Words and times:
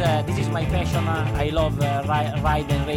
uh, 0.00 0.22
this 0.22 0.38
is 0.38 0.48
passion. 0.48 1.06
Uh, 1.06 1.32
I 1.36 1.50
love 1.50 1.80
uh, 1.80 2.02
ri- 2.06 2.40
ride 2.42 2.72
and. 2.72 2.88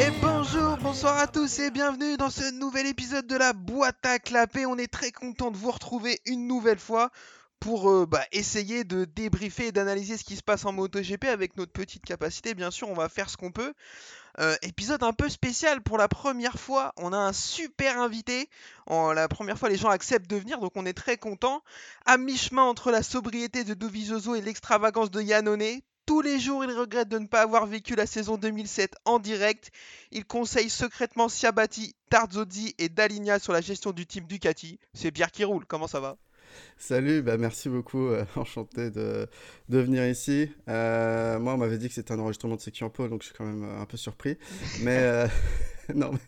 Et 0.00 0.10
bonjour, 0.22 0.76
bonsoir 0.78 1.18
à 1.18 1.26
tous 1.26 1.58
et 1.58 1.70
bienvenue 1.70 2.16
dans 2.16 2.30
ce 2.30 2.52
nouvel 2.52 2.86
épisode 2.86 3.26
de 3.26 3.36
la 3.36 3.52
boîte 3.52 4.04
à 4.04 4.18
clapper. 4.18 4.64
On 4.66 4.78
est 4.78 4.92
très 4.92 5.10
content 5.10 5.50
de 5.50 5.56
vous 5.56 5.70
retrouver 5.70 6.20
une 6.26 6.46
nouvelle 6.46 6.78
fois 6.78 7.10
pour 7.60 7.90
euh, 7.90 8.06
bah, 8.06 8.24
essayer 8.32 8.84
de 8.84 9.04
débriefer 9.04 9.68
et 9.68 9.72
d'analyser 9.72 10.16
ce 10.16 10.24
qui 10.24 10.36
se 10.36 10.42
passe 10.42 10.64
en 10.64 10.72
MotoGP 10.72 11.24
avec 11.24 11.56
notre 11.56 11.72
petite 11.72 12.04
capacité. 12.04 12.54
Bien 12.54 12.70
sûr, 12.70 12.88
on 12.88 12.94
va 12.94 13.08
faire 13.08 13.30
ce 13.30 13.36
qu'on 13.36 13.52
peut. 13.52 13.74
Euh, 14.40 14.56
épisode 14.62 15.02
un 15.02 15.12
peu 15.12 15.28
spécial 15.28 15.82
pour 15.82 15.98
la 15.98 16.08
première 16.08 16.58
fois. 16.58 16.92
On 16.96 17.12
a 17.12 17.16
un 17.16 17.32
super 17.32 17.98
invité. 17.98 18.48
La 18.88 19.28
première 19.28 19.58
fois, 19.58 19.68
les 19.68 19.76
gens 19.76 19.90
acceptent 19.90 20.30
de 20.30 20.36
venir, 20.36 20.60
donc 20.60 20.72
on 20.76 20.86
est 20.86 20.92
très 20.92 21.16
content. 21.16 21.62
À 22.06 22.16
mi-chemin 22.16 22.62
entre 22.62 22.90
la 22.90 23.02
sobriété 23.02 23.64
de 23.64 23.74
Dovizioso 23.74 24.34
et 24.34 24.40
l'extravagance 24.40 25.10
de 25.10 25.20
Yannone, 25.20 25.80
tous 26.08 26.22
les 26.22 26.40
jours, 26.40 26.64
il 26.64 26.70
regrette 26.70 27.10
de 27.10 27.18
ne 27.18 27.26
pas 27.26 27.42
avoir 27.42 27.66
vécu 27.66 27.94
la 27.94 28.06
saison 28.06 28.38
2007 28.38 28.94
en 29.04 29.18
direct. 29.18 29.70
Il 30.10 30.24
conseille 30.24 30.70
secrètement 30.70 31.28
Siabati, 31.28 31.94
Tarzozzi 32.08 32.74
et 32.78 32.88
Daligna 32.88 33.38
sur 33.38 33.52
la 33.52 33.60
gestion 33.60 33.90
du 33.90 34.06
team 34.06 34.24
Ducati. 34.24 34.78
C'est 34.94 35.10
Pierre 35.10 35.30
qui 35.30 35.44
roule, 35.44 35.66
comment 35.66 35.86
ça 35.86 36.00
va? 36.00 36.16
Salut, 36.76 37.22
bah 37.22 37.36
merci 37.36 37.68
beaucoup, 37.68 38.06
euh, 38.08 38.24
enchanté 38.36 38.90
de, 38.90 39.26
de 39.68 39.78
venir 39.78 40.06
ici. 40.08 40.50
Euh, 40.68 41.38
moi, 41.38 41.54
on 41.54 41.58
m'avait 41.58 41.78
dit 41.78 41.88
que 41.88 41.94
c'était 41.94 42.12
un 42.12 42.18
enregistrement 42.18 42.56
de 42.56 42.60
Sekiampo, 42.60 43.08
donc 43.08 43.22
je 43.22 43.26
suis 43.28 43.34
quand 43.36 43.44
même 43.44 43.64
euh, 43.64 43.80
un 43.80 43.86
peu 43.86 43.96
surpris. 43.96 44.38
Mais 44.80 44.98
euh, 44.98 45.26
non, 45.94 46.12
mais, 46.12 46.18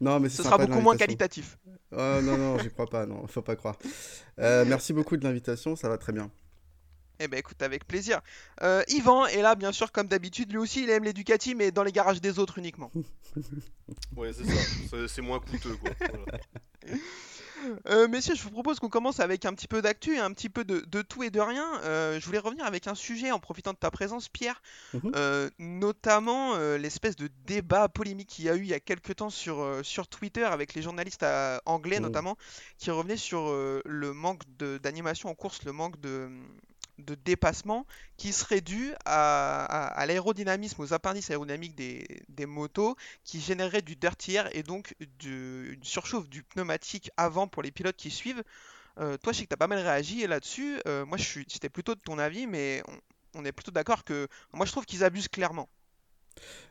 non, 0.00 0.20
mais 0.20 0.28
Ce 0.28 0.42
sera 0.42 0.58
beaucoup 0.58 0.80
moins 0.80 0.96
qualitatif. 0.96 1.58
Oh, 1.92 2.20
non, 2.22 2.36
non, 2.38 2.58
j'y 2.58 2.70
crois 2.70 2.86
pas, 2.88 3.06
non, 3.06 3.26
faut 3.26 3.42
pas 3.42 3.56
croire. 3.56 3.76
Euh, 4.38 4.64
merci 4.66 4.92
beaucoup 4.92 5.16
de 5.16 5.24
l'invitation, 5.24 5.76
ça 5.76 5.88
va 5.88 5.98
très 5.98 6.12
bien. 6.12 6.30
Eh 7.22 7.28
ben 7.28 7.36
écoute, 7.38 7.60
avec 7.60 7.86
plaisir. 7.86 8.22
Euh, 8.62 8.82
Yvan 8.88 9.26
est 9.26 9.42
là, 9.42 9.54
bien 9.54 9.72
sûr, 9.72 9.92
comme 9.92 10.06
d'habitude. 10.06 10.50
Lui 10.52 10.56
aussi, 10.58 10.84
il 10.84 10.88
aime 10.90 11.04
les 11.04 11.12
Ducati, 11.12 11.54
mais 11.54 11.70
dans 11.70 11.82
les 11.84 11.92
garages 11.92 12.22
des 12.22 12.38
autres 12.38 12.56
uniquement. 12.56 12.90
Ouais, 14.16 14.32
c'est 14.32 14.46
ça. 14.46 14.54
C'est- 14.88 15.08
C'est 15.08 15.20
moins 15.20 15.38
coûteux, 15.38 15.76
quoi. 15.76 15.90
Voilà. 15.98 16.40
Euh, 17.88 18.08
messieurs, 18.08 18.34
je 18.34 18.42
vous 18.42 18.50
propose 18.50 18.78
qu'on 18.80 18.88
commence 18.88 19.20
avec 19.20 19.44
un 19.44 19.52
petit 19.54 19.68
peu 19.68 19.82
d'actu 19.82 20.14
et 20.16 20.18
un 20.18 20.32
petit 20.32 20.48
peu 20.48 20.64
de, 20.64 20.80
de 20.80 21.02
tout 21.02 21.22
et 21.22 21.30
de 21.30 21.40
rien. 21.40 21.80
Euh, 21.84 22.18
je 22.20 22.26
voulais 22.26 22.38
revenir 22.38 22.64
avec 22.64 22.86
un 22.86 22.94
sujet 22.94 23.30
en 23.30 23.38
profitant 23.38 23.72
de 23.72 23.78
ta 23.78 23.90
présence, 23.90 24.28
Pierre, 24.28 24.62
Mhm. 24.94 25.12
Euh, 25.16 25.50
notamment 25.58 26.54
euh, 26.54 26.78
l'espèce 26.78 27.16
de 27.16 27.28
débat 27.46 27.88
polémique 27.88 28.28
qu'il 28.28 28.44
y 28.44 28.48
a 28.48 28.54
eu 28.56 28.60
il 28.62 28.68
y 28.68 28.74
a 28.74 28.80
quelques 28.80 29.16
temps 29.16 29.30
sur, 29.30 29.80
sur 29.82 30.08
Twitter 30.08 30.44
avec 30.44 30.74
les 30.74 30.82
journalistes 30.82 31.24
anglais 31.66 31.96
Mhm. 31.96 32.04
notamment, 32.06 32.36
qui 32.78 32.90
revenaient 32.90 33.16
sur 33.16 33.52
le 33.84 34.12
manque 34.12 34.42
de- 34.58 34.78
d'animation 34.78 35.28
en 35.28 35.34
course, 35.34 35.64
le 35.64 35.72
manque 35.72 36.00
de, 36.00 36.28
de 37.00 37.14
dépassement 37.14 37.86
qui 38.16 38.32
serait 38.32 38.60
dû 38.60 38.92
à, 39.04 40.04
l'aérodynamisme, 40.06 40.80
aux 40.82 40.92
appendices 40.92 41.30
aérodynamiques 41.30 41.74
des, 41.74 42.46
motos 42.46 42.96
qui 43.24 43.40
générerait 43.40 43.82
du 43.82 43.96
dirty 43.96 44.34
air 44.34 44.48
et 44.56 44.62
donc 44.62 44.94
du- 45.18 45.74
une 45.74 45.84
surchauffe 45.84 46.28
du 46.28 46.42
pneumatique 46.42 47.10
avant 47.16 47.48
pour 47.48 47.62
les 47.62 47.70
pilotes 47.70 47.96
qui 47.96 48.10
suivent. 48.10 48.42
Euh, 48.98 49.16
toi, 49.18 49.32
je 49.32 49.38
sais 49.38 49.44
que 49.44 49.48
tu 49.48 49.54
as 49.54 49.58
pas 49.58 49.66
mal 49.66 49.78
réagi 49.78 50.26
là-dessus. 50.26 50.80
Euh, 50.86 51.06
moi, 51.06 51.18
j'étais 51.18 51.68
plutôt 51.68 51.94
de 51.94 52.00
ton 52.00 52.18
avis, 52.18 52.46
mais 52.46 52.82
on, 52.88 53.40
on 53.40 53.44
est 53.44 53.52
plutôt 53.52 53.70
d'accord 53.72 54.04
que 54.04 54.28
moi, 54.52 54.66
je 54.66 54.72
trouve 54.72 54.86
qu'ils 54.86 55.04
abusent 55.04 55.28
clairement. 55.28 55.68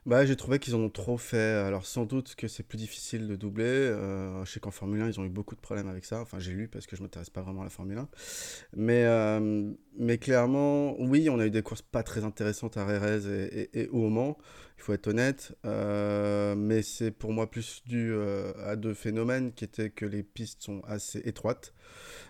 Bah, 0.06 0.26
j'ai 0.26 0.36
trouvé 0.36 0.60
qu'ils 0.60 0.76
en 0.76 0.80
ont 0.80 0.90
trop 0.90 1.18
fait. 1.18 1.38
Alors, 1.38 1.86
sans 1.86 2.06
doute 2.06 2.36
que 2.36 2.48
c'est 2.48 2.64
plus 2.64 2.78
difficile 2.78 3.28
de 3.28 3.36
doubler. 3.36 3.66
Euh, 3.66 4.44
je 4.46 4.52
sais 4.52 4.60
qu'en 4.60 4.72
Formule 4.72 5.02
1, 5.02 5.10
ils 5.10 5.20
ont 5.20 5.26
eu 5.26 5.30
beaucoup 5.30 5.56
de 5.56 5.60
problèmes 5.60 5.88
avec 5.88 6.06
ça. 6.06 6.22
Enfin, 6.22 6.40
j'ai 6.40 6.52
lu 6.52 6.68
parce 6.68 6.88
que 6.88 6.96
je 6.96 7.04
m'intéresse 7.04 7.30
pas 7.30 7.42
vraiment 7.42 7.62
à 7.62 7.66
la 7.66 7.70
Formule 7.70 7.98
1. 7.98 8.08
Mais, 8.76 9.04
euh, 9.06 9.72
mais 9.98 10.18
clairement, 10.18 11.00
oui, 11.00 11.30
on 11.30 11.40
a 11.40 11.46
eu 11.46 11.52
des 11.52 11.62
courses 11.62 11.82
pas 11.82 12.04
très 12.04 12.24
intéressantes 12.24 12.78
à 12.78 12.86
Rérez 12.86 13.68
et, 13.74 13.88
au 13.90 14.10
Mans, 14.10 14.38
il 14.78 14.84
faut 14.84 14.94
être 14.94 15.08
honnête. 15.08 15.56
Euh, 15.66 16.56
mais 16.56 16.82
c'est 16.82 17.12
pour 17.12 17.32
moi 17.34 17.50
plus 17.50 17.84
dû 17.86 18.14
à 18.66 18.76
deux 18.76 18.94
phénomènes 18.94 19.54
qui 19.54 19.66
étaient 19.66 19.90
que 19.90 20.06
les 20.06 20.24
pistes 20.24 20.64
sont 20.64 20.82
assez 20.88 21.20
étroites 21.20 21.74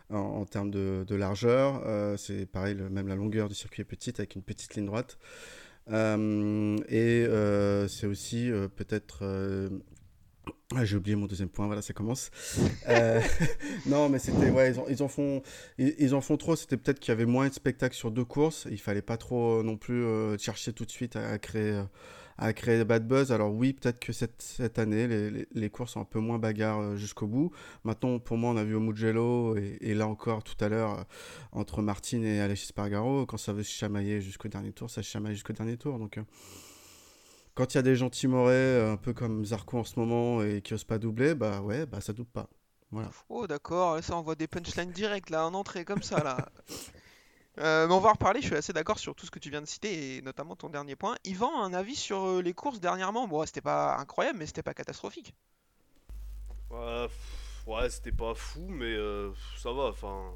en, 0.09 0.45
termes 0.45 0.71
de, 0.71 1.05
de 1.07 1.15
largeur. 1.15 1.81
C'est 2.17 2.45
pareil, 2.45 2.75
même 2.75 3.07
la 3.07 3.15
longueur 3.15 3.47
du 3.47 3.55
circuit 3.55 3.83
est 3.83 3.85
petite 3.85 4.19
avec 4.19 4.35
une 4.35 4.43
petite 4.43 4.75
ligne 4.75 4.87
droite. 4.87 5.17
Euh, 5.91 6.77
et 6.87 7.25
euh, 7.25 7.87
c'est 7.87 8.07
aussi 8.07 8.51
euh, 8.51 8.67
peut-être. 8.67 9.23
ah, 10.75 10.85
j'ai 10.85 10.97
oublié 10.97 11.15
mon 11.15 11.25
deuxième 11.25 11.49
point, 11.49 11.65
voilà, 11.65 11.81
ça 11.81 11.93
commence. 11.93 12.29
Non, 13.85 14.09
mais 14.09 14.19
c'était. 14.19 14.49
Ouais, 14.49 14.73
ils 14.89 15.03
en, 15.03 15.07
font, 15.07 15.41
ils, 15.77 16.13
en 16.15 16.21
font 16.21 16.37
trop. 16.37 16.55
C'était 16.55 16.77
peut-être 16.77 16.99
qu'il 16.99 17.11
y 17.11 17.13
avait 17.13 17.25
moins 17.25 17.47
de 17.47 17.53
spectacles 17.53 17.95
sur 17.95 18.11
deux 18.11 18.25
courses. 18.25 18.67
Il 18.69 18.79
fallait 18.79 19.01
pas 19.01 19.17
trop 19.17 19.63
non 19.63 19.77
plus 19.77 20.05
chercher 20.37 20.73
tout 20.73 20.85
de 20.85 20.91
suite 20.91 21.15
à 21.15 21.37
créer. 21.39 21.81
À 22.39 22.53
créer 22.53 22.83
bad 22.85 23.07
buzz. 23.07 23.31
Alors 23.31 23.53
oui, 23.53 23.73
peut-être 23.73 23.99
que 23.99 24.13
cette, 24.13 24.41
cette 24.41 24.79
année, 24.79 25.07
les, 25.07 25.29
les, 25.29 25.47
les 25.51 25.69
courses 25.69 25.93
sont 25.93 26.01
un 26.01 26.05
peu 26.05 26.19
moins 26.19 26.39
bagarres 26.39 26.79
euh, 26.79 26.95
jusqu'au 26.95 27.27
bout. 27.27 27.51
Maintenant, 27.83 28.17
pour 28.17 28.37
moi, 28.37 28.51
on 28.51 28.57
a 28.57 28.63
vu 28.63 28.75
au 28.75 28.79
Mugello 28.79 29.57
et, 29.57 29.77
et 29.81 29.93
là 29.93 30.07
encore 30.07 30.43
tout 30.43 30.55
à 30.63 30.69
l'heure, 30.69 30.99
euh, 30.99 31.03
entre 31.51 31.81
Martin 31.81 32.23
et 32.23 32.39
Alexis 32.39 32.67
Spargaro, 32.67 33.25
quand 33.25 33.37
ça 33.37 33.53
veut 33.53 33.63
se 33.63 33.71
chamailler 33.71 34.21
jusqu'au 34.21 34.47
dernier 34.47 34.71
tour, 34.71 34.89
ça 34.89 35.03
se 35.03 35.09
chamaille 35.09 35.33
jusqu'au 35.33 35.53
dernier 35.53 35.77
tour. 35.77 35.99
Donc, 35.99 36.17
euh, 36.17 36.23
quand 37.55 37.73
il 37.73 37.77
y 37.77 37.79
a 37.79 37.83
des 37.83 37.97
gens 37.97 38.09
timorés, 38.09 38.53
euh, 38.53 38.93
un 38.93 38.97
peu 38.97 39.13
comme 39.13 39.43
Zarco 39.43 39.77
en 39.77 39.83
ce 39.83 39.99
moment, 39.99 40.41
et 40.41 40.61
qui 40.61 40.73
osent 40.73 40.85
pas 40.85 40.97
doubler, 40.97 41.35
bah 41.35 41.61
ouais, 41.61 41.85
bah 41.85 41.99
ça 41.99 42.13
double 42.13 42.31
pas. 42.31 42.47
Voilà. 42.91 43.09
Oh, 43.27 43.47
d'accord, 43.47 44.01
ça 44.01 44.15
envoie 44.15 44.35
des 44.35 44.47
punchlines 44.47 44.91
directes 44.91 45.29
là, 45.29 45.45
en 45.45 45.53
entrée 45.53 45.83
comme 45.83 46.01
ça 46.01 46.23
là. 46.23 46.49
Euh, 47.57 47.87
mais 47.87 47.93
on 47.93 47.99
va 47.99 48.09
en 48.09 48.13
reparler, 48.13 48.41
je 48.41 48.47
suis 48.47 48.55
assez 48.55 48.71
d'accord 48.71 48.99
sur 48.99 49.15
tout 49.15 49.25
ce 49.25 49.31
que 49.31 49.39
tu 49.39 49.49
viens 49.49 49.61
de 49.61 49.67
citer 49.67 50.17
et 50.17 50.21
notamment 50.21 50.55
ton 50.55 50.69
dernier 50.69 50.95
point. 50.95 51.15
Yvan, 51.25 51.61
un 51.61 51.73
avis 51.73 51.95
sur 51.95 52.25
euh, 52.25 52.41
les 52.41 52.53
courses 52.53 52.79
dernièrement? 52.79 53.27
Bon, 53.27 53.45
c'était 53.45 53.59
pas 53.59 53.97
incroyable, 53.97 54.39
mais 54.39 54.45
c'était 54.45 54.63
pas 54.63 54.73
catastrophique. 54.73 55.33
Ouais, 56.71 57.89
c'était 57.89 58.11
pas 58.11 58.33
fou, 58.33 58.65
mais 58.69 58.93
euh, 58.95 59.31
ça 59.57 59.73
va. 59.73 59.85
Enfin, 59.85 60.31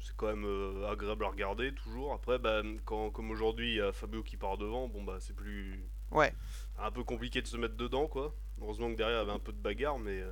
c'est 0.00 0.14
quand 0.16 0.26
même 0.28 0.44
euh, 0.44 0.88
agréable 0.88 1.24
à 1.24 1.28
regarder 1.28 1.74
toujours. 1.74 2.12
Après, 2.12 2.38
bah, 2.38 2.62
quand, 2.84 3.10
comme 3.10 3.30
aujourd'hui, 3.30 3.72
il 3.72 3.76
y 3.76 3.80
a 3.80 3.92
Fabio 3.92 4.22
qui 4.22 4.36
part 4.36 4.56
devant, 4.56 4.86
bon, 4.86 5.02
bah, 5.02 5.16
c'est 5.18 5.34
plus. 5.34 5.82
Ouais. 6.12 6.32
Un 6.78 6.92
peu 6.92 7.02
compliqué 7.02 7.42
de 7.42 7.46
se 7.46 7.56
mettre 7.56 7.76
dedans, 7.76 8.06
quoi. 8.06 8.34
Heureusement 8.60 8.90
que 8.90 8.96
derrière, 8.96 9.18
il 9.18 9.20
y 9.20 9.24
avait 9.24 9.36
un 9.36 9.40
peu 9.40 9.52
de 9.52 9.60
bagarre, 9.60 9.98
mais. 9.98 10.22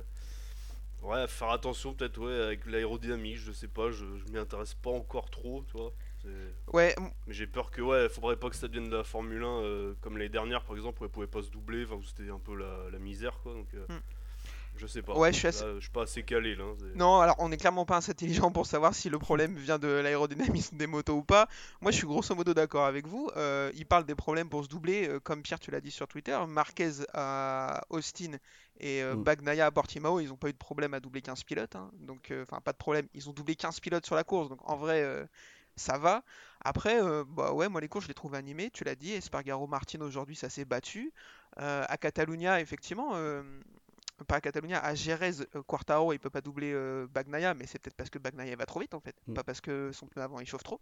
Ouais, 1.03 1.27
faire 1.27 1.51
attention 1.51 1.93
peut-être, 1.93 2.17
ouais, 2.19 2.41
avec 2.41 2.65
l'aérodynamique, 2.65 3.37
je 3.37 3.51
sais 3.51 3.67
pas, 3.67 3.91
je, 3.91 4.05
je 4.17 4.31
m'y 4.31 4.37
intéresse 4.39 4.73
pas 4.73 4.89
encore 4.89 5.29
trop, 5.29 5.63
tu 5.67 5.73
vois. 5.77 5.93
Ouais, 6.73 6.95
Mais 7.27 7.33
j'ai 7.33 7.47
peur 7.47 7.71
que, 7.71 7.81
ouais, 7.81 8.09
faudrait 8.09 8.35
pas 8.37 8.49
que 8.49 8.55
ça 8.55 8.67
devienne 8.67 8.89
de 8.89 8.97
la 8.97 9.03
Formule 9.03 9.43
1 9.43 9.47
euh, 9.47 9.93
comme 10.01 10.17
les 10.17 10.29
dernières, 10.29 10.63
par 10.63 10.75
exemple, 10.75 11.01
où 11.01 11.05
elle 11.05 11.11
pouvait 11.11 11.27
pas 11.27 11.41
se 11.43 11.49
doubler, 11.49 11.85
enfin, 11.85 11.95
où 11.95 12.03
c'était 12.03 12.29
un 12.29 12.39
peu 12.39 12.55
la, 12.55 12.89
la 12.91 12.99
misère, 12.99 13.39
quoi. 13.41 13.53
Donc, 13.53 13.67
euh, 13.73 13.85
Hmm. 13.89 13.99
je 14.75 14.85
sais 14.85 15.01
pas. 15.01 15.17
Ouais, 15.17 15.31
je 15.33 15.37
suis 15.39 15.47
assez- 15.47 15.63
Là, 15.65 15.75
je 15.75 15.79
suis 15.79 15.89
pas 15.91 16.03
assez 16.03 16.23
calé, 16.23 16.55
là. 16.55 16.65
hein, 16.65 16.75
Non, 16.95 17.19
alors 17.21 17.35
on 17.39 17.51
est 17.51 17.57
clairement 17.57 17.85
pas 17.85 17.97
assez 17.97 18.11
intelligent 18.11 18.51
pour 18.51 18.65
savoir 18.65 18.93
si 18.93 19.09
le 19.09 19.17
problème 19.17 19.55
vient 19.55 19.79
de 19.79 19.87
l'aérodynamisme 19.87 20.77
des 20.77 20.87
motos 20.87 21.15
ou 21.15 21.23
pas. 21.23 21.47
Moi, 21.81 21.91
je 21.91 21.97
suis 21.97 22.05
grosso 22.07 22.35
modo 22.35 22.53
d'accord 22.53 22.85
avec 22.85 23.07
vous. 23.07 23.29
Euh, 23.37 23.71
il 23.75 23.85
parle 23.85 24.05
des 24.05 24.15
problèmes 24.15 24.49
pour 24.49 24.63
se 24.63 24.69
doubler, 24.69 25.07
euh, 25.07 25.19
comme 25.19 25.41
Pierre, 25.41 25.59
tu 25.59 25.71
l'as 25.71 25.81
dit 25.81 25.91
sur 25.91 26.07
Twitter. 26.07 26.37
Marquez 26.47 26.91
à 27.13 27.81
Austin 27.89 28.33
et 28.79 29.01
euh, 29.01 29.15
Mm. 29.15 29.23
Bagnaia 29.23 29.65
à 29.65 29.71
Portimao, 29.71 30.19
ils 30.19 30.31
ont 30.31 30.37
pas 30.37 30.49
eu 30.49 30.53
de 30.53 30.57
problème 30.57 30.93
à 30.93 30.99
doubler 30.99 31.21
15 31.21 31.43
pilotes. 31.43 31.75
hein. 31.75 31.89
Donc, 32.01 32.29
euh, 32.29 32.43
enfin, 32.43 32.61
pas 32.61 32.73
de 32.73 32.77
problème. 32.77 33.07
Ils 33.15 33.27
ont 33.29 33.33
doublé 33.33 33.55
15 33.55 33.79
pilotes 33.79 34.05
sur 34.05 34.15
la 34.15 34.23
course, 34.23 34.49
donc 34.49 34.59
en 34.69 34.75
vrai, 34.75 35.01
euh, 35.01 35.25
ça 35.77 35.97
va. 35.99 36.23
Après, 36.61 37.01
euh, 37.01 37.23
bah 37.27 37.53
ouais, 37.53 37.69
moi 37.69 37.81
les 37.81 37.87
courses, 37.89 38.05
je 38.05 38.09
les 38.09 38.15
trouve 38.15 38.35
animées. 38.35 38.71
Tu 38.71 38.83
l'as 38.83 38.95
dit, 38.95 39.13
Espargaro 39.13 39.67
Martin 39.67 40.01
aujourd'hui, 40.01 40.35
ça 40.35 40.49
s'est 40.49 40.65
battu. 40.65 41.13
Euh, 41.59 41.85
à 41.87 41.97
Catalunya, 41.97 42.59
effectivement. 42.61 43.11
euh, 43.15 43.43
pas 44.27 44.37
à 44.37 44.41
Catalunya, 44.41 44.79
à 44.79 44.95
Jerez, 44.95 45.33
Quartaro, 45.67 46.13
il 46.13 46.19
peut 46.19 46.31
pas 46.31 46.41
doubler 46.41 46.73
Bagnaia, 47.13 47.53
mais 47.53 47.67
c'est 47.67 47.79
peut-être 47.79 47.95
parce 47.97 48.09
que 48.09 48.19
Bagnaia 48.19 48.55
va 48.55 48.65
trop 48.65 48.79
vite 48.81 48.95
en 48.95 48.99
fait, 49.01 49.15
Mm. 49.27 49.35
pas 49.35 49.43
parce 49.43 49.61
que 49.61 49.91
son 49.93 50.07
pneu 50.07 50.23
avant 50.23 50.39
il 50.39 50.47
chauffe 50.47 50.63
trop. 50.63 50.81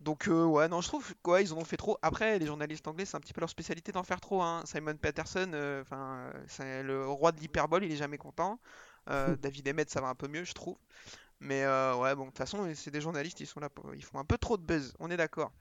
Donc 0.00 0.26
ouais, 0.28 0.68
non, 0.68 0.80
je 0.82 0.88
trouve 0.88 1.14
que 1.22 1.30
ouais, 1.30 1.42
ils 1.44 1.52
en 1.54 1.58
ont 1.58 1.64
fait 1.64 1.76
trop. 1.78 1.98
Après, 2.02 2.38
les 2.38 2.46
journalistes 2.46 2.86
anglais, 2.86 3.06
c'est 3.06 3.16
un 3.16 3.20
petit 3.20 3.32
peu 3.32 3.40
leur 3.40 3.50
spécialité 3.50 3.92
d'en 3.92 4.02
faire 4.04 4.20
trop. 4.20 4.42
Hein. 4.42 4.62
Simon 4.66 4.94
enfin, 5.80 6.18
euh, 6.18 6.44
c'est 6.48 6.82
le 6.82 7.08
roi 7.08 7.32
de 7.32 7.40
l'hyperbole, 7.40 7.84
il 7.84 7.92
est 7.92 7.96
jamais 7.96 8.18
content. 8.18 8.60
Euh, 9.08 9.36
David 9.40 9.68
Emmett, 9.68 9.90
ça 9.90 10.00
va 10.00 10.08
un 10.08 10.14
peu 10.14 10.28
mieux, 10.28 10.44
je 10.44 10.52
trouve. 10.52 10.76
Mais 11.40 11.64
euh, 11.64 11.94
ouais, 11.96 12.14
bon, 12.14 12.22
de 12.24 12.28
toute 12.28 12.38
façon, 12.38 12.66
c'est 12.74 12.90
des 12.90 13.00
journalistes, 13.00 13.40
ils 13.40 13.46
sont 13.46 13.60
là, 13.60 13.68
pour- 13.68 13.94
ils 13.94 14.04
font 14.04 14.18
un 14.18 14.24
peu 14.24 14.38
trop 14.38 14.56
de 14.56 14.62
buzz, 14.62 14.94
on 14.98 15.10
est 15.10 15.16
d'accord. 15.16 15.52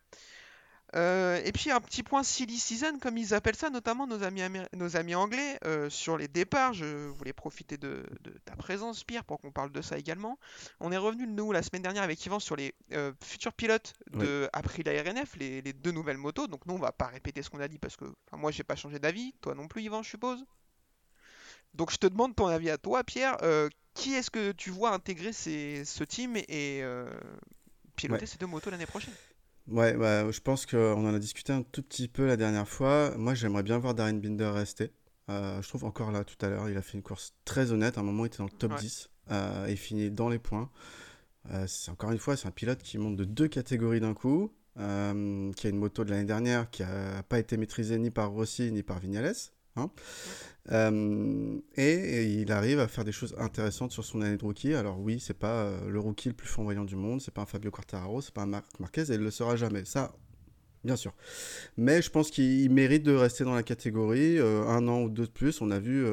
Euh, 0.95 1.41
et 1.43 1.51
puis 1.51 1.71
un 1.71 1.81
petit 1.81 2.03
point 2.03 2.23
silly 2.23 2.57
season, 2.57 2.99
comme 2.99 3.17
ils 3.17 3.33
appellent 3.33 3.55
ça, 3.55 3.69
notamment 3.69 4.07
nos 4.07 4.23
amis, 4.23 4.41
améri- 4.41 4.67
nos 4.73 4.95
amis 4.95 5.15
anglais, 5.15 5.57
euh, 5.65 5.89
sur 5.89 6.15
les 6.15 6.29
départs. 6.29 6.73
Je 6.73 7.07
voulais 7.07 7.33
profiter 7.33 7.75
de, 7.75 8.05
de 8.21 8.31
ta 8.45 8.55
présence, 8.55 9.03
Pierre, 9.03 9.25
pour 9.25 9.39
qu'on 9.41 9.51
parle 9.51 9.71
de 9.71 9.81
ça 9.81 9.97
également. 9.97 10.39
On 10.79 10.91
est 10.93 10.97
revenu, 10.97 11.27
nous, 11.27 11.51
la 11.51 11.63
semaine 11.63 11.81
dernière 11.81 12.03
avec 12.03 12.23
Yvan 12.25 12.39
sur 12.39 12.55
les 12.55 12.73
futurs 13.21 13.51
pilotes 13.51 13.93
de 14.11 14.47
Aprilia 14.53 15.01
RNF, 15.03 15.35
les, 15.35 15.61
les 15.61 15.73
deux 15.73 15.91
nouvelles 15.91 16.17
motos. 16.19 16.47
Donc, 16.47 16.65
nous, 16.65 16.75
on 16.75 16.79
va 16.79 16.93
pas 16.93 17.07
répéter 17.07 17.41
ce 17.41 17.49
qu'on 17.49 17.59
a 17.59 17.67
dit 17.67 17.79
parce 17.79 17.97
que 17.97 18.05
enfin, 18.27 18.37
moi, 18.37 18.51
j'ai 18.51 18.63
pas 18.63 18.75
changé 18.77 18.99
d'avis. 18.99 19.33
Toi 19.41 19.55
non 19.55 19.67
plus, 19.67 19.81
Yvan, 19.81 20.01
je 20.03 20.09
suppose. 20.11 20.45
Donc, 21.73 21.91
je 21.91 21.97
te 21.97 22.07
demande 22.07 22.35
ton 22.35 22.47
avis 22.47 22.69
à 22.69 22.77
toi, 22.77 23.03
Pierre. 23.03 23.35
Euh, 23.41 23.69
qui 23.95 24.13
est-ce 24.13 24.29
que 24.29 24.51
tu 24.51 24.69
vois 24.69 24.93
intégrer 24.93 25.33
ces- 25.33 25.83
ce 25.85 26.03
team 26.03 26.37
et 26.37 26.81
euh, 26.83 27.09
piloter 27.95 28.21
Ouais. 28.21 28.27
ces 28.27 28.37
deux 28.37 28.45
motos 28.47 28.69
l'année 28.69 28.85
prochaine? 28.85 29.15
Ouais, 29.67 29.93
bah, 29.95 30.29
je 30.31 30.39
pense 30.41 30.65
qu'on 30.67 31.07
en 31.07 31.13
a 31.13 31.19
discuté 31.19 31.51
un 31.51 31.63
tout 31.63 31.81
petit 31.81 32.07
peu 32.07 32.27
la 32.27 32.37
dernière 32.37 32.67
fois. 32.69 33.17
Moi, 33.17 33.33
j'aimerais 33.33 33.63
bien 33.63 33.79
voir 33.79 33.95
Darren 33.95 34.13
Binder 34.19 34.51
rester. 34.53 34.91
Euh, 35.29 35.59
je 35.63 35.67
trouve 35.69 35.85
encore 35.85 36.11
là, 36.11 36.23
tout 36.23 36.35
à 36.45 36.49
l'heure, 36.49 36.69
il 36.69 36.77
a 36.77 36.83
fait 36.83 36.93
une 36.97 37.01
course 37.03 37.33
très 37.45 37.71
honnête. 37.71 37.97
À 37.97 38.01
un 38.01 38.03
moment, 38.03 38.25
il 38.25 38.27
était 38.27 38.37
dans 38.37 38.43
le 38.43 38.51
top 38.51 38.73
Ouais. 38.73 38.77
10 38.79 39.09
euh, 39.31 39.65
et 39.65 39.75
finit 39.75 40.11
dans 40.11 40.29
les 40.29 40.37
points. 40.37 40.69
Euh, 41.51 41.65
c'est 41.67 41.89
encore 41.91 42.11
une 42.11 42.19
fois, 42.19 42.37
c'est 42.37 42.47
un 42.47 42.51
pilote 42.51 42.83
qui 42.83 42.99
monte 42.99 43.15
de 43.15 43.23
deux 43.25 43.47
catégories 43.47 43.99
d'un 44.01 44.13
coup, 44.13 44.51
qui 44.75 44.81
a 44.81 45.11
une 45.69 45.77
moto 45.77 46.03
de 46.03 46.11
l'année 46.11 46.25
dernière 46.25 46.69
qui 46.69 46.83
n'a 46.83 47.23
pas 47.23 47.39
été 47.39 47.55
maîtrisée 47.57 47.97
ni 47.97 48.11
par 48.11 48.29
Rossi 48.31 48.71
ni 48.71 48.83
par 48.83 48.99
Vignales. 48.99 49.33
Hein. 49.75 49.89
Euh, 50.71 51.59
et, 51.75 52.25
il 52.41 52.51
arrive 52.51 52.79
à 52.79 52.87
faire 52.87 53.03
des 53.03 53.11
choses 53.11 53.35
intéressantes 53.37 53.91
sur 53.91 54.03
son 54.03 54.21
année 54.21 54.37
de 54.37 54.43
rookie. 54.43 54.73
Alors 54.73 54.99
oui, 54.99 55.19
c'est 55.19 55.37
pas 55.37 55.63
euh, 55.65 55.89
le 55.89 55.99
rookie 55.99 56.29
le 56.29 56.35
plus 56.35 56.47
flamboyant 56.47 56.85
du 56.85 56.95
monde, 56.95 57.21
c'est 57.21 57.33
pas 57.33 57.43
un 57.43 57.45
Fabio 57.45 57.71
Quartararo, 57.71 58.21
c'est 58.21 58.33
pas 58.33 58.43
un 58.43 58.47
Marc 58.47 58.65
Marquez 58.79 59.11
et 59.11 59.15
il 59.15 59.21
le 59.21 59.31
sera 59.31 59.55
jamais. 59.55 59.85
Ça, 59.85 60.15
bien 60.83 60.95
sûr. 60.95 61.13
Mais 61.77 62.01
je 62.01 62.09
pense 62.09 62.31
qu'il 62.31 62.71
mérite 62.71 63.03
de 63.03 63.13
rester 63.13 63.43
dans 63.43 63.53
la 63.53 63.63
catégorie 63.63 64.39
euh, 64.39 64.63
un 64.63 64.87
an 64.87 65.03
ou 65.03 65.09
deux 65.09 65.27
de 65.27 65.31
plus. 65.31 65.61
On 65.61 65.69
a 65.69 65.79
vu 65.79 66.05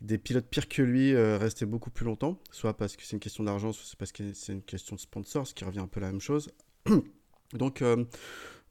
des 0.00 0.18
pilotes 0.18 0.46
pires 0.46 0.68
que 0.68 0.82
lui 0.82 1.16
rester 1.16 1.66
beaucoup 1.66 1.90
plus 1.90 2.04
longtemps, 2.04 2.38
soit 2.52 2.76
parce 2.76 2.96
que 2.96 3.02
c'est 3.02 3.14
une 3.14 3.20
question 3.20 3.42
d'argent, 3.42 3.72
soit 3.72 3.96
parce 3.98 4.12
que 4.12 4.32
c'est 4.32 4.52
une 4.52 4.62
question 4.62 4.94
de 4.94 5.00
sponsor, 5.00 5.46
ce 5.46 5.54
qui 5.54 5.64
revient 5.64 5.80
un 5.80 5.88
peu 5.88 6.00
la 6.00 6.12
même 6.12 6.20
chose. 6.20 6.50
donc, 7.52 7.82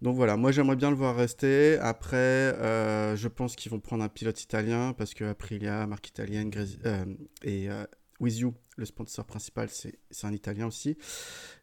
donc 0.03 0.17
voilà, 0.17 0.35
moi 0.35 0.51
j'aimerais 0.51 0.75
bien 0.75 0.89
le 0.89 0.97
voir 0.97 1.15
rester. 1.15 1.77
Après, 1.79 2.17
euh, 2.17 3.15
je 3.15 3.29
pense 3.29 3.55
qu'ils 3.55 3.71
vont 3.71 3.79
prendre 3.79 4.03
un 4.03 4.09
pilote 4.09 4.41
italien 4.41 4.91
parce 4.91 5.13
que 5.13 5.23
Aprilia, 5.23 5.87
marque 5.87 6.09
italienne, 6.09 6.51
euh, 6.85 7.05
et 7.41 7.69
euh, 7.69 7.85
With 8.19 8.37
You, 8.37 8.53
le 8.75 8.83
sponsor 8.83 9.23
principal, 9.23 9.69
c'est 9.69 9.97
c'est 10.11 10.27
un 10.27 10.33
italien 10.33 10.67
aussi. 10.67 10.97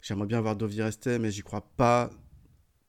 J'aimerais 0.01 0.27
bien 0.27 0.41
voir 0.41 0.57
Dovi 0.57 0.81
rester, 0.81 1.19
mais 1.19 1.31
j'y 1.31 1.43
crois 1.43 1.61
pas. 1.77 2.09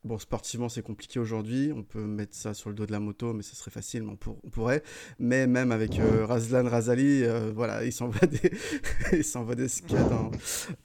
Bon, 0.04 0.18
sportivement, 0.18 0.68
c'est 0.68 0.82
compliqué 0.82 1.20
aujourd'hui. 1.20 1.72
On 1.76 1.84
peut 1.84 2.04
mettre 2.04 2.36
ça 2.36 2.56
sur 2.56 2.70
le 2.70 2.76
dos 2.76 2.88
de 2.88 2.92
la 2.92 3.00
moto, 3.00 3.34
mais 3.34 3.44
ce 3.44 3.56
serait 3.56 3.70
facile, 3.70 4.02
mais 4.02 4.10
on, 4.14 4.16
pour- 4.16 4.40
on 4.44 4.50
pourrait. 4.50 4.82
Mais 5.20 5.46
même 5.46 5.72
avec 5.72 6.00
euh, 6.00 6.26
Razlan 6.26 6.68
Razali, 6.68 7.24
euh, 7.24 7.52
voilà, 7.54 7.86
il 7.86 7.94
s'envoie 7.94 8.28
des, 8.28 8.52
il 9.14 9.24
s'envoie 9.24 9.54
des 9.54 9.68
en- 10.12 10.32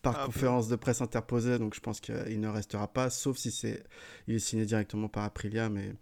par 0.02 0.18
Ah, 0.20 0.26
conférence 0.26 0.68
de 0.68 0.76
presse 0.76 1.00
interposée, 1.00 1.58
donc 1.58 1.74
je 1.74 1.80
pense 1.80 2.00
qu'il 2.00 2.38
ne 2.40 2.48
restera 2.48 2.92
pas, 2.92 3.08
sauf 3.08 3.38
si 3.38 3.50
c'est, 3.50 3.84
il 4.28 4.34
est 4.34 4.38
signé 4.38 4.66
directement 4.66 5.08
par 5.08 5.24
Aprilia, 5.24 5.70
mais 5.70 5.94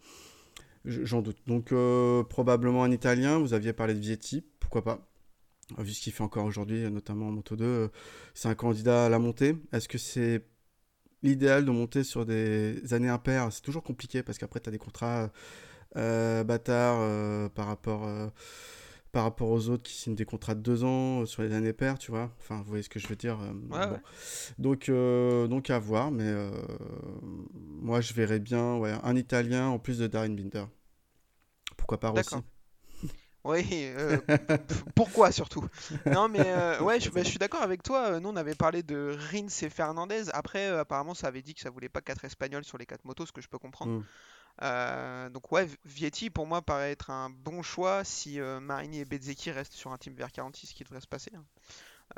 je- 0.85 1.05
j'en 1.05 1.23
doute. 1.23 1.39
Donc 1.47 1.71
euh, 1.71 2.25
probablement 2.25 2.83
un 2.83 2.91
Italien. 2.91 3.39
Vous 3.39 3.55
aviez 3.55 3.73
parlé 3.73 3.95
de 3.95 4.01
Vietti, 4.01 4.45
pourquoi 4.59 4.83
pas? 4.83 5.07
Vu 5.79 5.93
ce 5.93 6.03
qu'il 6.03 6.13
fait 6.13 6.25
encore 6.25 6.45
aujourd'hui, 6.47 6.91
notamment 6.91 7.29
en 7.29 7.33
Moto 7.33 7.55
2, 7.57 7.65
euh, 7.65 7.89
c'est 8.35 8.49
un 8.49 8.55
candidat 8.57 9.07
à 9.07 9.09
la 9.09 9.19
montée. 9.21 9.57
Est-ce 9.73 9.89
que 9.89 9.99
c'est 9.99 10.45
l'idéal 11.25 11.65
de 11.65 11.71
monter 11.71 12.05
sur 12.05 12.25
des 12.25 12.93
années 12.93 13.09
impaires 13.09 13.49
C'est 13.51 13.63
toujours 13.63 13.83
compliqué 13.83 14.23
parce 14.23 14.39
qu'après, 14.39 14.61
tu 14.61 14.69
as 14.69 14.73
des 14.73 14.79
contrats 14.79 15.31
euh, 15.97 16.45
bâtards 16.45 16.99
euh, 17.01 17.49
par, 17.49 17.67
rapport, 17.67 18.07
euh, 18.07 18.29
par 19.11 19.25
rapport 19.25 19.51
aux 19.51 19.69
autres 19.69 19.85
qui 19.85 19.95
signent 19.95 20.15
des 20.15 20.25
contrats 20.25 20.55
de 20.55 20.61
deux 20.61 20.85
ans 20.85 21.25
sur 21.27 21.43
les 21.43 21.53
années 21.53 21.73
paires, 21.73 21.99
tu 21.99 22.11
vois. 22.11 22.31
Enfin, 22.39 22.59
vous 22.59 22.69
voyez 22.69 22.83
ce 22.83 22.89
que 22.89 23.01
je 23.01 23.09
veux 23.09 23.17
dire. 23.17 23.39
Ouais, 23.71 23.87
bon. 23.87 23.93
ouais. 23.93 24.01
Donc, 24.59 24.91
donc 24.91 25.71
à 25.71 25.79
voir, 25.79 26.11
mais 26.11 26.33
moi, 27.53 28.01
je 28.01 28.13
verrais 28.13 28.41
bien 28.41 28.77
ouais, 28.77 28.93
un 29.03 29.17
Italien 29.17 29.69
en 29.69 29.79
plus 29.79 29.99
de 29.99 30.07
Darren 30.07 30.31
Binder. 30.35 30.67
Pourquoi 31.77 31.99
pas 31.99 32.11
Rossi 32.11 32.31
D'accord. 32.31 32.43
Oui, 33.45 33.67
euh, 33.73 34.19
pourquoi 34.95 35.31
surtout? 35.31 35.65
Non, 36.07 36.29
mais 36.29 36.41
euh, 36.47 36.81
ouais, 36.81 36.99
je, 36.99 37.11
bah, 37.11 37.23
je 37.23 37.29
suis 37.29 37.39
d'accord 37.39 37.63
avec 37.63 37.83
toi. 37.83 38.13
euh, 38.13 38.21
Nous, 38.21 38.29
on 38.31 38.37
avait 38.37 38.55
parlé 38.55 38.83
de 38.83 39.17
Rins 39.31 39.49
et 39.63 39.69
Fernandez. 39.71 40.31
Après, 40.33 40.67
euh, 40.69 40.81
apparemment, 40.81 41.15
ça 41.15 41.27
avait 41.29 41.43
dit 41.43 41.55
que 41.55 41.61
ça 41.61 41.71
voulait 41.71 41.91
pas 41.91 42.01
quatre 42.01 42.25
Espagnols 42.25 42.65
sur 42.65 42.79
les 42.79 42.87
quatre 42.87 43.05
motos, 43.05 43.27
ce 43.27 43.33
que 43.33 43.43
je 43.43 43.49
peux 43.49 43.59
comprendre. 43.59 43.93
Mm. 44.61 45.31
Donc 45.33 45.53
ouais, 45.53 45.69
Vietti 45.85 46.31
pour 46.31 46.47
moi 46.47 46.63
paraît 46.63 46.93
être 46.93 47.11
un 47.11 47.29
bon 47.29 47.63
choix 47.63 48.05
si 48.05 48.39
Marini 48.41 49.01
et 49.01 49.05
Bezzecchi 49.05 49.51
restent 49.51 49.73
sur 49.75 49.93
un 49.93 49.99
team 49.99 50.15
VR46, 50.15 50.67
ce 50.69 50.75
qui 50.75 50.85
devrait 50.85 51.01
se 51.01 51.07
passer. 51.07 51.33
hein. 51.37 51.45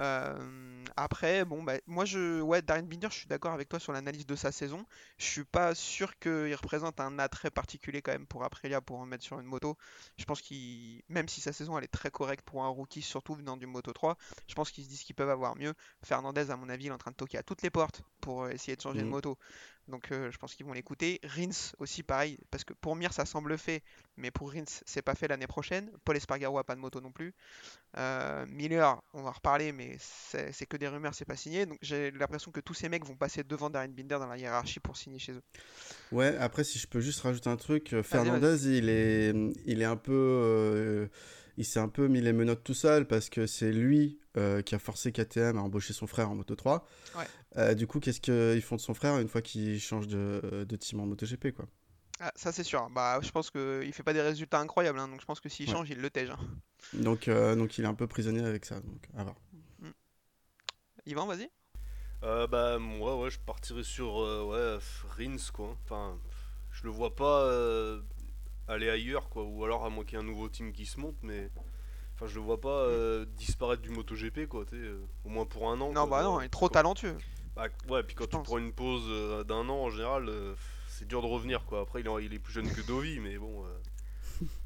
Euh, 0.00 0.84
après, 0.96 1.44
bon, 1.44 1.62
bah, 1.62 1.74
moi 1.86 2.04
je, 2.04 2.40
ouais, 2.42 2.60
Darren 2.62 2.82
Binder, 2.82 3.08
je 3.10 3.16
suis 3.18 3.28
d'accord 3.28 3.52
avec 3.52 3.68
toi 3.68 3.78
sur 3.78 3.92
l'analyse 3.92 4.26
de 4.26 4.36
sa 4.36 4.52
saison. 4.52 4.84
Je 5.18 5.24
suis 5.26 5.44
pas 5.44 5.74
sûr 5.74 6.18
qu'il 6.18 6.54
représente 6.54 7.00
un 7.00 7.18
attrait 7.18 7.50
particulier 7.50 8.02
quand 8.02 8.12
même 8.12 8.26
pour 8.26 8.44
Aprilia 8.44 8.80
pour 8.80 8.98
en 9.00 9.06
mettre 9.06 9.24
sur 9.24 9.40
une 9.40 9.46
moto. 9.46 9.76
Je 10.18 10.24
pense 10.24 10.42
qu'il, 10.42 11.02
même 11.08 11.28
si 11.28 11.40
sa 11.40 11.52
saison 11.52 11.78
elle 11.78 11.84
est 11.84 11.88
très 11.88 12.10
correcte 12.10 12.44
pour 12.44 12.64
un 12.64 12.68
rookie, 12.68 13.02
surtout 13.02 13.34
venant 13.34 13.56
du 13.56 13.66
Moto 13.66 13.92
3, 13.92 14.16
je 14.48 14.54
pense 14.54 14.70
qu'ils 14.70 14.84
se 14.84 14.88
disent 14.90 15.02
qu'ils 15.02 15.14
peuvent 15.16 15.30
avoir 15.30 15.56
mieux. 15.56 15.74
Fernandez, 16.04 16.50
à 16.50 16.56
mon 16.56 16.68
avis, 16.68 16.84
il 16.86 16.88
est 16.88 16.92
en 16.92 16.98
train 16.98 17.10
de 17.12 17.16
toquer 17.16 17.38
à 17.38 17.42
toutes 17.42 17.62
les 17.62 17.70
portes 17.70 18.02
pour 18.20 18.48
essayer 18.48 18.76
de 18.76 18.82
changer 18.82 19.02
de 19.02 19.04
Mhm. 19.04 19.10
moto. 19.10 19.38
Donc 19.88 20.10
euh, 20.10 20.30
je 20.30 20.38
pense 20.38 20.54
qu'ils 20.54 20.66
vont 20.66 20.72
l'écouter. 20.72 21.20
Rins 21.24 21.72
aussi 21.78 22.02
pareil, 22.02 22.38
parce 22.50 22.64
que 22.64 22.74
pour 22.74 22.96
Mir 22.96 23.12
ça 23.12 23.24
semble 23.24 23.56
fait, 23.56 23.82
mais 24.16 24.30
pour 24.30 24.52
Rins 24.52 24.64
c'est 24.84 25.02
pas 25.02 25.14
fait 25.14 25.28
l'année 25.28 25.46
prochaine. 25.46 25.90
Paul 26.04 26.16
Espargaro 26.16 26.58
a 26.58 26.64
pas 26.64 26.74
de 26.74 26.80
moto 26.80 27.00
non 27.00 27.12
plus. 27.12 27.34
Euh, 27.98 28.44
Miller, 28.48 29.00
on 29.14 29.22
va 29.22 29.30
en 29.30 29.32
reparler, 29.32 29.72
mais 29.72 29.96
c'est 29.98 30.66
que 30.66 30.76
des 30.76 30.88
rumeurs, 30.88 31.14
c'est 31.14 31.24
pas 31.24 31.36
signé. 31.36 31.66
Donc 31.66 31.78
j'ai 31.82 32.10
l'impression 32.10 32.50
que 32.50 32.60
tous 32.60 32.74
ces 32.74 32.88
mecs 32.88 33.04
vont 33.04 33.16
passer 33.16 33.44
devant 33.44 33.70
Darren 33.70 33.88
Binder 33.88 34.18
dans 34.18 34.26
la 34.26 34.36
hiérarchie 34.36 34.80
pour 34.80 34.96
signer 34.96 35.18
chez 35.18 35.32
eux. 35.32 35.42
Ouais, 36.12 36.36
après, 36.38 36.64
si 36.64 36.78
je 36.78 36.86
peux 36.86 37.00
juste 37.00 37.20
rajouter 37.20 37.48
un 37.48 37.56
truc, 37.56 37.92
euh, 37.92 38.02
Fernandez, 38.02 38.68
il 38.68 38.88
est, 38.88 39.32
il 39.64 39.82
est 39.82 39.86
un 39.86 39.96
peu, 39.96 40.12
euh, 40.12 41.08
il 41.56 41.64
s'est 41.64 41.80
un 41.80 41.88
peu 41.88 42.08
mis 42.08 42.20
les 42.20 42.32
menottes 42.32 42.62
tout 42.64 42.74
seul 42.74 43.06
parce 43.06 43.30
que 43.30 43.46
c'est 43.46 43.72
lui 43.72 44.18
euh, 44.36 44.62
qui 44.62 44.74
a 44.74 44.78
forcé 44.78 45.12
KTM 45.12 45.56
à 45.58 45.60
embaucher 45.62 45.92
son 45.92 46.06
frère 46.06 46.30
en 46.30 46.34
Moto 46.34 46.54
3. 46.54 46.86
Ouais. 47.16 47.24
Euh, 47.56 47.74
du 47.74 47.86
coup, 47.86 48.00
qu'est-ce 48.00 48.20
qu'ils 48.20 48.62
font 48.62 48.76
de 48.76 48.80
son 48.80 48.94
frère 48.94 49.18
une 49.18 49.28
fois 49.28 49.40
qu'il 49.42 49.80
change 49.80 50.06
de, 50.08 50.64
de 50.68 50.76
team 50.76 51.00
en 51.00 51.06
MotoGP, 51.06 51.52
quoi? 51.52 51.66
Ah, 52.20 52.32
ça 52.34 52.50
c'est 52.52 52.62
sûr. 52.64 52.88
Bah 52.90 53.18
je 53.22 53.30
pense 53.30 53.50
qu'il 53.50 53.92
fait 53.92 54.02
pas 54.02 54.12
des 54.14 54.22
résultats 54.22 54.58
incroyables, 54.60 54.98
hein, 54.98 55.08
donc 55.08 55.20
je 55.20 55.26
pense 55.26 55.40
que 55.40 55.48
s'il 55.50 55.66
Ouais. 55.68 55.72
change, 55.74 55.90
il 55.90 56.00
le 56.00 56.08
tège. 56.10 56.30
hein. 56.30 56.38
Donc, 56.94 57.28
euh, 57.28 57.54
donc, 57.56 57.76
il 57.78 57.84
est 57.84 57.88
un 57.88 57.94
peu 57.94 58.06
prisonnier 58.06 58.44
avec 58.44 58.64
ça. 58.64 58.80
Donc, 58.80 59.06
à 59.16 59.22
voir. 59.24 59.36
Yvan, 61.06 61.26
vas-y. 61.26 61.48
Euh, 62.22 62.46
bah 62.46 62.78
moi 62.78 63.16
ouais 63.20 63.30
je 63.30 63.38
partirais 63.38 63.82
sur 63.84 64.20
euh, 64.22 64.42
ouais 64.44 64.78
Rins 65.18 65.50
quoi. 65.52 65.76
Enfin 65.84 66.18
je 66.72 66.84
le 66.84 66.90
vois 66.90 67.14
pas 67.14 67.42
euh, 67.44 68.00
aller 68.68 68.88
ailleurs 68.90 69.28
quoi 69.28 69.44
ou 69.44 69.64
alors 69.64 69.84
à 69.84 69.90
moins 69.90 70.04
qu'il 70.04 70.18
y 70.18 70.20
ait 70.20 70.24
un 70.24 70.26
nouveau 70.26 70.48
team 70.48 70.72
qui 70.72 70.86
se 70.86 70.98
monte 71.00 71.16
mais 71.22 71.50
enfin 72.14 72.26
je 72.26 72.34
le 72.34 72.40
vois 72.40 72.60
pas 72.60 72.68
euh, 72.86 73.24
disparaître 73.36 73.82
du 73.82 73.90
MotoGP 73.90 74.46
quoi 74.48 74.64
tu 74.64 74.70
sais 74.76 74.82
euh, 74.82 75.00
au 75.24 75.28
moins 75.28 75.46
pour 75.46 75.70
un 75.70 75.80
an. 75.80 75.92
Non, 75.92 76.06
quoi, 76.06 76.18
bah 76.18 76.22
non, 76.24 76.40
il 76.40 76.46
est 76.46 76.48
trop 76.48 76.66
Quand- 76.68 76.72
talentueux. 76.74 77.16
Bah, 77.54 77.68
ouais 77.88 78.02
puis 78.02 78.14
quand 78.16 78.24
je 78.24 78.30
tu 78.30 78.36
pense. 78.36 78.46
prends 78.46 78.58
une 78.58 78.72
pause 78.72 79.04
euh, 79.08 79.44
d'un 79.44 79.68
an 79.68 79.84
en 79.84 79.90
général 79.90 80.28
euh, 80.28 80.54
c'est 80.88 81.06
dur 81.06 81.22
de 81.22 81.26
revenir 81.26 81.64
quoi. 81.64 81.80
Après 81.82 82.00
il, 82.00 82.08
en- 82.08 82.18
il 82.18 82.34
est 82.34 82.38
plus 82.38 82.52
jeune 82.52 82.70
que 82.70 82.80
Dovi 82.82 83.18
mais 83.20 83.38
bon. 83.38 83.64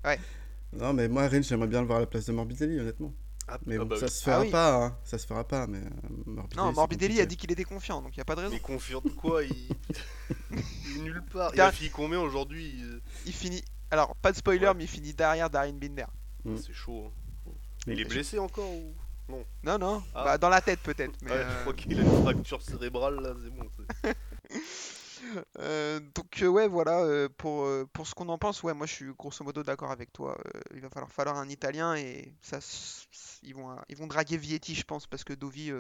euh, 0.04 0.16
Non, 0.72 0.92
mais 0.92 1.08
moi, 1.08 1.26
Rins, 1.26 1.42
j'aimerais 1.42 1.66
bien 1.66 1.80
le 1.80 1.86
voir 1.88 1.98
à 1.98 2.00
la 2.02 2.06
place 2.06 2.26
de 2.26 2.32
Morbidelli, 2.32 2.78
honnêtement. 2.78 3.12
ah, 3.48 3.58
Mais 3.66 3.75
ah 3.75 3.78
bon, 3.80 3.86
bah 3.86 3.96
ça 3.98 4.06
se 4.06 4.22
fera 4.22 4.36
Ah 4.36 4.40
oui. 4.42 4.50
pas, 4.50 4.75
hein. 4.84 4.96
Ça 5.02 5.18
se 5.18 5.26
fera 5.26 5.42
pas, 5.42 5.66
mais 5.66 5.80
Morbidelli, 6.26 6.56
Non, 6.64 6.72
Morbidelli 6.72 7.20
a 7.20 7.26
dit 7.26 7.36
qu'il 7.36 7.50
était 7.50 7.64
confiant, 7.64 8.00
donc 8.02 8.14
il 8.14 8.18
y 8.18 8.20
a 8.20 8.25
pas 8.25 8.36
de 8.36 8.42
raison. 8.42 8.54
Mais 8.54 8.60
confiant 8.60 9.00
de 9.00 9.08
quoi 9.10 9.42
il... 9.42 9.50
il 10.52 10.96
est 10.96 11.00
nulle 11.02 11.25
part. 11.32 11.50
Il 11.54 11.56
Dar- 11.56 11.68
a 11.70 11.72
fini 11.72 11.90
combien 11.90 12.20
aujourd'hui 12.20 12.84
Il 13.26 13.32
finit. 13.32 13.64
Alors, 13.90 14.14
pas 14.16 14.32
de 14.32 14.37
spoiler, 14.37 14.66
Ouais. 14.66 14.75
mais 14.75 14.85
il 14.85 14.88
finit 14.88 15.14
derrière 15.14 15.50
Darren 15.50 15.73
Binder. 15.78 16.06
Mm. 16.44 16.56
C'est 16.56 16.73
chaud. 16.73 17.06
hein. 17.47 17.50
Il 17.87 18.00
est 18.00 18.04
blessé 18.04 18.38
encore 18.38 18.70
ou? 18.70 18.94
Non, 19.62 19.78
non, 19.78 20.02
Ah. 20.14 20.25
bah 20.25 20.38
dans 20.38 20.49
la 20.49 20.61
tête 20.61 20.80
peut-être. 20.80 21.16
Mais, 21.23 21.30
Ouais, 21.30 21.37
euh, 21.37 21.50
je 21.56 21.61
crois 21.61 21.73
qu'il 21.75 21.99
a 21.99 22.02
une 22.02 22.23
fracture 22.23 22.61
cérébrale 22.62 23.20
là, 23.20 23.32
c'est 23.40 23.50
bon. 23.50 23.68
euh, 25.61 26.00
donc 26.14 26.42
euh, 26.42 26.49
ouais, 26.49 26.66
voilà, 26.66 27.00
euh, 27.02 27.28
pour, 27.37 27.64
euh, 27.64 27.87
pour 27.92 28.06
ce 28.09 28.14
qu'on 28.14 28.28
en 28.28 28.38
pense, 28.38 28.62
ouais, 28.64 28.75
moi 28.75 28.87
je 28.87 28.92
suis 28.92 29.12
grosso 29.16 29.44
modo 29.44 29.62
d'accord 29.62 29.90
avec 29.92 30.12
toi. 30.12 30.37
euh, 30.56 30.61
il 30.75 30.80
va 30.80 30.88
falloir, 30.90 31.12
falloir 31.12 31.37
un 31.37 31.49
Italien 31.49 31.94
et 31.94 32.35
ça, 32.42 32.59
ils 33.44 33.54
vont, 33.54 33.70
euh, 33.70 33.76
ils 33.88 33.97
vont 33.97 34.06
draguer 34.09 34.37
Vietti, 34.37 34.75
je 34.75 34.82
pense, 34.85 35.06
parce 35.06 35.23
que 35.23 35.32
Dovi, 35.32 35.70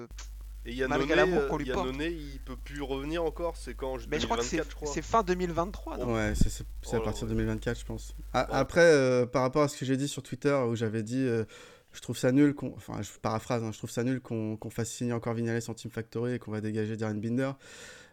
Et 0.66 0.74
Yannone, 0.74 0.98
Malgré 0.98 1.16
l'amour 1.16 1.48
qu'on 1.48 1.54
euh, 1.54 1.58
lui 1.58 1.70
porte. 1.72 1.86
Yannone, 1.86 2.02
il 2.12 2.38
peut 2.44 2.56
plus 2.56 2.82
revenir 2.82 3.24
encore, 3.24 3.56
c'est 3.56 3.74
quand 3.74 3.92
en 3.94 3.96
mais 4.10 4.20
je 4.20 4.26
crois 4.26 4.36
que 4.36 4.42
2024 4.42 4.50
c'est 4.66 4.70
je 4.70 4.74
crois. 4.76 4.92
c'est 4.92 5.02
fin 5.02 5.22
2023. 5.22 5.96
non? 5.98 6.14
Ouais, 6.14 6.32
c'est 6.34 6.50
c'est- 6.50 6.64
c'est 6.82 6.96
à 6.96 7.00
Oh, 7.00 7.02
partir 7.02 7.26
de 7.26 7.30
ouais. 7.32 7.36
2024, 7.38 7.78
je 7.80 7.84
pense. 7.86 8.14
A- 8.34 8.42
Ouais. 8.42 8.46
Après, 8.52 8.80
euh, 8.84 9.24
par 9.26 9.42
rapport 9.42 9.62
à 9.62 9.68
ce 9.68 9.78
que 9.78 9.86
j'ai 9.86 9.96
dit 9.96 10.06
sur 10.08 10.22
Twitter, 10.22 10.52
où 10.68 10.74
j'avais 10.76 11.02
dit, 11.02 11.24
euh, 11.24 11.44
je 11.92 12.00
trouve 12.00 12.16
ça 12.18 12.30
nul, 12.30 12.54
qu'on- 12.54 12.74
enfin, 12.76 13.00
je 13.00 13.10
paraphrase, 13.22 13.62
hein, 13.64 13.70
je 13.72 13.78
trouve 13.78 13.90
ça 13.90 14.04
nul 14.04 14.20
qu'on 14.20 14.56
qu'on 14.58 14.70
fasse 14.70 14.90
signer 14.90 15.14
encore 15.14 15.32
Vignales 15.34 15.62
en 15.68 15.74
Team 15.74 15.90
Factory 15.90 16.34
et 16.34 16.38
qu'on 16.38 16.50
va 16.52 16.60
dégager 16.60 16.96
Darren 16.96 17.14
Binder. 17.20 17.52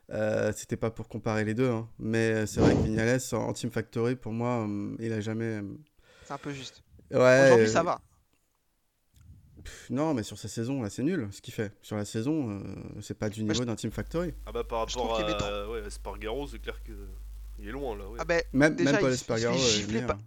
Euh, 0.10 0.54
C'était 0.56 0.78
pas 0.78 0.90
pour 0.90 1.10
comparer 1.10 1.44
les 1.44 1.54
deux, 1.54 1.70
hein. 1.70 1.86
mais 2.00 2.46
c'est 2.48 2.62
vrai 2.62 2.74
que 2.74 2.80
Vignales 2.80 3.20
en, 3.34 3.38
en 3.40 3.52
Team 3.54 3.72
Factory, 3.72 4.16
pour 4.16 4.32
moi, 4.32 4.62
hum, 4.64 4.96
il 5.02 5.12
a 5.12 5.20
jamais. 5.20 5.58
hum, 5.58 5.78
C'est 6.26 6.34
un 6.34 6.38
peu 6.38 6.52
juste. 6.54 6.82
Ouais. 7.12 7.18
Aujourd'hui, 7.46 7.66
euh, 7.68 7.72
ça 7.72 7.84
va. 7.84 8.00
Pff, 9.68 9.90
Non, 9.90 10.14
mais 10.14 10.24
sur 10.24 10.38
sa 10.38 10.48
saison, 10.48 10.82
là, 10.82 10.90
c'est 10.90 11.04
nul 11.04 11.28
ce 11.32 11.42
qu'il 11.42 11.54
fait. 11.54 11.74
Sur 11.82 11.96
la 11.98 12.06
saison, 12.06 12.50
euh, 12.52 12.62
c'est 13.02 13.18
pas 13.18 13.30
du 13.30 13.42
Bah, 13.44 13.54
niveau 13.54 13.62
je- 13.64 13.68
d'un 13.68 13.76
Team 13.76 13.92
Factory. 13.92 14.34
Ah 14.46 14.52
bah 14.52 14.64
par 14.64 14.80
rapport 14.80 15.20
à 15.20 15.70
ouais, 15.70 15.80
Espargaro, 15.88 16.48
c'est 16.48 16.60
clair 16.60 16.82
que 16.84 16.94
il 17.60 17.68
est 17.68 17.72
loin 17.72 17.98
là. 17.98 18.08
Ouais. 18.10 18.18
Ah 18.22 18.26
ben, 18.26 18.42
Même, 18.54 18.76
Déjà, 18.76 18.92
même 18.94 19.02
Paul 19.02 19.12
il 19.12 19.18
se- 19.18 19.24
il 19.24 19.38
se 19.40 19.50
fait 19.50 19.78
gifler 19.82 20.02
par- 20.04 20.18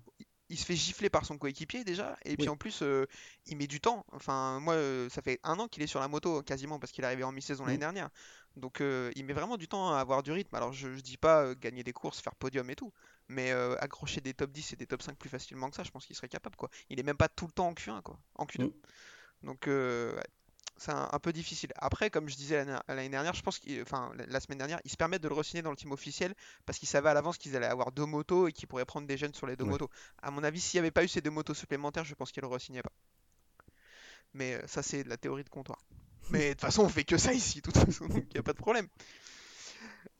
il 0.52 0.59
se 0.59 0.64
fait 0.66 0.75
gifler 0.75 1.11
par 1.11 1.25
son 1.25 1.38
coéquipier 1.38 1.85
déjà, 1.85 2.16
et 2.25 2.35
puis 2.37 2.47
Oui. 2.47 2.49
en 2.49 2.56
plus, 2.56 2.80
euh, 2.82 3.06
il 3.47 3.56
met 3.56 3.68
du 3.68 3.80
temps. 3.80 4.04
Enfin, 4.12 4.59
moi, 4.61 4.75
euh, 4.75 5.09
ça 5.09 5.23
fait 5.23 5.38
un 5.44 5.56
an 5.61 5.68
qu'il 5.68 5.82
est 5.82 5.87
sur 5.87 6.00
la 6.00 6.09
moto 6.09 6.42
quasiment 6.42 6.78
parce 6.80 6.90
qu'il 6.92 7.04
est 7.04 7.06
arrivé 7.06 7.23
en 7.23 7.30
mi-saison 7.32 7.64
l'année 7.64 7.76
Mm. 7.76 7.80
dernière. 7.80 8.09
Donc 8.56 8.80
euh, 8.80 9.12
il 9.14 9.25
met 9.25 9.32
vraiment 9.32 9.56
du 9.56 9.68
temps 9.68 9.92
à 9.94 10.00
avoir 10.00 10.25
du 10.25 10.32
rythme. 10.32 10.52
Alors 10.56 10.73
je, 10.73 10.92
je 10.97 11.00
dis 11.02 11.16
pas 11.16 11.44
euh, 11.44 11.54
gagner 11.59 11.85
des 11.85 11.92
courses, 11.92 12.20
faire 12.20 12.35
podium 12.35 12.68
et 12.68 12.75
tout, 12.75 12.92
mais 13.28 13.52
euh, 13.52 13.76
accrocher 13.78 14.20
des 14.20 14.35
top 14.35 14.50
10 14.50 14.73
et 14.73 14.76
des 14.76 14.87
top 14.88 15.02
5 15.02 15.16
plus 15.16 15.28
facilement 15.30 15.70
que 15.70 15.76
ça, 15.76 15.85
je 15.85 15.90
pense 15.92 16.04
qu'il 16.04 16.16
serait 16.16 16.28
capable 16.28 16.56
quoi. 16.56 16.68
Il 16.88 16.99
est 16.99 17.04
même 17.04 17.16
pas 17.16 17.28
tout 17.28 17.47
le 17.47 17.52
temps 17.52 17.68
en 17.68 17.75
Q1 17.75 18.02
quoi, 18.02 18.18
en 18.35 18.47
Q2. 18.47 18.64
Mm. 18.64 18.73
Donc 19.42 19.68
euh, 19.68 20.14
ouais, 20.16 20.26
c'est 20.76 20.92
un, 20.92 21.09
un 21.12 21.18
peu 21.18 21.32
difficile. 21.32 21.73
Après, 21.76 22.11
comme 22.11 22.28
je 22.28 22.37
disais 22.37 22.64
l'année 22.88 23.09
dernière, 23.09 23.35
je 23.35 23.42
pense 23.42 23.59
qu'il, 23.59 23.80
enfin 23.82 24.12
la 24.28 24.40
semaine 24.40 24.59
dernière, 24.59 24.80
ils 24.85 24.90
se 24.90 24.97
permettent 24.97 25.23
de 25.23 25.28
le 25.28 25.35
re-signer 25.35 25.62
dans 25.62 25.70
le 25.70 25.76
team 25.76 25.92
officiel 25.92 26.35
parce 26.66 26.78
qu'ils 26.78 26.88
savaient 26.88 27.11
à 27.11 27.14
l'avance 27.14 27.38
qu'ils 27.38 27.56
allaient 27.56 27.66
avoir 27.66 27.92
deux 27.92 28.06
motos 28.06 28.49
et 28.49 28.52
qu'ils 28.52 28.68
pourraient 28.68 28.85
prendre 28.87 29.06
des 29.06 29.16
jeunes 29.16 29.35
sur 29.35 29.47
les 29.47 29.56
deux 29.56 29.64
Ouais. 29.64 29.70
motos. 29.70 29.90
À 30.23 30.30
mon 30.30 30.42
avis, 30.44 30.61
s'il 30.61 30.78
n'y 30.78 30.80
avait 30.80 30.90
pas 30.90 31.04
eu 31.04 31.09
ces 31.09 31.20
deux 31.20 31.30
motos 31.30 31.54
supplémentaires, 31.54 32.04
je 32.04 32.14
pense 32.14 32.32
qu'ils 32.32 32.42
le 32.42 32.49
re-signaient 32.49 32.82
pas. 32.82 32.92
Mais 34.35 34.54
euh, 34.54 34.66
ça, 34.66 34.82
c'est 34.82 35.04
de 35.04 35.09
la 35.09 35.16
théorie 35.16 35.44
de 35.44 35.49
comptoir. 35.49 35.78
Mais 36.30 36.49
de 36.49 36.52
toute 36.54 36.61
façon, 36.61 36.82
on 36.85 36.88
fait 36.88 37.04
que 37.04 37.16
ça 37.18 37.32
ici, 37.32 37.61
de 37.61 37.62
toute 37.70 37.76
façon, 37.78 38.06
donc 38.06 38.25
il 38.30 38.35
n'y 38.35 38.38
a 38.40 38.42
pas 38.42 38.52
de 38.52 38.59
problème. 38.59 38.88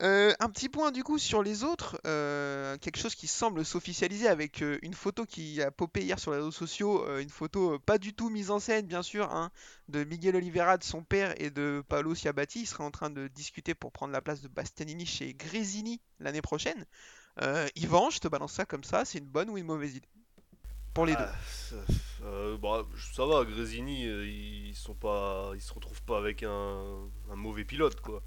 Euh, 0.03 0.33
un 0.41 0.49
petit 0.49 0.69
point 0.69 0.93
du 0.93 1.05
coup 1.05 1.19
sur 1.19 1.43
les 1.43 1.63
autres, 1.63 2.01
euh, 2.07 2.79
quelque 2.79 2.99
chose 2.99 3.15
qui 3.15 3.27
semble 3.27 3.65
s'officialiser 3.65 4.29
avec 4.29 4.63
euh, 4.63 4.79
une 4.83 4.95
photo 4.95 5.27
qui 5.27 5.61
a 5.61 5.71
popé 5.71 6.03
hier 6.03 6.19
sur 6.19 6.31
les 6.31 6.39
réseaux 6.39 6.51
sociaux, 6.51 7.19
une 7.19 7.29
photo 7.29 7.79
pas 7.79 7.99
du 7.99 8.15
tout 8.15 8.31
mise 8.31 8.51
en 8.51 8.61
scène 8.61 8.87
bien 8.87 9.03
sûr, 9.03 9.31
hein, 9.31 9.51
de 9.89 10.05
Miguel 10.05 10.37
Oliveira, 10.37 10.79
de 10.79 10.85
son 10.85 11.03
père 11.03 11.35
et 11.41 11.51
de 11.51 11.83
Paolo 11.89 12.15
Ciabatti. 12.15 12.61
Ils 12.61 12.67
seraient 12.67 12.85
en 12.85 12.91
train 12.91 13.11
de 13.11 13.29
discuter 13.29 13.75
pour 13.75 13.93
prendre 13.93 14.13
la 14.13 14.23
place 14.23 14.41
de 14.41 14.49
Bastianini 14.49 15.05
chez 15.07 15.35
Grésini 15.35 16.01
l'année 16.19 16.43
prochaine. 16.43 16.87
Yvan, 17.77 18.11
je 18.11 18.19
te 18.19 18.29
balance 18.29 18.53
ça 18.53 18.67
comme 18.67 18.85
ça, 18.85 19.05
c'est 19.05 19.19
une 19.19 19.27
bonne 19.27 19.49
ou 19.51 19.57
une 19.57 19.65
mauvaise 19.65 19.97
idée 19.97 20.09
Pour 20.93 21.07
les 21.07 21.15
deux. 21.15 21.25
Ah, 21.25 21.35
ça, 21.47 21.77
euh, 22.23 22.59
bah, 22.59 22.87
ça 23.15 23.25
va, 23.25 23.45
Grésini, 23.45 24.07
euh, 24.07 24.27
ils 24.27 24.75
sont 24.75 24.95
pas, 24.95 25.53
ils 25.55 25.63
se 25.63 25.73
retrouvent 25.73 26.03
pas 26.03 26.19
avec 26.19 26.43
un, 26.43 27.09
un 27.31 27.37
mauvais 27.37 27.65
pilote 27.65 28.01
quoi. 28.01 28.23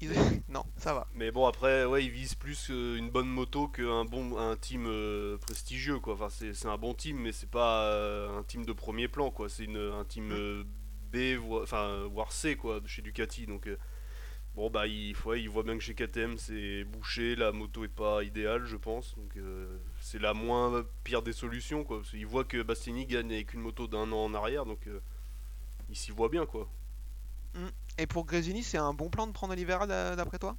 Ils- 0.00 0.12
Non, 0.48 0.64
ça 0.76 0.94
va. 0.94 1.06
Mais 1.14 1.30
bon 1.30 1.46
après, 1.46 1.84
ouais, 1.84 2.04
ils 2.04 2.10
visent 2.10 2.34
plus 2.34 2.68
euh, 2.70 2.96
une 2.96 3.10
bonne 3.10 3.28
moto 3.28 3.68
qu'un 3.68 4.04
bon, 4.04 4.38
un 4.38 4.56
team 4.56 4.86
euh, 4.86 5.36
prestigieux 5.38 5.98
quoi. 5.98 6.14
Enfin 6.14 6.28
c'est, 6.30 6.66
un 6.66 6.78
bon 6.78 6.94
team, 6.94 7.18
mais 7.18 7.32
c'est 7.32 7.50
pas 7.50 7.82
euh, 7.92 8.38
un 8.38 8.42
team 8.44 8.64
de 8.64 8.72
premier 8.72 9.08
plan 9.08 9.30
quoi. 9.30 9.48
C'est 9.48 9.64
une, 9.64 9.76
un 9.76 10.04
team 10.04 10.30
euh, 10.32 10.64
B, 11.12 11.36
vo- 11.40 11.62
enfin 11.62 12.04
voire 12.12 12.32
C 12.32 12.56
quoi, 12.56 12.80
de 12.80 12.86
chez 12.86 13.02
Ducati. 13.02 13.46
Donc 13.46 13.68
bon 14.56 14.70
bah 14.70 14.86
il, 14.86 15.16
ouais, 15.26 15.46
voient 15.48 15.62
bien 15.64 15.76
que 15.78 15.84
chez 15.84 15.94
KTM 15.94 16.38
c'est 16.38 16.84
bouché, 16.84 17.36
la 17.36 17.52
moto 17.52 17.84
est 17.84 17.88
pas 17.88 18.22
idéale 18.24 18.64
je 18.66 18.76
pense. 18.76 19.16
Donc 19.16 19.34
c'est 20.00 20.20
la 20.20 20.34
moins 20.34 20.84
pire 21.04 21.22
des 21.22 21.32
solutions 21.32 21.84
quoi. 21.84 21.98
Parce 21.98 22.10
qu'ils 22.10 22.26
voient 22.26 22.44
que 22.44 22.62
Bastiani 22.62 23.06
gagne 23.06 23.32
avec 23.32 23.54
une 23.54 23.60
moto 23.60 23.86
d'un 23.88 24.10
an 24.12 24.24
en 24.24 24.34
arrière, 24.34 24.64
donc 24.66 24.88
ils 25.90 25.96
s'y 25.96 26.12
voient 26.12 26.28
bien 26.28 26.46
quoi. 26.46 26.68
Et 27.98 28.06
pour 28.06 28.24
Grésini, 28.24 28.62
c'est 28.62 28.78
un 28.78 28.94
bon 28.94 29.10
plan 29.10 29.26
de 29.26 29.32
prendre 29.32 29.52
Oliveira 29.52 29.86
d'a- 29.86 30.16
d'après 30.16 30.38
toi? 30.38 30.56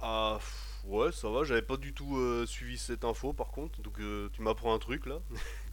Ah 0.00 0.36
pff, 0.38 0.82
ouais, 0.84 1.10
ça 1.12 1.30
va, 1.30 1.44
j'avais 1.44 1.62
pas 1.62 1.76
du 1.76 1.94
tout 1.94 2.16
euh, 2.18 2.44
suivi 2.46 2.76
cette 2.78 3.04
info 3.04 3.32
par 3.32 3.48
contre, 3.50 3.80
donc 3.82 3.98
euh, 4.00 4.28
tu 4.32 4.42
m'apprends 4.42 4.74
un 4.74 4.78
truc 4.78 5.06
là. 5.06 5.20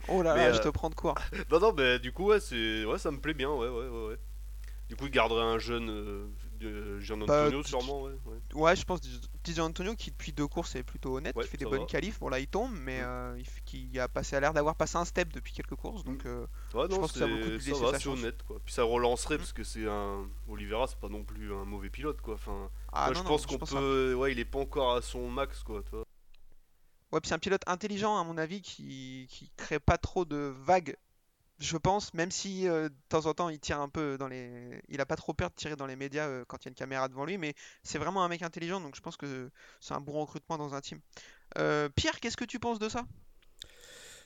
Oh 0.08 0.22
là 0.22 0.36
Mais, 0.36 0.40
là, 0.40 0.52
je 0.52 0.60
euh, 0.60 0.62
te 0.62 0.70
prends 0.70 0.90
de 0.90 0.96
court. 0.96 1.16
non 1.52 1.60
non, 1.60 1.74
mais 1.74 2.00
du 2.00 2.12
coup 2.14 2.28
ouais, 2.28 2.40
c'est 2.40 2.86
ouais, 2.86 2.98
ça 3.00 3.12
me 3.12 3.20
plaît 3.20 3.34
bien, 3.36 3.52
ouais 3.52 3.70
ouais 3.70 3.90
ouais. 3.90 4.08
ouais. 4.10 4.18
Du 4.94 4.98
coup, 4.98 5.06
il 5.08 5.12
garderait 5.12 5.42
un 5.44 5.58
jeune 5.58 5.90
euh, 5.90 6.28
de 6.60 7.00
Gian 7.00 7.18
Bah, 7.18 7.46
Antonio 7.46 7.64
tu- 7.64 7.70
sûrement, 7.70 8.04
ouais. 8.04 8.12
ouais. 8.28 8.54
Ouais, 8.62 8.76
je 8.76 8.84
pense 8.86 9.00
DJ 9.44 9.58
Antonio 9.58 9.96
qui 9.96 10.12
depuis 10.12 10.34
deux 10.34 10.46
courses 10.46 10.76
est 10.76 10.84
plutôt 10.84 11.18
honnête, 11.18 11.36
Ouais, 11.36 11.44
qui 11.46 11.50
fait 11.50 11.58
des 11.58 11.66
bonnes 11.66 11.88
qualifs. 11.88 12.20
Bon 12.20 12.30
là 12.30 12.40
il 12.40 12.46
tombe, 12.48 12.72
mais 12.76 13.00
euh, 13.02 13.36
il 13.40 13.46
qui 13.66 14.00
a 14.00 14.08
passé 14.08 14.36
à 14.36 14.40
l'air 14.40 14.54
d'avoir 14.54 14.76
passé 14.76 14.98
un 14.98 15.06
step 15.06 15.34
depuis 15.34 15.52
quelques 15.52 15.74
courses, 15.74 16.04
donc 16.04 16.28
euh, 16.28 16.46
Ouais, 16.76 16.88
non, 16.88 17.00
pense 17.00 17.12
que 17.12 17.18
ça 17.18 17.26
vaut 17.26 17.34
le 17.34 17.42
coup 17.42 17.48
de 17.50 17.54
laisser 17.56 17.74
ça 17.74 17.92
va, 17.92 18.08
honnête 18.08 18.44
quoi. 18.44 18.60
Puis 18.64 18.72
ça 18.72 18.84
relancerait 18.84 19.34
Mm. 19.36 19.40
parce 19.40 19.54
que 19.54 19.64
c'est 19.64 19.88
un 19.88 20.30
Oliveira, 20.48 20.86
c'est 20.86 21.00
pas 21.00 21.10
non 21.10 21.24
plus 21.24 21.52
un 21.52 21.66
mauvais 21.66 21.90
pilote 21.90 22.22
quoi. 22.22 22.36
Enfin, 22.36 22.70
ah 22.92 23.06
moi, 23.06 23.14
non, 23.16 23.20
je 23.24 23.28
pense 23.28 23.46
qu'on 23.48 23.58
peut, 23.58 24.14
ouais, 24.14 24.32
il 24.32 24.38
est 24.38 24.46
pas 24.46 24.60
encore 24.60 24.94
à 24.96 25.02
son 25.02 25.28
max 25.28 25.64
quoi, 25.64 25.82
tu 25.82 25.90
vois. 25.90 26.06
Ouais, 27.12 27.20
puis 27.20 27.30
c'est 27.30 27.36
un 27.36 27.40
pilote 27.40 27.64
intelligent 27.66 28.16
à 28.16 28.24
mon 28.24 28.38
avis 28.38 28.62
qui 28.62 29.26
qui 29.32 29.52
crée 29.58 29.80
pas 29.80 29.98
trop 29.98 30.24
de 30.24 30.54
vagues. 30.64 30.96
Je 31.60 31.78
pense, 31.78 32.14
même 32.14 32.32
si 32.32 32.68
euh, 32.68 32.90
de 32.90 32.96
temps 33.10 33.26
en 33.26 33.34
temps 33.34 33.50
il 33.50 33.60
tire 33.60 33.80
un 33.80 33.90
peu 33.90 34.18
dans 34.18 34.28
les, 34.28 34.82
il 34.90 35.00
a 35.00 35.06
pas 35.06 35.16
trop 35.16 35.34
peur 35.34 35.50
de 35.50 35.56
tirer 35.56 35.76
dans 35.76 35.86
les 35.86 35.96
médias 35.96 36.28
euh, 36.28 36.44
quand 36.48 36.58
il 36.64 36.66
y 36.66 36.70
a 36.70 36.72
une 36.72 36.76
caméra 36.76 37.08
devant 37.08 37.26
lui, 37.26 37.38
mais 37.38 37.54
c'est 37.84 38.00
vraiment 38.00 38.24
un 38.24 38.28
mec 38.28 38.42
intelligent, 38.42 38.82
donc 38.82 38.96
je 38.96 39.02
pense 39.02 39.18
que 39.18 39.50
c'est 39.80 39.94
un 39.94 40.02
bon 40.02 40.14
recrutement 40.14 40.58
dans 40.58 40.74
un 40.74 40.82
team. 40.82 41.00
Euh, 41.58 41.90
Pierre, 41.90 42.20
qu'est-ce 42.20 42.38
que 42.38 42.46
tu 42.46 42.60
penses 42.60 42.80
de 42.80 42.90
ça? 42.90 43.06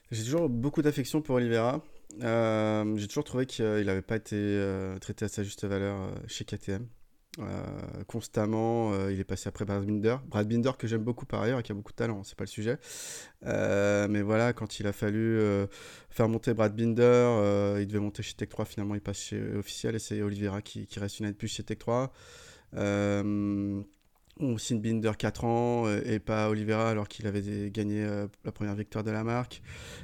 J'ai 0.09 0.23
toujours 0.23 0.49
beaucoup 0.49 0.81
d'affection 0.81 1.21
pour 1.21 1.35
Oliveira. 1.35 1.81
J'ai 2.11 3.07
toujours 3.07 3.25
trouvé 3.25 3.45
qu'il 3.45 3.65
n'avait 3.65 4.01
pas 4.01 4.15
été 4.15 4.95
traité 5.01 5.25
à 5.25 5.27
sa 5.27 5.43
juste 5.43 5.65
valeur 5.65 6.13
chez 6.27 6.45
KTM. 6.45 6.87
Euh, 7.39 8.03
constamment, 8.07 8.93
euh, 8.93 9.13
il 9.13 9.19
est 9.19 9.23
passé 9.23 9.47
après 9.47 9.63
Brad 9.63 9.85
Binder. 9.85 10.17
Brad 10.25 10.47
Binder 10.47 10.71
que 10.77 10.87
j'aime 10.87 11.03
beaucoup 11.03 11.25
par 11.25 11.41
ailleurs 11.41 11.59
et 11.59 11.63
qui 11.63 11.71
a 11.71 11.75
beaucoup 11.75 11.91
de 11.91 11.97
talent, 11.97 12.23
c'est 12.23 12.35
pas 12.35 12.45
le 12.45 12.49
sujet. 12.49 12.79
Euh, 13.45 14.07
mais 14.09 14.21
voilà, 14.21 14.53
quand 14.53 14.79
il 14.79 14.87
a 14.87 14.93
fallu 14.93 15.39
faire 16.09 16.29
monter 16.29 16.53
Brad 16.53 16.75
Binder, 16.75 17.77
il 17.79 17.87
devait 17.87 17.99
monter 17.99 18.23
chez 18.23 18.33
Tech 18.33 18.49
3, 18.49 18.65
finalement 18.65 18.95
il 18.95 19.01
passe 19.01 19.19
chez 19.19 19.41
Officiel 19.55 19.95
et 19.95 19.99
c'est 19.99 20.21
Oliveira 20.21 20.61
qui, 20.61 20.87
qui 20.87 20.99
reste 20.99 21.19
une 21.19 21.25
année 21.25 21.33
de 21.33 21.37
plus 21.37 21.47
chez 21.47 21.63
Tech 21.63 21.77
3. 21.77 22.11
Euh, 22.75 23.81
on 24.39 24.57
signe 24.57 24.81
Binder 24.81 25.11
4 25.17 25.45
ans 25.45 25.89
et 25.89 26.19
pas 26.19 26.49
Oliveira 26.49 26.89
alors 26.89 27.07
qu'il 27.07 27.27
avait 27.27 27.71
gagné 27.71 28.05
la 28.45 28.51
première 28.51 28.75
victoire 28.75 29.03
de 29.03 29.11
la 29.11 29.23
marque. 29.23 29.61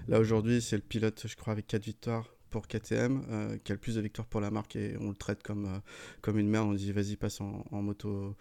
Là 0.08 0.20
aujourd'hui, 0.20 0.62
c'est 0.62 0.76
le 0.76 0.82
pilote, 0.82 1.24
je 1.28 1.36
crois, 1.36 1.54
avec 1.54 1.68
4 1.68 1.84
victoires 1.84 2.34
pour 2.54 2.68
KTM, 2.68 3.24
euh, 3.32 3.58
qui 3.64 3.72
a 3.72 3.76
le 3.76 3.80
plus 3.80 3.96
de 3.96 4.02
victoires 4.02 4.28
pour 4.28 4.40
la 4.40 4.52
marque 4.52 4.76
et 4.76 4.96
on 5.02 5.10
le 5.10 5.16
traite 5.16 5.42
comme, 5.42 5.66
euh, 5.66 5.80
comme 6.22 6.38
une 6.38 6.48
merde. 6.48 6.68
On 6.70 6.74
dit 6.74 6.92
vas-y, 6.92 7.16
passe 7.16 7.42
en, 7.42 7.82
moto, 7.82 8.36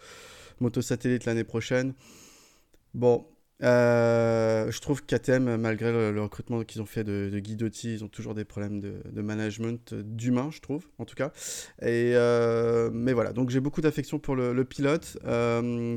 satellite 0.83 1.25
l'année 1.25 1.45
prochaine. 1.45 1.95
Bon, 2.92 3.26
euh, 3.62 4.71
je 4.71 4.81
trouve 4.83 5.02
que 5.02 5.16
KTM, 5.16 5.57
malgré 5.57 5.90
le, 5.90 6.21
recrutement 6.21 6.62
qu'ils 6.62 6.83
ont 6.83 6.87
fait 6.87 7.04
de, 7.04 7.31
de 7.33 7.38
Guidotti, 7.38 7.95
ils 7.95 8.04
ont 8.04 8.09
toujours 8.09 8.35
des 8.35 8.45
problèmes 8.45 8.81
de, 8.81 9.23
management, 9.23 9.95
euh, 9.95 10.02
d'humain, 10.04 10.50
je 10.52 10.61
trouve, 10.61 10.87
en 10.99 11.07
tout 11.07 11.14
cas. 11.14 11.33
Et, 11.81 12.12
mais 12.92 13.14
voilà, 13.14 13.33
donc 13.33 13.49
j'ai 13.49 13.61
beaucoup 13.61 13.81
d'affection 13.81 14.19
pour 14.19 14.37
le, 14.37 14.64
pilote. 14.66 15.16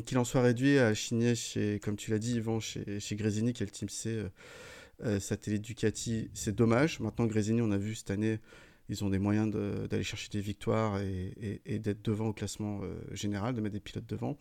qu'il 0.05 0.17
en 0.17 0.23
soit 0.23 0.41
réduit 0.41 0.79
à 0.79 0.93
chigner 0.93 1.35
chez, 1.35 1.81
comme 1.83 1.97
tu 1.97 2.11
l'as 2.11 2.19
dit, 2.19 2.35
Yvan, 2.35 2.61
chez, 2.61 3.01
chez 3.01 3.15
Grésini, 3.17 3.51
qui 3.51 3.63
est 3.63 3.65
le 3.65 3.71
Team 3.73 3.89
C 3.89 4.23
satellite 5.19 5.61
Ducati, 5.61 6.29
c'est 6.33 6.55
dommage. 6.55 6.99
Maintenant, 6.99 7.25
Grésini, 7.25 7.61
on 7.61 7.71
a 7.71 7.77
vu 7.77 7.95
cette 7.95 8.11
année, 8.11 8.39
ils 8.89 9.03
ont 9.03 9.09
des 9.09 9.19
moyens 9.19 9.53
d'aller 9.89 10.03
chercher 10.03 10.29
des 10.29 10.41
victoires 10.41 10.99
et, 10.99 11.79
d'être 11.79 12.03
devant 12.03 12.27
au 12.27 12.33
classement 12.33 12.81
euh, 12.83 12.95
général, 13.11 13.55
de 13.55 13.61
mettre 13.61 13.73
des 13.73 13.79
pilotes 13.79 14.05
devant. 14.05 14.37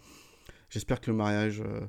J'espère 0.71 1.01
que 1.01 1.11
le 1.11 1.17
mariage 1.17 1.61
euh, 1.61 1.87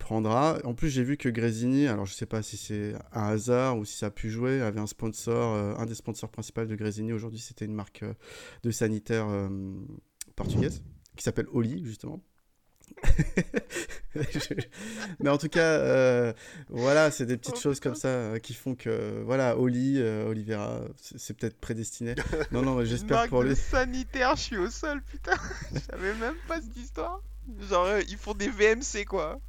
prendra. 0.00 0.58
En 0.64 0.74
plus, 0.74 0.88
j'ai 0.88 1.04
vu 1.04 1.16
que 1.16 1.28
Grésini, 1.28 1.86
alors 1.86 2.06
je 2.06 2.14
sais 2.14 2.26
pas 2.26 2.42
si 2.42 2.56
c'est 2.56 2.94
un 3.12 3.28
hasard 3.28 3.78
ou 3.78 3.84
si 3.84 3.96
ça 3.96 4.06
a 4.06 4.10
pu 4.10 4.30
jouer, 4.30 4.60
avait 4.60 4.80
un 4.80 4.88
sponsor, 4.88 5.54
euh, 5.54 5.74
un 5.76 5.86
des 5.86 5.94
sponsors 5.94 6.30
principaux 6.30 6.64
de 6.64 6.74
Grésini 6.74 7.12
aujourd'hui, 7.12 7.38
c'était 7.38 7.66
une 7.66 7.74
marque 7.74 8.02
euh, 8.02 8.14
de 8.64 8.72
sanitaire 8.72 9.28
euh, 9.28 9.48
portugaise 10.34 10.82
qui 11.16 11.22
s'appelle 11.22 11.46
Oli, 11.52 11.84
justement. 11.84 12.24
Je- 14.14 14.54
Mais 15.20 15.30
en 15.30 15.38
tout 15.38 15.48
cas, 15.48 15.60
euh, 15.78 16.32
voilà, 16.68 17.10
c'est 17.10 17.26
des 17.26 17.36
petites 17.36 17.54
Oh, 17.56 17.60
choses 17.60 17.80
comme 17.80 17.94
ça 17.94 18.08
euh, 18.08 18.38
qui 18.38 18.54
font 18.54 18.74
que, 18.74 19.22
voilà, 19.24 19.56
Oli, 19.58 19.94
euh, 19.98 20.26
Oliveira, 20.28 20.80
c'est 21.16 21.36
peut-être 21.36 21.58
prédestiné. 21.60 22.14
Non, 22.50 22.62
non, 22.62 22.84
j'espère 22.84 23.28
pour 23.28 23.42
lui. 23.42 23.56
sanitaire, 23.56 24.36
je 24.36 24.40
suis 24.42 24.58
au 24.58 24.68
sol, 24.70 25.02
putain. 25.02 25.36
Je 25.74 25.78
savais 25.80 26.14
même 26.14 26.34
pas 26.48 26.60
cette 26.60 26.76
histoire. 26.76 27.20
Genre, 27.68 27.86
euh, 27.86 28.00
ils 28.08 28.16
font 28.16 28.34
des 28.34 28.48
VMC 28.48 29.04
quoi. 29.08 29.40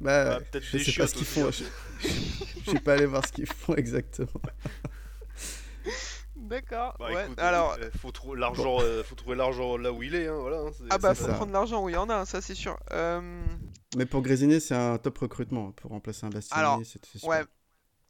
Bah, 0.00 0.38
Bah, 0.52 0.60
je 0.60 0.78
sais 0.78 0.92
pas 0.92 1.06
ce 1.06 1.14
qu'ils 1.14 1.26
font. 1.26 1.50
Je, 1.50 1.64
je- 2.00 2.08
je 2.64 2.70
suis 2.70 2.78
pas 2.80 2.92
allé 2.92 3.06
voir 3.06 3.26
ce 3.26 3.32
qu'ils 3.32 3.46
font 3.46 3.74
exactement. 3.74 4.28
D'accord. 6.48 6.96
Bah 6.98 7.12
ouais. 7.12 7.24
écoute, 7.26 7.38
Alors, 7.38 7.76
euh, 7.78 7.90
faut, 8.00 8.10
trouver 8.10 8.38
l'argent, 8.40 8.78
euh, 8.80 9.02
faut 9.04 9.14
trouver 9.14 9.36
l'argent 9.36 9.76
là 9.76 9.92
où 9.92 10.02
il 10.02 10.14
est, 10.14 10.28
hein, 10.28 10.38
voilà. 10.40 10.58
hein, 10.58 10.70
c'est- 10.76 10.84
ah 10.90 10.98
bah 10.98 11.14
c'est 11.14 11.22
faut 11.22 11.28
ça. 11.28 11.34
prendre 11.34 11.52
l'argent 11.52 11.82
où 11.84 11.88
il 11.88 11.92
y 11.92 11.96
en 11.96 12.08
a, 12.10 12.24
ça 12.24 12.40
c'est 12.40 12.54
sûr. 12.54 12.78
Euh, 12.92 13.44
Mais 13.96 14.06
pour 14.06 14.22
Grésini, 14.22 14.60
c'est 14.60 14.74
un 14.74 14.98
top 14.98 15.18
recrutement 15.18 15.72
pour 15.72 15.90
remplacer 15.90 16.26
un 16.26 16.30
Bastiani. 16.30 16.58
Alors, 16.60 16.80
c'est- 16.84 17.24
ouais, 17.26 17.44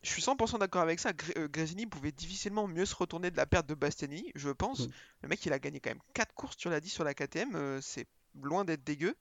je 0.02 0.10
suis 0.10 0.22
100% 0.22 0.58
d'accord 0.58 0.82
avec 0.82 1.00
ça. 1.00 1.12
Gré- 1.12 1.34
Grésini 1.50 1.86
pouvait 1.86 2.12
difficilement 2.12 2.68
mieux 2.68 2.86
se 2.86 2.94
retourner 2.94 3.30
de 3.30 3.36
la 3.36 3.46
perte 3.46 3.66
de 3.68 3.74
Bastianini, 3.74 4.30
je 4.34 4.50
pense. 4.50 4.86
Mm. 4.86 4.90
Le 5.22 5.28
mec, 5.28 5.46
il 5.46 5.52
a 5.52 5.58
gagné 5.58 5.80
quand 5.80 5.90
même 5.90 6.02
4 6.14 6.32
courses, 6.34 6.56
tu 6.56 6.68
l'as 6.70 6.80
dit, 6.80 6.90
sur 6.90 7.04
la 7.04 7.14
KTM, 7.14 7.54
euh, 7.56 7.80
c'est 7.82 8.06
loin 8.40 8.64
d'être 8.64 8.84
dégueu. 8.84 9.16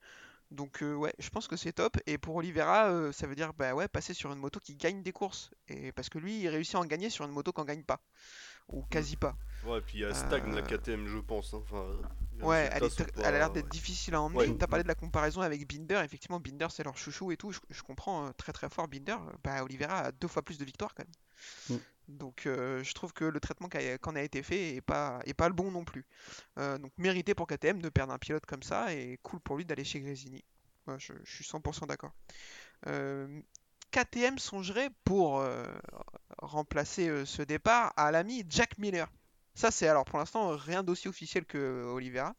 Donc 0.50 0.82
euh, 0.82 0.94
ouais, 0.96 1.14
je 1.20 1.28
pense 1.30 1.46
que 1.46 1.58
c'est 1.58 1.74
top. 1.74 1.98
Et 2.06 2.18
pour 2.18 2.36
Oliveira, 2.36 2.86
euh, 2.88 3.12
ça 3.12 3.28
veut 3.28 3.36
dire 3.36 3.52
bah 3.54 3.74
ouais, 3.76 3.90
passer 3.90 4.14
sur 4.14 4.32
une 4.32 4.40
moto 4.40 4.62
qui 4.62 4.76
gagne 4.78 5.04
des 5.04 5.12
courses. 5.12 5.52
Et 5.68 5.92
parce 5.92 6.08
que 6.08 6.20
lui, 6.20 6.40
il 6.40 6.48
réussit 6.48 6.76
à 6.76 6.80
en 6.80 6.86
gagner 6.86 7.10
sur 7.10 7.26
une 7.26 7.32
moto 7.32 7.52
qu'en 7.52 7.66
gagne 7.66 7.84
pas. 7.84 8.00
Ou 8.70 8.84
quasi 8.84 9.16
pas. 9.16 9.36
Ouais, 9.66 9.82
puis 9.82 10.02
elle 10.04 10.16
stagne 10.16 10.54
la 10.54 10.62
Euh, 10.62 10.66
KTM, 10.66 11.08
je 11.08 11.18
pense. 11.20 11.54
hein, 11.54 11.60
Enfin, 11.64 11.88
Ouais, 12.42 12.70
elle, 12.72 12.84
est 12.84 12.90
sont 12.90 13.04
tr- 13.04 13.12
pas- 13.12 13.22
elle 13.24 13.36
a 13.36 13.38
l'air 13.40 13.50
d'être 13.52 13.66
ouais. 13.66 13.70
difficile 13.72 14.14
à 14.14 14.22
emmener. 14.22 14.40
Ouais. 14.50 14.58
T'as 14.58 14.68
parlé 14.68 14.84
de 14.84 14.88
la 14.88 14.96
comparaison 14.96 15.42
avec 15.42 15.68
Binder. 15.68 16.02
Effectivement, 16.06 16.40
Binder, 16.40 16.68
c'est 16.70 16.84
leur 16.84 16.96
chouchou 16.98 17.32
et 17.32 17.38
tout. 17.38 17.52
Je, 17.52 17.60
je 17.70 17.82
comprends 17.82 18.28
euh, 18.28 18.32
très 18.38 18.54
très 18.54 18.70
fort 18.70 18.88
Binder. 18.88 19.18
Bah, 19.44 19.64
Oliveira 19.64 20.00
a 20.00 20.12
deux 20.12 20.28
fois 20.28 20.44
plus 20.44 20.58
de 20.58 20.66
victoires 20.66 20.94
quand 20.94 21.04
même. 21.06 21.78
Mm. 21.78 21.82
Donc 22.10 22.46
euh, 22.46 22.84
je 22.84 22.94
trouve 22.94 23.12
que 23.14 23.26
le 23.26 23.40
traitement 23.40 23.68
qu'en 23.70 24.16
a 24.16 24.22
été 24.22 24.42
fait 24.44 24.76
est 24.76 24.82
pas, 24.82 25.20
est 25.26 25.34
pas 25.34 25.48
le 25.50 25.54
bon 25.54 25.72
non 25.72 25.84
plus. 25.84 26.06
Euh, 26.60 26.78
donc 26.78 26.92
mérité 26.98 27.34
pour 27.36 27.48
KTM 27.48 27.82
de 27.82 27.90
perdre 27.90 28.14
un 28.14 28.18
pilote 28.20 28.46
comme 28.46 28.64
ça 28.64 28.94
et 28.94 29.18
cool 29.24 29.40
pour 29.42 29.58
lui 29.58 29.66
d'aller 29.66 29.84
chez 29.84 30.00
Grésini. 30.00 30.44
Ouais, 30.86 30.96
je, 31.00 31.14
je 31.24 31.36
suis 31.36 31.44
100% 31.44 31.86
d'accord. 31.88 32.14
Euh, 32.88 33.42
KTM 33.92 34.38
songerait 34.38 34.90
pour 35.04 35.40
euh, 35.40 35.64
remplacer 36.40 37.10
euh, 37.10 37.26
ce 37.26 37.42
départ 37.42 37.94
à 37.98 38.12
l'ami 38.12 38.44
Jack 38.50 38.78
Miller. 38.78 39.08
Ça 39.56 39.72
c'est 39.72 39.88
alors 39.88 40.06
pour 40.06 40.20
l'instant 40.20 40.56
rien 40.56 40.84
d'aussi 40.84 41.08
officiel 41.08 41.46
que 41.46 41.86
Oliveira. 41.86 42.36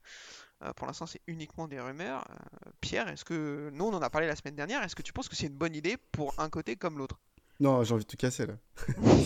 Euh, 0.63 0.73
pour 0.73 0.87
l'instant 0.87 1.07
c'est 1.07 1.21
uniquement 1.27 1.69
des 1.69 1.81
rumeurs. 1.81 2.25
Euh, 2.31 2.71
Pierre, 2.81 3.09
est-ce 3.09 3.25
que 3.25 3.71
nous 3.73 3.85
on 3.85 3.95
en 3.95 4.03
a 4.03 4.11
parlé 4.11 4.27
la 4.27 4.37
semaine 4.37 4.55
dernière, 4.57 4.83
est-ce 4.83 4.97
que 4.97 5.03
tu 5.03 5.13
penses 5.13 5.29
que 5.29 5.37
c'est 5.37 5.47
une 5.47 5.57
bonne 5.57 5.75
idée 5.75 5.97
pour 6.13 6.35
un 6.39 6.49
côté 6.49 6.77
comme 6.77 6.99
l'autre? 6.99 7.19
Non, 7.61 7.83
j'ai 7.83 7.93
envie 7.93 8.05
de 8.05 8.09
tout 8.09 8.17
casser 8.17 8.47
là. 8.47 8.55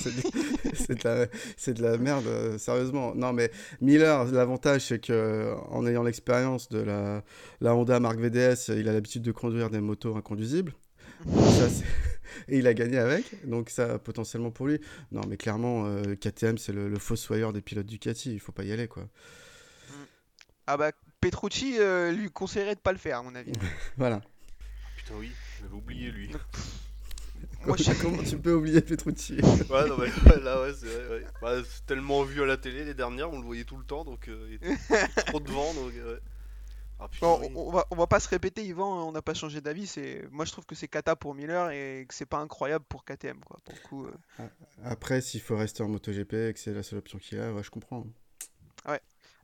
c'est 0.74 0.94
de... 0.94 1.08
la... 1.08 1.26
c'est 1.56 1.74
de 1.74 1.82
la 1.82 1.98
merde, 1.98 2.26
euh, 2.26 2.56
sérieusement. 2.56 3.14
Non, 3.14 3.34
mais 3.34 3.50
Miller, 3.82 4.24
l'avantage, 4.24 4.86
c'est 4.86 5.00
que 5.00 5.54
en 5.68 5.86
ayant 5.86 6.02
l'expérience 6.02 6.70
de 6.70 6.78
la... 6.78 7.22
la 7.60 7.74
Honda 7.74 8.00
Mark 8.00 8.18
VDS, 8.18 8.68
il 8.68 8.88
a 8.88 8.92
l'habitude 8.92 9.22
de 9.22 9.32
conduire 9.32 9.68
des 9.68 9.82
motos 9.82 10.16
inconduisibles. 10.16 10.72
Ça, 11.26 11.68
Et 12.48 12.58
il 12.58 12.66
a 12.66 12.74
gagné 12.74 12.98
avec, 12.98 13.46
donc 13.46 13.70
ça, 13.70 13.98
potentiellement 13.98 14.50
pour 14.50 14.66
lui. 14.66 14.80
Non, 15.12 15.20
mais 15.28 15.36
clairement, 15.36 15.86
euh, 15.86 16.14
KTM, 16.16 16.58
c'est 16.58 16.72
le, 16.72 16.88
le 16.88 16.98
fossoyeur 16.98 17.52
des 17.52 17.60
pilotes 17.60 17.86
Ducati, 17.86 18.32
il 18.32 18.40
faut 18.40 18.52
pas 18.52 18.64
y 18.64 18.72
aller, 18.72 18.88
quoi. 18.88 19.06
Ah 20.66 20.76
bah 20.76 20.92
Petrucci 21.20 21.76
euh, 21.78 22.10
lui 22.12 22.30
conseillerait 22.30 22.74
de 22.74 22.80
pas 22.80 22.92
le 22.92 22.98
faire 22.98 23.18
à 23.18 23.22
mon 23.22 23.34
avis. 23.34 23.52
Voilà. 23.96 24.22
Putain, 24.96 25.14
oui, 25.18 25.30
j'avais 25.60 25.74
oublié 25.74 26.10
lui. 26.10 26.30
Moi, 27.66 27.76
je- 27.76 27.92
Comment 28.00 28.22
tu 28.22 28.38
peux 28.38 28.54
oublier 28.54 28.80
Petrucci? 28.80 29.34
Ouais, 29.70 29.88
non, 29.88 29.96
mais 29.98 30.06
ouais, 30.30 30.40
là, 30.42 30.62
ouais, 30.62 30.72
c'est 30.74 30.86
vrai. 30.86 31.08
Ouais. 31.18 31.26
Bah, 31.40 31.62
c'est 31.68 31.86
tellement 31.86 32.22
vu 32.24 32.42
à 32.42 32.46
la 32.46 32.56
télé 32.56 32.84
les 32.84 32.94
dernières, 32.94 33.30
on 33.32 33.38
le 33.38 33.44
voyait 33.44 33.64
tout 33.64 33.76
le 33.76 33.84
temps, 33.84 34.04
donc 34.04 34.26
euh, 34.28 34.48
il 34.48 34.54
était 34.54 34.76
trop 35.26 35.38
devant, 35.40 35.72
donc 35.74 35.92
ouais. 35.92 36.18
Ah 37.04 37.08
putain, 37.08 37.26
Bon, 37.26 37.40
oui. 37.40 37.48
on, 37.56 37.68
on 37.68 37.70
va, 37.72 37.86
on 37.90 37.96
va 37.96 38.06
pas 38.06 38.20
se 38.20 38.28
répéter, 38.28 38.64
Yvan, 38.64 39.08
on 39.08 39.12
n'a 39.12 39.22
pas 39.22 39.34
changé 39.34 39.60
d'avis. 39.60 39.86
C'est, 39.88 40.26
moi 40.30 40.44
je 40.44 40.52
trouve 40.52 40.64
que 40.66 40.74
c'est 40.76 40.86
Kata 40.88 41.16
pour 41.16 41.34
Miller 41.34 41.70
et 41.70 42.06
que 42.08 42.14
c'est 42.14 42.26
pas 42.26 42.38
incroyable 42.38 42.84
pour 42.88 43.04
KTM 43.04 43.40
quoi. 43.44 43.58
Pour 43.64 43.74
le 43.74 43.80
coup, 43.88 44.06
euh. 44.06 44.46
Après, 44.84 45.20
s'il 45.20 45.40
faut 45.40 45.56
rester 45.56 45.82
en 45.82 45.88
MotoGP 45.88 46.32
et 46.34 46.52
que 46.52 46.60
c'est 46.60 46.72
la 46.72 46.82
seule 46.82 47.00
option 47.00 47.18
qu'il 47.18 47.40
a, 47.40 47.52
ouais, 47.52 47.62
je 47.62 47.70
comprends. 47.70 48.06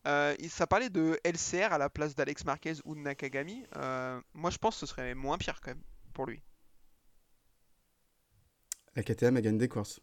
Euh, 0.07 0.35
il- 0.39 0.49
ça 0.49 0.67
parlait 0.69 0.89
de 0.91 1.19
LCR 1.25 1.73
à 1.73 1.77
la 1.77 1.91
place 1.91 2.15
d'Alex 2.15 2.45
Marquez 2.45 2.75
ou 2.85 2.95
de 2.95 3.01
Nakagami. 3.01 3.65
Euh, 3.77 4.19
moi 4.33 4.49
je 4.51 4.57
pense 4.57 4.77
que 4.77 4.81
ce 4.81 4.87
serait 4.87 5.15
moins 5.15 5.37
pire 5.39 5.61
quand 5.61 5.73
même 5.73 5.83
pour 6.15 6.25
lui. 6.25 6.41
La 8.95 9.03
KTM, 9.03 9.37
elle 9.37 9.43
gagne 9.43 9.59
des 9.59 9.69
courses. 9.69 10.01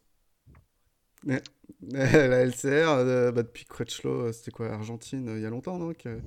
Mais, 1.24 1.42
la 1.82 2.42
LCR, 2.46 2.66
euh, 2.90 3.32
bah, 3.32 3.42
depuis 3.44 3.66
Crutchlow, 3.66 4.28
euh, 4.28 4.32
c'était 4.34 4.52
quoi, 4.52 4.70
Argentine, 4.72 5.28
euh, 5.30 5.38
il 5.38 5.42
y 5.42 5.46
a 5.46 5.50
longtemps, 5.50 5.80
donc 5.80 6.06
euh, 6.06 6.20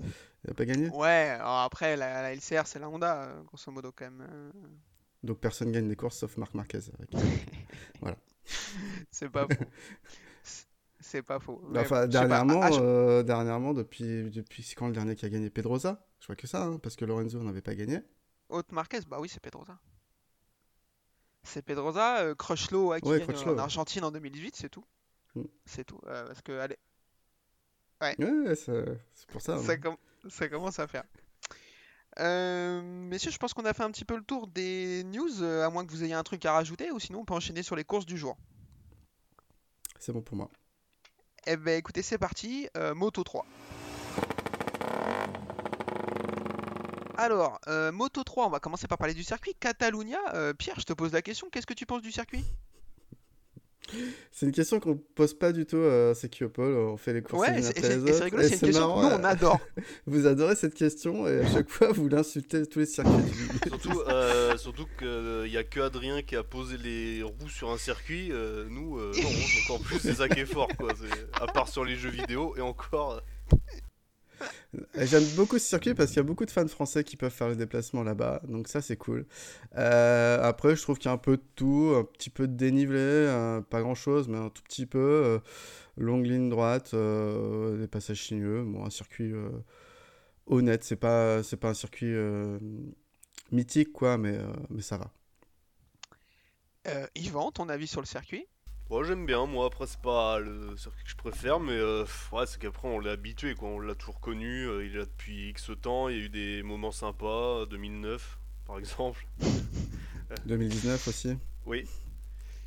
il 0.45 0.49
n'a 0.49 0.55
pas 0.55 0.65
gagné? 0.65 0.89
Ouais, 0.91 1.37
alors 1.41 1.59
après 1.61 1.97
la, 1.97 2.23
la 2.23 2.33
LCR 2.33 2.67
c'est 2.67 2.79
la 2.79 2.89
Honda, 2.89 3.25
euh, 3.25 3.43
grosso 3.45 3.71
modo 3.73 3.93
quand 3.93 4.05
même. 4.05 4.27
euh. 4.31 4.51
Donc 5.23 5.39
personne 5.41 5.73
gagne 5.73 5.89
des 5.89 5.97
courses 5.97 6.19
sauf 6.19 6.37
Marc 6.37 6.55
Marquez. 6.55 6.81
avec- 6.99 7.11
C'est 9.11 9.29
pas 9.29 9.47
faux. 9.49 9.71
C'est- 11.01 11.23
pas 11.23 11.39
faux. 11.39 11.61
Mais 11.71 11.81
enfin, 11.81 12.07
bon, 12.07 12.11
je 12.11 12.19
sais 12.19 12.27
pas, 12.27 12.45
dernièrement, 12.47 12.63
à- 12.63 12.73
euh, 12.73 13.23
dernièrement, 13.23 13.75
depuis, 13.75 14.31
depuis 14.31 14.63
c'est 14.63 14.75
quand 14.75 14.87
le 14.89 14.93
dernier 14.93 15.15
qui 15.17 15.25
a 15.25 15.29
gagné 15.29 15.51
Pedrosa? 15.51 16.07
Je 16.21 16.25
crois 16.25 16.37
que 16.37 16.47
ça, 16.47 16.65
hein, 16.65 16.79
parce 16.79 16.97
que 16.97 17.05
Lorenzo 17.05 17.41
n'avait 17.43 17.63
pas 17.63 17.75
gagné. 17.75 18.01
Haute 18.51 18.73
Marquez, 18.73 19.01
bah 19.09 19.19
oui, 19.21 19.29
c'est 19.29 19.41
Pedrosa. 19.41 19.79
C'est 21.43 21.63
Pedrosa, 21.63 22.21
euh, 22.21 22.35
Crutchlow 22.37 22.89
ouais, 22.91 23.01
qui 23.01 23.09
Ouais, 23.09 23.19
gagne 23.19 23.37
en 23.37 23.53
ouais. 23.55 23.59
Argentine 23.59 24.05
en 24.05 24.13
2018, 24.13 24.55
c'est 24.57 24.69
tout. 24.69 24.85
Mm. 25.35 25.43
C'est 25.67 25.85
tout. 25.85 26.01
Euh, 26.07 26.27
parce 26.27 26.43
que 26.43 26.53
allez, 26.59 26.79
Ouais, 28.01 28.15
c'est 28.55 29.27
pour 29.29 29.41
ça. 29.41 29.59
ça, 29.59 29.73
hein. 29.73 29.77
com- 29.79 29.97
ça 30.29 30.49
commence 30.49 30.79
à 30.79 30.87
faire. 30.87 31.05
Euh, 32.21 32.83
messieurs, 32.83 33.31
je 33.31 33.39
pense 33.39 33.55
qu'on 33.55 33.65
a 33.65 33.73
fait 33.73 33.85
un 33.85 33.91
petit 33.91 34.05
peu 34.05 34.17
le 34.17 34.25
tour 34.25 34.49
des 34.49 35.05
news, 35.05 35.43
euh, 35.43 35.65
à 35.65 35.71
moins 35.71 35.87
que 35.87 35.93
vous 35.93 36.03
ayez 36.03 36.15
un 36.15 36.23
truc 36.23 36.45
à 36.47 36.53
rajouter, 36.53 36.91
ou 36.91 36.99
sinon 36.99 37.21
on 37.21 37.25
peut 37.25 37.35
enchaîner 37.35 37.63
sur 37.63 37.77
les 37.77 37.85
courses 37.85 38.07
du 38.07 38.17
jour. 38.17 38.37
C'est 40.01 40.13
bon 40.13 40.23
pour 40.23 40.37
moi. 40.37 40.51
Eh 41.47 41.57
ben 41.57 41.79
écoutez, 41.79 42.03
c'est 42.03 42.19
parti, 42.19 42.69
euh, 42.77 42.95
Moto 42.95 43.23
3. 43.23 43.47
Alors, 47.17 47.61
euh, 47.69 47.91
Moto 47.93 48.23
3, 48.23 48.47
on 48.47 48.51
va 48.51 48.61
commencer 48.61 48.87
par 48.87 48.99
parler 48.99 49.15
du 49.15 49.25
circuit. 49.25 49.55
Catalunya, 49.59 50.19
Pierre, 50.59 50.79
je 50.79 50.85
te 50.85 50.93
pose 50.93 51.13
la 51.13 51.23
question, 51.23 51.49
qu'est-ce 51.51 51.67
que 51.67 51.75
tu 51.75 51.87
penses 51.87 52.03
du 52.03 52.13
circuit? 52.13 52.45
C'est 54.33 54.45
une 54.45 54.53
question 54.53 54.81
qu'on 54.81 54.97
pose 55.15 55.33
pas 55.33 55.51
du 55.53 55.65
tout 55.65 55.79
à 55.79 56.15
Sekiopol. 56.15 56.75
On 56.77 56.97
fait 56.99 57.15
les 57.15 57.23
courses 57.23 57.49
Ouais, 57.49 57.63
c'est- 57.63 57.81
rigolo, 58.23 58.43
c'est 58.43 58.55
une 58.55 58.61
question 58.61 58.81
marrant, 58.81 59.01
que 59.01 59.15
nous 59.15 59.21
on 59.21 59.25
euh, 59.25 59.29
adore. 59.29 59.59
Vous 60.07 60.27
adorez 60.27 60.57
cette 60.57 60.75
question 60.75 61.27
et 61.27 61.41
à 61.41 61.47
chaque 61.51 61.71
fois 61.71 61.91
vous 61.93 62.07
l'insultez 62.09 62.67
tous 62.67 62.81
les 62.81 62.87
circuits. 62.87 63.13
du- 63.33 63.69
Surtout, 63.69 64.01
euh, 64.09 64.57
surtout 64.59 64.87
qu'il 64.99 65.51
n'y 65.51 65.57
a 65.57 65.65
que 65.65 65.81
Adrien 65.81 66.21
qui 66.23 66.37
a 66.37 66.43
posé 66.45 66.77
les 66.77 67.23
roues 67.23 67.49
sur 67.49 67.71
un 67.71 67.79
circuit, 67.79 68.29
euh, 68.31 68.67
nous, 68.69 68.99
euh, 68.99 69.13
non, 69.17 69.23
donc 69.23 69.81
en 69.81 69.83
plus 69.83 69.99
c'est 70.01 70.15
ça 70.15 70.29
qui 70.29 70.41
est 70.41 70.47
fort, 70.47 70.69
quoi. 70.77 70.93
À 71.41 71.47
part 71.47 71.69
sur 71.69 71.85
les 71.85 71.97
jeux 71.97 72.11
vidéo, 72.11 72.55
et 72.59 72.61
encore, 72.61 73.13
euh, 73.53 73.57
J'aime 74.97 75.25
beaucoup 75.37 75.59
ce 75.59 75.67
circuit 75.67 75.95
parce 75.95 76.09
qu'il 76.11 76.19
y 76.19 76.21
a 76.21 76.25
beaucoup 76.25 76.45
de 76.45 76.51
fans 76.51 76.67
français 76.69 77.05
qui 77.05 77.17
peuvent 77.17 77.33
faire 77.33 77.49
le 77.49 77.57
déplacement 77.57 78.03
là-bas, 78.03 78.43
donc 78.49 78.69
ça 78.69 78.81
c'est 78.83 78.97
cool. 78.97 79.27
Euh, 79.77 80.43
après, 80.43 80.77
je 80.77 80.83
trouve 80.83 80.99
qu'il 80.99 81.07
y 81.07 81.09
a 81.09 81.13
un 81.15 81.19
peu 81.19 81.37
de 81.39 81.43
tout, 81.57 81.95
un 81.97 82.05
petit 82.05 82.31
peu 82.31 82.47
de 82.49 82.55
dénivelé, 82.55 82.99
euh, 83.01 83.61
pas 83.63 83.81
grand-chose, 83.81 84.29
mais 84.29 84.39
un 84.39 84.51
tout 84.51 84.63
petit 84.63 84.87
peu. 84.87 84.99
euh, 84.99 85.39
longue 85.99 86.27
ligne 86.27 86.49
droite, 86.51 86.93
euh, 86.95 87.79
des 87.79 87.89
passages 87.89 88.25
sinueux, 88.25 88.65
bon, 88.65 88.85
un 88.87 88.91
circuit 88.91 89.33
euh, 89.33 89.51
honnête, 90.47 90.85
c'est 90.85 90.97
pas, 90.97 91.43
c'est 91.43 91.57
pas 91.57 91.71
un 91.71 91.75
circuit 91.75 92.15
euh, 92.15 92.59
mythique 93.53 93.93
quoi, 93.93 94.19
mais, 94.19 94.37
euh, 94.39 94.47
mais 94.71 94.83
ça 94.83 94.97
va. 94.99 95.13
Euh, 96.89 97.07
Yvan, 97.15 97.53
ton 97.53 97.69
avis 97.69 97.87
sur 97.87 98.01
le 98.01 98.07
circuit? 98.07 98.47
Moi 98.91 99.05
j'aime 99.05 99.27
bien, 99.27 99.45
moi 99.45 99.67
après 99.67 99.87
c'est 99.87 100.01
pas 100.01 100.39
le 100.39 100.75
circuit 100.79 101.05
que 101.05 101.11
je 101.11 101.17
préfère, 101.17 101.61
mais 101.61 101.73
euh, 101.75 102.07
ouais, 102.33 102.47
c'est 102.47 102.59
qu'après 102.59 102.89
on 102.89 102.99
l'est 103.01 103.11
habitué, 103.11 103.55
quoi. 103.55 103.69
on 103.69 103.81
l'a 103.81 103.95
toujours 103.95 104.19
connu, 104.19 104.65
euh, 104.67 104.85
il 104.87 104.95
est 104.95 104.99
là 105.01 105.05
depuis 105.05 105.51
X 105.51 105.71
temps, 105.83 106.09
il 106.09 106.17
y 106.17 106.21
a 106.21 106.25
eu 106.25 106.29
des 106.31 106.63
moments 106.63 106.91
sympas, 106.91 107.67
2009 107.67 108.39
par 108.67 108.79
exemple. 108.79 109.27
2019 110.47 111.07
aussi. 111.09 111.37
Oui. 111.67 111.85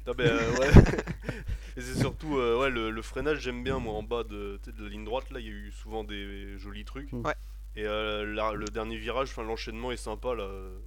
Ah 0.06 0.14
ben, 0.14 0.28
euh, 0.28 0.58
ouais. 0.58 0.72
Et 1.78 1.82
c'est 1.82 2.00
surtout 2.00 2.38
euh, 2.38 2.60
ouais, 2.60 2.70
le, 2.70 2.92
le 2.92 3.02
freinage, 3.02 3.40
j'aime 3.40 3.64
bien 3.64 3.80
moi 3.80 3.94
en 3.94 4.04
bas 4.04 4.24
de, 4.24 4.60
de 4.66 4.84
la 4.84 4.90
ligne 4.90 5.06
droite, 5.06 5.30
là 5.32 5.40
il 5.40 5.46
y 5.48 5.50
a 5.50 5.52
eu 5.54 5.72
souvent 5.72 6.04
des 6.04 6.56
jolis 6.60 6.86
trucs. 6.86 7.12
Mm. 7.14 7.26
Ouais. 7.26 7.36
Et 7.76 7.86
euh, 7.86 8.26
la- 8.32 8.54
le 8.54 8.66
dernier 8.66 8.98
virage, 8.98 9.30
enfin 9.32 9.44
l'enchaînement 9.44 9.92
est 9.92 9.98
sympa 9.98 10.36
là, 10.36 10.44
euh, 10.44 10.78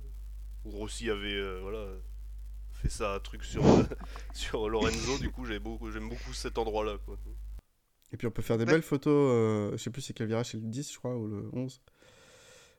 où 0.65 0.71
Rossi 0.71 1.11
avait 1.11 1.35
euh, 1.35 1.59
voilà, 1.63 1.87
fait 2.85 2.91
ça 2.91 3.19
truc 3.23 3.45
sur, 3.45 3.65
euh, 3.65 3.83
sur 4.35 4.69
Lorenzo, 4.69 5.19
du 5.19 5.31
coup 5.31 5.45
j'aime 5.47 5.63
beaucoup, 5.63 5.91
cet 6.33 6.59
endroit 6.59 6.85
là 6.85 6.97
quoi. 7.05 7.17
Et 8.13 8.17
puis 8.17 8.27
on 8.27 8.31
peut 8.31 8.43
faire 8.43 8.59
des 8.59 8.65
Ouais. 8.65 8.73
belles 8.73 8.83
photos, 8.83 9.13
euh, 9.33 9.71
je 9.73 9.77
sais 9.83 9.91
plus 9.91 10.03
c'est 10.03 10.13
quel 10.13 10.27
virage, 10.29 10.51
c'est 10.51 10.57
le 10.59 10.65
10 10.67 10.93
je 10.93 10.99
crois, 10.99 11.17
ou 11.17 11.27
le 11.27 11.49
11. 11.53 11.81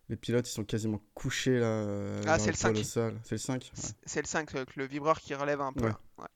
Les 0.09 0.15
pilotes 0.15 0.47
ils 0.47 0.51
sont 0.53 0.63
quasiment 0.63 1.01
couchés 1.15 1.59
là, 1.59 1.65
euh, 1.65 2.21
Ah, 2.27 2.37
c'est 2.37 2.51
le 2.51 2.57
épaule 2.57 2.75
5. 2.75 2.77
au 2.77 2.83
sol. 2.83 3.19
C'est 3.23 3.35
le 3.35 3.39
5 3.39 3.61
ouais. 3.63 3.69
C- 3.81 3.93
C'est 4.05 4.21
le 4.21 4.27
5, 4.27 4.53
avec 4.55 4.75
le 4.75 4.85
vibreur 4.85 5.19
qui 5.19 5.33
relève 5.33 5.61
un 5.61 5.73
peu. 5.73 5.85
Ouais. 5.85 5.89
là, 5.89 5.99
ouais. 6.19 6.27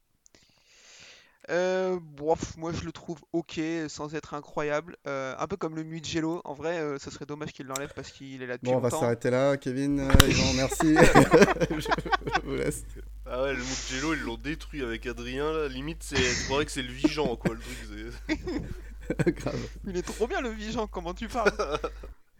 Euh, 1.52 1.98
bof, 2.00 2.58
moi 2.58 2.72
je 2.74 2.84
le 2.84 2.92
trouve 2.92 3.20
ok 3.34 3.60
sans 3.88 4.14
être 4.14 4.34
incroyable. 4.36 4.98
Euh, 5.08 5.34
un 5.40 5.48
peu 5.48 5.56
comme 5.58 5.76
le 5.76 5.84
Mugello. 5.84 6.42
En 6.46 6.54
vrai, 6.54 6.80
euh, 6.80 7.00
ça 7.00 7.10
serait 7.10 7.26
dommage 7.26 7.54
qu'il 7.54 7.66
l'enlève 7.66 7.92
parce 7.96 8.12
qu'il 8.12 8.42
est 8.44 8.46
là 8.46 8.58
depuis 8.58 8.70
Bon, 8.72 8.78
on 8.78 8.82
va 8.82 8.90
s'arrêter 8.92 9.30
là, 9.32 9.58
Kevin. 9.58 10.00
Euh, 10.10 10.28
Yvan, 10.28 10.54
merci. 10.56 10.96
je 11.72 12.42
vous 12.46 12.56
laisse. 12.56 12.84
Ah 13.32 13.44
ouais, 13.44 13.54
le 13.54 13.60
Mugello 13.64 14.14
ils 14.16 14.22
l'ont 14.22 14.38
détruit 14.38 14.82
avec 14.84 15.06
Adrien 15.06 15.52
là, 15.52 15.68
limite 15.68 16.02
c'est, 16.04 16.16
je 16.18 16.46
croirais 16.46 16.66
que 16.66 16.72
c'est 16.72 16.82
le 16.82 16.92
Vigan 16.92 17.36
quoi 17.36 17.54
le 17.54 17.60
truc. 17.60 17.78
c'est- 17.88 18.36
Grave. 19.34 19.68
Il 19.86 19.98
est 19.98 20.02
trop 20.04 20.28
bien 20.28 20.42
le 20.42 20.50
Vigan, 20.50 20.88
comment 20.88 21.14
tu 21.14 21.28
parles? 21.28 21.52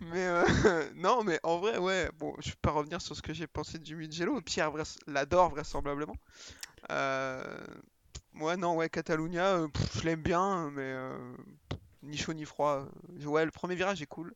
Mais 0.02 0.26
euh, 0.28 0.44
non, 0.96 1.24
mais 1.24 1.40
en 1.44 1.58
vrai, 1.60 1.78
ouais. 1.78 2.10
Bon, 2.18 2.34
je 2.40 2.50
vais 2.50 2.56
pas 2.62 2.72
revenir 2.72 3.02
sur 3.02 3.16
ce 3.16 3.22
que 3.22 3.34
j'ai 3.34 3.48
pensé 3.48 3.80
du 3.80 3.96
Mugello. 3.96 4.40
Pierre 4.42 4.72
vrais- 4.72 4.98
l'adore 5.08 5.50
vraisemblablement. 5.50 6.16
Euh, 6.92 7.58
Ouais, 8.40 8.56
non, 8.58 8.76
ouais, 8.76 8.90
Catalunya, 8.90 9.58
euh, 9.58 9.68
pff, 9.68 10.00
je 10.00 10.06
l'aime 10.06 10.22
bien, 10.22 10.70
mais 10.72 10.84
euh, 10.84 11.18
ni 12.04 12.16
chaud 12.18 12.34
ni 12.34 12.46
froid. 12.46 12.88
Ouais, 13.26 13.44
le 13.44 13.52
premier 13.52 13.76
virage 13.76 14.02
est 14.02 14.06
cool. 14.08 14.34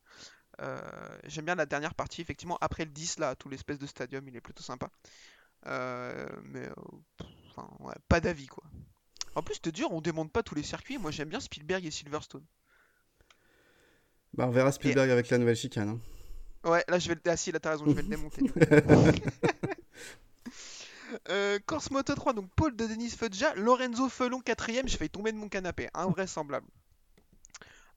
Euh, 0.62 0.82
j'aime 1.26 1.46
bien 1.46 1.56
la 1.56 1.66
dernière 1.68 1.94
partie, 1.96 2.22
effectivement, 2.22 2.58
après 2.62 2.86
le 2.86 2.92
10, 2.92 3.20
là, 3.20 3.36
tout 3.36 3.50
l'espèce 3.50 3.80
de 3.80 3.88
stadium, 3.88 4.28
il 4.28 4.36
est 4.36 4.42
plutôt 4.42 4.64
sympa. 4.64 4.90
Euh, 5.68 6.28
mais, 6.44 6.66
euh, 6.68 7.26
enfin, 7.50 7.70
ouais, 7.80 7.94
pas 8.08 8.20
d'avis, 8.20 8.48
quoi. 8.48 8.64
En 9.36 9.42
plus, 9.42 9.60
te 9.62 9.70
dire, 9.70 9.92
on 9.92 10.02
démonte 10.02 10.32
pas 10.32 10.44
tous 10.44 10.56
les 10.56 10.64
circuits. 10.64 10.98
Moi, 10.98 11.12
j'aime 11.12 11.30
bien 11.30 11.40
Spielberg 11.40 11.86
et 11.86 11.92
Silverstone. 11.92 12.46
Bah, 14.34 14.48
on 14.48 14.52
verra 14.52 14.72
Spielberg 14.72 15.10
avec 15.10 15.30
la 15.30 15.38
nouvelle 15.38 15.56
chicane. 15.56 15.90
hein. 15.90 16.00
Ouais, 16.70 16.84
là, 16.88 16.98
je 17.00 17.10
vais 17.10 17.16
le... 17.16 17.22
Ah 17.26 17.38
si, 17.38 17.52
là, 17.52 17.60
t'as 17.60 17.72
raison, 17.72 17.86
je 17.88 17.92
vais 17.92 18.02
le 18.02 18.08
démonter. 18.08 18.42
Euh, 21.30 21.60
Corse 21.66 21.92
Moto 21.92 22.16
3, 22.16 22.34
donc 22.34 22.50
Paul 22.56 22.76
de 22.76 22.88
Denis 22.88 23.12
Fodja, 23.12 23.54
Lorenzo 23.56 24.10
Felon 24.10 24.40
4ème, 24.40 24.88
j'ai 24.88 24.98
failli 24.98 25.10
tomber 25.10 25.32
de 25.32 25.38
mon 25.38 25.50
canapé, 25.50 25.90
invraisemblable. 25.94 26.66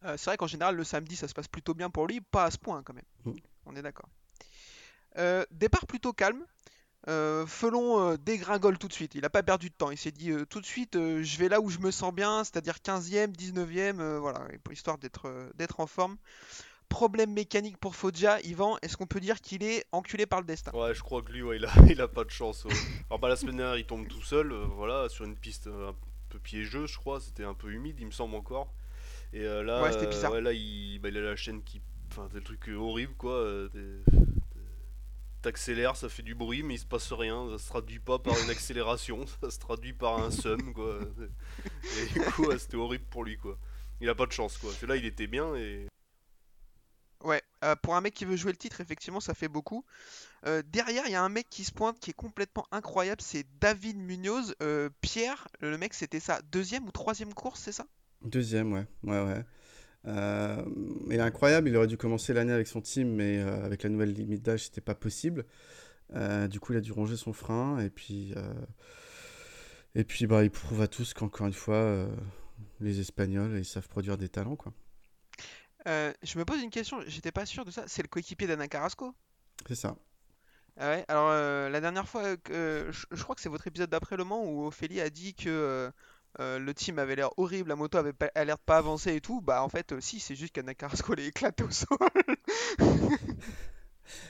Euh, 0.05 0.17
c'est 0.17 0.27
vrai 0.31 0.37
qu'en 0.37 0.47
général, 0.47 0.77
le 0.77 0.85
samedi, 0.85 1.17
ça 1.17 1.27
se 1.27 1.35
passe 1.35 1.49
plutôt 1.49 1.75
bien 1.75 1.91
pour 1.91 2.07
lui, 2.07 2.21
pas 2.21 2.45
à 2.45 2.51
ce 2.51 2.59
point 2.59 2.83
quand 2.83 2.95
même. 2.95 3.05
Mm. 3.25 3.33
On 3.67 3.77
est 3.77 3.83
d'accord. 3.83 4.09
Euh, 5.19 5.45
départ 5.51 5.87
plutôt 5.87 6.13
calme. 6.13 6.45
Euh, 7.09 7.47
Felon 7.47 8.01
euh, 8.01 8.17
dégringole 8.17 8.79
tout 8.79 8.89
de 8.89 8.93
suite. 8.93 9.15
Il 9.15 9.21
n'a 9.21 9.31
pas 9.31 9.43
perdu 9.43 9.69
de 9.71 9.75
temps. 9.75 9.91
Il 9.93 9.97
s'est 9.99 10.11
dit 10.11 10.31
euh, 10.33 10.45
tout 10.45 10.61
de 10.61 10.67
suite, 10.67 10.97
euh, 10.97 11.23
je 11.23 11.39
vais 11.39 11.49
là 11.49 11.61
où 11.61 11.71
je 11.71 11.79
me 11.79 11.91
sens 11.93 12.13
bien, 12.13 12.43
c'est-à-dire 12.43 12.77
15e, 12.85 13.29
19e, 13.37 14.01
euh, 14.01 14.19
voilà, 14.19 14.49
histoire 14.73 14.99
d'être 14.99 15.81
en 15.81 15.87
forme. 15.87 16.17
Problème 16.89 17.33
mécanique 17.33 17.79
pour 17.79 17.97
Foggia, 17.97 18.41
Yvan, 18.43 18.77
est-ce 18.83 18.97
qu'on 18.97 19.07
peut 19.07 19.19
dire 19.21 19.41
qu'il 19.41 19.63
est 19.65 19.85
enculé 19.93 20.25
par 20.27 20.41
le 20.41 20.47
destin? 20.47 20.71
Ouais, 20.73 20.95
je 20.95 21.03
crois 21.03 21.21
que 21.23 21.33
lui, 21.33 21.43
ouais, 21.43 21.57
il 21.57 21.65
a, 21.65 21.71
il 21.91 22.01
a 22.01 22.09
pas 22.09 22.25
de 22.25 22.31
chance. 22.31 22.65
ouais. 22.65 22.73
Alors, 23.11 23.19
bah, 23.19 23.29
la 23.29 23.37
semaine 23.37 23.57
dernière, 23.57 23.77
il 23.77 23.87
tombe 23.87 24.07
tout 24.09 24.23
seul, 24.23 24.53
voilà, 24.53 25.09
sur 25.09 25.25
une 25.25 25.37
piste 25.37 25.67
un 25.69 25.95
peu 26.29 26.39
piégeuse, 26.39 26.91
je 26.91 26.97
crois. 26.99 27.21
C'était 27.21 27.45
un 27.45 27.55
peu 27.55 27.71
humide, 27.71 27.97
il 28.01 28.07
me 28.07 28.11
semble 28.13 28.35
encore. 28.37 28.73
Et 29.33 29.43
là, 29.43 29.83
Ouais, 29.83 29.93
c'était 29.93 30.07
bizarre. 30.07 30.33
ouais, 30.33 30.41
là, 30.41 30.53
il, 30.53 30.99
bah, 31.01 31.09
il 31.09 31.17
a 31.19 31.21
la 31.23 31.37
chaîne 31.37 31.63
qui. 31.63 31.81
Enfin, 32.13 32.29
c'est 32.31 32.39
le 32.39 32.45
truc 32.45 32.69
euh, 32.69 32.77
horrible, 32.77 33.15
quoi. 33.19 33.45
T'accélères, 35.43 35.97
ça 35.97 36.09
fait 36.09 36.23
du 36.23 36.35
bruit, 36.35 36.63
mais 36.63 36.75
il 36.75 36.79
se 36.79 36.87
passe 36.87 37.13
rien. 37.13 37.49
Ça 37.51 37.59
se 37.59 37.69
traduit 37.69 38.01
pas 38.01 38.19
par 38.19 38.35
une 38.43 38.51
accélération, 38.51 39.25
ça 39.43 39.51
se 39.51 39.59
traduit 39.59 39.93
par 39.93 40.19
un 40.23 40.31
sum, 40.31 40.73
quoi. 40.73 41.01
Et 42.01 42.07
du 42.13 42.21
coup, 42.21 42.47
ouais, 42.47 42.59
c'était 42.59 42.77
horrible 42.77 43.05
pour 43.11 43.25
lui, 43.25 43.37
quoi. 43.37 43.59
Il 44.01 44.09
a 44.09 44.15
pas 44.15 44.27
de 44.27 44.33
chance, 44.33 44.59
quoi. 44.59 44.71
Là, 44.87 44.97
il 44.97 45.05
était 45.05 45.27
bien 45.27 45.55
et. 45.55 45.87
Ouais, 47.25 47.43
euh, 47.65 47.75
pour 47.77 47.97
un 47.97 48.01
mec 48.01 48.15
qui 48.15 48.25
veut 48.25 48.37
jouer 48.37 48.53
le 48.53 48.59
titre, 48.59 48.81
effectivement, 48.81 49.21
ça 49.21 49.35
fait 49.35 49.49
beaucoup. 49.49 49.85
Euh, 50.47 50.63
derrière, 50.67 51.05
il 51.07 51.13
y 51.13 51.17
a 51.17 51.23
un 51.23 51.29
mec 51.29 51.49
qui 51.49 51.65
se 51.65 51.73
pointe 51.73 51.99
qui 51.99 52.11
est 52.11 52.15
complètement 52.15 52.67
incroyable, 52.71 53.21
c'est 53.23 53.47
David 53.61 53.97
Munoz. 53.97 54.55
Euh, 54.63 54.91
Pierre, 55.01 55.49
le 55.61 55.79
mec, 55.79 55.95
c'était 55.95 56.21
sa 56.21 56.43
deuxième 56.43 56.87
ou 56.87 56.93
troisième 56.93 57.35
course, 57.35 57.61
c'est 57.61 57.73
ça? 57.73 57.87
Deuxième, 58.23 58.73
ouais. 58.73 58.87
Ouais, 59.03 59.23
ouais. 59.25 59.45
Euh, 60.07 60.63
il 61.09 61.15
est 61.15 61.21
incroyable, 61.21 61.69
il 61.69 61.77
aurait 61.77 61.87
dû 61.87 61.97
commencer 61.97 62.33
l'année 62.33 62.53
avec 62.53 62.69
son 62.69 62.81
team, 62.81 63.15
mais 63.15 63.39
euh, 63.39 63.65
avec 63.65 63.83
la 63.83 63.89
nouvelle 63.89 64.13
limite 64.13 64.43
d'âge, 64.43 64.65
c'était 64.65 64.81
pas 64.81 64.95
possible. 64.95 65.45
Euh, 66.15 66.47
du 66.47 66.61
coup, 66.61 66.73
il 66.73 66.79
a 66.79 66.81
dû 66.81 66.93
ronger 66.93 67.17
son 67.17 67.33
frein, 67.33 67.81
et 67.81 67.91
puis, 67.91 68.35
et 69.95 70.05
puis 70.05 70.27
bah, 70.27 70.45
il 70.45 70.51
prouve 70.51 70.81
à 70.81 70.89
tous 70.89 71.15
qu'encore 71.15 71.47
une 71.47 71.53
fois, 71.53 72.09
les 72.81 73.01
Espagnols, 73.01 73.59
ils 73.59 73.65
savent 73.65 73.89
produire 73.89 74.17
des 74.17 74.29
talents, 74.29 74.57
quoi. 74.57 74.73
Je 75.87 76.39
me 76.39 76.45
pose 76.45 76.63
une 76.63 76.71
question, 76.71 77.01
j'étais 77.07 77.33
pas 77.33 77.47
sûr 77.47 77.65
de 77.65 77.71
ça. 77.71 77.85
C'est 77.87 78.03
le 78.03 78.09
coéquipier 78.09 78.47
d'Anna 78.47 78.69
Carrasco? 78.69 79.15
C'est 79.67 79.77
ça. 79.77 79.97
Ah 80.79 80.91
ouais, 80.91 81.05
alors 81.09 81.31
la 81.31 81.81
dernière 81.81 82.09
fois, 82.09 82.37
je, 82.49 82.91
je 83.11 83.23
crois 83.23 83.35
que 83.35 83.41
c'est 83.41 83.49
votre 83.49 83.67
épisode 83.67 83.91
d'après 83.91 84.17
Le 84.17 84.25
Mans 84.25 84.45
où 84.45 84.67
Ophélie 84.67 85.01
a 85.01 85.11
dit 85.11 85.35
que 85.35 85.91
euh, 86.41 86.59
le 86.59 86.75
team 86.75 86.99
avait 86.99 87.17
l'air 87.17 87.31
horrible, 87.39 87.69
la 87.71 87.77
moto 87.77 87.99
avait 87.99 88.13
pas, 88.13 88.31
a 88.35 88.45
l'air 88.45 88.57
de 88.59 88.63
pas 88.63 88.79
avancer 88.79 89.15
et 89.17 89.21
tout. 89.21 89.41
Bah 89.41 89.63
en 89.63 89.69
fait, 89.69 89.93
euh, 89.93 90.01
si, 90.01 90.21
c'est 90.21 90.37
juste 90.37 90.53
qu'Anna 90.55 90.75
Carrasco 90.75 91.15
l'est 91.15 91.27
éclaté 91.29 91.65
au 91.65 91.71
sol. 91.71 91.89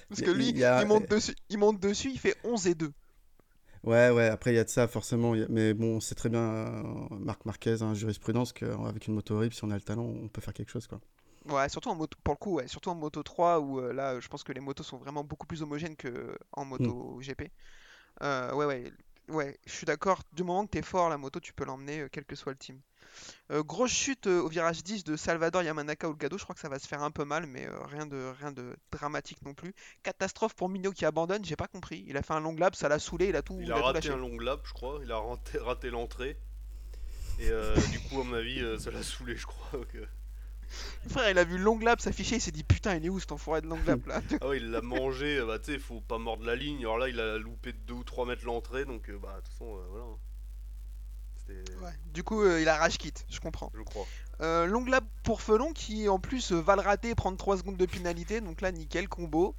Parce 0.09 0.21
que 0.23 0.31
lui, 0.31 0.49
il 0.51 0.57
y 0.59 0.65
a- 0.65 0.83
il 0.83 0.87
monte 0.87 1.07
dessus, 1.09 1.35
il 1.49 1.59
monte 1.59 1.79
dessus, 1.81 2.11
il 2.11 2.19
fait 2.19 2.37
11 2.45 2.67
et 2.67 2.75
2. 2.75 2.93
Ouais, 3.85 4.11
ouais, 4.11 4.27
après, 4.29 4.53
il 4.53 4.57
y 4.57 4.59
a 4.59 4.65
de 4.65 4.69
ça, 4.69 4.89
forcément. 4.89 5.33
Mais 5.49 5.73
bon, 5.75 6.01
c'est 6.01 6.15
très 6.15 6.29
bien, 6.29 6.41
euh, 6.41 7.09
Marc 7.11 7.45
Marquez, 7.45 7.83
hein, 7.83 7.95
jurisprudence, 7.95 8.53
qu'avec 8.53 9.07
une 9.07 9.15
moto 9.15 9.35
horrible, 9.37 9.55
si 9.55 9.65
on 9.65 9.71
a 9.71 9.75
le 9.75 9.81
talent, 9.81 10.05
on 10.05 10.29
peut 10.29 10.41
faire 10.41 10.55
quelque 10.55 10.71
chose, 10.71 10.87
quoi. 10.87 11.01
Ouais, 11.47 11.69
surtout 11.69 11.91
en 11.91 11.95
moto, 11.95 12.19
pour 12.25 12.35
le 12.35 12.39
coup, 12.39 12.55
ouais, 12.55 12.67
surtout 12.67 12.91
en 12.91 12.97
moto 12.97 13.23
3 13.23 13.61
où 13.61 13.79
euh, 13.79 13.93
là, 13.93 14.19
je 14.19 14.27
pense 14.29 14.43
que 14.43 14.53
les 14.53 14.61
motos 14.61 14.83
sont 14.83 14.99
vraiment 14.99 15.23
beaucoup 15.23 15.47
plus 15.47 15.63
homogènes 15.63 15.95
que 15.95 16.37
en 16.53 16.65
moto 16.65 17.21
GP. 17.21 17.53
Euh, 18.23 18.53
ouais, 18.55 18.67
ouais, 18.67 18.93
ouais, 19.29 19.59
je 19.67 19.73
suis 19.73 19.87
d'accord. 19.87 20.23
Du 20.33 20.43
moment 20.45 20.67
que 20.67 20.71
t'es 20.71 20.83
fort, 20.83 21.09
la 21.09 21.19
moto, 21.19 21.41
tu 21.41 21.53
peux 21.53 21.65
l'emmener, 21.65 22.01
euh, 22.01 22.09
quel 22.11 22.25
que 22.25 22.37
soit 22.37 22.53
le 22.53 22.59
team. 22.59 22.81
Euh, 23.51 23.63
grosse 23.63 23.93
chute 23.93 24.27
euh, 24.27 24.43
au 24.43 24.49
virage 24.49 24.83
10 24.83 25.05
de 25.05 25.17
Salvador 25.17 25.63
Yamanaka 25.63 26.09
Olgado. 26.09 26.37
Je 26.39 26.45
crois 26.45 26.55
que 26.55 26.61
ça 26.61 26.69
va 26.69 26.79
se 26.79 26.87
faire 26.87 27.03
un 27.03 27.11
peu 27.11 27.25
mal, 27.25 27.47
mais 27.47 27.67
rien 27.85 28.07
de 28.07 28.33
rien 28.39 28.53
de 28.53 28.77
dramatique 28.91 29.43
non 29.43 29.55
plus. 29.55 29.75
Catastrophe 30.03 30.55
pour 30.55 30.69
Mino 30.69 30.93
qui 30.93 31.05
abandonne. 31.05 31.45
J'ai 31.45 31.57
pas 31.57 31.69
compris. 31.69 32.05
Il 32.07 32.17
a 32.17 32.23
fait 32.23 32.35
un 32.35 32.41
long 32.41 32.55
lap, 32.55 32.75
ça 32.75 32.89
l'a 32.89 32.99
saoulé, 32.99 33.29
il 33.29 33.37
a 33.37 33.43
tout, 33.43 33.57
Il 33.59 33.67
il 33.67 33.73
a 33.73 33.77
tout 33.77 33.83
raté 33.83 34.11
un 34.11 34.17
long 34.17 34.39
lap, 34.39 34.61
je 34.65 34.73
crois. 34.73 34.99
Il 35.03 35.11
a 35.13 35.19
raté, 35.19 35.59
raté 35.59 35.91
l'entrée. 35.91 36.37
Et 37.39 37.51
euh, 37.51 37.75
du 37.91 38.01
coup, 38.01 38.21
à 38.21 38.25
mon 38.25 38.35
avis, 38.35 38.63
ça 38.81 38.91
l'a 38.91 39.03
saoulé, 39.03 39.37
je 39.37 39.47
crois. 39.47 39.81
Frère, 41.09 41.31
il 41.31 41.39
a 41.39 41.45
vu 41.45 41.57
le 41.59 41.65
long 41.65 41.79
lap 41.79 42.01
s'afficher, 42.01 42.37
il 42.37 42.41
s'est 42.41 42.51
dit 42.51 42.65
putain, 42.65 42.97
il 42.97 43.05
est 43.07 43.09
où 43.09 43.19
cet 43.21 43.33
enfoiré 43.33 43.61
de 43.63 43.67
long 43.69 43.79
lap 43.87 44.05
là 44.07 44.21
Ah 44.41 44.49
ouais, 44.49 44.59
il 44.59 44.71
l'a 44.71 44.83
mangé. 44.83 45.39
euh, 45.39 45.47
Bah, 45.47 45.59
tu 45.59 45.73
sais, 45.73 45.79
faut 45.79 46.01
pas 46.01 46.19
mordre 46.19 46.45
la 46.45 46.57
ligne. 46.57 46.81
Alors 46.81 46.99
là, 46.99 47.09
il 47.09 47.21
a 47.21 47.39
loupé 47.39 47.73
de 47.73 47.79
2 47.87 47.95
ou 47.95 48.05
3 48.05 48.27
mètres 48.27 48.45
l'entrée. 48.45 48.85
Donc, 48.85 49.09
euh, 49.09 49.19
bah, 49.19 49.35
de 49.37 49.41
toute 49.43 49.53
façon, 49.53 49.77
euh, 49.77 49.87
voilà. 49.91 50.05
C'était. 51.39 51.73
Ouais. 51.85 51.93
Du 52.13 52.23
coup, 52.25 52.43
euh, 52.43 52.61
il 52.61 52.69
a 52.69 52.77
rage 52.77 52.99
quitte, 52.99 53.25
je 53.31 53.39
comprends. 53.41 53.71
Je 53.75 53.83
crois. 53.83 54.07
Euh, 54.43 54.67
long 54.67 54.85
lap 54.85 55.05
pour 55.23 55.41
Felon 55.41 55.73
qui 55.73 56.11
en 56.11 56.19
plus 56.19 56.53
euh, 56.53 56.61
va 56.61 56.77
le 56.77 56.83
rater 56.83 57.11
et 57.11 57.15
prendre 57.15 57.39
3 57.39 57.57
secondes 57.59 57.77
de 57.79 57.87
pénalité. 57.87 58.41
Donc 58.43 58.61
là, 58.61 58.71
nickel, 58.73 59.09
combo. 59.09 59.55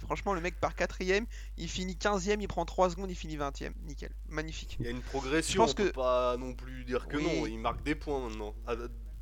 Franchement, 0.00 0.34
le 0.34 0.40
mec 0.40 0.60
part 0.60 0.74
4ème, 0.74 1.24
il 1.56 1.68
finit 1.68 1.94
15ème, 1.94 2.36
il 2.40 2.48
prend 2.48 2.64
3 2.64 2.90
secondes, 2.90 3.10
il 3.10 3.16
finit 3.16 3.36
20ème. 3.36 3.72
Nickel, 3.84 4.12
magnifique. 4.28 4.76
Il 4.78 4.84
y 4.84 4.88
a 4.88 4.92
une 4.92 5.00
progression. 5.00 5.54
Je 5.54 5.58
pense 5.58 5.70
on 5.72 5.74
peut 5.74 5.88
que- 5.90 5.94
pas 5.94 6.36
non 6.36 6.54
plus 6.54 6.84
dire 6.84 7.08
que 7.08 7.16
Oui. 7.16 7.24
non. 7.40 7.46
Il 7.46 7.58
marque 7.58 7.82
des 7.82 7.94
points 7.96 8.28
maintenant. 8.28 8.54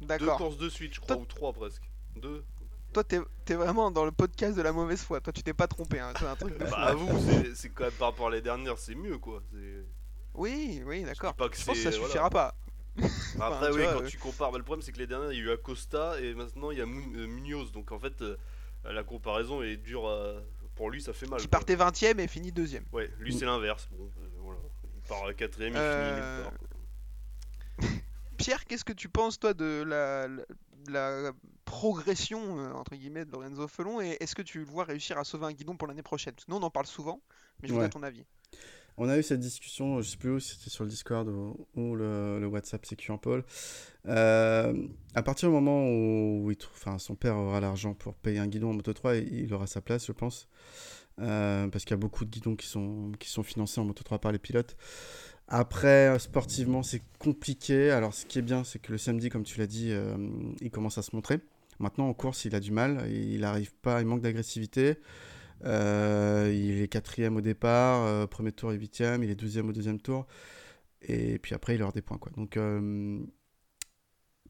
À 0.01 0.19
deux 0.19 0.27
D'accord. 0.27 0.39
courses 0.39 0.57
de 0.59 0.69
suite, 0.69 0.95
je 0.95 1.01
crois, 1.01 1.17
Toi- 1.17 1.23
ou 1.23 1.27
trois 1.27 1.53
presque. 1.53 1.83
Deux. 2.17 2.45
Toi, 2.93 3.05
t'es 3.05 3.55
vraiment 3.55 3.91
dans 3.93 4.05
le 4.05 4.11
podcast 4.11 4.57
de 4.57 4.63
la 4.63 4.73
mauvaise 4.73 5.01
foi. 5.03 5.21
Toi, 5.21 5.33
tu 5.33 5.43
t'es 5.45 5.53
pas 5.55 5.69
trompé. 5.69 6.01
Hein. 6.01 6.13
C'est 6.19 6.27
un 6.27 6.35
truc 6.37 6.59
de. 6.59 6.65
Bah, 6.71 6.87
avoue, 6.87 7.19
c'est- 7.29 7.55
c'est 7.55 7.69
quand 7.71 7.85
même 7.85 7.93
par 7.93 8.09
rapport 8.11 8.29
à 8.29 8.31
les 8.31 8.41
dernières, 8.43 8.79
c'est 8.79 8.95
mieux 8.97 9.19
quoi. 9.19 9.43
Oui, 10.35 10.83
oui, 10.87 11.05
d'accord. 11.05 11.37
que 11.37 11.43
Je 11.57 11.65
pense 11.65 11.77
que 11.77 11.83
ça 11.83 11.91
voilà. 11.91 12.05
suffira 12.07 12.31
pas. 12.31 12.57
Après, 13.41 13.71
tu 13.71 13.77
oui, 13.77 13.83
vois, 13.85 13.93
quand 13.95 14.03
euh. 14.03 14.07
tu 14.09 14.19
compares, 14.19 14.51
bah, 14.51 14.59
le 14.59 14.65
problème 14.65 14.83
c'est 14.83 14.91
que 14.93 14.99
les 14.99 15.07
dernières, 15.07 15.33
il 15.33 15.39
y 15.39 15.43
a 15.43 15.45
eu 15.45 15.51
Acosta 15.53 16.21
et 16.21 16.35
maintenant 16.35 16.71
il 16.73 16.79
y 16.79 16.81
a 16.81 16.85
euh, 16.85 17.27
Munoz. 17.27 17.71
Donc 17.73 17.93
en 17.93 17.99
fait, 18.01 18.21
euh, 18.23 18.37
la 18.85 19.05
comparaison 19.05 19.63
est 19.63 19.77
dure. 19.77 20.09
à- 20.09 20.41
Pour 20.75 20.91
lui, 20.91 21.01
ça 21.03 21.13
fait 21.13 21.27
mal. 21.27 21.39
Qui 21.41 21.47
partait 21.49 21.77
20ème 21.77 22.19
et 22.21 22.27
finit 22.27 22.51
2ème. 22.53 22.83
Ouais, 22.93 23.11
lui 23.19 23.33
c'est 23.33 23.45
l'inverse. 23.45 23.89
Bon, 23.93 24.05
euh, 24.19 24.29
voilà. 24.39 24.59
Il 24.97 25.03
part 25.09 25.27
à 25.27 25.35
quatrième, 25.35 25.75
il 25.75 25.79
Euh, 25.79 26.47
finit 26.49 27.87
nulle 27.87 27.91
part. 27.91 28.01
Pierre, 28.41 28.65
qu'est-ce 28.65 28.85
que 28.85 28.93
tu 28.93 29.09
penses, 29.09 29.39
toi, 29.39 29.55
de 29.55 29.83
la, 29.87 30.29
la- 30.89 31.21
la 31.23 31.33
progression, 31.65 32.59
euh, 32.59 32.73
entre 32.73 32.97
guillemets, 32.97 33.25
de 33.25 33.31
Lorenzo 33.33 33.69
Felon 33.69 34.01
Et 34.01 34.17
est-ce 34.21 34.35
que 34.35 34.43
tu 34.43 34.59
le 34.59 34.65
vois 34.65 34.85
réussir 34.85 35.19
à 35.19 35.25
sauver 35.25 35.47
un 35.47 35.53
guidon 35.53 35.77
pour 35.77 35.87
l'année 35.89 36.03
prochaine? 36.03 36.35
Nous, 36.49 36.57
on 36.57 36.63
en 36.63 36.71
parle 36.71 36.87
souvent, 36.87 37.21
mais 37.63 37.69
je 37.69 37.73
voudrais 37.75 37.91
ton 37.91 38.03
avis. 38.03 38.25
On 38.97 39.09
a 39.09 39.17
eu 39.17 39.23
cette 39.23 39.41
discussion, 39.41 40.03
je 40.03 40.11
sais 40.11 40.17
plus 40.17 40.31
où, 40.31 40.41
si 40.41 40.57
c'était 40.57 40.69
sur 40.71 40.85
le 40.85 40.91
Discord 40.91 41.27
ou, 41.29 41.67
ou 41.75 41.95
le, 41.95 42.39
le 42.41 42.47
WhatsApp 42.47 42.85
CQ 42.85 43.13
en 43.13 43.19
Paul. 43.19 43.45
Euh, 44.07 44.75
à 45.15 45.23
partir 45.23 45.49
du 45.49 45.55
moment 45.55 45.87
où 45.89 46.51
il 46.51 46.57
trouve, 46.57 46.77
enfin, 46.77 46.99
son 46.99 47.15
père 47.15 47.37
aura 47.37 47.61
l'argent 47.61 47.95
pour 47.95 48.15
payer 48.15 48.39
un 48.41 48.47
guidon 48.47 48.71
en 48.71 48.75
Moto 48.75 48.93
3, 48.93 49.17
il, 49.17 49.45
il 49.45 49.55
aura 49.55 49.67
sa 49.67 49.81
place, 49.81 50.07
je 50.07 50.13
pense. 50.13 50.49
Euh, 51.19 51.69
parce 51.69 51.85
qu'il 51.85 51.91
y 51.93 51.95
a 51.95 51.99
beaucoup 51.99 52.25
de 52.25 52.31
guidons 52.31 52.57
qui 52.57 52.67
sont, 52.67 53.13
qui 53.19 53.29
sont 53.29 53.43
financés 53.43 53.81
en 53.81 53.85
Moto 53.85 54.03
3 54.03 54.19
par 54.19 54.33
les 54.33 54.39
pilotes. 54.39 54.77
Après, 55.51 56.09
euh, 56.09 56.19
sportivement, 56.21 56.85
c'est 56.85 57.03
compliqué. 57.19 57.91
Alors, 57.91 58.15
ce 58.15 58.25
qui 58.25 58.39
est 58.39 58.43
bien, 58.43 58.63
c'est 58.63 58.79
que 58.79 58.93
le 58.93 58.99
samedi, 58.99 59.29
comme 59.31 59.43
tu 59.43 59.59
l'as 59.59 59.67
dit, 59.67 59.91
euh, 59.91 60.17
il 60.61 60.71
commence 60.71 60.97
à 60.97 61.03
se 61.03 61.15
montrer. 61.15 61.41
Maintenant, 61.81 62.09
en 62.09 62.15
course, 62.15 62.45
il 62.45 62.55
a 62.55 62.61
du 62.61 62.71
mal. 62.71 63.05
Il 63.11 63.41
n'arrive 63.41 63.75
pas, 63.83 64.01
il 64.01 64.07
manque 64.07 64.21
d'agressivité. 64.21 64.99
Euh, 65.65 66.53
il 66.55 66.81
est 66.81 66.89
quatrième 66.89 67.37
au 67.37 67.41
départ, 67.41 68.29
premier 68.29 68.53
tour 68.53 68.73
et 68.73 68.77
huitième, 68.77 69.23
il 69.23 69.31
est 69.31 69.35
douzième 69.35 69.69
au 69.69 69.73
deuxième 69.73 70.01
tour, 70.01 70.27
et 71.03 71.39
puis 71.39 71.55
après 71.55 71.75
il 71.75 71.83
aura 71.83 71.93
des 71.93 72.01
points 72.01 72.17
quoi. 72.17 72.33
Donc 72.35 72.59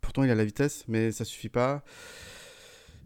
pourtant 0.00 0.22
il 0.22 0.30
a 0.30 0.36
la 0.36 0.44
vitesse, 0.44 0.84
mais 0.86 1.10
ça 1.10 1.24
suffit 1.24 1.48
pas. 1.48 1.82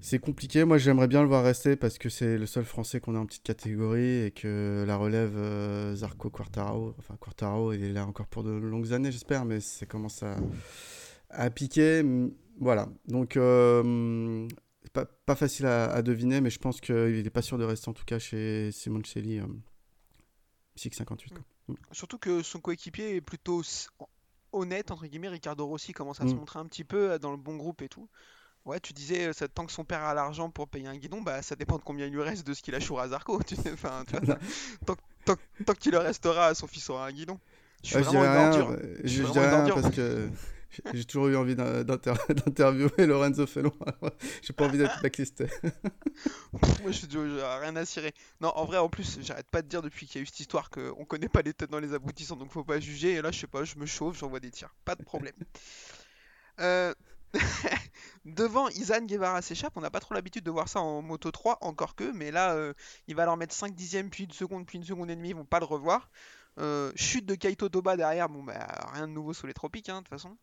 C'est 0.00 0.18
compliqué. 0.18 0.64
Moi 0.64 0.76
j'aimerais 0.76 1.08
bien 1.08 1.22
le 1.22 1.28
voir 1.28 1.42
rester 1.42 1.76
parce 1.76 1.96
que 1.98 2.08
c'est 2.10 2.36
le 2.36 2.44
seul 2.46 2.64
Français 2.64 3.00
qu'on 3.00 3.14
a 3.14 3.18
en 3.18 3.26
petite 3.26 3.42
catégorie 3.42 4.24
et 4.26 4.30
que 4.32 4.84
la 4.86 4.96
relève 4.96 5.34
euh, 5.36 5.94
Zarco 5.96 6.28
Quartaro, 6.28 6.94
enfin 6.98 7.16
Quartaro 7.18 7.72
il 7.72 7.82
est 7.84 7.92
là 7.92 8.06
encore 8.06 8.26
pour 8.26 8.42
de 8.44 8.50
longues 8.50 8.92
années 8.92 9.10
j'espère, 9.10 9.46
mais 9.46 9.60
ça 9.60 9.86
commence 9.86 10.22
à, 10.22 10.36
à 11.30 11.48
piquer. 11.50 12.02
Voilà. 12.60 12.88
Donc 13.08 13.38
euh, 13.38 14.46
pas, 14.92 15.06
pas 15.06 15.34
facile 15.36 15.64
à, 15.66 15.90
à 15.90 16.02
deviner, 16.02 16.42
mais 16.42 16.50
je 16.50 16.58
pense 16.58 16.82
qu'il 16.82 17.22
n'est 17.22 17.30
pas 17.30 17.42
sûr 17.42 17.56
de 17.56 17.64
rester 17.64 17.88
en 17.88 17.94
tout 17.94 18.04
cas 18.04 18.18
chez 18.18 18.70
Simoncelli 18.72 19.38
euh, 19.40 19.46
658. 20.76 21.32
quoi. 21.32 21.76
Surtout 21.92 22.18
que 22.18 22.42
son 22.42 22.60
coéquipier 22.60 23.16
est 23.16 23.20
plutôt 23.22 23.62
honnête, 24.52 24.90
entre 24.90 25.06
guillemets. 25.06 25.28
Ricardo 25.28 25.66
Rossi 25.66 25.92
commence 25.94 26.20
à 26.20 26.28
se 26.28 26.34
Mm. 26.34 26.36
montrer 26.36 26.58
un 26.58 26.66
petit 26.66 26.84
peu 26.84 27.12
euh, 27.12 27.18
dans 27.18 27.30
le 27.30 27.38
bon 27.38 27.56
groupe 27.56 27.80
et 27.80 27.88
tout. 27.88 28.08
Ouais, 28.64 28.80
tu 28.80 28.92
disais, 28.94 29.28
euh, 29.28 29.32
ça, 29.34 29.46
tant 29.46 29.66
que 29.66 29.72
son 29.72 29.84
père 29.84 30.02
a 30.02 30.14
l'argent 30.14 30.48
pour 30.50 30.68
payer 30.68 30.86
un 30.86 30.96
guidon, 30.96 31.20
bah 31.20 31.42
ça 31.42 31.54
dépend 31.54 31.76
de 31.76 31.82
combien 31.82 32.06
il 32.06 32.12
lui 32.12 32.22
reste 32.22 32.46
de 32.46 32.54
ce 32.54 32.62
qu'il 32.62 32.74
a 32.74 32.80
chouré 32.80 33.02
à 33.04 33.08
Zarco. 33.08 33.42
tu 33.46 33.56
sais, 33.56 33.72
Enfin, 33.72 34.04
tu 34.08 34.16
vois, 34.16 34.38
tant, 34.86 34.96
tant- 35.26 35.36
tant 35.66 35.74
qu'il 35.74 35.92
le 35.92 35.98
restera, 35.98 36.54
son 36.54 36.66
fils 36.66 36.88
aura 36.88 37.06
un 37.06 37.12
guidon. 37.12 37.38
Je 37.82 37.88
suis 37.90 37.98
vraiment 37.98 38.24
une 38.24 38.30
rien, 38.30 38.46
ordure. 38.48 38.70
euh, 38.70 38.96
Je 39.04 39.08
suis 39.22 39.38
rien 39.38 39.52
ordure. 39.58 39.74
parce 39.80 39.94
que 39.94 40.30
J'ai 40.94 41.04
toujours 41.04 41.28
eu 41.28 41.36
envie 41.36 41.54
d'in- 41.54 41.84
d'inter- 41.84 42.14
d'interviewer 42.34 43.06
Lorenzo 43.06 43.46
Felon. 43.46 43.72
J'ai 44.42 44.54
pas 44.54 44.64
envie 44.64 44.78
d'être 44.78 44.98
blacklisté. 45.00 45.46
Moi, 46.82 46.90
je 46.90 47.06
j'ai 47.10 47.42
rien 47.60 47.76
à 47.76 47.84
cirer. 47.84 48.14
Non, 48.40 48.48
en 48.56 48.64
vrai, 48.64 48.78
en 48.78 48.88
plus, 48.88 49.18
j'arrête 49.20 49.46
pas 49.50 49.60
de 49.60 49.68
dire 49.68 49.82
depuis 49.82 50.06
qu'il 50.06 50.16
y 50.16 50.20
a 50.20 50.22
eu 50.22 50.26
cette 50.26 50.40
histoire 50.40 50.70
qu'on 50.70 51.04
connaît 51.04 51.28
pas 51.28 51.42
les 51.42 51.52
têtes 51.52 51.70
dans 51.70 51.80
les 51.80 51.92
aboutissants, 51.92 52.36
donc 52.36 52.50
faut 52.50 52.64
pas 52.64 52.80
juger. 52.80 53.12
Et 53.12 53.22
là, 53.22 53.30
je 53.30 53.40
sais 53.40 53.46
pas, 53.46 53.64
je 53.64 53.76
me 53.76 53.84
chauffe, 53.84 54.18
j'envoie 54.18 54.40
des 54.40 54.50
tirs. 54.50 54.74
Pas 54.86 54.94
de 54.94 55.02
problème. 55.04 55.34
Euh, 56.60 56.94
Devant, 58.24 58.68
Izan 58.70 59.02
Guevara 59.02 59.42
s'échappe. 59.42 59.72
On 59.76 59.80
n'a 59.80 59.90
pas 59.90 60.00
trop 60.00 60.14
l'habitude 60.14 60.44
de 60.44 60.50
voir 60.50 60.68
ça 60.68 60.80
en 60.80 61.02
Moto 61.02 61.30
3, 61.30 61.58
encore 61.60 61.94
que, 61.94 62.10
mais 62.12 62.30
là, 62.30 62.54
euh, 62.54 62.72
il 63.06 63.14
va 63.14 63.24
leur 63.24 63.36
mettre 63.36 63.54
5 63.54 63.74
dixièmes, 63.74 64.10
puis 64.10 64.24
une 64.24 64.32
seconde, 64.32 64.66
puis 64.66 64.78
une 64.78 64.84
seconde 64.84 65.10
et 65.10 65.16
demie. 65.16 65.30
Ils 65.30 65.36
vont 65.36 65.44
pas 65.44 65.60
le 65.60 65.66
revoir. 65.66 66.10
Euh, 66.58 66.92
chute 66.94 67.26
de 67.26 67.34
Kaito 67.34 67.68
Toba 67.68 67.96
derrière. 67.96 68.28
Bon, 68.28 68.42
bah, 68.42 68.66
rien 68.92 69.08
de 69.08 69.12
nouveau 69.12 69.32
sous 69.32 69.46
les 69.46 69.54
tropiques, 69.54 69.88
hein, 69.88 69.98
de 69.98 70.00
toute 70.00 70.08
façon. 70.08 70.36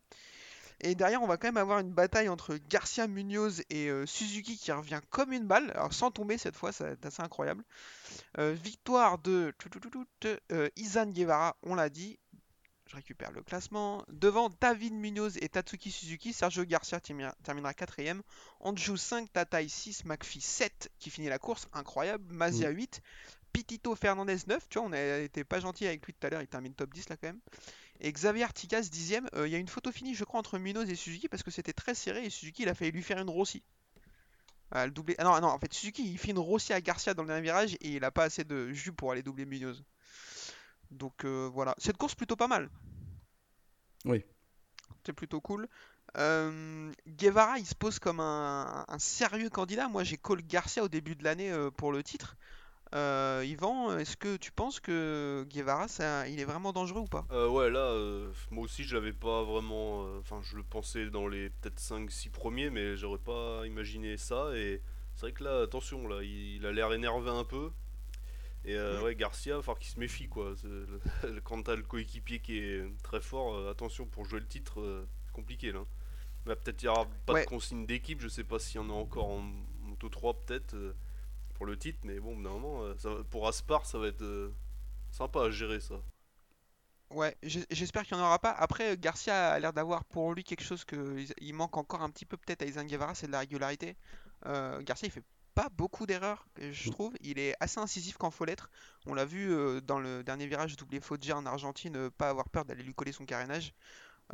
Et 0.80 0.94
derrière, 0.94 1.22
on 1.22 1.28
va 1.28 1.36
quand 1.36 1.46
même 1.46 1.58
avoir 1.58 1.78
une 1.78 1.92
bataille 1.92 2.28
entre 2.28 2.56
Garcia 2.68 3.06
Munoz 3.06 3.62
et 3.70 3.88
euh, 3.88 4.04
Suzuki 4.04 4.58
qui 4.58 4.72
revient 4.72 5.00
comme 5.10 5.32
une 5.32 5.46
balle, 5.46 5.70
alors 5.74 5.92
sans 5.92 6.10
tomber 6.10 6.38
cette 6.38 6.56
fois, 6.56 6.72
c'est 6.72 7.04
assez 7.04 7.22
incroyable. 7.22 7.62
Victoire 8.36 9.18
de 9.18 9.54
Izan 10.76 11.06
Guevara, 11.06 11.56
on 11.62 11.74
l'a 11.74 11.88
dit. 11.88 12.18
Je 12.92 12.96
récupère 12.96 13.32
le 13.32 13.42
classement. 13.42 14.04
Devant 14.08 14.50
David 14.60 14.92
Munoz 14.92 15.38
et 15.40 15.48
Tatsuki 15.48 15.90
Suzuki, 15.90 16.34
Sergio 16.34 16.62
Garcia 16.66 17.00
terminera 17.00 17.72
4ème. 17.72 18.20
Anju 18.60 18.98
5, 18.98 19.32
Tatai 19.32 19.66
6, 19.66 20.04
McPhee 20.04 20.42
7 20.42 20.90
qui 20.98 21.08
finit 21.08 21.30
la 21.30 21.38
course, 21.38 21.68
incroyable. 21.72 22.22
Mazia 22.34 22.68
8, 22.68 23.00
Pitito 23.54 23.96
Fernandez 23.96 24.36
9, 24.46 24.68
tu 24.68 24.78
vois, 24.78 24.88
on 24.88 24.92
été 24.92 25.42
pas 25.42 25.58
gentil 25.58 25.86
avec 25.86 26.04
lui 26.04 26.12
tout 26.12 26.26
à 26.26 26.28
l'heure, 26.28 26.42
il 26.42 26.48
termine 26.48 26.74
top 26.74 26.92
10 26.92 27.08
là 27.08 27.16
quand 27.16 27.28
même. 27.28 27.40
Et 28.00 28.12
Xavier 28.12 28.44
Artigas 28.44 28.82
10ème, 28.82 29.26
il 29.42 29.50
y 29.50 29.54
a 29.54 29.58
une 29.58 29.68
photo 29.68 29.90
finie 29.90 30.14
je 30.14 30.24
crois 30.24 30.40
entre 30.40 30.58
Munoz 30.58 30.90
et 30.90 30.94
Suzuki 30.94 31.28
parce 31.28 31.42
que 31.42 31.50
c'était 31.50 31.72
très 31.72 31.94
serré 31.94 32.26
et 32.26 32.30
Suzuki 32.30 32.64
il 32.64 32.68
a 32.68 32.74
failli 32.74 32.90
lui 32.90 33.02
faire 33.02 33.18
une 33.18 33.30
Rossi. 33.30 33.62
Ah, 34.70 34.84
le 34.84 34.92
doublé... 34.92 35.14
ah 35.16 35.24
non, 35.24 35.32
ah 35.32 35.40
non, 35.40 35.48
en 35.48 35.58
fait 35.58 35.72
Suzuki 35.72 36.12
il 36.12 36.18
fait 36.18 36.32
une 36.32 36.38
Rossi 36.38 36.74
à 36.74 36.82
Garcia 36.82 37.14
dans 37.14 37.22
le 37.22 37.28
dernier 37.28 37.42
virage 37.42 37.74
et 37.80 37.92
il 37.96 38.04
a 38.04 38.10
pas 38.10 38.24
assez 38.24 38.44
de 38.44 38.70
jus 38.74 38.92
pour 38.92 39.12
aller 39.12 39.22
doubler 39.22 39.46
Munoz. 39.46 39.82
Donc 40.92 41.24
euh, 41.24 41.48
voilà, 41.52 41.74
cette 41.78 41.96
course 41.96 42.14
plutôt 42.14 42.36
pas 42.36 42.48
mal. 42.48 42.68
Oui. 44.04 44.24
C'est 45.04 45.12
plutôt 45.12 45.40
cool. 45.40 45.68
Euh, 46.18 46.92
Guevara 47.06 47.58
il 47.58 47.66
se 47.66 47.74
pose 47.74 47.98
comme 47.98 48.20
un, 48.20 48.84
un 48.86 48.98
sérieux 48.98 49.50
candidat. 49.50 49.88
Moi 49.88 50.04
j'ai 50.04 50.16
call 50.16 50.42
Garcia 50.42 50.84
au 50.84 50.88
début 50.88 51.16
de 51.16 51.24
l'année 51.24 51.50
euh, 51.50 51.70
pour 51.70 51.92
le 51.92 52.02
titre. 52.02 52.36
Euh, 52.94 53.42
Yvan, 53.46 53.96
est-ce 53.96 54.18
que 54.18 54.36
tu 54.36 54.52
penses 54.52 54.78
que 54.78 55.46
Guevara 55.48 55.88
ça, 55.88 56.28
il 56.28 56.40
est 56.40 56.44
vraiment 56.44 56.72
dangereux 56.74 57.00
ou 57.00 57.06
pas? 57.06 57.24
Euh, 57.30 57.48
ouais, 57.48 57.70
là, 57.70 57.80
euh, 57.80 58.30
moi 58.50 58.64
aussi, 58.64 58.84
je 58.84 58.94
l'avais 58.94 59.14
pas 59.14 59.42
vraiment. 59.44 60.04
euh, 60.04 60.18
Enfin, 60.20 60.40
je 60.42 60.56
le 60.56 60.62
pensais 60.62 61.08
dans 61.08 61.26
les 61.26 61.48
peut-être 61.48 61.80
5-6 61.80 62.28
premiers, 62.28 62.68
mais 62.68 62.94
j'aurais 62.96 63.18
pas 63.18 63.66
imaginé 63.66 64.18
ça. 64.18 64.50
Et 64.54 64.82
c'est 65.14 65.22
vrai 65.22 65.32
que 65.32 65.42
là, 65.42 65.62
attention, 65.62 66.06
là, 66.06 66.22
il, 66.22 66.56
il 66.56 66.66
a 66.66 66.72
l'air 66.72 66.92
énervé 66.92 67.30
un 67.30 67.44
peu. 67.44 67.70
Et 68.64 68.76
euh, 68.76 69.00
Mm. 69.00 69.02
ouais, 69.04 69.14
Garcia, 69.16 69.54
il 69.54 69.56
va 69.56 69.62
falloir 69.62 69.78
qu'il 69.78 69.92
se 69.92 69.98
méfie, 69.98 70.28
quoi. 70.28 70.54
Le- 71.24 71.40
Quand 71.42 71.62
t'as 71.62 71.74
le 71.76 71.82
coéquipier 71.82 72.40
qui 72.40 72.58
est 72.58 72.84
très 73.02 73.20
fort, 73.20 73.54
euh, 73.54 73.70
attention, 73.70 74.06
pour 74.06 74.24
jouer 74.24 74.40
le 74.40 74.46
titre, 74.46 74.80
euh, 74.80 75.06
c'est 75.26 75.32
compliqué, 75.32 75.72
là. 75.72 75.84
Mais 76.46 76.56
peut-être 76.56 76.82
il 76.82 76.86
y 76.86 76.88
aura 76.88 77.06
pas 77.26 77.34
Ouais. 77.34 77.44
de 77.44 77.48
consigne 77.48 77.86
d'équipe, 77.86 78.20
je 78.20 78.28
sais 78.28 78.44
pas 78.44 78.58
s'il 78.58 78.76
y 78.76 78.78
en 78.84 78.90
a 78.90 78.92
encore 78.92 79.26
en 79.30 79.42
Moto 79.80 80.08
3, 80.08 80.34
peut-être, 80.44 80.74
euh, 80.74 80.94
pour 81.54 81.66
le 81.66 81.76
titre, 81.78 81.98
mais 82.04 82.18
bon, 82.20 82.36
normalement, 82.36 82.82
euh, 82.82 82.94
ça 82.98 83.10
va- 83.14 83.24
pour 83.24 83.46
Aspar, 83.48 83.84
ça 83.86 83.98
va 83.98 84.08
être 84.08 84.22
euh, 84.22 84.52
sympa 85.10 85.42
à 85.44 85.50
gérer, 85.50 85.80
ça. 85.80 86.00
Ouais, 87.10 87.36
j'espère 87.42 88.04
qu'il 88.04 88.16
n'y 88.16 88.22
en 88.22 88.26
aura 88.26 88.38
pas. 88.38 88.52
Après, 88.52 88.96
Garcia 88.96 89.50
a 89.52 89.58
l'air 89.58 89.72
d'avoir 89.74 90.02
pour 90.04 90.32
lui 90.32 90.44
quelque 90.44 90.62
chose 90.64 90.84
que 90.84 91.18
il- 91.18 91.34
il 91.40 91.52
manque 91.54 91.76
encore 91.76 92.00
un 92.02 92.08
petit 92.10 92.24
peu 92.24 92.36
peut-être 92.38 92.62
à 92.62 92.64
Izan 92.64 92.84
Guevara, 92.86 93.14
c'est 93.14 93.26
de 93.26 93.32
la 93.32 93.40
régularité. 93.40 93.96
Euh, 94.46 94.80
Garcia, 94.82 95.06
il 95.08 95.10
fait 95.10 95.22
pas 95.54 95.68
beaucoup 95.70 96.06
d'erreurs, 96.06 96.46
je 96.58 96.88
Mm. 96.88 96.90
trouve. 96.90 97.14
Il 97.20 97.38
est 97.38 97.54
assez 97.60 97.78
incisif 97.80 98.16
quand 98.18 98.30
faut 98.30 98.44
l'être. 98.44 98.70
On 99.06 99.14
l'a 99.14 99.24
vu 99.24 99.52
euh, 99.52 99.80
dans 99.80 99.98
le 100.00 100.22
dernier 100.24 100.46
virage 100.46 100.76
doublé 100.76 101.00
Foggia 101.00 101.36
en 101.36 101.46
Argentine, 101.46 101.96
euh, 101.96 102.10
pas 102.10 102.30
avoir 102.30 102.48
peur 102.48 102.64
d'aller 102.64 102.82
lui 102.82 102.94
coller 102.94 103.12
son 103.12 103.24
carénage. 103.26 103.74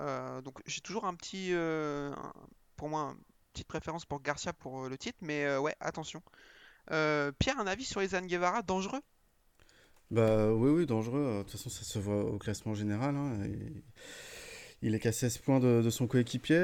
Euh, 0.00 0.40
donc 0.42 0.60
j'ai 0.66 0.80
toujours 0.82 1.06
un 1.06 1.14
petit, 1.14 1.52
pour 2.76 2.88
moi, 2.88 3.14
une 3.16 3.24
petite 3.52 3.68
préférence 3.68 4.04
pour 4.06 4.22
Garcia 4.22 4.52
pour 4.52 4.88
le 4.88 4.98
titre, 4.98 5.18
mais 5.22 5.56
ouais, 5.58 5.76
attention. 5.80 6.22
Pierre, 6.88 7.58
un 7.60 7.66
avis 7.66 7.84
sur 7.84 8.02
Izan 8.02 8.22
Guevara, 8.26 8.62
dangereux? 8.62 9.00
Bah 10.10 10.52
oui, 10.52 10.70
oui, 10.70 10.86
dangereux. 10.86 11.38
De 11.38 11.42
toute 11.42 11.52
façon, 11.52 11.68
ça 11.70 11.84
se 11.84 11.98
voit 11.98 12.24
au 12.24 12.38
classement 12.38 12.74
général. 12.74 13.14
hein. 13.16 13.38
Il, 13.44 13.82
il 14.82 14.94
est 14.94 15.00
qu'à 15.00 15.12
16 15.12 15.38
points 15.38 15.60
de, 15.60 15.82
de 15.82 15.90
son 15.90 16.06
coéquipier. 16.06 16.56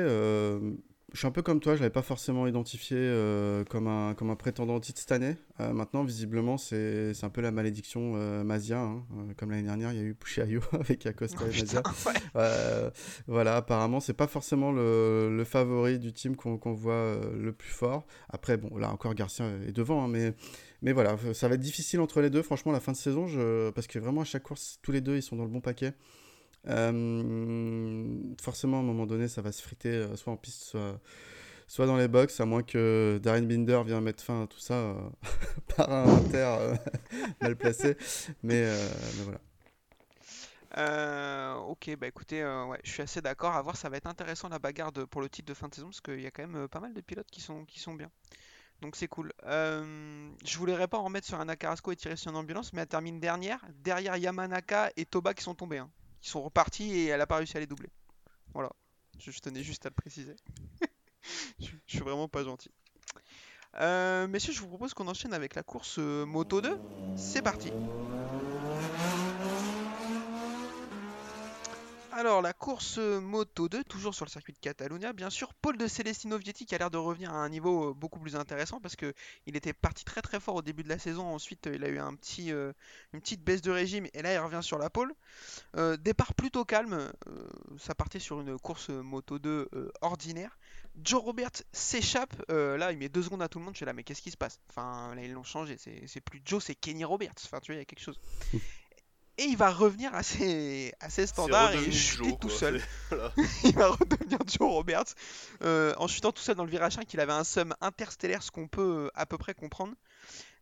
Je 1.14 1.20
suis 1.20 1.28
un 1.28 1.30
peu 1.30 1.42
comme 1.42 1.60
toi, 1.60 1.76
je 1.76 1.80
l'avais 1.80 1.92
pas 1.92 2.02
forcément 2.02 2.44
identifié 2.48 2.96
euh, 2.98 3.62
comme 3.70 3.86
un, 3.86 4.14
comme 4.14 4.30
un 4.30 4.34
prétendant 4.34 4.74
au 4.74 4.80
titre 4.80 4.98
cette 4.98 5.12
année. 5.12 5.36
Euh, 5.60 5.72
maintenant, 5.72 6.02
visiblement, 6.02 6.58
c'est 6.58 7.12
un 7.22 7.28
peu 7.28 7.40
la 7.40 7.52
malédiction 7.52 8.14
euh, 8.16 8.42
Mazia. 8.42 8.80
hein. 8.80 9.04
Euh, 9.16 9.32
comme 9.36 9.52
l'année 9.52 9.62
dernière, 9.62 9.92
il 9.92 9.96
y 9.96 10.00
a 10.00 10.02
eu 10.02 10.14
Pucciaio 10.16 10.60
avec 10.72 11.06
Acosta 11.06 11.38
Oh, 11.40 11.44
et 11.48 11.56
Mazia. 11.60 11.82
ouais. 12.34 12.90
Voilà, 13.28 13.54
apparemment, 13.58 14.00
c'est 14.00 14.12
pas 14.12 14.26
forcément 14.26 14.72
le, 14.72 15.32
le 15.36 15.44
favori 15.44 16.00
du 16.00 16.12
team 16.12 16.34
qu'on 16.34 16.74
voit 16.74 17.20
le 17.32 17.52
plus 17.52 17.70
fort. 17.70 18.06
Après, 18.28 18.56
bon, 18.56 18.76
là 18.76 18.90
encore, 18.90 19.14
Garcia 19.14 19.46
est 19.68 19.72
devant, 19.72 20.02
hein, 20.04 20.08
mais, 20.08 20.34
mais 20.82 20.90
voilà, 20.92 21.16
ça 21.32 21.46
va 21.46 21.54
être 21.54 21.60
difficile 21.60 22.00
entre 22.00 22.22
les 22.22 22.28
deux, 22.30 22.42
franchement, 22.42 22.72
la 22.72 22.80
fin 22.80 22.90
de 22.90 22.96
saison, 22.96 23.28
je... 23.28 23.70
parce 23.70 23.86
que 23.86 24.00
vraiment, 24.00 24.22
à 24.22 24.24
chaque 24.24 24.42
course, 24.42 24.80
tous 24.82 24.90
les 24.90 25.00
deux, 25.00 25.14
ils 25.14 25.22
sont 25.22 25.36
dans 25.36 25.44
le 25.44 25.50
bon 25.50 25.60
paquet. 25.60 25.92
Euh, 26.68 28.34
forcément, 28.40 28.78
à 28.78 28.80
un 28.80 28.84
moment 28.84 29.06
donné, 29.06 29.28
ça 29.28 29.42
va 29.42 29.52
se 29.52 29.62
friter, 29.62 29.90
euh, 29.90 30.16
soit 30.16 30.32
en 30.32 30.36
piste, 30.36 30.76
soit, 31.66 31.86
dans 31.86 31.96
les 31.96 32.08
box, 32.08 32.40
à 32.40 32.46
moins 32.46 32.62
que 32.62 33.20
Darren 33.22 33.42
Binder 33.42 33.82
vienne 33.84 34.00
mettre 34.00 34.24
fin 34.24 34.44
à 34.44 34.46
tout 34.46 34.58
ça 34.58 34.74
euh, 34.74 34.94
par 35.76 35.90
un 35.90 36.08
inter 36.08 36.74
mal 37.40 37.56
placé. 37.56 37.96
Mais, 38.42 38.66
voilà. 39.24 39.40
Ok, 41.66 41.94
bah 41.96 42.06
écoutez, 42.06 42.44
ouais, 42.44 42.80
je 42.82 42.90
suis 42.90 43.02
assez 43.02 43.20
d'accord. 43.20 43.54
À 43.54 43.62
voir, 43.62 43.76
ça 43.76 43.88
va 43.88 43.96
être 43.96 44.06
intéressant 44.06 44.48
la 44.48 44.58
bagarre 44.58 44.92
pour 44.92 45.20
le 45.20 45.28
titre 45.28 45.48
de 45.48 45.54
fin 45.54 45.68
de 45.68 45.74
saison 45.74 45.88
parce 45.88 46.00
qu'il 46.00 46.20
y 46.20 46.26
a 46.26 46.30
quand 46.30 46.46
même 46.46 46.68
pas 46.68 46.80
mal 46.80 46.94
de 46.94 47.00
pilotes 47.00 47.30
qui 47.30 47.40
sont, 47.40 47.64
qui 47.64 47.78
sont 47.78 47.94
bien. 47.94 48.10
Donc 48.80 48.96
c'est 48.96 49.06
cool. 49.06 49.32
Je 49.44 50.58
voulais 50.58 50.86
pas 50.88 50.98
en 50.98 51.04
remettre 51.04 51.26
sur 51.26 51.38
un 51.40 51.44
Nakarasco 51.44 51.92
et 51.92 51.96
tirer 51.96 52.16
sur 52.16 52.30
une 52.30 52.36
ambulance, 52.36 52.72
mais 52.72 52.82
elle 52.82 52.88
termine 52.88 53.20
dernière, 53.20 53.64
derrière 53.82 54.16
Yamanaka 54.16 54.90
et 54.96 55.04
Toba 55.04 55.32
qui 55.34 55.44
sont 55.44 55.54
tombés. 55.54 55.78
hein. 55.78 55.90
Sont 56.24 56.42
repartis 56.42 56.90
et 56.90 57.06
elle 57.06 57.20
a 57.20 57.26
pas 57.26 57.36
réussi 57.36 57.56
à 57.56 57.60
les 57.60 57.66
doubler. 57.66 57.90
Voilà. 58.54 58.70
Je, 59.18 59.30
tenais 59.40 59.62
juste 59.62 59.84
à 59.86 59.90
le 59.90 59.94
préciser. 59.94 60.34
je, 61.60 61.68
je 61.86 61.96
suis 61.96 62.00
vraiment 62.00 62.28
pas 62.28 62.44
gentil. 62.44 62.70
Euh, 63.80 64.26
messieurs, 64.28 64.52
je 64.52 64.60
vous 64.60 64.68
propose 64.68 64.94
qu'on 64.94 65.08
enchaîne 65.08 65.34
avec 65.34 65.54
la 65.54 65.62
course 65.62 65.96
euh, 65.98 66.24
Moto 66.24 66.60
2. 66.60 66.78
C'est 67.16 67.42
parti. 67.42 67.70
Alors, 72.16 72.42
la 72.42 72.52
course 72.52 72.98
euh, 72.98 73.20
Moto 73.20 73.68
2, 73.68 73.82
toujours 73.82 74.14
sur 74.14 74.24
le 74.24 74.30
circuit 74.30 74.52
de 74.52 74.58
Catalunya, 74.60 75.12
bien 75.12 75.30
sûr. 75.30 75.52
Paul 75.52 75.76
de 75.76 75.88
Celestino 75.88 76.38
Vietti 76.38 76.64
qui 76.64 76.72
a 76.76 76.78
l'air 76.78 76.92
de 76.92 76.96
revenir 76.96 77.34
à 77.34 77.38
un 77.38 77.48
niveau 77.48 77.90
euh, 77.90 77.92
beaucoup 77.92 78.20
plus 78.20 78.36
intéressant 78.36 78.78
parce 78.80 78.94
que 78.94 79.12
il 79.48 79.56
était 79.56 79.72
parti 79.72 80.04
très 80.04 80.22
très 80.22 80.38
fort 80.38 80.54
au 80.54 80.62
début 80.62 80.84
de 80.84 80.88
la 80.88 81.00
saison. 81.00 81.26
Ensuite, 81.26 81.66
euh, 81.66 81.74
il 81.74 81.82
a 81.82 81.88
eu 81.88 81.98
une 81.98 83.20
petite 83.20 83.42
baisse 83.42 83.62
de 83.62 83.72
régime 83.72 84.06
et 84.14 84.22
là, 84.22 84.32
il 84.32 84.38
revient 84.38 84.62
sur 84.62 84.78
la 84.78 84.90
pole. 84.90 85.12
Départ 85.98 86.34
plutôt 86.34 86.64
calme. 86.64 87.10
ça 87.78 87.96
partait 87.96 88.20
sur 88.20 88.40
une 88.40 88.60
course 88.60 88.90
Moto 88.90 89.40
2 89.40 89.70
euh, 89.74 89.90
ordinaire. 90.00 90.56
Joe 91.02 91.20
Roberts 91.20 91.64
s'échappe. 91.72 92.32
là, 92.48 92.92
il 92.92 92.98
met 92.98 93.08
deux 93.08 93.24
secondes 93.24 93.42
à 93.42 93.48
tout 93.48 93.58
le 93.58 93.64
monde. 93.64 93.74
Je 93.74 93.78
suis 93.78 93.86
là, 93.86 93.92
mais 93.92 94.04
qu'est-ce 94.04 94.22
qui 94.22 94.30
se 94.30 94.36
passe? 94.36 94.60
Enfin, 94.68 95.16
là, 95.16 95.24
ils 95.24 95.32
l'ont 95.32 95.42
changé. 95.42 95.78
C'est 95.78 96.20
plus 96.20 96.40
Joe, 96.44 96.62
c'est 96.62 96.76
Kenny 96.76 97.04
Roberts. 97.04 97.34
Enfin, 97.44 97.58
tu 97.58 97.72
vois, 97.72 97.74
il 97.74 97.78
y 97.78 97.82
a 97.82 97.84
quelque 97.84 98.04
chose. 98.04 98.20
Et 99.36 99.44
il 99.44 99.56
va 99.56 99.70
revenir 99.70 100.14
à 100.14 100.22
ses, 100.22 100.94
à 101.00 101.10
ses 101.10 101.26
standards 101.26 101.74
et 101.74 101.90
chuter 101.90 102.28
Joe, 102.30 102.38
tout 102.40 102.48
quoi. 102.48 102.56
seul. 102.56 102.82
Voilà. 103.10 103.32
il 103.64 103.74
va 103.74 103.88
redevenir 103.88 104.38
Joe 104.46 104.70
Roberts 104.70 105.14
euh, 105.62 105.92
en 105.98 106.06
chutant 106.06 106.32
tout 106.32 106.42
seul 106.42 106.54
dans 106.54 106.64
le 106.64 106.70
virage 106.70 106.94
5 106.94 107.12
il 107.12 107.20
avait 107.20 107.32
un 107.32 107.44
sum 107.44 107.74
interstellaire 107.80 108.42
ce 108.42 108.50
qu'on 108.50 108.68
peut 108.68 109.06
euh, 109.06 109.10
à 109.14 109.26
peu 109.26 109.38
près 109.38 109.54
comprendre 109.54 109.94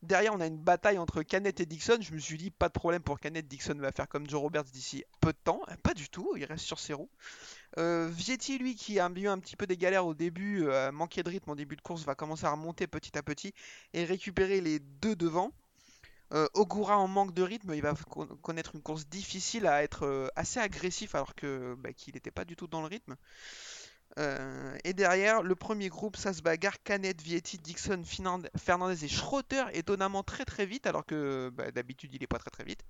derrière 0.03 0.35
on 0.35 0.41
a 0.41 0.47
une 0.47 0.59
bataille 0.59 0.99
entre 0.99 1.23
Canet 1.23 1.61
et 1.61 1.67
Dixon 1.67 1.99
je 2.01 2.13
me 2.13 2.19
suis 2.19 2.37
dit 2.37 2.51
pas 2.51 2.69
de 2.69 2.73
problème 2.73 3.03
pour 3.03 3.21
Canet 3.21 3.47
Dixon 3.47 3.75
va 3.75 3.93
faire 3.93 4.09
comme 4.09 4.29
Joe 4.29 4.41
Roberts 4.41 4.65
d'ici 4.65 5.05
peu 5.21 5.33
de 5.33 5.39
temps 5.45 5.61
Euh, 5.69 5.75
pas 5.83 5.95
du 5.95 6.09
tout 6.09 6.35
il 6.37 6.45
reste 6.45 6.65
sur 6.65 6.79
ses 6.79 6.93
roues 6.93 7.11
euh, 7.79 8.09
Vietti 8.11 8.59
lui 8.59 8.75
qui 8.75 8.99
a 8.99 9.09
eu 9.15 9.29
un 9.29 9.39
petit 9.39 9.57
peu 9.57 9.67
des 9.67 9.77
galères 9.77 10.07
au 10.07 10.15
début 10.15 10.65
euh, 10.65 10.89
a 10.89 10.93
manqué 10.93 11.23
de 11.23 11.31
rythme 11.31 11.51
en 11.51 11.55
début 11.55 11.77
de 11.77 11.83
course 11.83 12.05
va 12.05 12.15
commencer 12.15 12.45
à 12.47 12.51
remonter 12.51 12.87
petit 12.87 13.17
à 13.17 13.23
petit 13.23 13.55
et 13.95 14.05
récupérer 14.05 14.61
les 14.61 14.79
deux 14.79 15.15
devant 15.17 15.53
euh, 16.33 16.49
Ogura 16.55 16.99
en 16.99 17.09
manque 17.09 17.35
de 17.35 17.43
rythme, 17.43 17.75
il 17.75 17.83
va 17.83 17.95
con- 18.09 18.27
connaître 18.43 18.75
une 18.75 18.83
course 18.83 19.07
difficile 19.07 19.67
à 19.67 19.83
être 19.83 20.05
euh, 20.07 20.29
assez 20.37 20.61
agressif 20.61 21.15
alors 21.15 21.35
que 21.35 21.75
bah, 21.79 21.93
qu'il 21.93 22.15
n'était 22.15 22.31
pas 22.31 22.45
du 22.45 22.57
tout 22.57 22.67
dans 22.67 22.81
le 22.81 22.87
rythme. 22.87 23.17
Euh, 24.19 24.77
et 24.85 24.93
derrière, 24.93 25.43
le 25.43 25.55
premier 25.55 25.89
groupe, 25.89 26.17
ça 26.17 26.33
se 26.35 26.43
bagarre 26.43 26.83
Canet, 26.83 27.21
Vietti, 27.23 27.59
Dixon, 27.59 28.03
Fernandez 28.57 29.05
et 29.05 29.09
Schroeter, 29.09 29.65
étonnamment 29.73 30.23
très 30.23 30.45
très 30.45 30.67
vite 30.67 30.87
alors 30.87 31.07
que 31.07 31.51
bah, 31.55 31.71
d'habitude 31.71 32.15
il 32.15 32.23
est 32.23 32.27
pas 32.27 32.39
très 32.39 32.51
très 32.51 32.65
vite. 32.65 32.85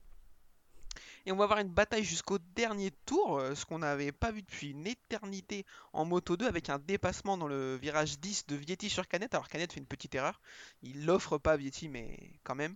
Et 1.24 1.32
on 1.32 1.36
va 1.36 1.44
avoir 1.44 1.60
une 1.60 1.68
bataille 1.68 2.04
jusqu'au 2.04 2.38
dernier 2.56 2.90
tour, 3.06 3.38
euh, 3.38 3.54
ce 3.54 3.64
qu'on 3.64 3.78
n'avait 3.78 4.10
pas 4.10 4.32
vu 4.32 4.42
depuis 4.42 4.70
une 4.70 4.86
éternité 4.86 5.64
en 5.92 6.04
Moto 6.04 6.36
2, 6.36 6.46
avec 6.46 6.68
un 6.68 6.78
dépassement 6.78 7.36
dans 7.36 7.46
le 7.46 7.76
virage 7.76 8.18
10 8.18 8.46
de 8.48 8.56
Vietti 8.56 8.90
sur 8.90 9.06
Canet. 9.06 9.32
Alors 9.34 9.48
Canet 9.48 9.72
fait 9.72 9.80
une 9.80 9.86
petite 9.86 10.14
erreur, 10.14 10.40
il 10.82 11.06
l'offre 11.06 11.38
pas 11.38 11.56
Vietti, 11.56 11.88
mais 11.88 12.32
quand 12.42 12.56
même. 12.56 12.74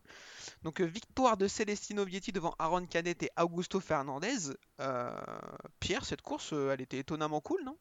Donc 0.62 0.80
euh, 0.80 0.84
victoire 0.84 1.36
de 1.36 1.48
Celestino 1.48 2.04
Vietti 2.04 2.30
devant 2.30 2.54
Aaron 2.58 2.86
Canet 2.86 3.22
et 3.24 3.30
Augusto 3.36 3.80
Fernandez. 3.80 4.54
Euh, 4.80 5.10
Pierre, 5.80 6.04
cette 6.04 6.22
course, 6.22 6.52
elle 6.52 6.80
était 6.80 6.98
étonnamment 6.98 7.40
cool, 7.40 7.64
non? 7.64 7.76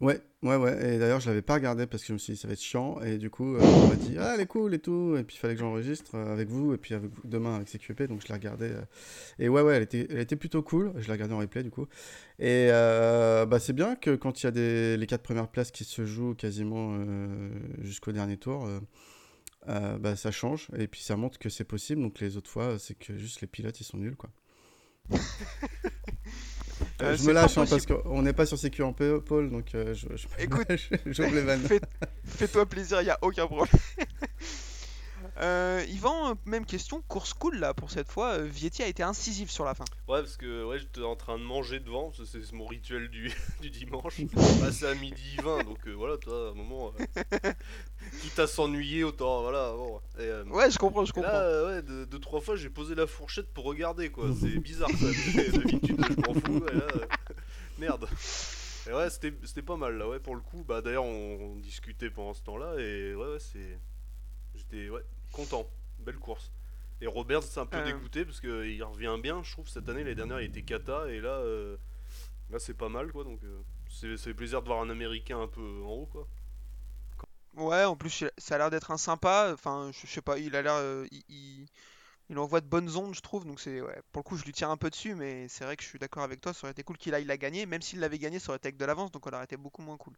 Ouais, 0.00 0.18
ouais, 0.42 0.56
ouais. 0.56 0.94
Et 0.94 0.98
d'ailleurs, 0.98 1.20
je 1.20 1.28
l'avais 1.28 1.42
pas 1.42 1.54
regardé 1.54 1.86
parce 1.86 2.02
que 2.02 2.08
je 2.08 2.12
me 2.14 2.18
suis 2.18 2.32
dit, 2.32 2.38
ça 2.38 2.48
va 2.48 2.54
être 2.54 2.62
chiant. 2.62 2.98
Et 3.02 3.18
du 3.18 3.28
coup, 3.28 3.54
euh, 3.56 3.60
on 3.60 3.88
m'a 3.88 3.96
dit, 3.96 4.16
ah, 4.18 4.32
elle 4.34 4.40
est 4.40 4.46
cool 4.46 4.72
et 4.72 4.78
tout. 4.78 5.14
Et 5.18 5.24
puis, 5.24 5.36
il 5.36 5.38
fallait 5.38 5.52
que 5.54 5.60
j'enregistre 5.60 6.12
euh, 6.14 6.32
avec 6.32 6.48
vous. 6.48 6.72
Et 6.72 6.78
puis, 6.78 6.94
demain 7.24 7.56
avec 7.56 7.68
CQP. 7.68 8.04
Donc, 8.04 8.22
je 8.22 8.28
l'ai 8.28 8.32
regardé. 8.34 8.70
euh. 8.70 8.80
Et 9.38 9.50
ouais, 9.50 9.60
ouais, 9.60 9.74
elle 9.76 9.82
était, 9.82 10.06
elle 10.10 10.20
était 10.20 10.36
plutôt 10.36 10.62
cool. 10.62 10.92
Je 10.96 11.06
l'ai 11.06 11.12
regardé 11.12 11.34
en 11.34 11.38
replay, 11.38 11.62
du 11.62 11.70
coup. 11.70 11.86
Et 12.38 12.68
bah, 12.70 13.58
c'est 13.60 13.74
bien 13.74 13.94
que 13.94 14.16
quand 14.16 14.42
il 14.42 14.44
y 14.44 14.48
a 14.48 14.96
les 14.96 15.06
quatre 15.06 15.22
premières 15.22 15.48
places 15.48 15.70
qui 15.70 15.84
se 15.84 16.06
jouent 16.06 16.34
quasiment 16.34 16.98
jusqu'au 17.82 18.12
dernier 18.12 18.38
tour, 18.38 18.66
bah, 19.66 20.16
ça 20.16 20.30
change. 20.30 20.68
Et 20.78 20.86
puis, 20.88 21.02
ça 21.02 21.16
montre 21.16 21.38
que 21.38 21.50
c'est 21.50 21.64
possible. 21.64 22.00
Donc, 22.00 22.20
les 22.20 22.38
autres 22.38 22.50
fois, 22.50 22.78
c'est 22.78 22.94
que 22.98 23.16
juste 23.18 23.42
les 23.42 23.46
pilotes, 23.48 23.78
ils 23.80 23.84
sont 23.84 23.98
nuls, 23.98 24.16
quoi. 24.16 24.30
Euh, 27.02 27.16
je 27.16 27.22
me 27.24 27.32
lâche 27.32 27.56
hein, 27.58 27.64
parce 27.68 27.86
qu'on 27.86 28.22
n'est 28.22 28.32
pas 28.32 28.46
sur 28.46 28.58
CQ 28.58 28.82
en 28.82 28.92
Paul, 28.92 29.50
donc 29.50 29.74
euh, 29.74 29.94
je, 29.94 30.06
je, 30.16 30.26
Écoute, 30.38 30.66
vannes. 31.40 31.60
Fais- 31.66 31.80
Fais-toi 32.24 32.66
plaisir, 32.66 33.00
il 33.00 33.06
a 33.10 33.18
aucun 33.22 33.46
problème. 33.46 33.68
Euh, 35.40 35.82
Yvan, 35.88 36.34
même 36.44 36.66
question, 36.66 37.00
course 37.08 37.32
cool 37.32 37.56
là 37.58 37.72
pour 37.72 37.90
cette 37.90 38.10
fois. 38.10 38.34
euh, 38.34 38.44
Vietti 38.44 38.82
a 38.82 38.86
été 38.88 39.02
incisif 39.02 39.50
sur 39.50 39.64
la 39.64 39.74
fin. 39.74 39.84
Ouais, 40.06 40.20
parce 40.20 40.36
que 40.36 40.64
ouais, 40.64 40.78
j'étais 40.78 41.00
en 41.02 41.16
train 41.16 41.38
de 41.38 41.42
manger 41.44 41.80
devant, 41.80 42.12
c'est 42.12 42.52
mon 42.52 42.66
rituel 42.66 43.08
du, 43.08 43.32
du 43.62 43.70
dimanche. 43.70 44.20
C'est 44.72 44.86
à 44.86 44.94
midi 44.94 45.36
20, 45.42 45.64
donc 45.64 45.78
euh, 45.86 45.92
voilà, 45.92 46.18
toi, 46.18 46.48
à 46.48 46.50
un 46.50 46.54
moment, 46.54 46.92
euh, 47.00 47.52
quitte 48.20 48.38
à 48.38 48.46
s'ennuyer, 48.46 49.02
autant, 49.04 49.40
voilà, 49.42 49.72
bon. 49.72 50.00
Et, 50.18 50.22
euh, 50.22 50.44
Ouais, 50.44 50.70
je 50.70 50.78
comprends, 50.78 51.04
je 51.06 51.12
là, 51.16 51.22
comprends. 51.22 51.30
euh, 51.36 51.66
ouais, 51.76 51.82
deux, 51.82 52.04
deux, 52.06 52.18
trois 52.18 52.40
fois, 52.40 52.56
j'ai 52.56 52.68
posé 52.68 52.94
la 52.94 53.06
fourchette 53.06 53.52
pour 53.54 53.64
regarder, 53.64 54.10
quoi. 54.10 54.26
C'est 54.38 54.58
bizarre, 54.58 54.90
ça. 54.90 55.06
D'habitude, 55.52 56.04
je 56.06 56.26
m'en 56.26 56.34
fous, 56.34 56.66
et 56.70 56.74
là, 56.76 56.86
merde. 57.78 58.06
Et 58.88 58.92
ouais, 58.92 59.08
c'était 59.10 59.32
c'était 59.44 59.62
pas 59.62 59.76
mal, 59.76 59.96
là, 59.96 60.06
ouais, 60.08 60.18
pour 60.20 60.34
le 60.34 60.40
coup. 60.42 60.64
Bah, 60.68 60.82
d'ailleurs, 60.82 61.04
on, 61.04 61.38
on 61.52 61.56
discutait 61.56 62.10
pendant 62.10 62.34
ce 62.34 62.42
temps-là, 62.42 62.74
et 62.78 63.14
ouais, 63.14 63.26
ouais, 63.32 63.38
c'est. 63.38 63.78
J'étais, 64.54 64.90
ouais, 64.90 65.00
content. 65.32 65.66
Belle 66.00 66.18
course. 66.18 66.50
Et 67.00 67.06
Robert, 67.06 67.42
c'est 67.42 67.60
un 67.60 67.66
peu 67.66 67.78
Euh. 67.78 67.84
dégoûté 67.84 68.24
parce 68.24 68.40
qu'il 68.40 68.82
revient 68.84 69.16
bien, 69.22 69.42
je 69.42 69.52
trouve, 69.52 69.68
cette 69.68 69.88
année. 69.88 70.00
L'année 70.04 70.14
dernière, 70.14 70.40
il 70.40 70.48
était 70.50 70.62
cata, 70.62 71.08
et 71.10 71.20
là, 71.20 71.30
euh, 71.40 71.76
là 72.50 72.58
c'est 72.58 72.74
pas 72.74 72.88
mal, 72.88 73.10
quoi. 73.12 73.24
Donc, 73.24 73.42
euh, 73.44 73.62
c'est 73.88 74.16
c'est 74.18 74.34
plaisir 74.34 74.62
de 74.62 74.66
voir 74.68 74.80
un 74.82 74.90
américain 74.90 75.40
un 75.40 75.48
peu 75.48 75.62
en 75.84 75.90
haut, 75.90 76.06
quoi. 76.06 76.28
Ouais, 77.54 77.84
en 77.84 77.96
plus, 77.96 78.24
ça 78.38 78.54
a 78.54 78.58
l'air 78.58 78.70
d'être 78.70 78.90
un 78.90 78.96
sympa. 78.98 79.50
Enfin, 79.52 79.90
je 79.92 80.06
je 80.06 80.12
sais 80.12 80.22
pas, 80.22 80.38
il 80.38 80.54
a 80.56 80.62
l'air. 80.62 80.74
euh, 80.74 81.06
il, 81.10 81.22
il- 81.28 81.66
il 82.30 82.38
envoie 82.38 82.60
de 82.60 82.66
bonnes 82.66 82.96
ondes, 82.96 83.14
je 83.14 83.20
trouve. 83.22 83.44
Donc, 83.46 83.60
c'est. 83.60 83.80
Ouais, 83.80 84.00
pour 84.12 84.20
le 84.20 84.24
coup, 84.24 84.36
je 84.36 84.44
lui 84.44 84.52
tire 84.52 84.70
un 84.70 84.76
peu 84.76 84.90
dessus, 84.90 85.14
mais 85.16 85.48
c'est 85.48 85.64
vrai 85.64 85.76
que 85.76 85.82
je 85.82 85.88
suis 85.88 85.98
d'accord 85.98 86.22
avec 86.22 86.40
toi. 86.40 86.52
Ça 86.54 86.64
aurait 86.64 86.72
été 86.72 86.82
cool 86.84 86.96
qu'il 86.98 87.14
aille 87.14 87.24
la 87.24 87.36
gagner. 87.36 87.66
Même 87.66 87.82
s'il 87.82 88.00
l'avait 88.00 88.18
gagné, 88.20 88.38
ça 88.38 88.50
aurait 88.50 88.58
été 88.58 88.68
avec 88.68 88.76
de 88.78 88.84
l'avance, 88.84 89.10
donc 89.12 89.26
on 89.26 89.30
aurait 89.32 89.44
été 89.44 89.56
beaucoup 89.56 89.82
moins 89.82 89.96
cool. 89.96 90.14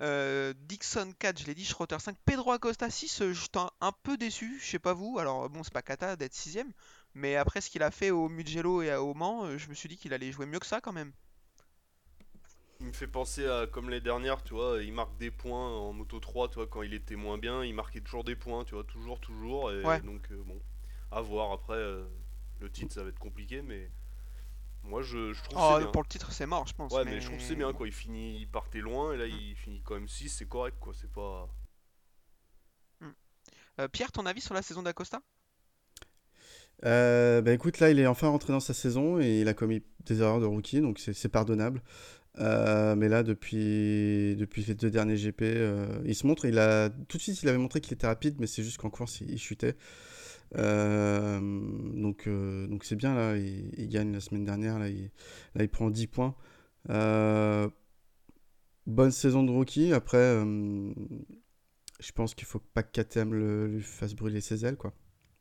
Euh, 0.00 0.52
Dixon 0.68 1.12
4, 1.18 1.40
je 1.40 1.46
l'ai 1.46 1.54
dit, 1.54 1.64
Schroeter 1.64 1.98
5, 2.00 2.16
Pedro 2.24 2.52
Acosta 2.52 2.88
6, 2.90 3.20
euh, 3.22 3.32
j'étais 3.34 3.58
un, 3.58 3.70
un 3.82 3.92
peu 3.92 4.16
déçu, 4.16 4.58
je 4.60 4.66
sais 4.66 4.78
pas 4.78 4.92
vous, 4.94 5.18
alors 5.18 5.48
bon 5.50 5.62
c'est 5.62 5.72
pas 5.72 5.82
cata 5.82 6.16
d'être 6.16 6.34
6 6.34 6.58
mais 7.14 7.36
après 7.36 7.60
ce 7.62 7.70
qu'il 7.70 7.82
a 7.82 7.90
fait 7.90 8.10
au 8.10 8.28
Mugello 8.28 8.82
et 8.82 8.90
à 8.90 9.02
au 9.02 9.14
Mans, 9.14 9.44
euh, 9.44 9.58
je 9.58 9.68
me 9.68 9.74
suis 9.74 9.88
dit 9.88 9.96
qu'il 9.98 10.12
allait 10.14 10.32
jouer 10.32 10.46
mieux 10.46 10.58
que 10.60 10.66
ça 10.66 10.80
quand 10.80 10.92
même. 10.92 11.12
Il 12.80 12.86
me 12.86 12.92
fait 12.92 13.06
penser 13.06 13.46
à 13.46 13.66
comme 13.66 13.88
les 13.90 14.00
dernières, 14.00 14.42
tu 14.42 14.54
vois, 14.54 14.82
il 14.82 14.92
marque 14.92 15.16
des 15.18 15.30
points 15.30 15.68
en 15.78 15.92
Moto 15.92 16.20
3, 16.20 16.48
tu 16.48 16.54
vois, 16.56 16.66
quand 16.66 16.82
il 16.82 16.92
était 16.94 17.16
moins 17.16 17.38
bien, 17.38 17.64
il 17.64 17.74
marquait 17.74 18.00
toujours 18.00 18.24
des 18.24 18.36
points, 18.36 18.64
tu 18.64 18.74
vois, 18.74 18.84
toujours, 18.84 19.18
toujours, 19.20 19.72
et 19.72 19.82
Ouais. 19.82 20.02
donc 20.02 20.30
euh, 20.30 20.42
bon, 20.44 20.60
à 21.10 21.20
voir. 21.22 21.52
Après, 21.52 21.74
euh, 21.76 22.04
le 22.60 22.70
titre 22.70 22.94
ça 22.94 23.02
va 23.02 23.08
être 23.10 23.18
compliqué, 23.18 23.62
mais 23.62 23.90
moi 24.86 25.02
je, 25.02 25.32
je 25.32 25.42
trouve 25.42 25.58
Oh, 25.60 25.72
c'est 25.74 25.82
bien. 25.82 25.92
pour 25.92 26.02
le 26.02 26.08
titre 26.08 26.32
c'est 26.32 26.46
mort 26.46 26.66
je 26.66 26.74
pense. 26.74 26.92
Ouais, 26.92 27.04
mais... 27.04 27.20
je 27.20 27.26
trouve 27.26 27.38
que 27.38 27.44
c'est 27.44 27.56
bien, 27.56 27.72
quoi, 27.72 27.86
il 27.86 27.92
finit, 27.92 28.38
il 28.38 28.48
partait 28.48 28.80
loin, 28.80 29.12
et 29.12 29.16
là 29.16 29.26
il 29.26 29.54
finit 29.56 29.82
quand 29.82 29.94
même 29.94 30.08
6, 30.08 30.28
c'est 30.28 30.48
correct, 30.48 30.76
quoi, 30.80 30.92
c'est 30.94 31.12
pas... 31.12 31.48
Euh, 33.78 33.88
Pierre, 33.88 34.10
ton 34.10 34.24
avis 34.24 34.40
sur 34.40 34.54
la 34.54 34.62
saison 34.62 34.82
d'Acosta? 34.82 35.20
Euh, 36.84 37.40
bah 37.42 37.52
écoute, 37.52 37.78
là, 37.78 37.90
il 37.90 37.98
est 37.98 38.06
enfin 38.06 38.28
rentré 38.28 38.52
dans 38.52 38.60
sa 38.60 38.74
saison 38.74 39.18
et 39.20 39.40
il 39.40 39.48
a 39.48 39.54
commis 39.54 39.82
des 40.04 40.20
erreurs 40.20 40.40
de 40.40 40.46
rookie, 40.46 40.80
donc 40.80 40.98
c'est 40.98 41.12
c'est 41.14 41.28
pardonnable. 41.28 41.82
Euh, 42.38 42.94
mais 42.96 43.08
là, 43.08 43.22
depuis, 43.22 44.36
depuis 44.36 44.62
les 44.64 44.74
deux 44.74 44.90
derniers 44.90 45.16
GP, 45.16 45.42
euh, 45.42 46.02
il 46.04 46.14
se 46.14 46.26
montre, 46.26 46.44
il 46.44 46.58
a, 46.58 46.90
tout 46.90 47.16
de 47.16 47.22
suite, 47.22 47.42
il 47.42 47.48
avait 47.48 47.56
montré 47.58 47.80
qu'il 47.80 47.94
était 47.94 48.06
rapide, 48.06 48.36
mais 48.38 48.46
c'est 48.46 48.62
juste 48.62 48.76
qu'en 48.78 48.90
course, 48.90 49.20
il, 49.22 49.30
il 49.30 49.38
chutait. 49.38 49.74
Euh, 50.56 51.40
donc, 51.40 52.26
euh, 52.28 52.66
donc 52.68 52.84
c'est 52.84 52.96
bien, 52.96 53.14
là, 53.14 53.36
il, 53.36 53.72
il 53.78 53.88
gagne 53.88 54.12
la 54.12 54.20
semaine 54.20 54.44
dernière, 54.44 54.78
là, 54.78 54.88
il, 54.88 55.10
là, 55.54 55.64
il 55.64 55.68
prend 55.68 55.90
10 55.90 56.06
points. 56.06 56.34
Euh, 56.90 57.68
bonne 58.86 59.10
saison 59.10 59.42
de 59.42 59.50
rookie, 59.50 59.92
après, 59.92 60.40
je 62.00 62.12
pense 62.12 62.34
qu'il 62.34 62.46
faut 62.46 62.58
pas 62.60 62.82
que 62.82 62.90
KTM 63.02 63.34
le, 63.34 63.66
lui 63.66 63.82
fasse 63.82 64.14
brûler 64.14 64.40
ses 64.40 64.64
ailes, 64.64 64.76
quoi. 64.76 64.94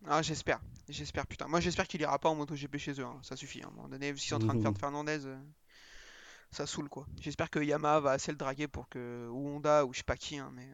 Ah 0.07 0.21
j'espère, 0.21 0.61
j'espère 0.87 1.25
putain. 1.27 1.47
Moi 1.47 1.59
j'espère 1.59 1.87
qu'il 1.87 2.01
ira 2.01 2.19
pas 2.19 2.29
en 2.29 2.35
MotoGP 2.35 2.77
chez 2.77 2.93
eux, 2.93 3.05
hein. 3.05 3.19
Ça 3.23 3.35
suffit. 3.35 3.61
hein. 3.63 3.67
À 3.67 3.71
un 3.71 3.75
moment 3.75 3.89
donné, 3.89 4.15
sont 4.15 4.35
en 4.35 4.39
train 4.39 4.53
de 4.55 4.59
faire 4.59 4.71
de 4.73 4.77
Fernandez, 4.79 5.25
euh, 5.25 5.37
ça 6.51 6.65
saoule 6.65 6.89
quoi. 6.89 7.07
J'espère 7.19 7.49
que 7.49 7.59
Yamaha 7.59 7.99
va 7.99 8.11
assez 8.11 8.31
le 8.31 8.37
draguer 8.37 8.67
pour 8.67 8.89
que... 8.89 9.27
Ou 9.31 9.47
Honda, 9.49 9.85
ou 9.85 9.93
je 9.93 9.99
sais 9.99 10.03
pas 10.03 10.17
qui, 10.17 10.37
hein, 10.37 10.51
mais... 10.55 10.67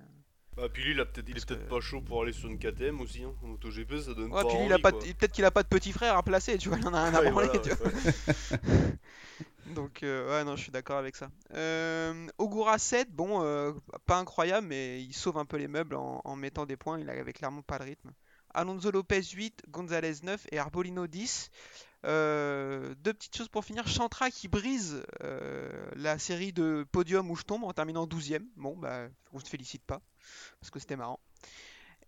Bah, 0.57 0.67
puis 0.71 0.83
lui, 0.83 0.91
il, 0.91 0.99
a 0.99 1.05
peut-être, 1.05 1.29
il 1.29 1.37
est 1.37 1.45
peut-être 1.45 1.67
pas 1.67 1.79
chaud 1.79 2.01
pour 2.01 2.21
aller 2.21 2.33
sur 2.33 2.49
une 2.49 2.59
KTM 2.59 2.99
aussi, 3.01 3.23
hein, 3.23 3.33
en 3.43 3.47
MotoGP, 3.47 3.99
ça 4.01 4.13
donne 4.13 4.31
Ouais, 4.31 4.41
pas 4.41 4.47
puis 4.47 4.57
lui, 4.57 4.65
il 4.65 4.71
a 4.73 4.75
envie, 4.75 4.81
pas 4.81 4.91
de- 4.91 4.97
quoi. 4.97 5.05
il- 5.05 5.15
peut-être 5.15 5.31
qu'il 5.31 5.45
a 5.45 5.51
pas 5.51 5.63
de 5.63 5.67
petit 5.67 5.91
frère 5.91 6.17
à 6.17 6.23
placer, 6.23 6.57
tu 6.57 6.69
vois, 6.69 6.77
il 6.77 6.87
en 6.87 6.93
a 6.93 7.03
rien 7.03 7.13
à 7.13 7.21
Ouais, 7.21 7.31
branler, 7.31 7.47
voilà, 7.47 7.59
tu 7.59 7.69
vois. 7.69 7.91
Donc, 9.65 10.03
euh, 10.03 10.29
ouais, 10.29 10.43
non, 10.43 10.55
je 10.55 10.63
suis 10.63 10.71
d'accord 10.71 10.97
avec 10.97 11.15
ça. 11.15 11.29
Euh, 11.53 12.27
Ogura 12.37 12.77
7, 12.77 13.11
bon, 13.11 13.43
euh, 13.43 13.73
pas 14.05 14.17
incroyable, 14.17 14.67
mais 14.67 15.01
il 15.01 15.13
sauve 15.13 15.37
un 15.37 15.45
peu 15.45 15.57
les 15.57 15.67
meubles 15.67 15.95
en, 15.95 16.21
en 16.23 16.35
mettant 16.35 16.65
des 16.65 16.77
points, 16.77 16.99
il 16.99 17.09
avait 17.09 17.33
clairement 17.33 17.61
pas 17.61 17.77
le 17.77 17.85
rythme. 17.85 18.11
Alonso 18.53 18.91
Lopez 18.91 19.21
8, 19.33 19.63
Gonzalez 19.69 20.15
9 20.23 20.45
et 20.51 20.59
Arbolino 20.59 21.07
10. 21.07 21.49
Euh, 22.05 22.95
deux 22.99 23.13
petites 23.13 23.35
choses 23.37 23.47
pour 23.49 23.63
finir. 23.63 23.87
Chantra 23.87 24.31
qui 24.31 24.47
brise 24.47 25.03
euh, 25.23 25.85
la 25.95 26.17
série 26.17 26.51
de 26.53 26.85
podium 26.91 27.29
où 27.29 27.35
je 27.35 27.43
tombe 27.43 27.63
en 27.63 27.73
terminant 27.73 28.05
12ème. 28.07 28.45
Bon, 28.55 28.75
bah, 28.75 29.07
on 29.33 29.39
se 29.39 29.45
félicite 29.49 29.83
pas, 29.83 30.01
parce 30.59 30.71
que 30.71 30.79
c'était 30.79 30.95
marrant. 30.95 31.19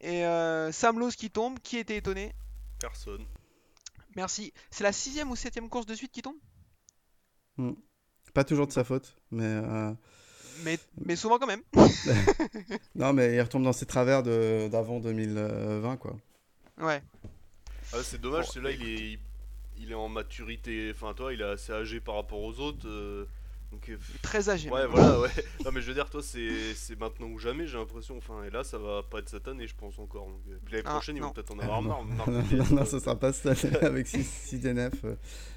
Et 0.02 0.26
euh, 0.26 0.72
Sam 0.72 1.00
Lowe 1.00 1.12
qui 1.12 1.30
tombe, 1.30 1.60
qui 1.60 1.78
était 1.78 1.98
étonné? 1.98 2.34
Personne. 2.80 3.26
Merci. 4.16 4.52
C'est 4.72 4.84
la 4.84 4.92
sixième 4.92 5.30
ou 5.32 5.36
septième 5.36 5.70
course 5.70 5.86
de 5.86 5.96
suite 5.96 6.12
qui 6.12 6.22
tombe? 6.22 6.36
Pas 8.34 8.44
toujours 8.44 8.66
de 8.68 8.72
sa 8.72 8.84
faute, 8.84 9.16
mais 9.30 9.44
euh, 9.46 9.94
mais, 10.64 10.80
mais 10.98 11.16
souvent 11.16 11.38
quand 11.38 11.46
même. 11.48 11.62
non, 12.96 13.14
mais 13.14 13.36
il 13.36 13.42
retombe 13.42 13.64
dans 13.64 13.74
ses 13.74 13.86
travers 13.86 14.24
de- 14.24 14.68
d'avant 14.72 15.00
2020, 15.00 15.98
quoi. 15.98 16.16
Ouais. 16.80 17.02
Ah, 17.94 17.98
c'est 18.04 18.20
dommage, 18.20 18.46
Bon, 18.48 18.52
c'est 18.54 18.62
là 18.62 18.72
il 18.72 18.82
est, 18.88 19.20
il 19.84 19.92
est 19.92 19.96
en 19.96 20.10
maturité, 20.10 20.92
enfin 20.94 21.14
toi 21.14 21.34
il 21.34 21.42
est 21.42 21.46
assez 21.46 21.72
âgé 21.74 22.00
par 22.00 22.16
rapport 22.16 22.42
aux 22.42 22.60
autres. 22.60 22.88
euh, 22.88 23.26
donc, 23.72 23.90
euh, 23.90 23.98
Très 24.22 24.50
âgé. 24.50 24.70
ouais, 24.70 24.86
voilà, 24.86 25.20
ouais. 25.20 25.30
Non, 25.66 25.72
mais 25.72 25.82
je 25.82 25.88
veux 25.88 25.96
dire, 25.96 26.08
toi 26.10 26.22
c'est 26.22 26.76
c'est 26.76 27.00
maintenant 27.00 27.26
ou 27.28 27.40
jamais, 27.40 27.66
j'ai 27.66 27.78
l'impression. 27.78 28.16
Enfin, 28.18 28.44
et 28.44 28.52
là 28.52 28.64
ça 28.64 28.78
va 28.78 29.02
pas 29.02 29.18
être 29.20 29.30
cette 29.30 29.48
année, 29.48 29.66
je 29.68 29.74
pense 29.76 29.98
encore. 29.98 30.28
Donc, 30.28 30.42
euh, 30.50 30.60
puis 30.64 30.74
l'année 30.76 30.84
Ah, 30.88 30.92
prochaine, 30.94 31.16
ils 31.16 31.22
vont 31.22 31.28
non. 31.28 31.34
peut-être 31.34 31.52
en 31.52 31.60
avoir 31.60 31.82
marre. 31.82 32.04
marre 32.06 32.30
non, 32.30 32.44
non, 32.52 32.66
non, 32.72 32.86
ce 32.86 33.00
sera 33.00 33.16
pas 33.16 33.32
année 33.48 33.76
avec 33.82 34.08
6 34.08 34.60
DNF. 34.60 34.94
euh, 35.06 35.16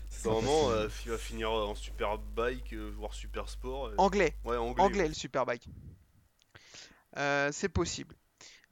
ce 0.08 0.22
sera 0.22 0.34
pas 0.34 0.40
Normalement, 0.40 0.70
euh, 0.70 0.88
il 1.04 1.10
va 1.10 1.18
finir 1.18 1.50
en 1.50 1.74
super 1.74 2.16
bike, 2.18 2.72
euh, 2.72 2.90
voire 2.96 3.12
super 3.12 3.48
sport. 3.50 3.86
euh, 3.88 3.94
Anglais. 3.98 4.34
Ouais, 4.46 4.56
anglais. 4.56 4.82
Anglais, 4.82 5.02
ouais. 5.02 5.08
le 5.08 5.14
Superbike. 5.14 5.68
Euh, 7.18 7.50
c'est 7.52 7.68
possible. 7.68 8.14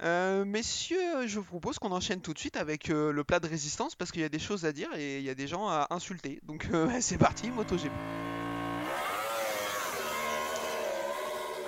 Euh, 0.02 0.44
messieurs, 0.44 1.26
je 1.26 1.38
vous 1.38 1.44
propose 1.44 1.78
qu'on 1.78 1.92
enchaîne 1.92 2.20
tout 2.20 2.34
de 2.34 2.38
suite 2.38 2.56
avec 2.56 2.90
euh, 2.90 3.12
le 3.12 3.22
plat 3.22 3.38
de 3.38 3.46
résistance 3.46 3.94
parce 3.94 4.10
qu'il 4.10 4.22
y 4.22 4.24
a 4.24 4.28
des 4.28 4.40
choses 4.40 4.64
à 4.64 4.72
dire 4.72 4.88
et 4.96 5.18
il 5.18 5.24
y 5.24 5.30
a 5.30 5.34
des 5.34 5.46
gens 5.46 5.68
à 5.68 5.86
insulter. 5.90 6.40
Donc 6.42 6.68
euh, 6.72 6.90
c'est 7.00 7.18
parti, 7.18 7.50
MotoGP. 7.50 7.92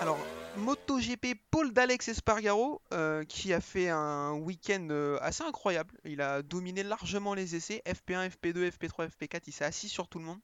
Alors, 0.00 0.18
MotoGP, 0.56 1.34
Paul 1.50 1.72
d'Alex 1.72 2.08
Espargaro, 2.08 2.82
euh, 2.92 3.24
qui 3.24 3.52
a 3.52 3.60
fait 3.60 3.88
un 3.88 4.32
week-end 4.32 4.88
assez 5.20 5.44
incroyable. 5.44 5.94
Il 6.04 6.20
a 6.20 6.42
dominé 6.42 6.82
largement 6.82 7.34
les 7.34 7.54
essais, 7.54 7.82
FP1, 7.86 8.30
FP2, 8.30 8.70
FP3, 8.70 9.08
FP4, 9.08 9.42
il 9.46 9.52
s'est 9.52 9.64
assis 9.64 9.88
sur 9.88 10.08
tout 10.08 10.18
le 10.18 10.24
monde. 10.24 10.40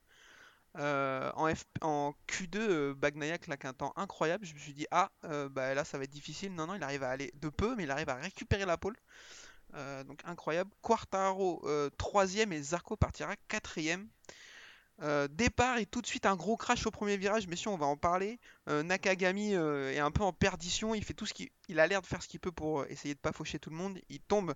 Euh, 0.78 1.30
en, 1.34 1.48
F- 1.48 1.64
en 1.82 2.14
Q2, 2.28 2.56
euh, 2.58 2.94
Bagnaia 2.94 3.38
claque 3.38 3.64
un 3.66 3.74
temps 3.74 3.92
incroyable. 3.96 4.46
Je 4.46 4.54
me 4.54 4.58
suis 4.58 4.72
dit, 4.72 4.86
ah, 4.90 5.10
euh, 5.24 5.48
bah 5.48 5.74
là 5.74 5.84
ça 5.84 5.98
va 5.98 6.04
être 6.04 6.10
difficile. 6.10 6.54
Non, 6.54 6.66
non, 6.66 6.74
il 6.74 6.82
arrive 6.82 7.02
à 7.02 7.10
aller 7.10 7.30
de 7.40 7.48
peu, 7.50 7.74
mais 7.76 7.84
il 7.84 7.90
arrive 7.90 8.08
à 8.08 8.14
récupérer 8.16 8.64
la 8.66 8.78
pole. 8.78 8.96
Donc 10.06 10.20
incroyable. 10.24 10.70
Quartaro 10.82 11.64
troisième 11.96 12.52
et 12.52 12.62
Zarco 12.62 12.96
partira 12.96 13.34
quatrième. 13.48 14.08
Départ 15.30 15.78
et 15.78 15.86
tout 15.86 16.00
de 16.00 16.06
suite 16.06 16.26
un 16.26 16.36
gros 16.36 16.56
crash 16.56 16.86
au 16.86 16.90
premier 16.90 17.16
virage, 17.16 17.46
messieurs, 17.48 17.70
on 17.70 17.76
va 17.76 17.86
en 17.86 17.96
parler. 17.96 18.38
Nakagami 18.68 19.52
est 19.54 19.98
un 19.98 20.10
peu 20.10 20.22
en 20.22 20.32
perdition, 20.32 20.94
il 20.94 21.04
fait 21.04 21.14
tout 21.14 21.26
ce 21.26 21.34
qu'il 21.34 21.48
il 21.68 21.80
a 21.80 21.86
l'air 21.86 22.02
de 22.02 22.06
faire 22.06 22.22
ce 22.22 22.28
qu'il 22.28 22.40
peut 22.40 22.52
pour 22.52 22.84
essayer 22.86 23.14
de 23.14 23.18
pas 23.20 23.32
faucher 23.32 23.58
tout 23.58 23.70
le 23.70 23.76
monde. 23.76 23.98
Il 24.08 24.20
tombe 24.20 24.54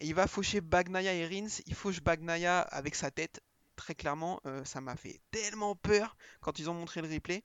et 0.00 0.06
il 0.06 0.14
va 0.14 0.26
faucher 0.26 0.60
Bagnaia 0.60 1.12
et 1.14 1.26
Rins. 1.26 1.60
Il 1.66 1.74
fauche 1.74 2.00
Bagnaia 2.02 2.60
avec 2.60 2.94
sa 2.94 3.10
tête, 3.10 3.40
très 3.78 3.94
clairement. 3.94 4.40
Euh, 4.44 4.62
ça 4.64 4.82
m'a 4.82 4.96
fait 4.96 5.20
tellement 5.30 5.74
peur 5.74 6.16
quand 6.40 6.58
ils 6.58 6.68
ont 6.68 6.74
montré 6.74 7.00
le 7.00 7.08
replay. 7.08 7.42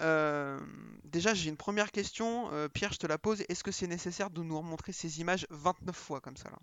Euh, 0.00 0.60
déjà, 1.04 1.34
j'ai 1.34 1.50
une 1.50 1.56
première 1.56 1.90
question. 1.90 2.52
Euh, 2.52 2.68
Pierre, 2.68 2.92
je 2.92 2.98
te 2.98 3.06
la 3.08 3.18
pose. 3.18 3.42
Est-ce 3.48 3.64
que 3.64 3.72
c'est 3.72 3.88
nécessaire 3.88 4.30
de 4.30 4.42
nous 4.42 4.56
remontrer 4.56 4.92
ces 4.92 5.20
images 5.20 5.46
29 5.50 5.96
fois 5.96 6.20
comme 6.20 6.36
ça 6.36 6.50
là? 6.50 6.58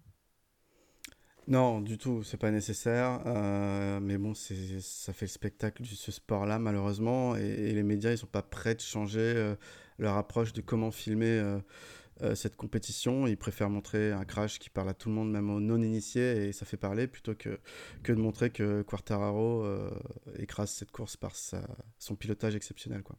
Non, 1.48 1.82
du 1.82 1.98
tout, 1.98 2.22
c'est 2.22 2.38
pas 2.38 2.52
nécessaire. 2.52 3.22
mais 4.02 4.20
bon, 4.20 4.36
ça 4.36 5.14
fait 5.14 5.26
le 5.26 5.32
spectacle 5.32 5.82
de 5.82 5.88
ce 5.88 6.12
sport-là, 6.12 6.60
malheureusement. 6.60 7.36
Et, 7.36 7.42
et 7.42 7.74
les 7.74 7.82
médias, 7.82 8.12
ils 8.12 8.20
sont 8.20 8.28
pas 8.28 8.44
prêts 8.44 8.76
de 8.76 8.82
changer 8.82 9.56
leur 9.98 10.16
approche 10.16 10.54
de 10.54 10.62
comment 10.62 10.92
filmer 10.92 11.60
euh, 12.22 12.36
cette 12.36 12.56
compétition. 12.56 13.28
Ils 13.28 13.38
préfèrent 13.38 13.70
montrer 13.70 14.12
un 14.12 14.26
crash 14.26 14.60
qui 14.60 14.70
parle 14.70 14.90
à 14.90 14.94
tout 14.94 15.10
le 15.10 15.16
monde, 15.16 15.32
même 15.32 15.50
aux 15.50 15.60
non-initiés, 15.60 16.48
et 16.48 16.52
ça 16.54 16.66
fait 16.66 16.78
parler, 16.78 17.08
plutôt 17.08 17.36
que, 17.36 17.60
que 18.04 18.12
de 18.12 18.20
montrer 18.20 18.50
que 18.50 18.82
Quartararo 18.84 19.64
euh, 19.64 19.90
écrase 20.38 20.72
cette 20.72 20.92
course 20.92 21.18
par 21.18 21.36
sa, 21.36 21.62
son 21.98 22.16
pilotage 22.16 22.56
exceptionnel, 22.56 23.04
quoi. 23.04 23.18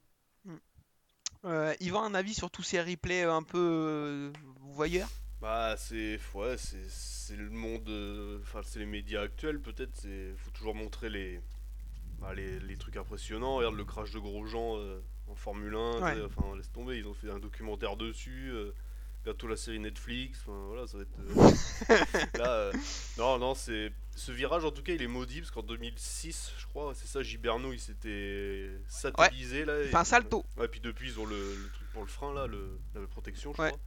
Euh, 1.46 1.74
Yvan, 1.80 2.03
un 2.05 2.14
avis 2.14 2.34
sur 2.34 2.51
tous 2.51 2.62
ces 2.62 2.80
replays 2.82 3.24
euh, 3.24 3.32
un 3.32 3.42
peu 3.42 3.59
euh, 3.59 4.32
voyeurs 4.61 5.09
Bah 5.40 5.74
c'est 5.78 6.20
ouais, 6.34 6.59
c'est 6.59 6.84
c'est 6.88 7.34
le 7.36 7.48
monde 7.48 7.88
euh, 7.88 8.40
enfin 8.42 8.61
c'est 8.62 8.78
les 8.78 8.84
médias 8.84 9.22
actuels 9.22 9.59
peut-être, 9.59 9.96
c'est 9.96 10.34
faut 10.36 10.51
toujours 10.51 10.74
montrer 10.74 11.09
les 11.09 11.40
bah, 12.18 12.34
les, 12.34 12.61
les 12.61 12.76
trucs 12.76 12.98
impressionnants, 12.98 13.55
regarde 13.57 13.74
le 13.74 13.86
crash 13.86 14.11
de 14.11 14.18
Grosjean 14.18 14.76
euh, 14.76 15.01
en 15.28 15.34
Formule 15.34 15.74
1, 15.74 16.03
Ouais. 16.03 16.22
enfin 16.26 16.55
laisse 16.57 16.70
tomber, 16.72 16.98
ils 16.98 17.07
ont 17.09 17.14
fait 17.14 17.30
un 17.30 17.38
documentaire 17.38 17.96
dessus, 17.96 18.51
euh, 18.53 18.74
bientôt 19.24 19.46
la 19.46 19.56
série 19.56 19.78
Netflix, 19.78 20.40
enfin 20.46 20.66
voilà, 20.66 20.86
ça 20.86 20.96
va 20.96 21.02
être 21.02 21.18
euh, 21.18 22.38
là 22.38 22.50
euh, 22.52 22.72
non 23.18 23.38
non, 23.38 23.54
c'est 23.54 23.92
ce 24.16 24.32
virage 24.32 24.64
en 24.64 24.70
tout 24.70 24.82
cas, 24.82 24.92
il 24.94 25.02
est 25.02 25.06
maudit 25.08 25.40
parce 25.40 25.50
qu'en 25.50 25.62
2006, 25.62 26.52
je 26.58 26.66
crois, 26.66 26.94
c'est 26.94 27.06
ça 27.06 27.22
Giberno, 27.22 27.72
il 27.72 27.78
s'était 27.80 28.70
satellisé 28.88 29.64
là 29.64 29.82
Il 29.82 29.88
et- 29.96 30.04
salto. 30.04 30.44
Ouais, 30.56 30.68
puis 30.68 30.80
depuis, 30.80 31.08
ils 31.10 31.20
ont 31.20 31.26
le, 31.26 31.36
le 31.36 31.68
truc 31.72 31.88
pour 31.92 32.02
le 32.02 32.08
frein, 32.08 32.32
là, 32.34 32.46
le, 32.46 32.78
la 32.94 33.06
protection, 33.06 33.52
je 33.54 33.62
Ouais. 33.62 33.68
crois. 33.68 33.80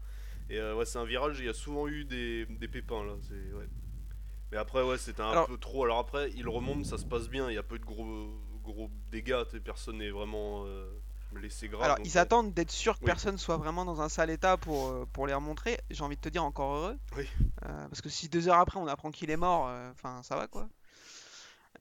Et 0.49 0.57
euh, 0.59 0.75
ouais, 0.75 0.85
c'est 0.85 0.97
un 0.99 1.05
virage, 1.05 1.37
il 1.39 1.45
y 1.45 1.49
a 1.49 1.53
souvent 1.53 1.87
eu 1.87 2.03
des, 2.05 2.45
des 2.47 2.67
pépins, 2.67 3.03
là. 3.03 3.13
C'est, 3.27 3.53
ouais. 3.53 3.67
Mais 4.51 4.57
après, 4.57 4.83
ouais, 4.83 4.97
c'était 4.97 5.21
un 5.21 5.29
Alors- 5.31 5.47
peu 5.47 5.57
trop. 5.57 5.83
Alors 5.83 5.99
après, 5.99 6.31
il 6.35 6.47
remonte, 6.47 6.85
ça 6.85 6.97
se 6.97 7.05
passe 7.05 7.27
bien, 7.29 7.49
il 7.49 7.55
y 7.55 7.57
a 7.57 7.63
peu 7.63 7.79
de 7.79 7.85
gros, 7.85 8.29
gros 8.63 8.91
dégâts, 9.11 9.43
personne 9.63 9.97
n'est 9.97 10.09
vraiment 10.11 10.65
euh, 10.67 10.89
blessé 11.33 11.67
grave. 11.67 11.83
Alors, 11.83 11.97
ils 12.03 12.13
ouais. 12.13 12.17
attendent 12.17 12.53
d'être 12.53 12.71
sûrs 12.71 12.95
que 12.95 13.03
Oui. 13.03 13.07
personne 13.07 13.37
soit 13.37 13.57
vraiment 13.57 13.83
dans 13.85 14.01
un 14.01 14.09
sale 14.09 14.29
état 14.29 14.57
pour, 14.57 14.87
euh, 14.89 15.05
pour 15.11 15.27
les 15.27 15.33
remontrer. 15.33 15.79
J'ai 15.89 16.03
envie 16.03 16.15
de 16.15 16.21
te 16.21 16.29
dire 16.29 16.43
encore 16.43 16.75
heureux. 16.75 16.99
Oui. 17.17 17.27
Euh, 17.65 17.87
parce 17.87 18.01
que 18.01 18.09
si 18.09 18.29
deux 18.29 18.47
heures 18.47 18.59
après 18.59 18.79
on 18.79 18.87
apprend 18.87 19.11
qu'il 19.11 19.29
est 19.29 19.37
mort, 19.37 19.67
euh, 19.67 19.91
enfin 19.91 20.21
ça 20.23 20.35
va 20.35 20.47
quoi. 20.47 20.69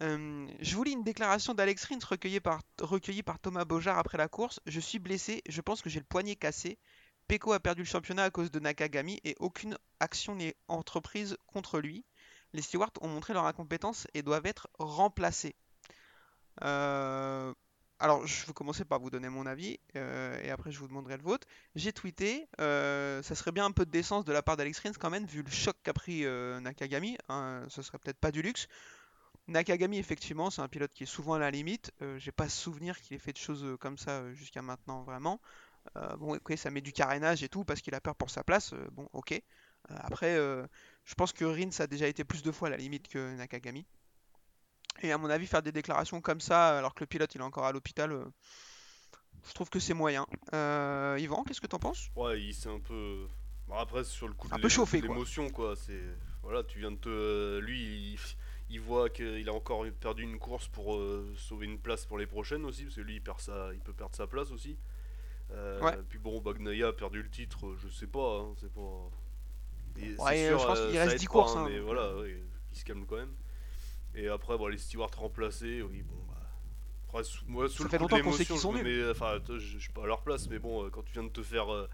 Euh, 0.03 0.49
je 0.61 0.75
vous 0.75 0.83
lis 0.85 0.93
une 0.93 1.05
déclaration 1.05 1.55
d'Alex 1.55 1.85
Rins 1.85 1.99
recueillie 2.09 2.41
par, 2.41 2.63
recueillie 2.81 3.23
par 3.23 3.39
Thomas 3.39 3.65
Bojar 3.65 3.99
après 3.99 4.19
la 4.19 4.27
course. 4.27 4.59
Je 4.67 4.81
suis 4.81 4.99
blessé, 4.99 5.43
je 5.49 5.61
pense 5.61 5.83
que 5.83 5.91
j'ai 5.91 6.01
le 6.01 6.07
poignet 6.07 6.35
cassé. 6.35 6.79
Peko 7.29 7.53
a 7.53 7.61
perdu 7.61 7.83
le 7.83 7.87
championnat 7.87 8.25
à 8.25 8.31
cause 8.31 8.51
de 8.51 8.59
Nakagami 8.59 9.21
et 9.25 9.37
aucune 9.39 9.77
action 10.01 10.35
n'est 10.35 10.57
entreprise 10.69 11.37
contre 11.47 11.79
lui. 11.79 12.05
Les 12.53 12.63
stewards 12.63 12.91
ont 13.01 13.09
montré 13.09 13.33
leur 13.33 13.47
incompétence 13.47 14.07
et 14.15 14.23
doivent 14.23 14.47
être 14.47 14.69
remplacés. 14.79 15.55
Euh, 16.63 17.55
alors, 18.03 18.27
je 18.27 18.47
vais 18.47 18.53
commencer 18.53 18.85
par 18.85 18.99
vous 18.99 19.11
donner 19.11 19.29
mon 19.29 19.47
avis 19.47 19.79
euh, 19.95 20.37
et 20.43 20.51
après 20.51 20.73
je 20.73 20.79
vous 20.81 20.89
demanderai 20.89 21.17
le 21.19 21.23
vôtre. 21.23 21.47
J'ai 21.77 21.93
tweeté, 21.93 22.49
euh, 22.61 23.23
ça 23.23 23.37
serait 23.37 23.53
bien 23.53 23.65
un 23.65 23.71
peu 23.71 23.87
de 23.87 23.93
décence 23.93 24.25
de 24.25 24.33
la 24.33 24.43
part 24.43 24.57
d'Alex 24.57 24.81
Rins 24.81 24.95
quand 24.99 25.09
même, 25.09 25.25
vu 25.25 25.45
le 25.45 25.51
choc 25.53 25.77
qu'a 25.85 25.93
pris 25.93 26.25
euh, 26.25 26.59
Nakagami. 26.59 27.17
hein, 27.29 27.65
ce 27.69 27.81
serait 27.81 27.99
peut-être 27.99 28.19
pas 28.19 28.33
du 28.33 28.43
luxe. 28.43 28.67
Nakagami, 29.47 29.99
effectivement, 29.99 30.51
c'est 30.51 30.63
un 30.63 30.69
pilote 30.69 30.93
qui 30.93 31.05
est 31.05 31.07
souvent 31.07 31.35
à 31.35 31.39
la 31.39 31.53
limite. 31.53 31.93
J'ai 32.17 32.33
pas 32.33 32.49
souvenir 32.49 33.01
qu'il 33.01 33.15
ait 33.15 33.21
fait 33.21 33.33
de 33.33 33.39
choses 33.39 33.77
comme 33.79 33.99
ça 33.99 34.33
jusqu'à 34.33 34.63
maintenant, 34.63 35.05
vraiment. 35.05 35.41
Bon, 36.19 36.35
ok, 36.35 36.55
ça 36.57 36.71
met 36.71 36.81
du 36.81 36.93
carénage 36.93 37.43
et 37.43 37.49
tout 37.49 37.65
parce 37.65 37.81
qu'il 37.81 37.95
a 37.95 38.01
peur 38.01 38.17
pour 38.17 38.31
sa 38.31 38.45
place. 38.45 38.73
bon, 38.93 39.09
ok. 39.13 39.41
Après, 39.89 40.37
je 40.37 41.15
pense 41.17 41.33
que 41.33 41.45
Rins 41.45 41.81
a 41.81 41.89
déjà 41.89 42.07
été 42.07 42.23
plus 42.25 42.43
de 42.43 42.53
fois 42.53 42.69
à 42.69 42.71
la 42.73 42.77
limite 42.77 43.09
que 43.09 43.35
Nakagami. 43.37 43.85
Et 45.03 45.13
à 45.13 45.19
mon 45.19 45.29
avis, 45.31 45.47
faire 45.47 45.63
des 45.63 45.73
déclarations 45.73 46.21
comme 46.21 46.41
ça 46.41 46.79
alors 46.79 46.95
que 46.95 47.01
le 47.01 47.07
pilote 47.07 47.35
il 47.35 47.41
est 47.41 47.45
encore 47.45 47.65
à 47.65 47.73
l'hôpital, 47.73 48.13
euh, 48.13 48.25
je 49.49 49.53
trouve 49.53 49.69
que 49.69 49.81
c'est 49.81 49.95
moyen. 49.95 50.27
Euh, 50.55 51.17
Yvan, 51.19 51.43
qu'est-ce 51.45 51.61
que 51.61 51.67
t'en 51.67 51.79
penses? 51.79 52.11
Ouais, 52.17 52.41
il 52.41 52.55
s'est 52.55 52.69
un 52.69 52.81
peu. 52.81 53.27
Bon, 53.69 53.75
après, 53.75 54.05
c'est 54.05 54.13
sur 54.13 54.29
le 54.29 54.35
coup 54.35 54.49
de 54.49 54.61
peu 54.61 54.69
chauffé, 54.69 55.01
quoi. 55.01 55.09
l'émotion, 55.09 55.51
quoi. 55.51 55.75
C'est. 55.77 56.01
Voilà, 56.43 56.63
tu 56.65 56.79
viens 56.79 56.93
de 56.93 56.97
te. 56.97 57.59
Lui, 57.59 58.13
il, 58.13 58.19
il 58.71 58.81
voit 58.81 59.11
qu'il 59.11 59.49
a 59.49 59.53
encore 59.53 59.85
perdu 60.01 60.23
une 60.23 60.39
course 60.39 60.69
pour 60.69 60.97
euh, 60.97 61.33
sauver 61.37 61.67
une 61.67 61.79
place 61.79 62.07
pour 62.07 62.19
les 62.19 62.27
prochaines 62.27 62.65
aussi, 62.65 62.85
parce 62.85 62.97
que 62.97 63.01
lui, 63.01 63.17
il, 63.17 63.23
perd 63.23 63.41
sa... 63.41 63.73
il 63.75 63.81
peut 63.81 63.93
perdre 63.93 64.15
sa 64.15 64.27
place 64.27 64.51
aussi. 64.51 64.77
Euh, 65.51 65.81
Ouais. 65.81 65.99
Puis 66.09 66.19
bon, 66.19 66.41
Bagnaia 66.41 66.89
a 66.89 66.93
perdu 66.93 67.23
le 67.23 67.29
titre, 67.29 67.75
je 67.83 67.89
sais 67.89 68.07
pas, 68.07 68.41
hein, 68.41 68.55
c'est 68.61 68.73
pas. 68.73 69.11
Et 69.99 70.15
Ouais, 70.15 70.49
je 70.51 70.55
pense 70.55 70.81
qu'il 70.81 70.99
reste 70.99 71.13
aide 71.13 71.19
10 71.19 71.27
pas, 71.27 71.33
courses, 71.33 71.57
hein, 71.57 71.65
hein, 71.65 71.69
mais 71.69 71.77
donc, 71.77 71.85
voilà, 71.87 72.17
ouais, 72.17 72.43
il 72.73 72.79
se 72.79 72.85
calme 72.85 73.05
quand 73.07 73.17
même. 73.17 73.35
Et 74.15 74.29
après, 74.29 74.57
bon, 74.59 74.67
les 74.69 74.79
stewards 74.79 75.11
remplacés, 75.17 75.83
oui, 75.83 76.03
bon, 76.03 76.15
bah. 76.29 76.37
Après, 77.09 77.25
sous, 77.25 77.45
moi, 77.47 77.69
sous 77.69 77.79
Ça 77.79 77.85
le 77.85 77.89
fait 77.91 77.97
coup 77.99 78.03
longtemps 78.05 78.17
qu'on 78.23 78.33
sait 78.33 78.45
l'émotion, 78.45 78.55
qu'ils 78.55 78.61
sont 78.61 78.73
mets- 78.73 79.11
Enfin, 79.11 79.39
je, 79.59 79.79
suis 79.79 79.93
pas 79.93 80.03
à 80.05 80.07
leur 80.07 80.23
place, 80.23 80.49
mais 80.49 80.59
bon, 80.59 80.85
euh, 80.87 80.91
quand 80.91 81.03
tu 81.03 81.13
viens 81.13 81.25
de 81.25 81.29
te 81.29 81.43
faire 81.43 81.73
euh, 81.73 81.89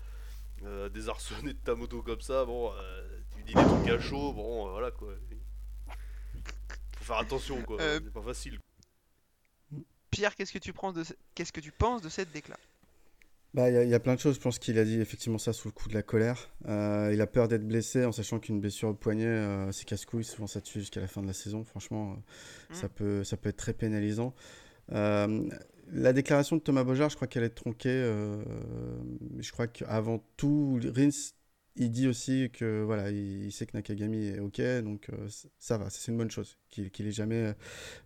euh, 0.64 0.88
désarçonner 0.88 1.52
de 1.54 1.58
ta 1.58 1.74
moto 1.74 2.02
comme 2.02 2.20
ça, 2.20 2.44
bon, 2.44 2.72
euh, 2.72 3.18
tu 3.36 3.42
dis 3.42 3.54
des 3.54 3.62
trucs 3.64 3.88
à 3.88 3.98
chaud, 4.00 4.32
bon, 4.32 4.70
voilà 4.70 4.90
quoi. 4.90 5.12
Faut 6.98 7.04
faire 7.04 7.18
attention 7.18 7.62
quoi, 7.62 7.78
c'est 7.80 8.12
pas 8.12 8.22
facile. 8.22 8.58
Pierre, 10.10 10.34
qu'est-ce 10.34 10.52
que 10.52 10.58
tu 10.58 10.72
prends 10.72 10.92
de 10.92 11.04
ce- 11.04 11.14
qu'est-ce 11.34 11.52
que 11.52 11.60
tu 11.60 11.70
penses 11.72 12.02
de 12.02 12.08
cette 12.08 12.32
déclaration? 12.32 12.67
Bah, 13.54 13.70
il 13.70 13.74
y, 13.74 13.76
a- 13.78 13.82
il 13.84 13.88
y 13.88 13.94
a 13.94 14.00
plein 14.00 14.14
de 14.14 14.20
choses. 14.20 14.34
Je 14.36 14.40
pense 14.40 14.58
qu'il 14.58 14.78
a 14.78 14.84
dit 14.84 15.00
effectivement 15.00 15.38
ça 15.38 15.52
sous 15.52 15.68
le 15.68 15.72
coup 15.72 15.88
de 15.88 15.94
la 15.94 16.02
colère. 16.02 16.50
Euh, 16.66 17.10
il 17.14 17.20
a 17.20 17.26
peur 17.26 17.48
d'être 17.48 17.66
blessé 17.66 18.04
en 18.04 18.12
sachant 18.12 18.38
qu'une 18.38 18.60
blessure 18.60 18.90
au 18.90 18.94
poignet, 18.94 19.24
euh, 19.24 19.72
c'est 19.72 19.84
casse-couille. 19.86 20.24
Souvent, 20.24 20.46
ça 20.46 20.60
tue 20.60 20.80
jusqu'à 20.80 21.00
la 21.00 21.06
fin 21.08 21.22
de 21.22 21.26
la 21.26 21.32
saison. 21.32 21.64
Franchement, 21.64 22.12
euh, 22.12 22.74
ça, 22.74 22.86
Mm. 22.86 22.90
peut, 22.90 23.24
ça 23.24 23.36
peut 23.38 23.48
être 23.48 23.56
très 23.56 23.72
pénalisant. 23.72 24.34
Euh, 24.92 25.48
la 25.90 26.12
déclaration 26.12 26.56
de 26.56 26.60
Thomas 26.60 26.84
Bojar, 26.84 27.08
je 27.08 27.16
crois 27.16 27.26
qu'elle 27.26 27.42
est 27.44 27.48
tronquée. 27.48 27.88
euh, 27.88 28.44
je 29.38 29.50
crois 29.52 29.66
qu'avant 29.66 30.22
tout, 30.36 30.78
Rins, 30.94 31.08
il 31.76 31.90
dit 31.90 32.06
aussi 32.06 32.50
que 32.52 32.82
voilà, 32.82 33.10
il, 33.10 33.44
il 33.46 33.52
sait 33.52 33.64
que 33.64 33.74
Nakagami 33.76 34.26
est 34.26 34.40
OK. 34.40 34.60
Donc, 34.84 35.08
euh, 35.10 35.28
c- 35.28 35.48
ça 35.58 35.78
va. 35.78 35.88
C'est 35.88 36.10
une 36.12 36.18
bonne 36.18 36.30
chose. 36.30 36.58
Qu'il 36.68 36.90
qu'il 36.90 37.06
est 37.06 37.12
jamais 37.12 37.46
euh, 37.46 37.52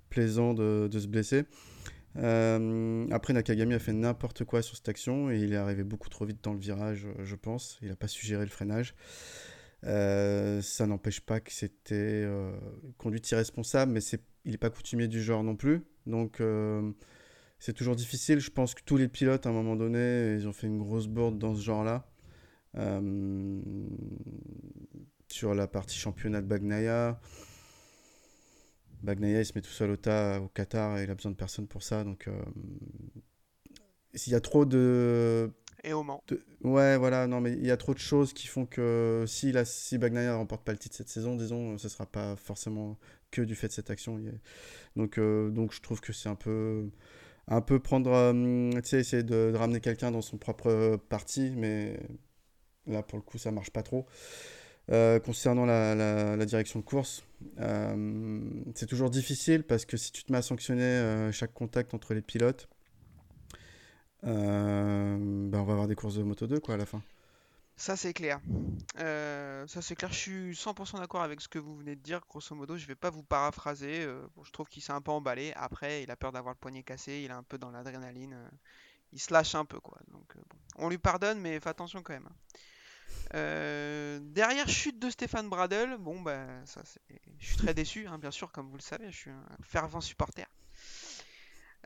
plaisant 0.08 0.54
de, 0.54 0.88
de 0.90 0.98
se 1.00 1.08
blesser. 1.08 1.44
Euh, 2.16 3.06
après, 3.10 3.32
Nakagami 3.32 3.74
a 3.74 3.78
fait 3.78 3.92
n'importe 3.92 4.44
quoi 4.44 4.62
sur 4.62 4.76
cette 4.76 4.88
action 4.88 5.30
et 5.30 5.38
il 5.38 5.52
est 5.52 5.56
arrivé 5.56 5.84
beaucoup 5.84 6.08
trop 6.08 6.24
vite 6.24 6.42
dans 6.42 6.52
le 6.52 6.58
virage, 6.58 7.06
euh, 7.06 7.24
je 7.24 7.36
pense. 7.36 7.78
Il 7.82 7.88
n'a 7.88 7.96
pas 7.96 8.08
su 8.08 8.26
gérer 8.26 8.44
le 8.44 8.50
freinage. 8.50 8.94
Euh, 9.84 10.62
ça 10.62 10.86
n'empêche 10.86 11.20
pas 11.20 11.40
que 11.40 11.52
c'était 11.52 12.26
conduite 12.98 13.30
irresponsable, 13.30 13.92
mais 13.92 14.00
c'est, 14.00 14.22
il 14.44 14.52
n'est 14.52 14.58
pas 14.58 14.70
coutumier 14.70 15.08
du 15.08 15.22
genre 15.22 15.42
non 15.42 15.56
plus. 15.56 15.82
Donc, 16.06 16.42
c'est 17.58 17.72
toujours 17.72 17.96
difficile. 17.96 18.40
Je 18.40 18.50
pense 18.50 18.74
que 18.74 18.82
tous 18.84 18.96
les 18.96 19.08
pilotes, 19.08 19.46
à 19.46 19.50
un 19.50 19.52
moment 19.52 19.76
donné, 19.76 20.34
ils 20.34 20.46
ont 20.48 20.52
fait 20.52 20.66
une 20.66 20.78
grosse 20.78 21.08
bourde 21.08 21.38
dans 21.38 21.54
ce 21.54 21.62
genre-là. 21.62 22.06
Sur 25.28 25.54
la 25.54 25.66
partie 25.66 25.96
championnat 25.96 26.42
de 26.42 26.46
Bagnaia. 26.46 27.20
Bagnaia, 29.02 29.40
il 29.40 29.46
se 29.46 29.52
met 29.54 29.62
tout 29.62 29.70
seul 29.70 29.90
au 29.90 29.96
tas 29.96 30.40
au 30.40 30.48
Qatar 30.48 30.98
et 30.98 31.04
il 31.04 31.10
a 31.10 31.14
besoin 31.14 31.32
de 31.32 31.36
personne 31.36 31.66
pour 31.66 31.82
ça. 31.82 32.04
Donc, 32.04 32.28
euh, 32.28 32.32
s'il 34.14 34.32
y 34.32 34.36
a 34.36 34.40
trop 34.40 34.64
de, 34.64 35.50
Et 35.84 35.92
au 35.92 36.02
Mans. 36.02 36.22
de- 36.28 36.42
Ouais, 36.62 36.96
voilà, 36.98 37.26
non, 37.26 37.40
mais 37.40 37.52
il 37.52 37.66
y 37.66 37.70
a 37.70 37.76
trop 37.76 37.94
de 37.94 37.98
choses 37.98 38.32
qui 38.32 38.46
font 38.46 38.66
que 38.66 39.24
si, 39.26 39.52
la, 39.52 39.64
si 39.64 39.98
Bagnaia 39.98 40.32
ne 40.32 40.36
remporte 40.36 40.64
pas 40.64 40.72
le 40.72 40.78
titre 40.78 40.96
cette 40.96 41.08
saison, 41.08 41.36
disons, 41.36 41.78
ce 41.78 41.86
ne 41.86 41.90
sera 41.90 42.06
pas 42.06 42.36
forcément 42.36 42.98
que 43.30 43.42
du 43.42 43.54
fait 43.54 43.68
de 43.68 43.72
cette 43.72 43.90
action. 43.90 44.20
Donc, 44.96 45.18
euh, 45.18 45.50
donc 45.50 45.72
je 45.74 45.82
trouve 45.82 46.00
que 46.00 46.12
c'est 46.12 46.28
un 46.30 46.36
peu, 46.36 46.90
un 47.48 47.62
peu 47.62 47.80
prendre, 47.80 48.12
euh, 48.12 48.70
tu 48.82 48.88
sais, 48.90 49.00
essayer 49.00 49.22
de, 49.24 49.50
de 49.52 49.56
ramener 49.58 49.80
quelqu'un 49.80 50.10
dans 50.12 50.22
son 50.22 50.38
propre 50.38 50.98
parti, 51.10 51.52
mais 51.56 52.00
là, 52.86 53.02
pour 53.02 53.18
le 53.18 53.22
coup, 53.22 53.38
ça 53.38 53.52
marche 53.52 53.70
pas 53.70 53.82
trop. 53.82 54.06
Concernant 55.24 55.64
la, 55.66 55.94
la- 55.94 56.36
la 56.36 56.46
direction 56.46 56.80
de 56.80 56.84
course, 56.84 57.24
c'est 58.74 58.86
toujours 58.86 59.10
difficile 59.10 59.62
parce 59.64 59.84
que 59.84 59.96
si 59.96 60.12
tu 60.12 60.24
te 60.24 60.32
mets 60.32 60.38
à 60.38 60.42
sanctionner 60.42 60.82
euh, 60.82 61.32
chaque 61.32 61.52
contact 61.54 61.94
entre 61.94 62.14
les 62.14 62.22
pilotes, 62.22 62.68
euh, 64.24 65.16
ben 65.50 65.58
on 65.60 65.64
va 65.64 65.72
avoir 65.72 65.88
des 65.88 65.94
courses 65.96 66.14
de 66.16 66.22
Moto 66.22 66.46
2 66.46 66.60
quoi 66.60 66.74
à 66.74 66.76
la 66.78 66.86
fin. 66.86 67.02
Ça 67.76 67.96
c'est 67.96 68.12
clair. 68.12 68.40
Euh, 69.00 69.66
ça 69.66 69.82
c'est 69.82 69.96
clair, 69.96 70.12
je 70.12 70.18
suis 70.18 70.52
100% 70.54 70.98
d'accord 70.98 71.22
avec 71.22 71.40
ce 71.40 71.48
que 71.48 71.58
vous 71.58 71.74
venez 71.76 71.96
de 71.96 72.00
dire, 72.02 72.20
grosso 72.28 72.54
modo, 72.54 72.76
je 72.76 72.86
vais 72.86 72.94
pas 72.94 73.10
vous 73.10 73.22
paraphraser, 73.24 74.04
euh, 74.04 74.22
je 74.44 74.50
trouve 74.52 74.68
qu'il 74.68 74.82
s'est 74.82 74.92
un 74.92 75.00
peu 75.00 75.10
emballé, 75.10 75.52
après 75.56 76.02
il 76.02 76.10
a 76.10 76.16
peur 76.16 76.32
d'avoir 76.32 76.54
le 76.54 76.58
poignet 76.58 76.82
cassé, 76.82 77.22
il 77.24 77.30
est 77.30 77.34
un 77.34 77.42
peu 77.42 77.58
dans 77.58 77.70
l'adrénaline, 77.70 78.34
euh, 78.34 78.48
il 79.12 79.20
se 79.20 79.32
lâche 79.32 79.54
un 79.54 79.64
peu 79.64 79.80
quoi, 79.80 79.98
donc 80.12 80.36
euh. 80.36 80.40
On 80.76 80.88
lui 80.88 80.98
pardonne 80.98 81.40
mais 81.40 81.58
fais 81.60 81.70
attention 81.70 82.02
quand 82.02 82.12
même. 82.12 82.28
hein. 82.28 82.36
Euh, 83.34 84.18
derrière 84.22 84.68
chute 84.68 84.98
de 84.98 85.08
Stéphane 85.10 85.48
Bradel, 85.48 85.96
bon 85.98 86.20
bah 86.20 86.46
ça 86.66 86.82
c'est... 86.84 87.00
Je 87.38 87.46
suis 87.46 87.56
très 87.56 87.74
déçu, 87.74 88.06
hein, 88.06 88.18
bien 88.18 88.30
sûr, 88.30 88.52
comme 88.52 88.68
vous 88.68 88.76
le 88.76 88.82
savez, 88.82 89.10
je 89.10 89.16
suis 89.16 89.30
un 89.30 89.44
fervent 89.62 90.00
supporter. 90.00 90.46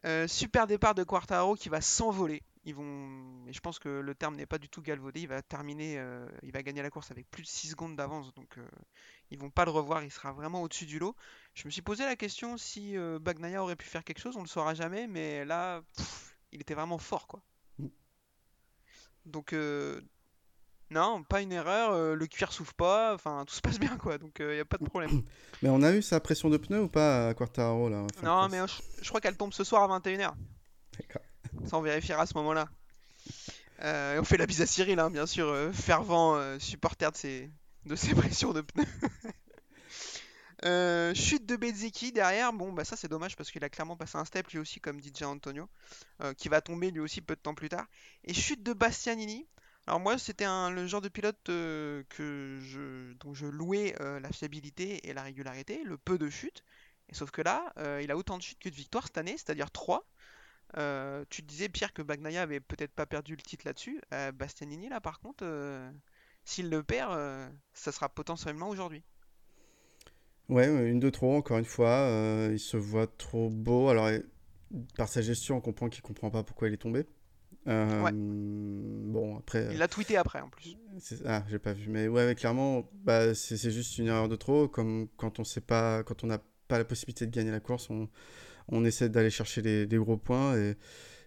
Euh, 0.04 0.28
super 0.28 0.66
départ 0.66 0.94
de 0.94 1.04
Quartaro 1.04 1.54
qui 1.54 1.68
va 1.68 1.80
s'envoler. 1.80 2.42
Ils 2.64 2.74
vont, 2.74 3.46
et 3.46 3.52
je 3.52 3.60
pense 3.60 3.78
que 3.78 3.88
le 3.88 4.14
terme 4.14 4.34
n'est 4.34 4.46
pas 4.46 4.58
du 4.58 4.68
tout 4.68 4.82
galvaudé. 4.82 5.20
Il 5.20 5.28
va 5.28 5.40
terminer, 5.40 5.98
euh, 5.98 6.28
il 6.42 6.52
va 6.52 6.62
gagner 6.62 6.82
la 6.82 6.90
course 6.90 7.10
avec 7.12 7.30
plus 7.30 7.42
de 7.42 7.48
6 7.48 7.70
secondes 7.70 7.96
d'avance, 7.96 8.34
donc 8.34 8.58
ils 9.30 9.38
vont 9.38 9.50
pas 9.50 9.64
le 9.64 9.70
revoir. 9.70 10.02
Il 10.02 10.10
sera 10.10 10.32
vraiment 10.32 10.62
au-dessus 10.62 10.86
du 10.86 10.98
lot. 10.98 11.14
Je 11.54 11.64
me 11.66 11.70
suis 11.70 11.82
posé 11.82 12.04
la 12.04 12.16
question 12.16 12.56
si 12.56 12.96
Bagnaia 13.20 13.62
aurait 13.62 13.76
pu 13.76 13.86
faire 13.86 14.02
quelque 14.02 14.18
chose. 14.18 14.36
On 14.36 14.42
le 14.42 14.48
saura 14.48 14.74
jamais, 14.74 15.06
mais 15.06 15.44
là, 15.44 15.82
pff, 15.96 16.36
il 16.52 16.60
était 16.60 16.74
vraiment 16.74 16.98
fort, 16.98 17.26
quoi. 17.26 17.42
Mm. 17.78 17.88
Donc 19.26 19.52
euh, 19.52 20.00
non, 20.90 21.22
pas 21.24 21.42
une 21.42 21.52
erreur. 21.52 21.92
euh, 21.92 22.14
le 22.14 22.26
cuir 22.26 22.52
souffle 22.52 22.74
pas. 22.74 23.14
Enfin, 23.14 23.44
tout 23.46 23.54
se 23.54 23.60
passe 23.60 23.78
bien, 23.78 23.96
quoi. 23.96 24.18
Donc 24.18 24.36
il 24.40 24.56
y 24.56 24.60
a 24.60 24.64
pas 24.64 24.78
de 24.78 24.84
problème. 24.84 25.22
Mais 25.62 25.68
on 25.68 25.82
a 25.82 25.92
eu 25.92 26.02
sa 26.02 26.20
pression 26.20 26.48
de 26.50 26.56
pneus 26.56 26.82
ou 26.82 26.88
pas 26.88 27.28
à 27.28 27.34
Quartaro 27.34 27.88
là 27.88 28.06
Non, 28.22 28.48
mais 28.48 28.60
euh, 28.60 28.66
je, 28.66 29.02
je 29.02 29.08
crois 29.08 29.20
qu'elle 29.20 29.36
tombe 29.36 29.52
ce 29.52 29.64
soir 29.64 29.90
à 29.90 29.98
21h. 29.98 30.32
D'accord. 30.98 31.22
Ça, 31.66 31.78
on 31.78 31.82
vérifiera 31.82 32.22
à 32.22 32.26
ce 32.26 32.34
moment-là. 32.34 32.68
Euh, 33.82 34.20
on 34.20 34.24
fait 34.24 34.36
la 34.36 34.46
bise 34.46 34.62
à 34.62 34.66
Cyril, 34.66 34.98
hein, 35.00 35.10
bien 35.10 35.26
sûr, 35.26 35.48
euh, 35.48 35.72
fervent 35.72 36.36
euh, 36.36 36.58
supporter 36.58 37.10
de 37.10 37.16
ses, 37.16 37.50
de 37.86 37.96
ses 37.96 38.14
pressions 38.14 38.52
de 38.52 38.60
pneus. 38.60 38.86
Euh, 40.64 41.12
chute 41.14 41.44
de 41.44 41.54
Bezzecchi 41.54 42.12
derrière, 42.12 42.50
bon 42.50 42.72
bah 42.72 42.82
ça 42.86 42.96
c'est 42.96 43.08
dommage 43.08 43.36
parce 43.36 43.50
qu'il 43.50 43.62
a 43.62 43.68
clairement 43.68 43.94
passé 43.94 44.16
un 44.16 44.24
step 44.24 44.48
lui 44.48 44.58
aussi 44.58 44.80
comme 44.80 44.98
DJ 45.02 45.24
Antonio, 45.24 45.68
euh, 46.22 46.32
qui 46.32 46.48
va 46.48 46.62
tomber 46.62 46.90
lui 46.90 47.00
aussi 47.00 47.20
peu 47.20 47.36
de 47.36 47.40
temps 47.40 47.54
plus 47.54 47.68
tard. 47.68 47.84
Et 48.24 48.32
chute 48.32 48.62
de 48.62 48.72
Bastianini. 48.72 49.46
Alors 49.86 50.00
moi 50.00 50.18
c'était 50.18 50.46
le 50.46 50.86
genre 50.86 51.00
de 51.00 51.08
pilote 51.08 51.48
euh, 51.48 52.02
dont 53.20 53.34
je 53.34 53.46
louais 53.46 53.94
euh, 54.00 54.18
la 54.18 54.30
fiabilité 54.30 55.08
et 55.08 55.12
la 55.12 55.22
régularité, 55.22 55.84
le 55.84 55.96
peu 55.96 56.18
de 56.18 56.28
chutes. 56.28 56.64
Et 57.08 57.14
sauf 57.14 57.30
que 57.30 57.40
là, 57.40 57.72
euh, 57.78 58.00
il 58.02 58.10
a 58.10 58.16
autant 58.16 58.36
de 58.36 58.42
chutes 58.42 58.58
que 58.58 58.68
de 58.68 58.74
victoires 58.74 59.04
cette 59.06 59.18
année, 59.18 59.36
c'est-à-dire 59.36 59.70
3. 59.70 60.04
Euh, 60.76 61.24
tu 61.30 61.42
disais, 61.42 61.68
Pierre, 61.68 61.92
que 61.92 62.02
Bagnaia 62.02 62.42
avait 62.42 62.58
peut-être 62.58 62.90
pas 62.90 63.06
perdu 63.06 63.36
le 63.36 63.42
titre 63.42 63.64
là-dessus. 63.64 64.00
Bastianini, 64.34 64.88
là, 64.88 65.00
par 65.00 65.20
contre, 65.20 65.46
s'il 66.44 66.68
le 66.68 66.82
perd, 66.82 67.16
ça 67.72 67.92
sera 67.92 68.08
potentiellement 68.08 68.68
aujourd'hui. 68.68 69.04
Ouais, 70.48 70.66
une 70.66 70.98
de 70.98 71.10
trop, 71.10 71.36
encore 71.36 71.58
une 71.58 71.64
fois. 71.64 72.10
il 72.50 72.58
se 72.58 72.76
voit 72.76 73.06
trop 73.06 73.50
beau. 73.50 73.88
Alors, 73.88 74.10
par 74.96 75.08
sa 75.08 75.22
gestion, 75.22 75.58
on 75.58 75.60
comprend 75.60 75.88
qu'il 75.88 76.02
comprend 76.02 76.32
pas 76.32 76.42
pourquoi 76.42 76.66
il 76.66 76.74
est 76.74 76.78
tombé. 76.78 77.06
Euh, 77.68 78.02
Ouais. 78.02 78.12
Bon, 78.12 79.38
après. 79.38 79.68
Il 79.72 79.78
l'a 79.78 79.88
tweeté 79.88 80.16
après, 80.16 80.40
en 80.40 80.48
plus. 80.48 80.76
Ah, 81.24 81.44
j'ai 81.48 81.58
pas 81.58 81.72
vu. 81.72 81.88
Mais 81.88 82.08
ouais, 82.08 82.34
clairement, 82.34 82.88
bah, 83.04 83.34
c'est 83.34 83.70
juste 83.70 83.98
une 83.98 84.06
erreur 84.06 84.28
de 84.28 84.36
trop. 84.36 84.68
Comme 84.68 85.08
quand 85.16 85.38
on 85.40 85.44
sait 85.44 85.60
pas, 85.60 86.02
quand 86.02 86.24
on 86.24 86.26
n'a 86.28 86.40
pas 86.68 86.78
la 86.78 86.84
possibilité 86.84 87.26
de 87.26 87.30
gagner 87.30 87.50
la 87.50 87.60
course, 87.60 87.90
on, 87.90 88.08
on 88.68 88.84
essaie 88.84 89.08
d'aller 89.08 89.30
chercher 89.30 89.62
des, 89.62 89.86
des 89.86 89.96
gros 89.96 90.16
points 90.16 90.56
et 90.56 90.74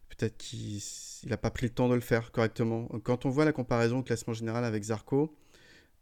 peut-être 0.10 0.38
qu'il 0.38 0.82
il 1.24 1.34
a 1.34 1.38
pas 1.38 1.52
pris 1.52 1.66
le 1.68 1.74
temps 1.74 1.90
de 1.90 1.96
le 1.96 2.02
faire 2.02 2.32
correctement. 2.32 2.88
Quand 3.04 3.26
on 3.26 3.30
voit 3.30 3.46
la 3.46 3.52
comparaison 3.52 4.00
au 4.00 4.04
classement 4.04 4.34
général 4.34 4.64
avec 4.64 4.84
Zarco, 4.84 5.36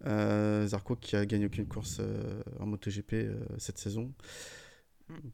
euh, 0.05 0.67
Zarco 0.67 0.95
qui 0.95 1.15
a 1.15 1.25
gagné 1.25 1.47
aucune 1.47 1.67
course 1.67 1.97
euh, 1.99 2.41
en 2.59 2.67
MotoGP 2.67 3.13
euh, 3.13 3.35
cette 3.57 3.79
saison. 3.79 4.11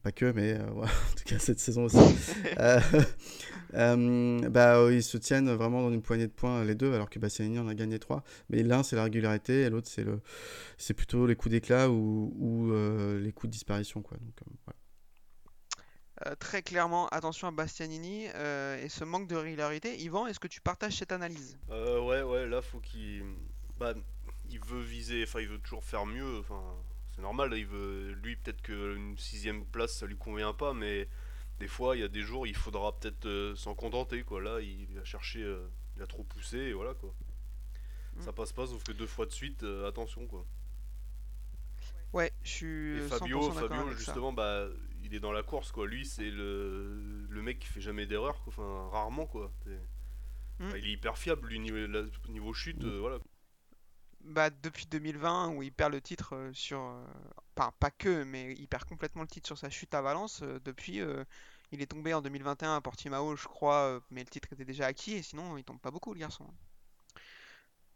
Pas 0.02 0.12
que, 0.12 0.30
mais 0.32 0.52
euh, 0.52 0.70
ouais, 0.70 0.86
en 1.12 1.14
tout 1.16 1.24
cas 1.24 1.38
cette 1.38 1.58
saison 1.58 1.84
aussi. 1.84 1.96
Euh, 2.60 2.80
euh, 3.74 4.48
bah, 4.48 4.78
ils 4.92 5.02
se 5.02 5.16
tiennent 5.16 5.50
vraiment 5.50 5.82
dans 5.82 5.92
une 5.92 6.02
poignée 6.02 6.28
de 6.28 6.32
points 6.32 6.62
les 6.64 6.76
deux, 6.76 6.92
alors 6.92 7.10
que 7.10 7.18
Bastianini 7.18 7.58
en 7.58 7.66
a 7.66 7.74
gagné 7.74 7.98
trois. 7.98 8.22
Mais 8.48 8.62
l'un 8.62 8.82
c'est 8.84 8.94
la 8.94 9.04
régularité 9.04 9.62
et 9.62 9.70
l'autre 9.70 9.88
c'est 9.88 10.04
le, 10.04 10.20
c'est 10.78 10.94
plutôt 10.94 11.26
les 11.26 11.34
coups 11.34 11.50
d'éclat 11.50 11.90
ou, 11.90 12.32
ou 12.38 12.72
euh, 12.72 13.18
les 13.18 13.32
coups 13.32 13.48
de 13.48 13.52
disparition 13.52 14.02
quoi. 14.02 14.16
Donc, 14.18 14.34
euh, 14.42 14.52
voilà. 14.66 14.78
Euh, 16.26 16.36
très 16.36 16.62
clairement, 16.62 17.08
attention 17.08 17.48
à 17.48 17.50
Bastianini 17.50 18.28
euh, 18.34 18.80
et 18.82 18.88
ce 18.88 19.02
manque 19.02 19.26
de 19.26 19.34
régularité. 19.34 20.00
Yvan, 20.00 20.26
est-ce 20.26 20.38
que 20.38 20.46
tu 20.46 20.60
partages 20.60 20.96
cette 20.96 21.10
analyse? 21.10 21.58
Euh, 21.70 22.00
ouais, 22.00 22.22
ouais, 22.22 22.46
là, 22.46 22.62
faut 22.62 22.78
qu'il. 22.78 23.24
Bah, 23.78 23.94
il 24.48 24.60
veut 24.60 24.82
viser, 24.82 25.24
enfin, 25.24 25.40
il 25.40 25.48
veut 25.48 25.58
toujours 25.58 25.84
faire 25.84 26.06
mieux, 26.06 26.38
enfin, 26.38 26.62
c'est 27.14 27.22
normal, 27.22 27.52
il 27.56 27.66
veut. 27.66 28.12
Lui, 28.22 28.36
peut-être 28.36 28.62
qu'une 28.62 29.16
sixième 29.18 29.64
place, 29.66 29.96
ça 29.96 30.06
lui 30.06 30.16
convient 30.16 30.52
pas, 30.54 30.74
mais 30.74 31.08
des 31.60 31.68
fois, 31.68 31.96
il 31.96 32.00
y 32.00 32.04
a 32.04 32.08
des 32.08 32.22
jours, 32.22 32.46
il 32.46 32.56
faudra 32.56 32.98
peut-être 32.98 33.26
euh, 33.26 33.54
s'en 33.56 33.74
contenter, 33.74 34.22
quoi. 34.24 34.40
Là, 34.42 34.60
il 34.60 34.98
a 35.00 35.04
cherché, 35.04 35.42
euh, 35.42 35.66
il 35.96 36.02
a 36.02 36.06
trop 36.06 36.24
poussé, 36.24 36.58
et 36.58 36.72
voilà, 36.72 36.94
quoi. 36.94 37.14
Ça 38.20 38.32
passe 38.32 38.52
pas, 38.52 38.66
sauf 38.66 38.82
que 38.84 38.92
deux 38.92 39.08
fois 39.08 39.26
de 39.26 39.32
suite, 39.32 39.64
euh, 39.64 39.88
attention, 39.88 40.26
quoi. 40.28 40.46
Ouais, 42.12 42.32
je 42.44 42.48
suis 42.50 42.66
Et 42.66 43.00
euh, 43.00 43.08
Fabio, 43.08 43.40
100% 43.40 43.54
d'accord 43.54 43.68
Fabio 43.68 43.82
avec 43.86 43.92
ça. 43.98 44.04
justement, 44.04 44.32
bah, 44.32 44.68
il 45.02 45.14
est 45.14 45.20
dans 45.20 45.32
la 45.32 45.42
course, 45.42 45.72
quoi. 45.72 45.86
Lui, 45.86 46.06
c'est 46.06 46.30
le, 46.30 47.26
le 47.28 47.42
mec 47.42 47.58
qui 47.58 47.66
fait 47.66 47.80
jamais 47.80 48.06
d'erreur, 48.06 48.40
quoi. 48.44 48.52
Enfin, 48.56 48.88
rarement, 48.90 49.26
quoi. 49.26 49.50
Mm. 50.60 50.64
Il 50.76 50.86
est 50.86 50.92
hyper 50.92 51.18
fiable, 51.18 51.48
lui, 51.48 51.58
niveau, 51.58 51.86
la- 51.88 52.04
niveau 52.28 52.52
chute, 52.54 52.82
Mm. 52.84 52.88
euh, 52.88 52.98
voilà. 53.00 53.18
Bah, 54.24 54.50
depuis 54.50 54.86
2020, 54.86 55.50
où 55.50 55.62
il 55.62 55.72
perd 55.72 55.92
le 55.92 56.00
titre 56.00 56.34
euh, 56.34 56.52
sur. 56.52 56.80
euh, 56.80 57.04
Enfin, 57.56 57.72
pas 57.78 57.90
que, 57.92 58.24
mais 58.24 58.52
il 58.54 58.66
perd 58.66 58.84
complètement 58.84 59.22
le 59.22 59.28
titre 59.28 59.46
sur 59.46 59.58
sa 59.58 59.70
chute 59.70 59.94
à 59.94 60.02
Valence. 60.02 60.42
euh, 60.42 60.58
depuis, 60.64 61.00
il 61.72 61.82
est 61.82 61.86
tombé 61.86 62.12
en 62.14 62.22
2021 62.22 62.74
à 62.76 62.80
Portimao, 62.80 63.36
je 63.36 63.46
crois, 63.46 64.00
mais 64.10 64.22
le 64.24 64.28
titre 64.30 64.52
était 64.52 64.64
déjà 64.64 64.86
acquis, 64.86 65.14
et 65.14 65.22
sinon, 65.22 65.56
il 65.56 65.64
tombe 65.64 65.80
pas 65.80 65.90
beaucoup, 65.92 66.12
le 66.14 66.20
garçon. 66.20 66.46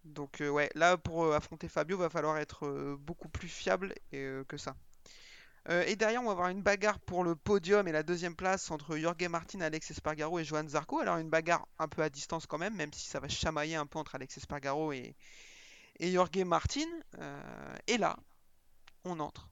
Donc, 0.05 0.41
euh, 0.41 0.49
ouais, 0.49 0.70
là, 0.74 0.97
pour 0.97 1.33
affronter 1.35 1.68
Fabio, 1.68 1.97
va 1.99 2.11
falloir 2.11 2.39
être 2.39 2.97
beaucoup 3.01 3.29
plus 3.29 3.49
fiable 3.49 3.95
que 4.12 4.57
ça. 4.57 4.74
Et 5.87 5.97
derrière, 5.97 6.22
on 6.22 6.26
va 6.26 6.33
avoir 6.33 6.49
une 6.49 6.62
bagarre 6.62 6.99
pour 7.01 7.24
le 7.24 7.37
podium 7.37 7.87
et 7.89 7.93
la 7.93 8.03
deuxième 8.03 8.35
place 8.35 8.70
entre 8.70 8.97
Jorge 8.97 9.29
Martin, 9.29 9.61
Alex 9.61 9.91
Espargaro 9.91 10.39
et 10.39 10.45
Johan 10.45 10.66
Zarco. 10.68 10.99
Alors, 11.01 11.18
une 11.18 11.31
bagarre 11.31 11.68
un 11.79 11.89
peu 11.89 12.03
à 12.03 12.09
distance 12.11 12.47
quand 12.47 12.59
même, 12.59 12.74
même 12.74 12.93
si 12.93 13.07
ça 13.07 13.20
va 13.20 13.29
chamailler 13.29 13.76
un 13.76 13.87
peu 13.87 13.99
entre 13.99 14.14
Alex 14.16 14.39
Espargaro 14.39 14.93
et, 14.93 15.14
et 16.01 16.12
Jorge 16.12 16.38
Martin. 16.44 16.86
Euh, 17.18 17.76
et 17.86 17.99
là, 17.99 18.16
on 19.05 19.20
entre 19.20 19.49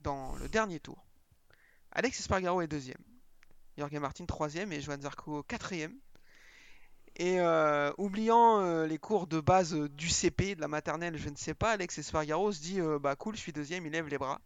dans 0.00 0.34
le 0.36 0.48
dernier 0.48 0.80
tour. 0.80 1.04
Alex 1.92 2.20
Espargaro 2.20 2.62
est 2.62 2.68
deuxième, 2.68 3.02
Jorge 3.76 3.94
Martin 3.94 4.24
troisième 4.24 4.72
et 4.72 4.80
Johan 4.80 5.00
Zarco 5.00 5.42
quatrième. 5.42 5.94
Et 7.16 7.40
euh, 7.40 7.92
oubliant 7.98 8.60
euh, 8.60 8.86
les 8.86 8.96
cours 8.96 9.26
de 9.26 9.38
base 9.38 9.74
du 9.74 10.08
CP, 10.08 10.54
de 10.54 10.62
la 10.62 10.68
maternelle, 10.68 11.18
je 11.18 11.28
ne 11.28 11.36
sais 11.36 11.52
pas, 11.52 11.72
Alex 11.72 11.98
Espargaro 11.98 12.52
se 12.52 12.60
dit 12.60 12.80
bah 13.00 13.16
cool, 13.16 13.36
je 13.36 13.40
suis 13.40 13.52
deuxième, 13.52 13.84
il 13.84 13.92
lève 13.92 14.08
les 14.08 14.18
bras. 14.18 14.40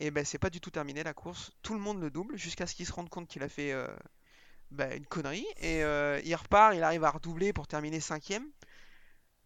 Et 0.00 0.10
ben 0.10 0.24
c'est 0.24 0.38
pas 0.38 0.48
du 0.48 0.60
tout 0.60 0.70
terminé 0.70 1.02
la 1.02 1.12
course, 1.12 1.50
tout 1.60 1.74
le 1.74 1.80
monde 1.80 2.00
le 2.00 2.10
double 2.10 2.38
jusqu'à 2.38 2.66
ce 2.66 2.74
qu'il 2.74 2.86
se 2.86 2.92
rende 2.92 3.10
compte 3.10 3.28
qu'il 3.28 3.42
a 3.42 3.48
fait 3.48 3.74
bah, 4.70 4.94
une 4.94 5.04
connerie. 5.04 5.46
Et 5.58 5.80
il 5.80 6.34
repart, 6.34 6.74
il 6.74 6.82
arrive 6.82 7.04
à 7.04 7.10
redoubler 7.10 7.52
pour 7.52 7.66
terminer 7.66 8.00
cinquième. 8.00 8.48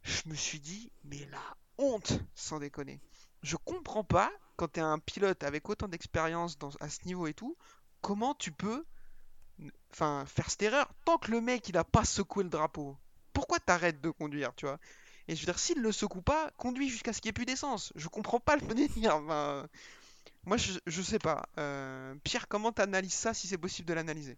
Je 0.03 0.23
me 0.27 0.35
suis 0.35 0.61
dit, 0.61 0.91
mais 1.05 1.27
la 1.31 1.57
honte, 1.79 2.21
sans 2.35 2.59
déconner. 2.59 3.01
Je 3.43 3.57
comprends 3.57 4.05
pas, 4.05 4.31
quand 4.57 4.69
t'es 4.69 4.81
un 4.81 4.99
pilote 4.99 5.43
avec 5.43 5.69
autant 5.69 5.89
d'expérience 5.89 6.57
à 6.81 6.89
ce 6.89 7.05
niveau 7.07 7.27
et 7.27 7.35
tout, 7.35 7.57
comment 8.01 8.35
tu 8.35 8.53
peux 8.53 8.85
faire 9.91 10.51
cette 10.51 10.63
erreur 10.63 10.93
tant 11.05 11.19
que 11.19 11.31
le 11.31 11.41
mec 11.41 11.69
il 11.69 11.77
a 11.77 11.85
pas 11.85 12.05
secoué 12.05 12.45
le 12.45 12.51
drapeau. 12.51 12.97
Pourquoi 13.33 13.59
t'arrêtes 13.61 14.01
de 14.01 14.11
conduire, 14.11 14.55
tu 14.55 14.67
vois? 14.67 14.79
Et 15.29 15.37
je 15.37 15.41
veux 15.41 15.47
dire, 15.47 15.59
s'il 15.59 15.81
le 15.81 15.93
secoue 15.93 16.23
pas, 16.23 16.51
conduis 16.57 16.89
jusqu'à 16.89 17.13
ce 17.13 17.21
qu'il 17.21 17.29
n'y 17.29 17.31
ait 17.31 17.33
plus 17.35 17.47
d'essence. 17.47 17.93
Je 17.95 18.09
comprends 18.09 18.41
pas 18.41 18.57
le 18.57 18.67
délire. 18.75 19.17
Enfin, 19.17 19.69
moi, 20.45 20.57
je, 20.57 21.03
sais 21.03 21.19
pas. 21.19 21.49
Euh, 21.59 22.15
Pierre, 22.25 22.49
comment 22.49 22.73
t'analyses 22.73 23.15
ça 23.15 23.33
si 23.33 23.47
c'est 23.47 23.59
possible 23.59 23.89
de 23.89 23.95
l'analyser? 23.95 24.37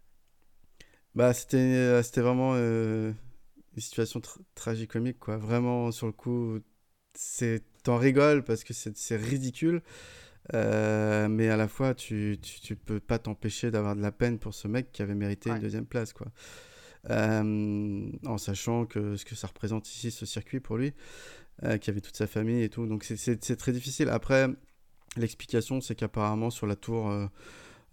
Bah, 1.15 1.33
c'était 1.33 1.57
euh, 1.57 2.03
c'était 2.03 2.21
vraiment 2.21 2.53
euh, 2.55 3.13
une 3.75 3.81
situation 3.81 4.19
tr- 4.19 4.39
tragicomique, 4.55 5.19
quoi. 5.19 5.37
Vraiment, 5.37 5.91
sur 5.91 6.07
le 6.07 6.13
coup, 6.13 6.59
c'est 7.13 7.61
t'en 7.83 7.97
rigoles 7.97 8.43
parce 8.43 8.63
que 8.63 8.73
c'est 8.73 9.15
ridicule, 9.17 9.81
euh, 10.53 11.27
mais 11.27 11.49
à 11.49 11.57
la 11.57 11.67
fois, 11.67 11.93
tu, 11.93 12.37
tu, 12.41 12.59
tu 12.61 12.75
peux 12.75 12.99
pas 12.99 13.19
t'empêcher 13.19 13.71
d'avoir 13.71 13.95
de 13.95 14.01
la 14.01 14.11
peine 14.11 14.39
pour 14.39 14.53
ce 14.53 14.67
mec 14.67 14.91
qui 14.91 15.01
avait 15.01 15.15
mérité 15.15 15.49
une 15.49 15.55
deuxième 15.61 15.85
place, 15.85 16.13
quoi. 16.13 16.27
Euh, 17.11 18.09
en 18.25 18.37
sachant 18.37 18.85
que 18.85 19.15
ce 19.15 19.25
que 19.25 19.35
ça 19.35 19.47
représente 19.47 19.87
ici, 19.89 20.09
ce 20.11 20.25
circuit 20.25 20.59
pour 20.59 20.77
lui, 20.77 20.93
euh, 21.63 21.77
qui 21.77 21.89
avait 21.91 22.01
toute 22.01 22.17
sa 22.17 22.27
famille 22.27 22.63
et 22.63 22.69
tout. 22.69 22.87
Donc, 22.87 23.03
c'est- 23.03 23.55
très 23.57 23.71
difficile. 23.71 24.09
Après, 24.09 24.47
l'explication, 25.17 25.81
c'est 25.81 25.95
qu'apparemment, 25.95 26.49
sur 26.49 26.67
la 26.67 26.75
tour. 26.75 27.09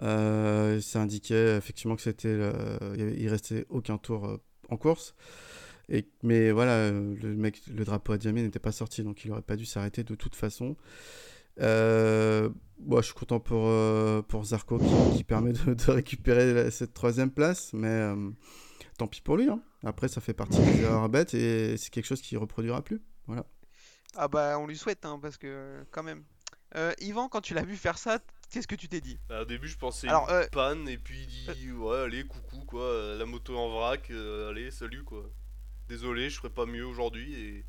euh, 0.03 0.81
ça 0.81 1.01
indiquait 1.01 1.57
effectivement 1.57 1.95
que 1.97 2.03
c'était 2.03 2.35
le- 2.35 3.15
il 3.19 3.29
restait 3.29 3.67
aucun 3.69 3.99
tour 3.99 4.41
en 4.69 4.77
course 4.77 5.15
Et, 5.89 6.07
mais 6.23 6.51
voilà, 6.53 6.91
le, 6.91 7.35
mec, 7.35 7.61
le 7.67 7.85
drapeau 7.85 8.13
à 8.13 8.19
Diamé 8.19 8.43
n'était 8.43 8.59
pas 8.59 8.73
sorti, 8.73 9.03
donc 9.03 9.25
il 9.25 9.29
n'aurait 9.29 9.43
pas 9.43 9.57
dû 9.57 9.67
s'arrêter 9.67 10.05
de 10.05 10.15
toute 10.15 10.37
façon. 10.37 10.77
Euh, 11.61 12.49
je 12.91 13.03
suis 13.03 13.15
content 13.15 13.41
pour, 13.41 13.67
euh, 13.67 14.23
pour 14.23 14.45
Zarco 14.45 14.79
qui, 15.15 15.25
permet 15.25 15.53
de, 15.53 15.91
récupérer 15.91 16.71
cette 16.71 16.95
troisième 16.95 17.31
place, 17.31 17.73
mais 17.73 17.89
euh, 17.89 18.31
tant 18.99 19.07
pis 19.07 19.21
pour 19.21 19.37
lui. 19.37 19.49
Hein. 19.49 19.63
Après, 19.85 20.09
ça 20.09 20.21
fait 20.21 20.35
partie 20.35 20.61
des 20.61 20.83
erreurs 20.83 21.09
bêtes 21.09 21.35
et 21.35 21.77
c'est 21.77 21.91
quelque 21.91 22.07
chose 22.07 22.23
qui 22.23 22.35
ne 22.35 22.41
reproduira 22.41 22.83
plus. 22.83 23.01
Voilà. 23.27 23.45
Ah 24.17 24.29
bah, 24.29 24.59
on 24.59 24.67
lui 24.67 24.77
souhaite, 24.77 25.05
hein, 25.05 25.19
parce 25.21 25.37
que 25.37 25.85
quand 25.91 26.03
même. 26.03 26.25
Yvan, 27.01 27.29
quand 27.29 27.43
tu 27.43 27.53
l'as 27.53 27.65
vu 27.65 27.77
faire 27.77 27.99
ça, 27.99 28.19
qu'est-ce 28.51 28.67
que 28.67 28.75
tu 28.75 28.89
t'es 28.89 29.03
dit? 29.03 29.19
Bah, 29.29 29.43
Au 29.43 29.45
début, 29.45 29.69
je 29.69 29.77
pensais 29.77 30.09
Alors, 30.09 30.31
une 30.31 30.49
panne, 30.49 30.89
et 30.89 30.97
puis 30.97 31.27
il 31.47 31.55
dit 31.55 31.71
Ouais, 31.73 31.99
allez, 31.99 32.25
coucou, 32.25 32.65
quoi, 32.67 33.15
la 33.19 33.27
moto 33.27 33.57
en 33.59 33.69
vrac, 33.69 34.11
allez, 34.11 34.71
salut, 34.71 35.05
quoi. 35.05 35.31
Désolé, 35.93 36.31
je 36.31 36.39
ferai 36.39 36.49
pas 36.49 36.65
mieux 36.65 36.87
aujourd'hui. 36.87 37.35
Et... 37.35 37.65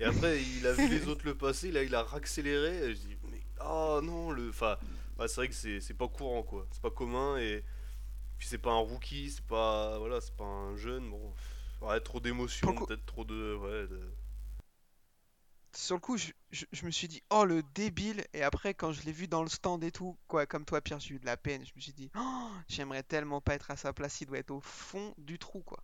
et 0.00 0.04
après, 0.06 0.42
il 0.42 0.66
a 0.66 0.72
vu 0.72 0.88
les 0.98 1.08
autres 1.08 1.26
le 1.26 1.34
passer, 1.34 1.70
là, 1.70 1.82
il 1.82 1.94
a 1.94 2.02
raccéléré. 2.02 2.74
Et 2.78 2.94
je 2.94 3.00
dis 3.00 3.16
oh 3.60 4.00
non, 4.02 4.30
le. 4.30 4.48
Enfin, 4.48 4.78
bah, 5.18 5.28
c'est 5.28 5.36
vrai 5.36 5.48
que 5.48 5.54
c'est 5.54 5.94
pas 5.94 6.08
courant, 6.08 6.42
quoi. 6.42 6.66
C'est 6.72 6.80
pas 6.80 6.90
commun 6.90 7.36
et. 7.36 7.62
Puis 8.38 8.48
c'est 8.48 8.56
pas 8.56 8.72
un 8.72 8.78
rookie, 8.78 9.30
c'est 9.30 9.44
pas. 9.44 9.98
Voilà, 9.98 10.22
c'est 10.22 10.34
pas 10.34 10.44
un 10.44 10.74
jeune. 10.78 11.10
Bon. 11.10 11.34
Ouais, 11.82 12.00
trop 12.00 12.18
d'émotions, 12.18 12.74
peut-être 12.74 13.04
trop 13.04 13.26
de. 13.26 13.54
Ouais, 13.56 13.86
Sur 15.74 15.96
le 15.96 16.00
coup, 16.00 16.16
je, 16.16 16.32
je, 16.50 16.86
me 16.86 16.90
suis 16.90 17.08
dit, 17.08 17.22
oh 17.28 17.44
le 17.44 17.62
débile. 17.74 18.24
Et 18.32 18.42
après, 18.42 18.72
quand 18.72 18.92
je 18.92 19.02
l'ai 19.02 19.12
vu 19.12 19.28
dans 19.28 19.42
le 19.42 19.50
stand 19.50 19.84
et 19.84 19.92
tout, 19.92 20.16
quoi, 20.28 20.46
comme 20.46 20.64
toi, 20.64 20.80
Pierre, 20.80 21.00
j'ai 21.00 21.16
eu 21.16 21.18
de 21.18 21.26
la 21.26 21.36
peine. 21.36 21.62
Je 21.66 21.72
me 21.76 21.80
suis 21.82 21.92
dit, 21.92 22.10
oh, 22.16 22.48
j'aimerais 22.68 23.02
tellement 23.02 23.42
pas 23.42 23.54
être 23.54 23.70
à 23.70 23.76
sa 23.76 23.92
place. 23.92 24.22
Il 24.22 24.28
doit 24.28 24.38
être 24.38 24.50
au 24.50 24.62
fond 24.62 25.14
du 25.18 25.38
trou, 25.38 25.60
quoi. 25.60 25.82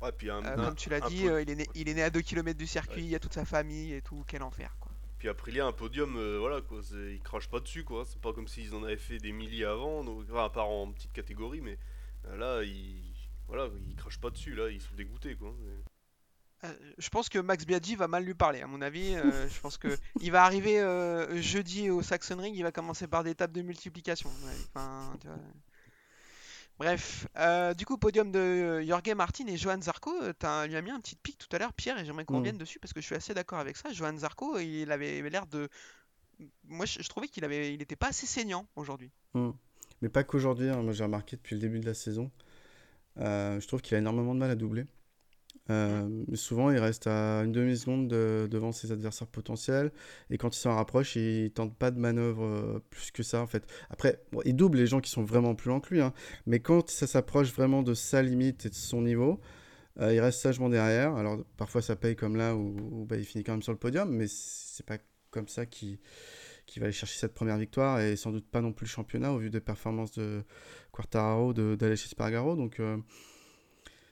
Ouais, 0.00 0.12
puis 0.12 0.30
euh, 0.30 0.40
comme 0.56 0.76
tu 0.76 0.90
l'as 0.90 1.00
dit, 1.00 1.26
euh, 1.26 1.42
il, 1.42 1.50
est 1.50 1.56
né, 1.56 1.66
il 1.74 1.88
est 1.88 1.94
né 1.94 2.02
à 2.02 2.10
2 2.10 2.20
km 2.20 2.56
du 2.56 2.66
circuit, 2.66 3.02
il 3.02 3.08
y 3.08 3.14
a 3.14 3.18
toute 3.18 3.34
sa 3.34 3.44
famille 3.44 3.94
et 3.94 4.02
tout. 4.02 4.24
Quel 4.26 4.42
enfer, 4.42 4.76
quoi. 4.78 4.92
Puis 5.18 5.28
Aprilia, 5.28 5.66
un 5.66 5.72
podium, 5.72 6.16
euh, 6.16 6.38
voilà 6.38 6.60
quoi, 6.60 6.80
ils 6.92 7.20
crachent 7.20 7.48
pas 7.48 7.58
dessus 7.58 7.82
quoi. 7.84 8.04
C'est 8.06 8.20
pas 8.20 8.32
comme 8.32 8.46
s'ils 8.46 8.74
en 8.74 8.84
avaient 8.84 8.96
fait 8.96 9.18
des 9.18 9.32
milliers 9.32 9.64
avant, 9.64 10.04
donc, 10.04 10.24
enfin, 10.30 10.44
à 10.44 10.50
part 10.50 10.68
en 10.68 10.92
petite 10.92 11.12
catégorie, 11.12 11.60
mais 11.60 11.76
euh, 12.26 12.36
là, 12.36 12.62
ils, 12.62 13.02
voilà, 13.48 13.68
ils 13.88 13.96
crachent 13.96 14.20
pas 14.20 14.30
dessus, 14.30 14.54
là, 14.54 14.70
ils 14.70 14.80
sont 14.80 14.94
dégoûtés 14.94 15.34
quoi. 15.34 15.52
Euh, 16.64 16.72
je 16.98 17.08
pense 17.08 17.28
que 17.28 17.38
Max 17.38 17.66
Biaggi 17.66 17.96
va 17.96 18.06
mal 18.06 18.24
lui 18.24 18.34
parler, 18.34 18.62
à 18.62 18.66
mon 18.68 18.80
avis. 18.80 19.14
je 19.14 19.60
pense 19.60 19.76
que 19.76 19.88
il 20.20 20.30
va 20.30 20.44
arriver 20.44 20.80
jeudi 21.40 21.90
au 21.90 22.02
Saxon 22.02 22.36
Ring, 22.36 22.54
il 22.54 22.62
va 22.62 22.72
commencer 22.72 23.08
par 23.08 23.24
des 23.24 23.34
tables 23.34 23.54
de 23.54 23.62
multiplication. 23.62 24.30
enfin, 24.74 25.16
tu 25.20 25.26
vois. 25.26 25.36
Bref, 26.78 27.26
euh, 27.36 27.74
du 27.74 27.84
coup, 27.84 27.98
podium 27.98 28.30
de 28.30 28.38
euh, 28.38 28.86
Jorge 28.86 29.12
Martin 29.16 29.46
et 29.48 29.56
Johan 29.56 29.80
Zarco. 29.82 30.12
Euh, 30.22 30.32
tu 30.38 30.68
lui 30.68 30.76
as 30.76 30.82
mis 30.82 30.90
un 30.90 31.00
petit 31.00 31.16
pic 31.16 31.36
tout 31.36 31.48
à 31.54 31.58
l'heure, 31.58 31.72
Pierre, 31.72 31.98
et 31.98 32.04
j'aimerais 32.04 32.24
qu'on 32.24 32.38
mm. 32.38 32.44
vienne 32.44 32.58
dessus 32.58 32.78
parce 32.78 32.92
que 32.92 33.00
je 33.00 33.06
suis 33.06 33.16
assez 33.16 33.34
d'accord 33.34 33.58
avec 33.58 33.76
ça. 33.76 33.92
Johan 33.92 34.16
Zarco, 34.16 34.58
il 34.58 34.92
avait 34.92 35.28
l'air 35.28 35.46
de. 35.46 35.68
Moi, 36.68 36.86
je, 36.86 37.08
trouvais 37.08 37.26
qu'il 37.26 37.44
avait, 37.44 37.74
il 37.74 37.78
n'était 37.78 37.96
pas 37.96 38.08
assez 38.08 38.26
saignant 38.26 38.66
aujourd'hui. 38.76 39.10
Mm. 39.34 39.50
Mais 40.02 40.08
pas 40.08 40.22
qu'aujourd'hui. 40.22 40.68
Hein. 40.68 40.82
Moi, 40.82 40.92
j'ai 40.92 41.02
remarqué 41.02 41.36
depuis 41.36 41.56
le 41.56 41.60
début 41.60 41.80
de 41.80 41.86
la 41.86 41.94
saison. 41.94 42.30
je 43.16 43.66
trouve 43.66 43.82
qu'il 43.82 43.96
a 43.96 43.98
énormément 43.98 44.34
de 44.34 44.38
mal 44.38 44.50
à 44.50 44.54
doubler. 44.54 44.86
Euh, 45.70 46.08
souvent, 46.34 46.70
il 46.70 46.78
reste 46.78 47.06
à 47.06 47.42
une 47.44 47.52
demi-seconde 47.52 48.08
devant 48.08 48.72
ses 48.72 48.92
adversaires 48.92 49.26
potentiels. 49.26 49.92
Et 50.30 50.38
quand 50.38 50.56
il 50.56 50.58
s'en 50.58 50.74
rapproche, 50.74 51.16
il 51.16 51.50
tente 51.52 51.76
pas 51.76 51.90
de 51.90 51.98
manœuvre 51.98 52.44
euh, 52.44 52.82
plus 52.90 53.10
que 53.10 53.22
ça, 53.22 53.42
en 53.42 53.46
fait. 53.46 53.66
Après, 53.90 54.22
il 54.44 54.56
double 54.56 54.78
les 54.78 54.86
gens 54.86 55.00
qui 55.00 55.10
sont 55.10 55.24
vraiment 55.24 55.54
plus 55.54 55.68
lents 55.68 55.80
que 55.80 55.94
lui. 55.94 56.00
Hein. 56.00 56.12
mais 56.46 56.60
quand 56.60 56.88
ça 56.90 57.06
s'approche 57.06 57.52
vraiment 57.52 57.82
de 57.82 57.94
sa 57.94 58.22
limite 58.22 58.66
et 58.66 58.70
de 58.70 58.74
son 58.74 59.02
niveau, 59.02 59.40
euh, 60.00 60.14
il 60.14 60.20
reste 60.20 60.40
sagement 60.40 60.68
derrière. 60.68 61.16
Alors, 61.16 61.38
parfois, 61.56 61.82
ça 61.82 61.96
paye 61.96 62.16
comme 62.16 62.36
là 62.36 62.54
où, 62.56 63.06
bah, 63.08 63.16
il 63.16 63.24
finit 63.24 63.44
quand 63.44 63.52
même 63.52 63.62
sur 63.62 63.72
le 63.72 63.78
podium. 63.78 64.10
Mais 64.10 64.26
c'est 64.28 64.86
pas 64.86 64.98
comme 65.30 65.48
ça 65.48 65.66
qu'il 65.66 65.98
va 66.78 66.84
aller 66.84 66.92
chercher 66.92 67.18
cette 67.18 67.34
première 67.34 67.58
victoire. 67.58 68.00
Et 68.00 68.16
sans 68.16 68.30
doute 68.32 68.46
pas 68.48 68.60
non 68.62 68.72
plus 68.72 68.86
le 68.86 68.90
championnat 68.90 69.32
au 69.32 69.38
vu 69.38 69.50
des 69.50 69.60
performances 69.60 70.12
de 70.12 70.44
Quartararo, 70.92 71.52
d'Alexis 71.52 72.08
Spargaro. 72.08 72.56
Donc 72.56 72.80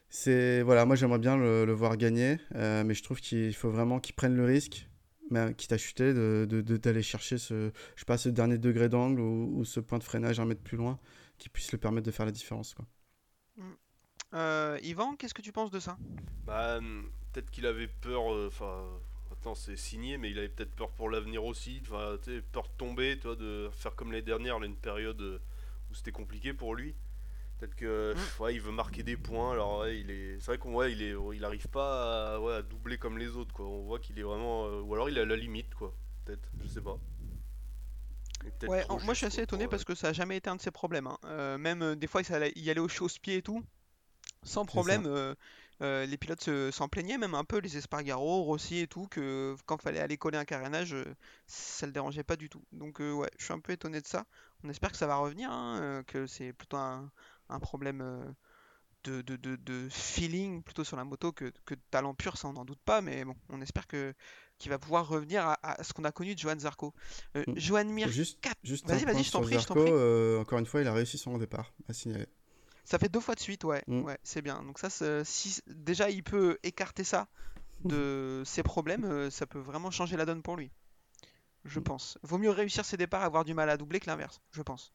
c'est 0.08 0.62
voilà, 0.62 0.84
moi 0.84 0.96
j'aimerais 0.96 1.18
bien 1.18 1.36
le, 1.36 1.72
voir 1.72 1.96
gagner, 1.96 2.38
euh, 2.54 2.84
mais 2.84 2.94
je 2.94 3.02
trouve 3.02 3.20
qu'il 3.20 3.54
faut 3.54 3.70
vraiment 3.70 3.98
qu'il 4.00 4.14
prenne 4.14 4.36
le 4.36 4.44
risque, 4.44 4.88
mais 5.30 5.54
quitte 5.54 5.72
à 5.72 5.78
chuter, 5.78 6.14
d'aller 6.14 6.46
de, 6.46 6.76
de, 6.76 7.00
chercher 7.00 7.38
ce, 7.38 7.72
je 7.94 8.00
sais 8.00 8.06
pas, 8.06 8.18
ce 8.18 8.28
dernier 8.28 8.58
degré 8.58 8.88
d'angle 8.88 9.20
ou, 9.20 9.64
ce 9.64 9.80
point 9.80 9.98
de 9.98 10.04
freinage 10.04 10.38
un 10.38 10.44
mètre 10.44 10.62
plus 10.62 10.76
loin 10.76 10.98
qui 11.38 11.48
puisse 11.48 11.72
le 11.72 11.78
permettre 11.78 12.06
de 12.06 12.12
faire 12.12 12.26
la 12.26 12.32
différence. 12.32 12.74
Quoi. 12.74 12.86
Mm. 13.56 13.62
Euh, 14.34 14.78
Yvan, 14.82 15.16
qu'est-ce 15.16 15.34
que 15.34 15.42
tu 15.42 15.52
penses 15.52 15.70
de 15.70 15.80
ça? 15.80 15.96
Bah, 16.44 16.78
hum, 16.78 17.10
Peut-être 17.32 17.50
qu'il 17.50 17.66
avait 17.66 17.88
peur, 17.88 18.32
euh, 18.32 18.48
enfin, 18.48 18.84
maintenant 19.30 19.54
c'est 19.54 19.76
signé, 19.76 20.16
mais 20.16 20.30
il 20.30 20.38
avait 20.38 20.48
peut-être 20.48 20.74
peur 20.74 20.90
pour 20.92 21.10
l'avenir 21.10 21.44
aussi, 21.44 21.82
peur 21.86 22.18
de 22.18 22.42
tomber, 22.78 23.18
toi, 23.18 23.36
de 23.36 23.68
faire 23.72 23.94
comme 23.94 24.12
l'année 24.12 24.22
dernière, 24.22 24.62
une 24.62 24.76
période 24.76 25.20
où 25.90 25.94
c'était 25.94 26.12
compliqué 26.12 26.54
pour 26.54 26.74
lui. 26.74 26.94
Peut-être 27.58 27.74
que 27.74 28.14
ouais, 28.38 28.54
il 28.54 28.60
veut 28.60 28.72
marquer 28.72 29.02
des 29.02 29.16
points. 29.16 29.52
Alors 29.52 29.80
ouais, 29.80 29.98
il 29.98 30.10
est, 30.10 30.38
c'est 30.40 30.46
vrai 30.46 30.58
qu'on 30.58 30.74
ouais, 30.74 30.92
il 30.92 31.02
est, 31.02 31.14
il 31.34 31.44
arrive 31.44 31.68
pas 31.68 32.34
à, 32.34 32.40
ouais, 32.40 32.54
à, 32.54 32.62
doubler 32.62 32.98
comme 32.98 33.18
les 33.18 33.28
autres 33.28 33.54
quoi. 33.54 33.66
On 33.66 33.82
voit 33.82 33.98
qu'il 33.98 34.18
est 34.18 34.22
vraiment, 34.22 34.66
euh, 34.66 34.82
ou 34.82 34.94
alors 34.94 35.08
il 35.08 35.16
est 35.16 35.22
à 35.22 35.24
la 35.24 35.36
limite 35.36 35.74
quoi. 35.74 35.94
Peut-être, 36.24 36.48
je 36.62 36.68
sais 36.68 36.82
pas. 36.82 36.98
Ouais, 38.68 38.84
moi 38.88 39.14
je 39.14 39.14
suis 39.14 39.26
assez 39.26 39.42
étonné 39.42 39.66
parce 39.68 39.84
que 39.84 39.94
ça 39.94 40.08
a 40.08 40.12
jamais 40.12 40.36
été 40.36 40.50
un 40.50 40.56
de 40.56 40.60
ses 40.60 40.70
problèmes. 40.70 41.06
Hein. 41.06 41.18
Euh, 41.24 41.58
même 41.58 41.82
euh, 41.82 41.96
des 41.96 42.06
fois 42.06 42.20
il 42.20 42.32
allait, 42.32 42.52
il 42.56 42.68
allait 42.68 42.80
au 42.80 42.88
chausse-pied 42.88 43.38
et 43.38 43.42
tout, 43.42 43.64
sans 44.42 44.66
problème. 44.66 45.08
les 45.80 46.16
pilotes 46.18 46.70
s'en 46.70 46.88
plaignaient 46.88 47.18
même 47.18 47.34
un 47.34 47.44
peu, 47.44 47.58
les 47.58 47.78
Espargaro, 47.78 48.42
Rossi 48.42 48.80
et 48.80 48.86
tout, 48.86 49.06
que 49.08 49.56
quand 49.64 49.76
il 49.76 49.82
fallait 49.82 50.00
aller 50.00 50.18
coller 50.18 50.38
un 50.38 50.44
carénage, 50.44 50.94
ça 51.46 51.86
le 51.86 51.92
dérangeait 51.92 52.22
pas 52.22 52.36
du 52.36 52.50
tout. 52.50 52.62
Donc 52.72 52.98
ouais, 52.98 53.30
je 53.38 53.44
suis 53.44 53.54
un 53.54 53.60
peu 53.60 53.72
étonné 53.72 54.02
de 54.02 54.06
ça. 54.06 54.26
On 54.62 54.68
espère 54.68 54.90
que 54.90 54.98
ça 54.98 55.06
va 55.06 55.16
revenir, 55.16 55.50
hein, 55.50 56.02
que 56.06 56.26
c'est 56.26 56.52
plutôt 56.52 56.76
un, 56.76 57.10
un 57.48 57.60
problème 57.60 58.00
euh, 58.00 58.24
de, 59.04 59.22
de, 59.22 59.56
de, 59.56 59.88
feeling 59.88 60.62
plutôt 60.62 60.82
sur 60.82 60.96
la 60.96 61.04
moto 61.04 61.32
que, 61.32 61.52
que 61.64 61.74
de 61.74 61.80
talent 61.90 62.14
pur, 62.14 62.36
ça 62.36 62.48
on 62.48 62.54
n'en 62.54 62.64
doute 62.64 62.80
pas, 62.84 63.00
mais 63.00 63.24
bon, 63.24 63.36
on 63.50 63.60
espère 63.60 63.86
que 63.86 64.14
qu'il 64.58 64.70
va 64.70 64.78
pouvoir 64.78 65.06
revenir 65.06 65.46
à, 65.62 65.84
ce 65.84 65.92
qu'on 65.92 66.04
a 66.04 66.12
connu 66.12 66.34
de 66.34 66.40
Johan 66.40 66.58
Zarco. 66.58 66.94
Euh, 67.36 67.44
mm. 67.46 67.58
Johan 67.58 67.84
Mir, 67.84 68.08
juste, 68.08 68.38
vas-y, 68.86 69.04
vas-y, 69.04 69.22
je 69.22 69.30
t'en 69.30 69.42
prie, 69.42 69.58
je 69.60 69.66
t'en 69.66 69.74
prie. 69.74 69.84
Euh, 69.86 70.40
encore 70.40 70.58
une 70.58 70.64
fois, 70.64 70.80
il 70.80 70.88
a 70.88 70.94
réussi 70.94 71.18
son 71.18 71.36
départ 71.36 71.74
à 71.88 71.92
signaler. 71.92 72.26
Ça 72.84 72.98
fait 72.98 73.10
deux 73.10 73.20
fois 73.20 73.34
de 73.34 73.40
suite, 73.40 73.64
ouais, 73.64 73.82
mm. 73.86 74.00
ouais, 74.02 74.18
c'est 74.22 74.42
bien. 74.42 74.62
Donc 74.62 74.78
ça, 74.78 74.88
si 75.24 75.60
déjà 75.66 76.08
il 76.08 76.22
peut 76.22 76.58
écarter 76.62 77.04
ça 77.04 77.28
de 77.84 78.42
ses 78.46 78.62
problèmes, 78.62 79.30
ça 79.30 79.46
peut 79.46 79.58
vraiment 79.60 79.90
changer 79.90 80.16
la 80.16 80.24
donne 80.24 80.42
pour 80.42 80.56
lui. 80.56 80.70
Je 81.66 81.80
mm. 81.80 81.84
pense. 81.84 82.18
Vaut 82.22 82.38
mieux 82.38 82.50
réussir 82.50 82.84
ses 82.84 82.96
départs, 82.96 83.22
avoir 83.22 83.44
du 83.44 83.54
mal 83.54 83.68
à 83.68 83.76
doubler 83.76 84.00
que 84.00 84.06
l'inverse, 84.06 84.40
je 84.52 84.62
pense. 84.62 84.92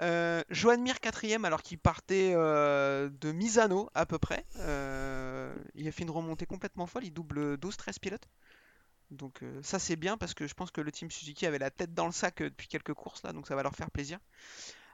Euh, 0.00 0.42
Joan 0.50 0.80
Mir 0.80 1.00
quatrième 1.00 1.44
alors 1.44 1.62
qu'il 1.62 1.78
partait 1.78 2.32
euh, 2.34 3.10
de 3.20 3.32
Misano 3.32 3.90
à 3.94 4.06
peu 4.06 4.18
près. 4.18 4.44
Euh, 4.58 5.54
il 5.74 5.88
a 5.88 5.92
fait 5.92 6.04
une 6.04 6.10
remontée 6.10 6.46
complètement 6.46 6.86
folle, 6.86 7.04
il 7.04 7.12
double 7.12 7.56
12-13 7.56 7.98
pilotes. 8.00 8.28
Donc 9.10 9.42
euh, 9.42 9.60
ça 9.62 9.78
c'est 9.78 9.96
bien 9.96 10.16
parce 10.16 10.34
que 10.34 10.46
je 10.46 10.54
pense 10.54 10.70
que 10.70 10.80
le 10.80 10.92
team 10.92 11.10
Suzuki 11.10 11.46
avait 11.46 11.58
la 11.58 11.70
tête 11.70 11.94
dans 11.94 12.06
le 12.06 12.12
sac 12.12 12.42
depuis 12.42 12.68
quelques 12.68 12.92
courses 12.92 13.22
là, 13.22 13.32
donc 13.32 13.46
ça 13.46 13.56
va 13.56 13.62
leur 13.62 13.74
faire 13.74 13.90
plaisir. 13.90 14.18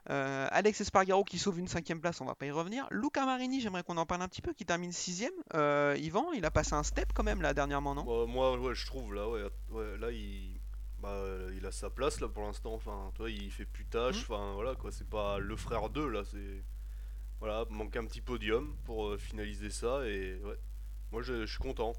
Alex 0.06 0.82
Espargaro 0.82 1.24
qui 1.24 1.38
sauve 1.38 1.58
une 1.58 1.66
cinquième 1.66 1.98
place, 1.98 2.20
on 2.20 2.26
va 2.26 2.34
pas 2.34 2.44
y 2.44 2.50
revenir. 2.50 2.86
Luca 2.90 3.24
Marini, 3.24 3.62
j'aimerais 3.62 3.82
qu'on 3.82 3.96
en 3.96 4.04
parle 4.04 4.20
un 4.20 4.28
petit 4.28 4.42
peu, 4.42 4.52
qui 4.52 4.66
termine 4.66 4.92
sixième. 4.92 5.32
Yvan, 5.54 6.30
il 6.34 6.44
a 6.44 6.50
passé 6.50 6.74
un 6.74 6.82
step 6.82 7.14
quand 7.14 7.22
même 7.22 7.40
là 7.40 7.54
dernièrement, 7.54 7.94
non? 7.94 8.04
Bah, 8.04 8.30
Moi, 8.30 8.74
je 8.74 8.84
trouve 8.84 9.14
là, 9.14 9.26
ouais, 9.30 9.48
là 9.98 10.10
il 10.10 10.53
bah, 11.04 11.10
euh, 11.10 11.52
il 11.54 11.66
a 11.66 11.70
sa 11.70 11.90
place 11.90 12.20
là 12.20 12.28
pour 12.28 12.44
l'instant. 12.44 12.72
Enfin, 12.72 13.12
toi, 13.14 13.30
il 13.30 13.50
fait 13.50 13.66
plus 13.66 13.84
tâche. 13.84 14.26
Mmh. 14.26 14.32
Enfin, 14.32 14.54
voilà 14.54 14.74
quoi. 14.74 14.90
C'est 14.90 15.08
pas 15.08 15.38
le 15.38 15.54
frère 15.54 15.90
2 15.90 16.08
là. 16.08 16.24
C'est 16.24 16.64
voilà, 17.40 17.66
manque 17.68 17.94
un 17.96 18.06
petit 18.06 18.22
podium 18.22 18.74
pour 18.84 19.08
euh, 19.08 19.18
finaliser 19.18 19.68
ça. 19.68 20.06
Et 20.08 20.40
ouais, 20.42 20.56
moi 21.12 21.20
je, 21.20 21.44
suis 21.44 21.58
content. 21.58 21.92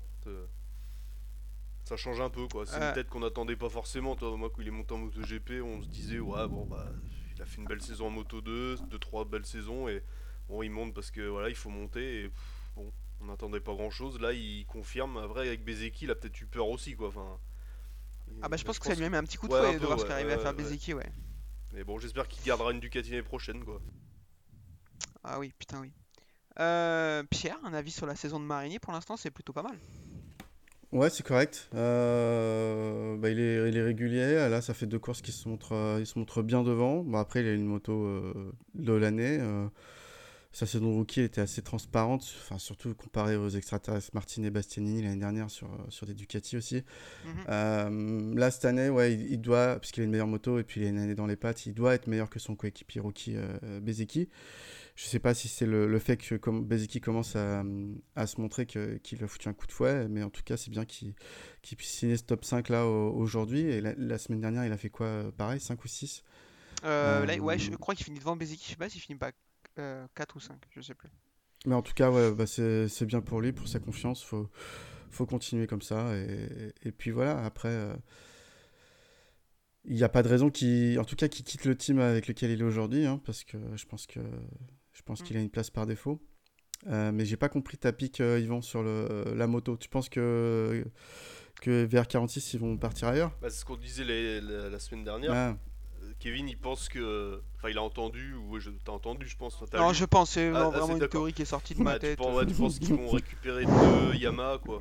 Ça 1.83 1.95
change 1.97 2.19
un 2.19 2.31
peu 2.31 2.47
quoi. 2.47 2.65
C'est 2.65 2.77
une 2.77 2.93
tête 2.93 3.09
qu'on 3.09 3.21
attendait 3.21 3.55
pas 3.55 3.69
forcément. 3.69 4.15
Toi, 4.15 4.35
moi, 4.37 4.49
quand 4.49 4.63
il 4.63 4.69
est 4.69 4.71
monté 4.71 4.95
en 4.95 4.97
MotoGP, 4.97 5.61
on 5.63 5.83
se 5.83 5.87
disait 5.87 6.17
ouais 6.17 6.47
bon 6.47 6.65
bah 6.65 6.87
il 7.35 7.41
a 7.43 7.45
fait 7.45 7.57
une 7.57 7.67
belle 7.67 7.83
saison 7.83 8.07
en 8.07 8.09
Moto 8.09 8.41
2, 8.41 8.77
deux 8.89 8.97
trois 8.97 9.23
belles 9.23 9.45
saisons 9.45 9.87
et 9.87 10.01
bon 10.49 10.63
il 10.63 10.71
monte 10.71 10.95
parce 10.95 11.11
que 11.11 11.21
voilà 11.21 11.49
il 11.49 11.55
faut 11.55 11.69
monter 11.69 12.23
et 12.23 12.31
bon 12.75 12.91
on 13.21 13.25
n'attendait 13.25 13.59
pas 13.59 13.75
grand 13.75 13.91
chose. 13.91 14.19
Là 14.19 14.33
il 14.33 14.65
confirme. 14.65 15.19
Vrai 15.27 15.47
avec 15.47 15.63
Bezeki 15.63 16.05
il 16.05 16.11
a 16.11 16.15
peut-être 16.15 16.41
eu 16.41 16.47
peur 16.47 16.69
aussi 16.69 16.95
quoi. 16.95 17.09
Enfin 17.09 17.37
ah 18.41 18.49
bah 18.49 18.57
je 18.57 18.63
pense 18.63 18.79
que 18.79 18.85
ça 18.85 18.95
lui 18.95 19.05
a 19.05 19.09
mis 19.09 19.15
un 19.15 19.23
petit 19.23 19.37
coup 19.37 19.47
de 19.47 19.53
fouet 19.53 19.79
de 19.79 19.85
voir 19.85 19.99
ce 19.99 20.05
qu'arrivait 20.05 20.33
à 20.33 20.39
faire 20.39 20.53
Bezeki, 20.53 20.93
ouais. 20.93 21.11
Mais 21.73 21.83
bon, 21.83 21.99
j'espère 21.99 22.27
qu'il 22.27 22.43
gardera 22.43 22.71
une 22.71 22.79
Ducati 22.79 23.09
l'année 23.09 23.23
prochaine, 23.23 23.63
quoi. 23.65 23.81
Ah 25.23 25.39
oui, 25.39 25.53
putain, 25.57 25.81
oui. 25.81 25.91
Euh, 26.59 27.23
Pierre, 27.29 27.59
un 27.65 27.73
avis 27.73 27.91
sur 27.91 28.05
la 28.05 28.15
saison 28.15 28.39
de 28.39 28.45
Marini 28.45 28.79
pour 28.79 28.93
l'instant, 28.93 29.17
c'est 29.17 29.31
plutôt 29.31 29.51
pas 29.51 29.63
mal. 29.63 29.77
Ouais, 30.91 31.09
c'est 31.09 31.23
correct. 31.23 31.67
Euh, 31.73 33.17
bah, 33.17 33.29
il, 33.29 33.39
est, 33.39 33.67
il, 33.67 33.75
est, 33.75 33.81
régulier. 33.81 34.47
Là, 34.49 34.61
ça 34.61 34.73
fait 34.73 34.85
deux 34.85 34.99
courses 34.99 35.21
qui 35.21 35.33
se 35.33 35.49
montrent, 35.49 35.73
euh, 35.73 35.97
il 35.99 36.05
se 36.05 36.17
montre 36.17 36.41
bien 36.41 36.63
devant. 36.63 37.03
Bon, 37.03 37.17
après, 37.17 37.41
il 37.41 37.47
a 37.47 37.53
une 37.53 37.65
moto 37.65 38.23
de 38.75 38.93
l'année. 38.93 39.39
Sa 40.57 40.65
saison 40.65 40.93
rookie 40.93 41.19
était 41.19 41.41
assez 41.41 41.61
transparente, 41.61 42.21
enfin, 42.39 42.57
surtout 42.57 42.95
comparé 42.95 43.35
aux 43.35 43.49
extraterrestres 43.49 44.11
Martin 44.13 44.41
et 44.43 44.49
Bastianini 44.49 45.01
l'année 45.01 45.19
dernière 45.19 45.49
sur, 45.49 45.67
sur 45.89 46.05
des 46.05 46.13
Ducati 46.13 46.55
aussi. 46.55 46.83
Mhm. 47.25 47.31
Euh, 47.49 48.35
là, 48.35 48.49
cette 48.51 48.63
année, 48.63 48.87
ouais, 48.87 49.13
il, 49.15 49.33
il 49.33 49.41
doit, 49.41 49.77
puisqu'il 49.81 49.99
a 49.99 50.03
une 50.05 50.11
meilleure 50.11 50.27
moto 50.27 50.57
et 50.57 50.63
puis 50.63 50.79
il 50.79 50.87
a 50.87 50.89
une 50.91 50.97
année 50.99 51.13
dans 51.13 51.27
les 51.27 51.35
pattes, 51.35 51.65
il 51.65 51.73
doit 51.73 51.93
être 51.93 52.07
meilleur 52.07 52.29
que 52.29 52.39
son 52.39 52.55
coéquipier 52.55 53.01
rookie 53.01 53.33
euh, 53.35 53.81
Bezeki. 53.81 54.29
Je 54.95 55.03
sais 55.03 55.19
pas 55.19 55.33
si 55.33 55.49
c'est 55.49 55.65
le, 55.65 55.87
le 55.87 55.99
fait 55.99 56.15
que 56.15 56.35
comme 56.35 56.63
Bezeki 56.63 57.01
commence 57.01 57.35
à, 57.35 57.65
à 58.15 58.25
se 58.25 58.39
montrer 58.39 58.65
que- 58.65 58.95
qu'il 59.03 59.21
a 59.25 59.27
foutu 59.27 59.49
un 59.49 59.53
coup 59.53 59.67
de 59.67 59.73
fouet, 59.73 60.07
mais 60.07 60.23
en 60.23 60.29
tout 60.29 60.43
cas, 60.43 60.55
c'est 60.55 60.71
bien 60.71 60.85
qu'il 60.85 61.15
qu'il 61.63 61.75
puisse 61.75 61.91
signer 61.91 62.15
ce 62.15 62.23
top 62.23 62.45
5 62.45 62.69
là 62.69 62.85
au- 62.85 63.11
aujourd'hui. 63.11 63.59
Et 63.59 63.81
la, 63.81 63.93
la 63.97 64.17
semaine 64.17 64.39
dernière, 64.39 64.65
il 64.65 64.71
a 64.71 64.77
fait 64.77 64.89
quoi 64.89 65.07
euh, 65.07 65.31
Pareil, 65.31 65.59
5 65.59 65.83
ou 65.83 65.89
6 65.89 66.23
Euh, 66.85 67.25
là, 67.25 67.35
ouais, 67.37 67.55
Euh, 67.55 67.57
je 67.57 67.71
crois 67.71 67.93
qu'il 67.93 68.05
finit 68.05 68.19
devant 68.19 68.37
Beziki. 68.37 68.63
Je 68.67 68.69
sais 68.71 68.75
pas 68.77 68.87
s'il 68.89 69.01
finit 69.01 69.17
pas 69.19 69.31
euh, 69.79 70.05
4 70.15 70.35
ou 70.35 70.39
5, 70.39 70.57
je 70.71 70.81
sais 70.81 70.93
plus. 70.95 71.09
Mais 71.65 71.75
en 71.75 71.81
tout 71.81 71.93
cas, 71.93 72.11
ouais, 72.11 72.31
bah, 72.33 72.45
c'est 72.47 73.05
bien 73.05 73.21
pour 73.21 73.41
lui, 73.41 73.51
pour 73.51 73.67
sa 73.67 73.79
confiance. 73.79 74.23
Faut, 74.23 74.49
faut 75.09 75.25
continuer 75.25 75.65
comme 75.67 75.81
ça. 75.81 76.15
Et, 76.15 76.73
et 76.83 76.91
puis 76.91 77.11
voilà, 77.11 77.43
après, 77.43 77.69
euh, 77.69 77.95
il 79.85 79.95
n'y 79.95 80.03
a 80.03 80.09
pas 80.09 80.23
de 80.23 80.27
raison 80.27 80.49
qu'il, 80.49 80.99
en 80.99 81.03
tout 81.05 81.15
cas, 81.15 81.27
qu'il 81.27 81.45
quitte 81.45 81.65
le 81.65 81.75
team 81.77 81.99
avec 81.99 82.27
lequel 82.27 82.51
il 82.51 82.61
est 82.61 82.63
aujourd'hui, 82.65 83.05
hein, 83.05 83.21
parce 83.25 83.43
que 83.43 83.57
je 83.75 83.85
pense 83.85 84.07
que 84.07 84.19
je 84.93 85.01
pense 85.03 85.21
Mm. 85.21 85.23
qu'il 85.25 85.37
a 85.37 85.39
une 85.41 85.49
place 85.49 85.69
par 85.69 85.85
défaut. 85.85 86.21
Euh, 86.87 87.11
mais 87.11 87.25
j'ai 87.25 87.37
pas 87.37 87.49
compris 87.49 87.77
ta 87.77 87.91
pique, 87.93 88.21
euh, 88.21 88.39
Yvan, 88.39 88.61
sur 88.61 88.83
le, 88.83 89.33
la 89.35 89.47
moto. 89.47 89.77
Tu 89.77 89.89
penses 89.89 90.09
que 90.09 90.85
que 91.61 91.85
VR46 91.85 92.53
ils 92.53 92.59
vont 92.59 92.77
partir 92.77 93.07
ailleurs? 93.07 93.31
Bah, 93.41 93.49
c'est 93.49 93.59
ce 93.61 93.65
qu'on 93.65 93.77
disait 93.77 94.03
les- 94.03 94.41
la, 94.41 94.69
la 94.69 94.79
semaine 94.79 95.03
dernière. 95.03 95.31
Ah, 95.33 95.49
Euh, 95.51 95.53
Kevin, 96.19 96.47
il 96.47 96.57
pense 96.57 96.89
que. 96.89 97.41
Enfin, 97.57 97.69
il 97.69 97.77
a 97.77 97.83
entendu, 97.83 98.33
ou 98.35 98.59
je... 98.59 98.69
t'as 98.83 98.91
entendu, 98.93 99.27
je 99.27 99.35
pense. 99.37 99.57
toi, 99.57 99.67
t'as 99.69 99.79
Non, 99.79 99.89
lu. 99.89 99.95
je 99.95 100.05
pense, 100.05 100.31
c'est 100.31 100.47
Ah, 100.49 100.63
ah, 100.65 100.69
vraiment 100.69 100.87
c'est 100.97 101.03
une 101.03 101.07
théorie 101.09 101.33
qui 101.33 101.41
est 101.41 101.45
sortie 101.45 101.73
de 101.75 101.79
Bah, 101.79 101.83
ma 101.83 101.93
tu, 101.95 101.99
tête. 102.01 102.17
penses, 102.17 102.35
ouais, 102.35 102.45
tu 102.45 102.53
penses 102.53 102.79
qu'ils 102.79 102.93
vont 102.95 103.09
récupérer 103.11 103.65
deux 103.65 104.15
Yamaha, 104.15 104.57
quoi. 104.59 104.79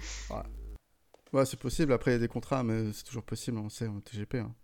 Ouais, 1.32 1.44
c'est 1.46 1.58
possible. 1.58 1.92
Après, 1.92 2.12
il 2.12 2.14
y 2.14 2.16
a 2.16 2.20
des 2.20 2.28
contrats, 2.28 2.62
mais 2.62 2.92
c'est 2.92 3.02
toujours 3.04 3.24
possible, 3.24 3.58
on 3.58 3.68
sait, 3.68 3.88
en 3.88 4.00
TGP. 4.00 4.36
hein. 4.36 4.54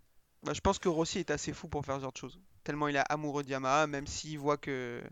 Bah, 0.43 0.53
je 0.53 0.61
pense 0.61 0.79
que 0.79 0.89
Rossi 0.89 1.19
est 1.19 1.29
assez 1.29 1.53
fou 1.53 1.67
pour 1.67 1.85
faire 1.85 1.97
ce 1.97 2.01
genre 2.01 2.13
de 2.13 2.17
choses. 2.17 2.39
Tellement 2.63 2.87
il 2.87 2.95
est 2.95 3.03
amoureux 3.09 3.43
de 3.43 3.49
Yamaha, 3.49 3.87
même 3.87 4.07
s'il 4.07 4.39
voit 4.39 4.57
que. 4.57 5.03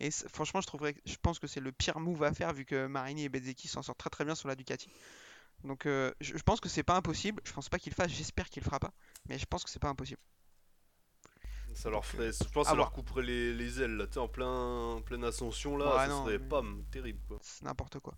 Et 0.00 0.10
franchement, 0.10 0.60
je 0.60 0.66
trouverais, 0.66 0.94
je 1.04 1.16
pense 1.20 1.38
que 1.40 1.46
c'est 1.48 1.60
le 1.60 1.72
pire 1.72 1.98
move 1.98 2.22
à 2.22 2.32
faire 2.32 2.52
vu 2.52 2.64
que 2.64 2.86
Marini 2.86 3.24
et 3.24 3.28
Bezzecchi 3.28 3.66
s'en 3.66 3.82
sortent 3.82 3.98
très 3.98 4.10
très 4.10 4.24
bien 4.24 4.34
sur 4.36 4.48
la 4.48 4.54
Ducati. 4.54 4.88
Donc, 5.64 5.86
euh, 5.86 6.12
je, 6.20 6.36
je 6.36 6.42
pense 6.44 6.60
que 6.60 6.68
c'est 6.68 6.84
pas 6.84 6.96
impossible. 6.96 7.42
Je 7.44 7.52
pense 7.52 7.68
pas 7.68 7.78
qu'il 7.80 7.90
le 7.90 7.96
fasse. 7.96 8.12
J'espère 8.12 8.48
qu'il 8.48 8.62
le 8.62 8.66
fera 8.66 8.78
pas. 8.78 8.92
Mais 9.28 9.38
je 9.38 9.46
pense 9.46 9.64
que 9.64 9.70
c'est 9.70 9.80
pas 9.80 9.88
impossible. 9.88 10.20
Ça 11.78 11.90
leur 11.90 12.04
ferait. 12.04 12.32
Je 12.32 12.38
pense 12.50 12.64
que 12.64 12.68
à 12.68 12.70
ça 12.70 12.74
leur 12.74 12.90
couperait 12.92 13.22
les, 13.22 13.54
les 13.54 13.80
ailes, 13.82 13.96
là. 13.96 14.06
Tu 14.08 14.18
en 14.18 14.26
plein, 14.28 14.46
en 14.96 15.00
pleine 15.02 15.22
ascension, 15.24 15.76
là. 15.76 15.86
Ouais, 15.86 15.96
ça 16.02 16.08
non, 16.08 16.24
serait 16.24 16.38
mais- 16.38 16.48
pam, 16.48 16.84
terrible, 16.90 17.20
quoi. 17.28 17.38
C'est 17.40 17.62
n'importe 17.64 18.00
quoi. 18.00 18.14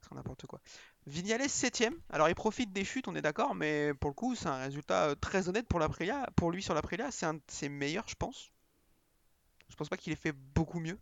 C'est 0.00 0.12
n'importe 0.14 0.46
quoi. 0.46 0.60
Vignales 1.06 1.42
7ème. 1.48 1.94
Alors 2.10 2.28
il 2.28 2.34
profite 2.34 2.72
des 2.72 2.84
chutes, 2.84 3.08
on 3.08 3.14
est 3.14 3.22
d'accord, 3.22 3.54
mais 3.54 3.94
pour 3.94 4.10
le 4.10 4.14
coup, 4.14 4.34
c'est 4.34 4.48
un 4.48 4.58
résultat 4.58 5.10
euh, 5.10 5.14
très 5.14 5.48
honnête 5.48 5.66
pour 5.68 5.78
l'Aprilia. 5.78 6.26
Pour 6.36 6.50
lui 6.50 6.62
sur 6.62 6.74
l'Aprilia, 6.74 7.10
c'est 7.10 7.24
un 7.26 7.34
de 7.34 7.40
ses 7.46 7.68
meilleurs, 7.70 8.06
je 8.08 8.14
pense. 8.14 8.50
Je 9.70 9.76
pense 9.76 9.88
pas 9.88 9.96
qu'il 9.96 10.12
ait 10.12 10.16
fait 10.16 10.32
beaucoup 10.32 10.78
mieux. 10.80 10.98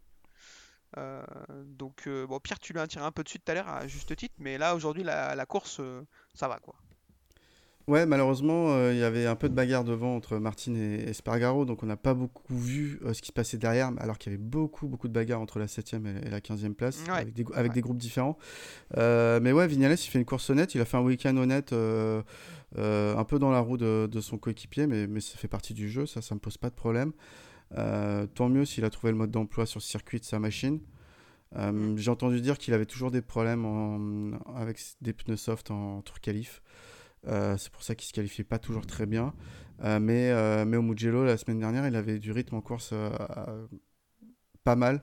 Euh, 0.99 1.25
donc, 1.65 2.07
euh, 2.07 2.27
bon, 2.27 2.39
Pierre, 2.39 2.59
tu 2.61 2.73
lui 2.75 2.81
as 2.81 2.87
tiré 2.87 3.05
un 3.05 3.11
peu 3.13 3.25
dessus 3.25 3.41
tout 3.41 3.51
à 3.51 3.55
l'heure 3.55 3.69
à 3.69 3.87
juste 3.89 4.15
titre, 4.15 4.35
mais 4.39 4.59
là 4.59 4.75
aujourd'hui, 4.77 5.03
la, 5.03 5.35
la 5.35 5.47
course, 5.47 5.79
euh, 5.81 6.03
ça 6.35 6.47
va 6.49 6.59
quoi. 6.59 6.75
Ouais, 7.89 8.07
malheureusement, 8.07 8.67
euh, 8.71 8.93
il 8.93 8.99
y 9.01 9.03
avait 9.03 9.27
un 9.27 9.35
peu 9.35 9.49
de 9.49 9.55
bagarre 9.55 9.83
devant 9.83 10.15
entre 10.15 10.39
Martin 10.39 10.75
et 10.77 11.09
Espargaro, 11.09 11.65
donc 11.65 11.83
on 11.83 11.87
n'a 11.87 11.97
pas 11.97 12.15
beaucoup 12.15 12.55
vu 12.55 13.01
euh, 13.05 13.13
ce 13.13 13.21
qui 13.21 13.29
se 13.29 13.33
passait 13.33 13.59
derrière, 13.59 13.91
alors 13.99 14.19
qu'il 14.19 14.31
y 14.31 14.35
avait 14.37 14.43
beaucoup, 14.43 14.87
beaucoup 14.87 15.09
de 15.09 15.13
bagarres 15.13 15.41
entre 15.41 15.59
la 15.59 15.67
7e 15.67 16.07
et, 16.07 16.27
et 16.29 16.31
la 16.31 16.39
15e 16.41 16.75
place, 16.75 17.01
Ouais. 17.09 17.15
avec, 17.23 17.35
des, 17.35 17.45
avec 17.55 17.71
Ouais. 17.71 17.75
des 17.75 17.81
groupes 17.81 17.99
différents. 17.99 18.39
Euh, 18.99 19.41
mais 19.43 19.51
ouais, 19.53 19.67
Vignales, 19.67 19.93
il 19.95 20.07
fait 20.09 20.19
une 20.21 20.25
course 20.25 20.49
honnête, 20.51 20.75
il 20.77 20.81
a 20.81 20.85
fait 20.85 20.97
un 20.97 21.03
week-end 21.03 21.37
honnête, 21.37 21.73
un 21.73 23.25
peu 23.25 23.39
dans 23.41 23.51
la 23.51 23.61
roue 23.61 23.77
de, 23.79 24.09
de 24.11 24.21
son 24.21 24.39
coéquipier, 24.39 24.87
mais, 24.87 25.07
mais 25.09 25.21
ça 25.21 25.37
fait 25.37 25.49
partie 25.49 25.75
du 25.75 25.89
jeu, 25.91 26.07
ça, 26.07 26.23
ça 26.23 26.35
me 26.37 26.41
pose 26.41 26.57
pas 26.59 26.71
de 26.71 26.75
problème. 26.77 27.13
Tant 27.75 28.49
mieux 28.49 28.65
s'il 28.65 28.85
a 28.85 28.91
trouvé 28.91 29.11
le 29.13 29.19
mode 29.19 29.31
d'emploi 29.33 29.67
sur 29.67 29.79
le 29.79 29.85
circuit 29.85 30.21
de 30.21 30.25
sa 30.25 30.39
machine. 30.39 30.79
Mm. 31.57 31.97
J'ai 31.97 32.11
entendu 32.11 32.41
dire 32.41 32.57
qu'il 32.59 32.73
avait 32.75 32.87
toujours 32.87 33.11
des 33.11 33.21
problèmes 33.23 33.65
en- 33.67 34.39
avec 34.57 34.79
des 35.01 35.13
pneus 35.13 35.37
soft 35.37 35.71
en 35.71 36.01
tour 36.03 36.21
qualif. 36.21 36.63
Euh, 37.27 37.57
c'est 37.57 37.71
pour 37.71 37.83
ça 37.83 37.95
qu'il 37.95 38.09
se 38.09 38.13
qualifiait 38.13 38.45
pas 38.45 38.59
toujours 38.59 38.87
très 38.87 39.07
bien. 39.07 39.35
Euh, 39.85 40.01
mais, 40.01 40.31
euh, 40.31 40.65
mais 40.65 40.77
au 40.77 40.83
Mugello, 40.83 41.25
la 41.25 41.37
semaine 41.37 41.59
dernière, 41.59 41.87
il 41.87 41.97
avait 41.97 42.19
du 42.19 42.33
rythme 42.33 42.57
en 42.57 42.61
course 42.61 42.95
pas 44.65 44.77
mal. 44.77 45.03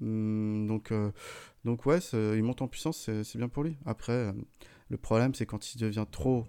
Hum, 0.00 0.66
donc, 0.66 0.92
donc 1.64 1.86
ouais, 1.86 1.98
il 2.12 2.42
monte 2.42 2.62
en 2.62 2.68
puissance, 2.68 3.10
c'est 3.22 3.38
bien 3.38 3.48
pour 3.48 3.64
lui. 3.64 3.76
Après, 3.84 4.32
le 4.88 4.96
problème, 4.96 5.34
c'est 5.34 5.46
quand 5.46 5.74
il 5.74 5.78
devient 5.78 6.06
trop 6.10 6.46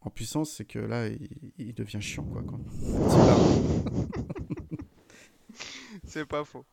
en 0.00 0.10
puissance, 0.10 0.50
c'est 0.50 0.64
que 0.64 0.78
là, 0.78 1.08
il, 1.08 1.52
il 1.58 1.74
devient 1.74 2.00
chiant. 2.00 2.24
Quoi, 2.24 2.42
quand... 2.42 2.58
C'est 6.12 6.26
pas 6.26 6.44
faux. 6.44 6.64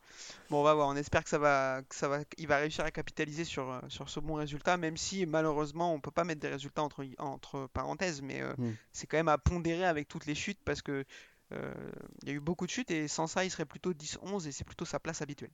Bon, 0.50 0.60
on 0.60 0.62
va 0.62 0.74
voir. 0.74 0.88
On 0.88 0.96
espère 0.96 1.24
que 1.24 1.30
ça 1.30 1.38
va, 1.38 1.82
que 1.88 1.94
ça 1.94 2.08
va, 2.08 2.20
il 2.38 2.46
va 2.46 2.58
réussir 2.58 2.84
à 2.84 2.90
capitaliser 2.90 3.44
sur, 3.44 3.70
euh, 3.70 3.80
sur 3.88 4.08
ce 4.08 4.20
bon 4.20 4.34
résultat, 4.34 4.76
même 4.76 4.96
si 4.96 5.26
malheureusement 5.26 5.94
on 5.94 6.00
peut 6.00 6.10
pas 6.10 6.24
mettre 6.24 6.40
des 6.40 6.48
résultats 6.48 6.82
entre, 6.82 7.04
entre 7.18 7.66
parenthèses, 7.72 8.20
mais 8.22 8.42
euh, 8.42 8.54
Mm. 8.60 8.72
c'est 8.92 9.06
quand 9.06 9.16
même 9.16 9.28
à 9.28 9.38
pondérer 9.38 9.84
avec 9.84 10.08
toutes 10.08 10.26
les 10.26 10.34
chutes 10.34 10.60
parce 10.64 10.82
que 10.82 11.04
euh, 11.52 11.74
il 12.22 12.28
y 12.28 12.32
a 12.32 12.34
eu 12.34 12.40
beaucoup 12.40 12.66
de 12.66 12.70
chutes 12.70 12.90
et 12.90 13.08
sans 13.08 13.26
ça 13.26 13.44
il 13.44 13.50
serait 13.50 13.64
plutôt 13.64 13.92
10-11 13.92 14.46
et 14.46 14.52
c'est 14.52 14.64
plutôt 14.64 14.84
sa 14.84 15.00
place 15.00 15.22
habituelle. 15.22 15.50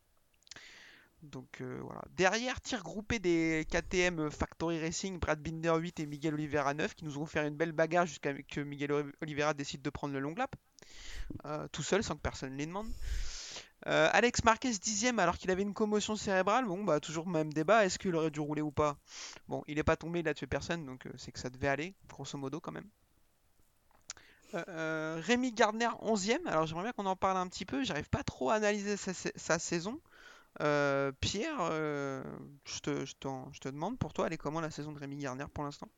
Donc 1.22 1.60
euh, 1.60 1.80
voilà. 1.82 2.02
Derrière, 2.14 2.60
tir 2.60 2.82
groupé 2.82 3.18
des 3.18 3.66
KTM 3.70 4.30
Factory 4.30 4.80
Racing, 4.80 5.18
Brad 5.18 5.40
Binder 5.40 5.74
8 5.76 6.00
et 6.00 6.06
Miguel 6.06 6.34
Oliveira 6.34 6.74
9 6.74 6.94
qui 6.94 7.04
nous 7.04 7.18
ont 7.18 7.26
fait 7.26 7.46
une 7.46 7.56
belle 7.56 7.72
bagarre 7.72 8.06
jusqu'à 8.06 8.34
que 8.34 8.60
Miguel 8.60 8.92
Oliveira 9.22 9.54
décide 9.54 9.82
de 9.82 9.90
prendre 9.90 10.12
le 10.12 10.20
long 10.20 10.34
lap 10.34 10.54
euh, 11.46 11.66
tout 11.72 11.82
seul 11.82 12.02
sans 12.02 12.14
que 12.16 12.20
personne 12.20 12.52
ne 12.52 12.56
les 12.56 12.66
demande. 12.66 12.88
Euh, 13.86 14.08
Alex 14.12 14.42
Marquez 14.44 14.70
dixième 14.78 15.18
alors 15.18 15.38
qu'il 15.38 15.50
avait 15.50 15.62
une 15.62 15.74
commotion 15.74 16.16
cérébrale. 16.16 16.64
Bon, 16.66 16.82
bah 16.84 17.00
toujours 17.00 17.26
même 17.26 17.52
débat. 17.52 17.84
Est-ce 17.84 17.98
qu'il 17.98 18.14
aurait 18.14 18.30
dû 18.30 18.40
rouler 18.40 18.62
ou 18.62 18.72
pas? 18.72 18.96
Bon, 19.48 19.62
il 19.68 19.78
est 19.78 19.84
pas 19.84 19.96
tombé, 19.96 20.20
il 20.20 20.28
a 20.28 20.34
tué 20.34 20.46
personne, 20.46 20.86
donc 20.86 21.06
euh, 21.06 21.12
c'est 21.18 21.32
que 21.32 21.38
ça 21.38 21.50
devait 21.50 21.68
aller, 21.68 21.94
grosso 22.08 22.38
modo 22.38 22.60
quand 22.60 22.72
même. 22.72 22.88
Euh, 24.54 25.20
Rémi 25.22 25.52
Gardner 25.52 25.88
11ème. 26.02 26.46
Alors 26.46 26.66
j'aimerais 26.66 26.84
bien 26.84 26.92
qu'on 26.92 27.06
en 27.06 27.16
parle 27.16 27.36
un 27.36 27.46
petit 27.48 27.66
peu. 27.66 27.84
J'arrive 27.84 28.08
pas 28.08 28.22
trop 28.24 28.50
à 28.50 28.54
analyser 28.54 28.96
sa, 28.96 29.12
sa- 29.14 29.30
sa 29.36 29.58
saison. 29.58 30.00
Pierre, 31.20 31.58
je 32.64 32.80
te, 32.80 33.68
demande 33.68 33.98
pour 33.98 34.12
toi, 34.14 34.26
elle 34.26 34.32
est 34.32 34.38
comment 34.38 34.60
la 34.60 34.70
saison 34.70 34.92
de 34.92 34.98
Rémi 34.98 35.18
Gardner 35.18 35.44
pour 35.52 35.64
l'instant? 35.64 35.88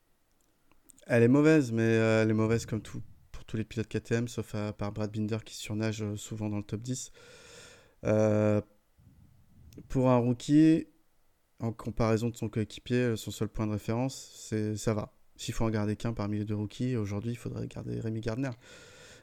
Elle 1.07 1.23
est 1.23 1.29
mauvaise, 1.29 1.73
mais 1.73 1.83
elle 1.95 2.31
est 2.31 2.35
mauvaise 2.35 2.67
comme 2.67 2.83
tout, 2.83 3.03
pour 3.33 3.45
tous 3.45 3.57
les 3.57 3.65
pilotes 3.65 3.89
KTM, 3.89 4.29
sauf 4.29 4.55
à 4.55 4.73
part 4.73 4.93
Brad 4.93 5.11
Binder 5.11 5.39
qui 5.45 5.55
surnage 5.55 6.05
souvent 6.17 6.49
dans 6.51 6.59
le 6.59 6.63
top 6.65 6.81
10. 6.83 7.13
Euh, 8.05 8.61
pour 9.89 10.11
un 10.11 10.17
rookie, 10.17 10.87
en 11.61 11.73
comparaison 11.73 12.29
de 12.31 12.37
son 12.37 12.49
coéquipier, 12.49 12.97
euh, 12.97 13.17
son 13.17 13.31
seul 13.31 13.49
point 13.49 13.67
de 13.67 13.73
référence, 13.73 14.33
c'est 14.49 14.77
ça 14.77 14.95
va. 14.95 15.13
S'il 15.37 15.55
faut 15.55 15.65
en 15.65 15.71
garder 15.71 15.97
qu'un 15.97 16.13
parmi 16.13 16.39
les 16.39 16.45
deux 16.45 16.57
rookies, 16.57 16.97
aujourd'hui, 16.97 17.33
il 17.33 17.37
faudrait 17.37 17.67
garder 17.69 18.01
Rémi 18.01 18.21
Gardner. 18.21 18.51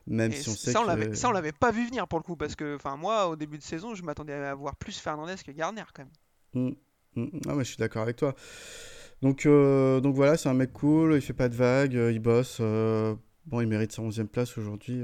Même 0.08 0.32
Et 0.32 0.36
si 0.36 0.50
on 0.50 0.56
sait 0.56 0.72
ça, 0.72 0.82
on 0.82 0.84
que... 0.84 0.88
l'avait, 0.88 1.16
ça, 1.16 1.30
on 1.30 1.32
l'avait 1.32 1.52
pas 1.52 1.72
vu 1.72 1.86
venir 1.86 2.08
pour 2.08 2.20
le 2.20 2.24
coup, 2.24 2.36
parce 2.36 2.56
que 2.56 2.78
moi, 2.98 3.28
au 3.28 3.36
début 3.36 3.58
de 3.58 3.64
saison, 3.64 3.96
je 3.96 4.04
m'attendais 4.04 4.34
à 4.34 4.54
voir 4.56 4.76
plus 4.76 5.00
Fernandez 5.00 5.36
que 5.46 5.52
Gardner 5.52 5.84
quand 5.94 6.04
même. 6.04 6.14
Mm, 6.54 7.22
mm, 7.22 7.40
Ah, 7.48 7.56
mais 7.56 7.64
je 7.64 7.70
suis 7.70 7.78
d'accord 7.78 8.04
avec 8.04 8.16
toi. 8.18 8.36
Donc, 9.22 9.46
euh, 9.46 10.00
donc 10.02 10.16
voilà, 10.16 10.38
c'est 10.38 10.50
un 10.50 10.54
mec 10.54 10.74
cool, 10.74 11.16
il 11.16 11.22
fait 11.22 11.34
pas 11.34 11.50
de 11.50 11.56
vagues, 11.56 11.96
euh, 11.96 12.12
il 12.12 12.20
bosse. 12.20 12.58
euh, 12.62 13.16
bon, 13.46 13.62
il 13.62 13.68
mérite 13.68 13.92
sa 13.92 14.02
11e 14.02 14.28
place 14.28 14.58
aujourd'hui. 14.58 15.02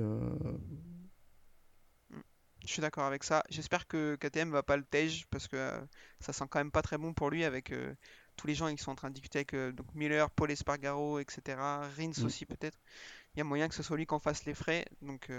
Je 2.65 2.71
suis 2.71 2.81
d'accord 2.81 3.05
avec 3.05 3.23
ça. 3.23 3.43
J'espère 3.49 3.87
que 3.87 4.15
KTM 4.15 4.51
va 4.51 4.63
pas 4.63 4.77
le 4.77 4.83
tège 4.83 5.25
parce 5.31 5.47
que 5.47 5.55
euh, 5.57 5.81
ça 6.19 6.31
sent 6.31 6.45
quand 6.49 6.59
même 6.59 6.71
pas 6.71 6.81
très 6.81 6.97
bon 6.97 7.13
pour 7.13 7.29
lui 7.29 7.43
avec 7.43 7.71
euh, 7.71 7.93
tous 8.35 8.45
les 8.47 8.53
gens 8.53 8.73
qui 8.73 8.81
sont 8.81 8.91
en 8.91 8.95
train 8.95 9.09
de 9.09 9.15
discuter 9.15 9.39
avec 9.39 9.53
euh, 9.53 9.71
donc 9.71 9.87
Miller, 9.95 10.29
Paul 10.29 10.51
Espargaro, 10.51 11.19
etc. 11.19 11.57
Rins 11.97 12.11
Mm. 12.21 12.25
aussi 12.25 12.45
peut-être. 12.45 12.77
Il 13.33 13.39
y 13.39 13.41
a 13.41 13.43
moyen 13.43 13.67
que 13.67 13.75
ce 13.75 13.81
soit 13.83 13.97
lui 13.97 14.05
qui 14.05 14.13
en 14.13 14.19
fasse 14.19 14.45
les 14.45 14.53
frais, 14.53 14.85
donc 15.01 15.29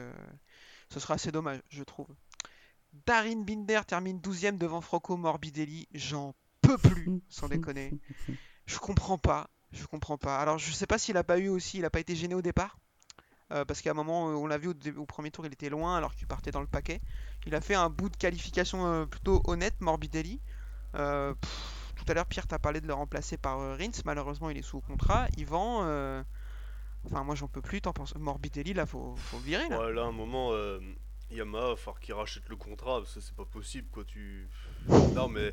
ce 0.89 0.99
sera 0.99 1.15
assez 1.15 1.31
dommage, 1.31 1.61
je 1.69 1.83
trouve. 1.83 2.09
Darin 3.07 3.43
Binder 3.43 3.81
termine 3.87 4.19
12ème 4.19 4.57
devant 4.57 4.81
Franco 4.81 5.17
Morbidelli. 5.17 5.89
J'en 5.93 6.35
peux 6.63 6.79
plus, 6.79 7.21
sans 7.29 7.49
déconner. 7.49 7.93
Je 8.67 8.79
comprends 8.79 9.19
pas. 9.19 9.51
Je 9.73 9.85
comprends 9.87 10.17
pas. 10.19 10.39
Alors, 10.39 10.59
je 10.59 10.73
sais 10.73 10.87
pas 10.87 10.97
s'il 10.99 11.17
a 11.17 11.25
pas 11.25 11.39
eu 11.39 11.49
aussi, 11.49 11.79
il 11.79 11.85
a 11.85 11.91
pas 11.91 12.01
été 12.01 12.15
gêné 12.15 12.35
au 12.35 12.43
départ. 12.43 12.79
Euh, 13.53 13.65
parce 13.67 13.83
qu'à 13.83 13.91
un 13.91 13.95
moment, 13.95 14.31
euh, 14.31 14.35
on 14.35 14.47
l'a 14.47 14.57
vu 14.57 14.69
au, 14.69 15.01
au 15.01 15.05
premier 15.05 15.31
tour, 15.31 15.45
il 15.47 15.53
était 15.53 15.69
loin 15.69 15.97
alors 15.97 16.15
qu'il 16.15 16.27
partait 16.27 16.51
dans 16.51 16.61
le 16.61 16.67
paquet. 16.67 17.01
Il 17.47 17.55
a 17.55 17.61
fait 17.61 17.75
un 17.75 17.91
bout 17.91 18.09
de 18.09 18.17
qualification 18.17 18.87
euh, 18.87 19.05
plutôt 19.05 19.43
honnête, 19.45 19.75
Morbidelli. 19.81 20.41
Tout 20.95 20.99
à 22.09 22.15
l'heure, 22.15 22.27
Pierre 22.27 22.47
t'a 22.47 22.59
parlé 22.59 22.81
de 22.81 22.87
le 22.87 22.95
remplacer 22.95 23.37
par 23.37 23.59
Rins. 23.79 24.03
Malheureusement, 24.05 24.51
il 24.51 24.57
est 24.57 24.63
sous 24.63 24.81
contrat. 24.81 25.27
Yvan, 25.37 25.83
enfin, 27.05 27.25
moi 27.25 27.35
j'en 27.35 27.49
peux 27.49 27.63
plus. 27.63 27.81
T'en 27.81 27.93
penses 27.93 28.15
Morbidelli, 28.15 28.73
là, 28.73 28.87
faut, 28.87 29.15
faut 29.17 29.39
virer 29.39 29.69
là. 29.69 29.81
Ouais, 29.81 29.93
là, 29.93 30.03
à 30.03 30.07
un 30.07 30.13
moment, 30.13 30.53
Yamaha, 31.31 31.69
va 31.69 31.77
falloir 31.77 32.01
qu'ils 32.01 32.15
rachètent 32.15 32.49
le 32.49 32.57
contrat, 32.57 33.03
ça 33.07 33.21
c'est 33.21 33.35
pas 33.35 33.45
possible 33.45 33.89
quoi. 33.91 34.05
Tu... 34.05 34.49
Non 35.15 35.29
mais 35.29 35.53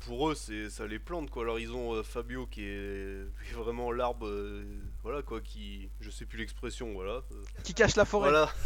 pour 0.00 0.30
eux, 0.30 0.34
c'est 0.34 0.70
ça 0.70 0.86
les 0.86 0.98
plante 0.98 1.30
quoi. 1.30 1.42
Alors 1.42 1.58
ils 1.58 1.72
ont 1.72 1.94
euh, 1.94 2.02
Fabio 2.02 2.46
qui 2.46 2.62
est, 2.62 3.26
qui 3.44 3.50
est 3.52 3.56
vraiment 3.56 3.90
l'arbre, 3.92 4.26
euh, 4.26 4.64
voilà 5.02 5.22
quoi, 5.22 5.40
qui. 5.40 5.88
Je 6.00 6.10
sais 6.10 6.24
plus 6.26 6.38
l'expression, 6.38 6.92
voilà. 6.92 7.22
euh, 7.32 7.42
Qui 7.64 7.74
cache 7.74 7.96
la 7.96 8.04
forêt. 8.04 8.30
Voilà. 8.30 8.50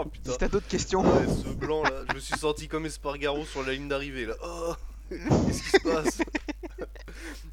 Oh 0.00 0.04
putain. 0.04 0.30
Si 0.30 0.38
t'as 0.38 0.46
d'autres 0.46 0.68
questions. 0.68 1.00
Ouais, 1.02 1.26
ce 1.26 1.48
blanc 1.48 1.82
là, 1.82 2.04
je 2.08 2.14
me 2.14 2.20
suis 2.20 2.38
senti 2.38 2.68
comme 2.68 2.86
Espargaro 2.86 3.44
sur 3.44 3.64
la 3.64 3.72
ligne 3.72 3.88
d'arrivée 3.88 4.26
là. 4.26 4.36
Oh 4.44 4.74
Qu'est-ce 5.10 5.60
qui 5.64 5.70
se 5.70 5.82
passe? 5.82 6.20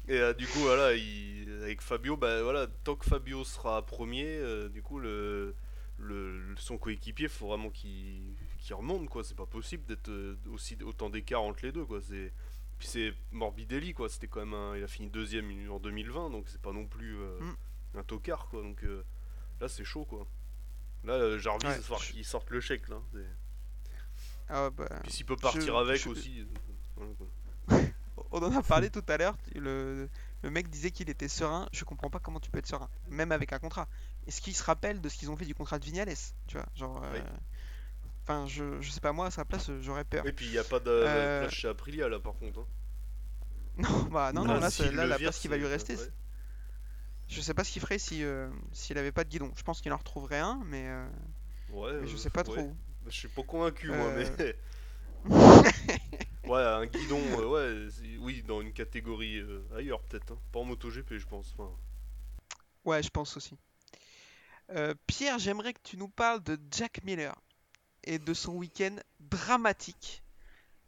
Et 0.06 0.16
euh, 0.16 0.32
du 0.32 0.46
coup, 0.46 0.60
voilà, 0.60 0.92
il- 0.94 1.60
avec 1.64 1.80
Fabio, 1.80 2.16
bah 2.16 2.44
voilà, 2.44 2.68
tant 2.84 2.94
que 2.94 3.04
Fabio 3.04 3.42
sera 3.42 3.84
premier, 3.84 4.38
du 4.72 4.80
coup, 4.80 5.00
le, 5.00 5.56
son 6.58 6.78
coéquipier, 6.78 7.26
faut 7.26 7.48
vraiment 7.48 7.70
qu'il 7.70 8.22
qu'il 8.60 8.74
remonte 8.76 9.08
quoi. 9.08 9.24
C'est 9.24 9.36
pas 9.36 9.46
possible 9.46 9.84
d'être 9.86 10.10
aussi 10.52 10.76
autant 10.84 11.10
d'écart 11.10 11.42
entre 11.42 11.64
les 11.64 11.72
deux 11.72 11.84
quoi. 11.84 11.98
C'est 12.00 12.32
puis 12.78 12.88
c'est 12.88 13.14
Morbidelli 13.32 13.94
quoi. 13.94 14.08
C'était 14.08 14.28
quand 14.28 14.40
même 14.40 14.54
un, 14.54 14.76
il 14.76 14.82
a 14.84 14.88
fini 14.88 15.08
deuxième 15.08 15.50
en 15.70 15.78
2020, 15.78 16.30
donc 16.30 16.48
c'est 16.48 16.60
pas 16.60 16.72
non 16.72 16.86
plus 16.86 17.16
euh, 17.18 17.38
Mm. 17.40 17.56
un 17.98 18.02
tocard 18.04 18.48
quoi. 18.48 18.62
Donc 18.62 18.82
euh, 18.84 19.04
là, 19.60 19.68
c'est 19.68 19.84
chaud 19.84 20.04
quoi. 20.04 20.26
Là, 21.04 21.14
euh, 21.14 21.38
Jarvis, 21.38 21.66
il 21.66 21.68
Ouais, 21.68 21.78
va 21.78 21.96
je- 21.98 22.12
qu'il 22.12 22.24
sorte 22.24 22.50
le 22.50 22.60
chèque 22.60 22.88
là. 22.88 22.96
C'est- 23.12 23.26
Ah, 24.48 24.70
bah, 24.70 24.88
puis 25.02 25.12
s'il 25.12 25.26
peut 25.26 25.36
partir 25.36 25.60
Je- 25.62 25.72
avec 25.72 26.00
je- 26.00 26.08
aussi. 26.08 26.40
euh, 26.40 26.46
voilà, 26.96 27.12
quoi. 27.14 27.26
on 28.30 28.42
en 28.42 28.56
a 28.56 28.62
parlé 28.62 28.90
tout 28.90 29.04
à 29.08 29.16
l'heure. 29.16 29.36
Le, 29.54 30.08
le 30.42 30.50
mec 30.50 30.68
disait 30.70 30.90
qu'il 30.90 31.10
était 31.10 31.28
serein. 31.28 31.68
Je 31.72 31.84
comprends 31.84 32.10
pas 32.10 32.18
comment 32.20 32.38
tu 32.40 32.50
peux 32.50 32.58
être 32.58 32.66
serein, 32.66 32.88
même 33.08 33.32
avec 33.32 33.52
un 33.52 33.58
contrat. 33.58 33.88
Est-ce 34.26 34.40
qu'il 34.40 34.54
se 34.54 34.62
rappelle 34.62 35.00
de 35.00 35.08
ce 35.08 35.16
qu'ils 35.18 35.30
ont 35.30 35.36
fait 35.36 35.44
du 35.46 35.54
contrat 35.54 35.78
de 35.78 35.84
Vignales 35.84 36.14
Tu 36.46 36.56
vois, 36.56 36.66
genre. 36.76 37.02
euh, 37.04 37.12
Oui. 37.14 37.20
Enfin, 38.26 38.46
je, 38.46 38.80
je 38.80 38.90
sais 38.90 39.00
pas, 39.00 39.12
moi 39.12 39.26
à 39.26 39.30
sa 39.30 39.44
place, 39.44 39.70
j'aurais 39.80 40.04
peur. 40.04 40.26
Et 40.26 40.32
puis 40.32 40.46
il 40.46 40.52
n'y 40.52 40.58
a 40.58 40.64
pas 40.64 40.80
de 40.80 40.90
Euh, 40.90 41.40
place 41.40 41.52
chez 41.54 41.68
Aprilia 41.68 42.08
là 42.08 42.18
par 42.20 42.34
contre. 42.36 42.60
hein. 42.60 42.66
Non, 43.78 44.04
bah 44.10 44.32
non, 44.32 44.44
non, 44.44 44.58
Là, 44.58 44.68
là, 44.92 45.06
la 45.06 45.16
vire, 45.16 45.18
place 45.18 45.38
qui 45.38 45.48
va 45.48 45.56
lui 45.56 45.66
rester. 45.66 45.96
ouais. 45.96 46.10
Je 47.28 47.40
sais 47.40 47.54
pas 47.54 47.64
ce 47.64 47.72
qu'il 47.72 47.82
ferait 47.82 47.98
si 47.98 48.22
euh, 48.24 48.48
s'il 48.72 48.98
avait 48.98 49.12
pas 49.12 49.24
de 49.24 49.28
guidon. 49.28 49.52
Je 49.56 49.62
pense 49.62 49.80
qu'il 49.80 49.92
en 49.92 49.96
retrouverait 49.96 50.38
un, 50.38 50.60
mais, 50.64 50.86
euh, 50.88 51.08
Ouais, 51.68 51.92
mais 52.00 52.06
je 52.06 52.14
euh, 52.14 52.16
sais 52.16 52.30
pas 52.30 52.42
ouais. 52.44 52.44
trop. 52.44 52.76
Je 53.06 53.10
suis 53.12 53.28
pas 53.28 53.42
convaincu 53.42 53.92
moi, 53.92 54.08
Euh. 54.08 54.36
mais. 54.36 54.56
ouais, 56.44 56.62
un 56.62 56.86
guidon, 56.86 57.20
euh, 57.40 57.46
ouais, 57.46 57.88
oui, 58.20 58.42
dans 58.42 58.60
une 58.60 58.72
catégorie 58.72 59.38
euh, 59.38 59.62
ailleurs 59.76 60.02
peut-être. 60.04 60.32
hein. 60.32 60.38
Pas 60.52 60.60
en 60.60 60.64
MotoGP, 60.64 61.18
je 61.18 61.26
pense. 61.26 61.52
Enfin, 61.58 61.70
Ouais, 62.84 63.02
je 63.02 63.10
pense 63.10 63.36
aussi. 63.36 63.58
Euh, 64.70 64.94
Pierre, 65.06 65.38
j'aimerais 65.38 65.72
que 65.74 65.80
tu 65.82 65.96
nous 65.96 66.08
parles 66.08 66.42
de 66.42 66.58
Jack 66.70 67.02
Miller 67.04 67.34
et 68.06 68.18
de 68.18 68.34
son 68.34 68.52
week-end 68.54 68.96
dramatique. 69.20 70.22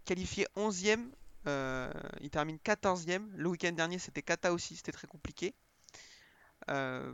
Qualifié 0.05 0.47
11e, 0.57 1.09
euh, 1.47 1.93
il 2.21 2.31
termine 2.31 2.57
14e. 2.57 3.29
Le 3.37 3.49
week-end 3.49 3.73
dernier, 3.73 3.99
c'était 3.99 4.23
Kata 4.23 4.53
aussi, 4.53 4.77
c'était 4.77 4.93
très 4.93 5.07
compliqué. 5.07 5.55
Euh, 6.71 7.13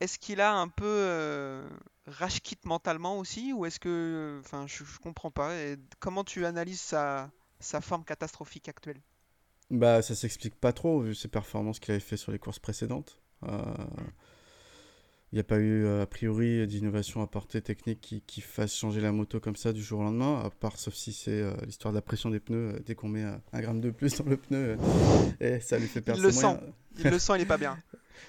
est-ce 0.00 0.18
qu'il 0.18 0.40
a 0.40 0.54
un 0.54 0.68
peu 0.68 0.84
euh, 0.84 1.68
rage 2.06 2.40
quit 2.42 2.58
mentalement 2.64 3.18
aussi 3.18 3.52
ou 3.52 3.66
est-ce 3.66 3.80
que. 3.80 4.40
Enfin, 4.44 4.66
je, 4.66 4.84
comprends 5.02 5.30
pas. 5.30 5.52
Comment 5.98 6.24
tu 6.24 6.44
analyses 6.44 6.80
sa, 6.80 7.30
sa 7.60 7.80
forme 7.80 8.04
catastrophique 8.04 8.68
actuelle? 8.68 9.00
Bah, 9.70 10.02
ça 10.02 10.14
s'explique 10.14 10.54
pas 10.54 10.72
trop 10.72 11.00
vu 11.00 11.14
ses 11.14 11.28
performances 11.28 11.80
qu'il 11.80 11.92
avait 11.92 12.00
fait 12.00 12.16
sur 12.16 12.30
les 12.30 12.38
courses 12.38 12.58
précédentes. 12.58 13.20
Euh, 13.44 13.74
Il 15.32 15.36
n'y 15.36 15.40
a 15.40 15.44
pas 15.44 15.58
eu, 15.58 15.84
euh, 15.84 16.02
a 16.02 16.06
priori, 16.06 16.66
d'innovation 16.68 17.20
apportée 17.20 17.60
technique 17.60 18.00
qui, 18.00 18.20
qui 18.22 18.40
fasse 18.40 18.74
changer 18.76 19.00
la 19.00 19.10
moto 19.12 19.40
comme 19.40 19.56
ça 19.56 19.72
du 19.72 19.82
jour 19.82 20.00
au 20.00 20.02
lendemain, 20.04 20.40
à 20.44 20.50
part 20.50 20.78
sauf 20.78 20.94
si 20.94 21.12
c'est 21.12 21.42
euh, 21.42 21.52
l'histoire 21.66 21.92
de 21.92 21.98
la 21.98 22.02
pression 22.02 22.30
des 22.30 22.38
pneus. 22.40 22.74
euh, 22.74 22.78
dès 22.86 22.94
qu'on 22.94 23.08
met 23.08 23.24
euh, 23.24 23.32
un 23.52 23.60
gramme 23.60 23.80
de 23.80 23.90
plus 23.90 24.16
dans 24.16 24.24
le 24.24 24.36
pneu, 24.36 24.76
et 25.40 25.58
ça 25.60 25.78
lui 25.78 25.88
fait 25.88 26.00
perdre 26.00 26.22
le 26.22 26.30
ses 26.30 26.36
sent. 26.38 26.46
moyens. 26.46 26.62
Il 26.98 27.10
le 27.10 27.18
sent, 27.18 27.32
il 27.36 27.42
est 27.42 27.46
pas 27.46 27.58
bien. 27.58 27.76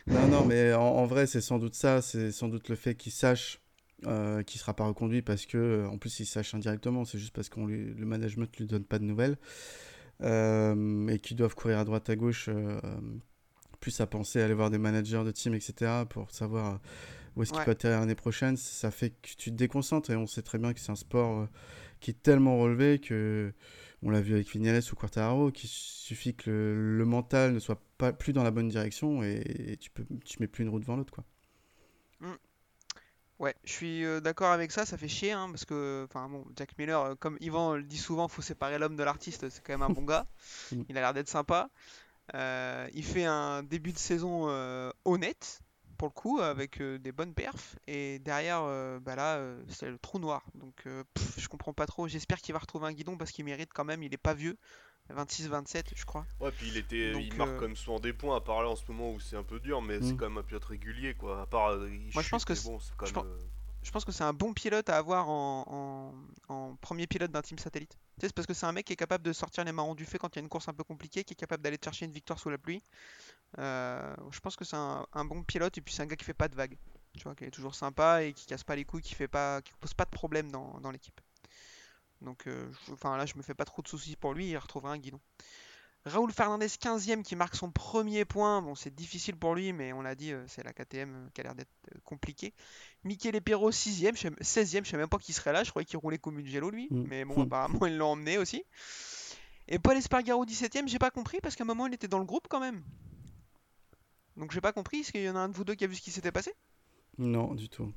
Non, 0.08 0.28
non, 0.28 0.46
mais 0.46 0.74
en, 0.74 0.82
en 0.82 1.06
vrai, 1.06 1.28
c'est 1.28 1.40
sans 1.40 1.60
doute 1.60 1.74
ça. 1.76 2.02
C'est 2.02 2.32
sans 2.34 2.50
doute 2.50 2.68
le 2.68 2.76
fait 2.76 2.96
qu'il 2.96 3.12
sache 3.14 3.62
euh, 4.06 4.44
qu'il 4.44 4.60
sera 4.60 4.74
pas 4.74 4.86
reconduit 4.86 5.22
parce 5.22 5.46
que, 5.46 5.86
en 5.88 5.98
plus, 5.98 6.20
il 6.20 6.26
sache 6.26 6.54
indirectement. 6.54 7.06
C'est 7.06 7.18
juste 7.20 7.34
parce 7.34 7.48
que 7.48 7.60
le 7.62 8.06
management 8.06 8.54
lui 8.58 8.66
donne 8.68 8.84
pas 8.84 9.00
de 9.00 9.06
nouvelles 9.06 9.38
euh, 10.24 11.08
et 11.08 11.20
qu'ils 11.20 11.38
doivent 11.38 11.56
courir 11.56 11.80
à 11.80 11.86
droite 11.86 12.10
à 12.10 12.16
gauche. 12.16 12.50
euh, 12.50 12.80
plus 13.80 14.00
à 14.02 14.08
penser 14.08 14.42
à 14.42 14.46
aller 14.46 14.54
voir 14.54 14.70
des 14.70 14.78
managers 14.78 15.24
de 15.26 15.32
team, 15.32 15.54
etc. 15.56 16.06
pour 16.06 16.32
savoir 16.32 16.76
euh, 16.76 16.78
où 17.36 17.44
est-ce 17.44 17.54
qu'il 17.54 17.58
Ouais. 17.58 17.64
peut 17.64 17.72
atterrir 17.72 18.00
l'année 18.00 18.16
prochaine. 18.16 18.58
Ça 18.58 18.92
fait 18.92 19.12
que 19.12 19.30
tu 19.38 19.52
te 19.52 19.56
déconcentres 19.56 20.12
et 20.12 20.16
on 20.16 20.28
sait 20.28 20.42
très 20.44 20.58
bien 20.60 20.74
que 20.74 20.80
c'est 20.80 20.92
un 20.92 20.96
sport 20.96 21.42
euh, 21.42 21.48
qui 22.02 22.12
est 22.12 22.22
tellement 22.24 22.60
relevé 22.60 23.00
que 23.00 23.54
on 24.04 24.12
l'a 24.12 24.22
vu 24.22 24.34
avec 24.36 24.50
Vignales 24.52 24.84
ou 24.92 24.96
Quartararo, 24.96 25.52
qu'il 25.52 25.70
suffit 25.70 26.36
que 26.36 26.50
le, 26.52 26.98
le 27.00 27.06
mental 27.06 27.54
ne 27.54 27.60
soit 27.60 27.82
pas 27.98 28.14
plus 28.14 28.34
dans 28.34 28.44
la 28.44 28.52
bonne 28.52 28.70
direction 28.70 29.24
et, 29.24 29.42
et 29.74 29.78
tu 29.78 29.90
peux 29.92 30.06
tu 30.26 30.38
mets 30.40 30.48
plus 30.48 30.64
une 30.64 30.70
roue 30.70 30.80
devant 30.80 30.96
l'autre 30.98 31.14
quoi. 31.14 31.24
Ouais, 33.40 33.54
je 33.64 33.72
suis 33.72 34.04
euh, 34.04 34.20
d'accord 34.20 34.52
avec 34.52 34.72
ça, 34.72 34.84
ça 34.88 34.98
fait 34.98 35.08
chier, 35.08 35.32
hein, 35.32 35.48
parce 35.52 35.64
que, 35.64 36.08
enfin 36.10 36.28
bon, 36.28 36.44
Jack 36.56 36.76
Miller, 36.80 37.16
comme 37.20 37.38
Yvan 37.40 37.76
le 37.76 37.84
dit 37.84 37.98
souvent, 37.98 38.28
faut 38.28 38.42
séparer 38.42 38.80
l'homme 38.80 38.96
de 38.96 39.04
l'artiste, 39.04 39.48
c'est 39.50 39.64
quand 39.64 39.74
même 39.74 39.84
un 39.84 39.92
bon 39.92 40.02
gars, 40.04 40.26
Mm. 40.72 40.88
il 40.90 40.98
a 40.98 41.02
l'air 41.02 41.14
d'être 41.14 41.30
sympa. 41.30 41.70
Euh, 42.36 42.88
il 42.94 43.04
fait 43.06 43.26
un 43.26 43.64
début 43.64 43.94
de 43.94 43.98
saison 43.98 44.50
euh, 44.50 44.92
honnête, 45.06 45.62
pour 45.98 46.10
le 46.10 46.14
coup, 46.14 46.40
avec 46.40 46.82
euh, 46.82 47.00
des 47.00 47.12
bonnes 47.12 47.34
perfs, 47.34 47.76
et 47.88 48.20
derrière, 48.20 48.62
euh, 48.64 49.00
bah 49.00 49.16
là, 49.16 49.38
euh, 49.38 49.64
c'est 49.70 49.90
le 49.90 49.98
trou 49.98 50.20
noir, 50.20 50.44
donc 50.54 50.76
euh, 50.86 51.04
pff, 51.14 51.40
je 51.40 51.48
comprends 51.48 51.74
pas 51.74 51.86
trop, 51.88 52.08
j'espère 52.08 52.40
qu'il 52.40 52.54
va 52.54 52.60
retrouver 52.60 52.86
un 52.88 52.94
guidon, 52.94 53.18
parce 53.18 53.32
qu'il 53.32 53.46
mérite 53.46 53.72
quand 53.74 53.86
même, 53.86 54.04
il 54.04 54.14
est 54.14 54.18
pas 54.18 54.34
vieux, 54.34 54.58
26-27 55.10 55.94
je 55.96 56.06
crois. 56.06 56.26
Ouais, 56.40 56.52
puis 56.52 56.68
il 56.68 56.78
était, 56.78 57.14
Donc, 57.14 57.24
il 57.24 57.34
marque 57.36 57.52
euh, 57.52 57.56
quand 57.60 57.68
même 57.68 57.76
souvent 57.78 58.00
des 58.00 58.14
points. 58.14 58.36
À 58.36 58.42
part 58.42 58.62
là 58.62 58.70
en 58.70 58.76
ce 58.76 58.84
moment 58.92 59.12
où 59.14 59.20
c'est 59.20 59.38
un 59.38 59.44
peu 59.44 59.60
dur, 59.60 59.82
mais 59.82 60.00
c'est 60.02 60.14
Mm. 60.14 60.18
quand 60.18 60.30
même 60.30 60.38
un 60.38 60.44
pilote 60.44 60.66
régulier 60.66 61.14
quoi. 61.16 61.42
À 61.42 61.46
part, 61.46 61.74
il 61.88 62.12
Moi, 62.14 62.22
je 62.22 62.30
pense 62.30 62.46
que 62.46 62.54
c'est- 62.56 62.68
bon, 62.68 62.80
c'est 62.80 62.94
quand 62.98 63.06
je 63.06 63.14
même. 63.16 63.24
Je 63.88 63.92
pense 63.94 64.04
que 64.04 64.12
c'est 64.12 64.26
un 64.26 64.34
bon 64.34 64.54
pilote 64.54 64.90
à 64.90 64.98
avoir 64.98 65.30
en, 65.30 66.14
premier 66.82 67.08
pilote 67.08 67.32
d'un 67.32 67.42
team 67.42 67.58
satellite. 67.58 67.92
Tu 67.92 67.98
sais, 68.20 68.28
c'est 68.28 68.36
parce 68.36 68.46
que 68.46 68.54
c'est 68.54 68.66
un 68.66 68.74
mec 68.74 68.86
qui 68.86 68.92
est 68.92 68.98
capable 68.98 69.24
de 69.24 69.32
sortir 69.32 69.64
les 69.64 69.72
marrons 69.72 69.96
du 69.96 70.04
fait 70.04 70.18
quand 70.18 70.36
il 70.36 70.40
y 70.40 70.40
a 70.40 70.42
une 70.42 70.50
course 70.50 70.68
un 70.68 70.74
peu 70.74 70.84
compliquée, 70.84 71.24
qui 71.24 71.32
est 71.32 71.38
capable 71.38 71.64
d'aller 71.64 71.78
chercher 71.82 72.04
une 72.04 72.12
victoire 72.12 72.38
sous 72.38 72.50
la 72.50 72.58
pluie. 72.58 72.84
Euh, 73.60 74.14
je 74.30 74.42
pense 74.42 74.58
que 74.58 74.66
c'est 74.66 74.76
un, 74.76 75.26
bon 75.26 75.42
pilote 75.42 75.78
et 75.78 75.82
puis 75.82 75.94
c'est 75.94 76.04
un 76.04 76.06
gars 76.06 76.18
qui 76.18 76.26
fait 76.26 76.34
pas 76.34 76.50
de 76.50 76.56
vagues. 76.56 76.78
Tu 77.16 77.24
vois, 77.24 77.34
qui 77.34 77.46
est 77.46 77.50
toujours 77.50 77.76
sympa 77.76 78.24
et 78.24 78.34
qui 78.34 78.46
casse 78.46 78.66
pas 78.66 78.76
les 78.76 78.84
couilles, 78.84 79.02
qui 79.02 79.16
fait 79.16 79.30
pas, 79.30 79.62
qui 79.62 79.72
pose 79.80 79.94
pas 79.94 80.04
de 80.04 80.10
problème 80.10 80.52
dans, 80.52 80.92
l'équipe. 80.92 81.22
Donc, 82.22 82.46
euh, 82.48 82.70
là, 83.06 83.26
je 83.26 83.38
me 83.38 83.42
fais 83.42 83.56
pas 83.56 83.66
trop 83.66 83.82
de 83.82 83.88
soucis 83.88 84.18
pour 84.18 84.34
lui, 84.34 84.50
il 84.50 84.58
retrouvera 84.58 84.92
un 84.92 84.98
guidon. 84.98 85.22
Raoul 86.08 86.32
Fernandez 86.32 86.68
15e 86.68 87.22
qui 87.22 87.36
marque 87.36 87.56
son 87.56 87.70
premier 87.70 88.24
point. 88.24 88.62
Bon, 88.62 88.76
c'est 88.76 88.94
difficile 88.94 89.36
pour 89.36 89.56
lui, 89.56 89.74
mais 89.74 89.92
on 89.92 90.02
l'a 90.02 90.16
dit, 90.16 90.32
euh, 90.32 90.46
c'est 90.48 90.64
la 90.64 90.72
KTM 90.72 91.30
qui 91.34 91.42
a 91.42 91.44
l'air 91.44 91.56
d'être 91.56 91.72
compliquée. 92.04 92.54
Michele 93.08 93.42
Perro 93.42 93.72
6ème, 93.72 94.16
je 94.16 94.22
sais- 94.22 94.64
16ème, 94.64 94.86
je 94.86 94.92
sais 94.92 94.98
même 94.98 95.08
pas 95.10 95.18
qui 95.18 95.34
serait 95.34 95.54
là, 95.54 95.64
je 95.64 95.70
croyais 95.72 95.86
qu'il 95.86 95.98
roulait 95.98 96.18
comme 96.18 96.38
une 96.40 96.46
gélo 96.48 96.70
lui, 96.70 96.88
Mm. 96.92 97.04
mais 97.10 97.26
bon, 97.26 97.44
apparemment 97.44 97.86
ils 97.86 97.98
l'ont 97.98 98.12
emmené 98.12 98.38
aussi. 98.38 98.64
Et 99.68 99.80
Paul 99.80 99.98
Espargaro 99.98 100.46
17ème, 100.46 100.88
j'ai 100.88 101.00
pas 101.00 101.12
compris 101.12 101.40
parce 101.42 101.56
qu'à 101.56 101.64
un 101.64 101.68
moment 101.68 101.88
il 101.88 101.94
était 101.94 102.08
dans 102.08 102.20
le 102.20 102.26
groupe 102.26 102.48
quand 102.50 102.60
même. 102.60 102.84
Donc 104.36 104.52
j'ai 104.52 104.62
pas 104.62 104.72
compris, 104.74 105.00
est-ce 105.00 105.12
qu'il 105.12 105.24
y 105.24 105.30
en 105.30 105.36
a 105.36 105.40
un 105.40 105.50
de 105.50 105.56
vous 105.56 105.64
deux 105.64 105.76
qui 105.76 105.84
a 105.84 105.88
vu 105.88 105.96
ce 105.96 106.02
qui 106.02 106.12
s'était 106.12 106.32
passé? 106.32 106.54
Non, 107.18 107.56
du 107.56 107.68
tout. 107.70 107.92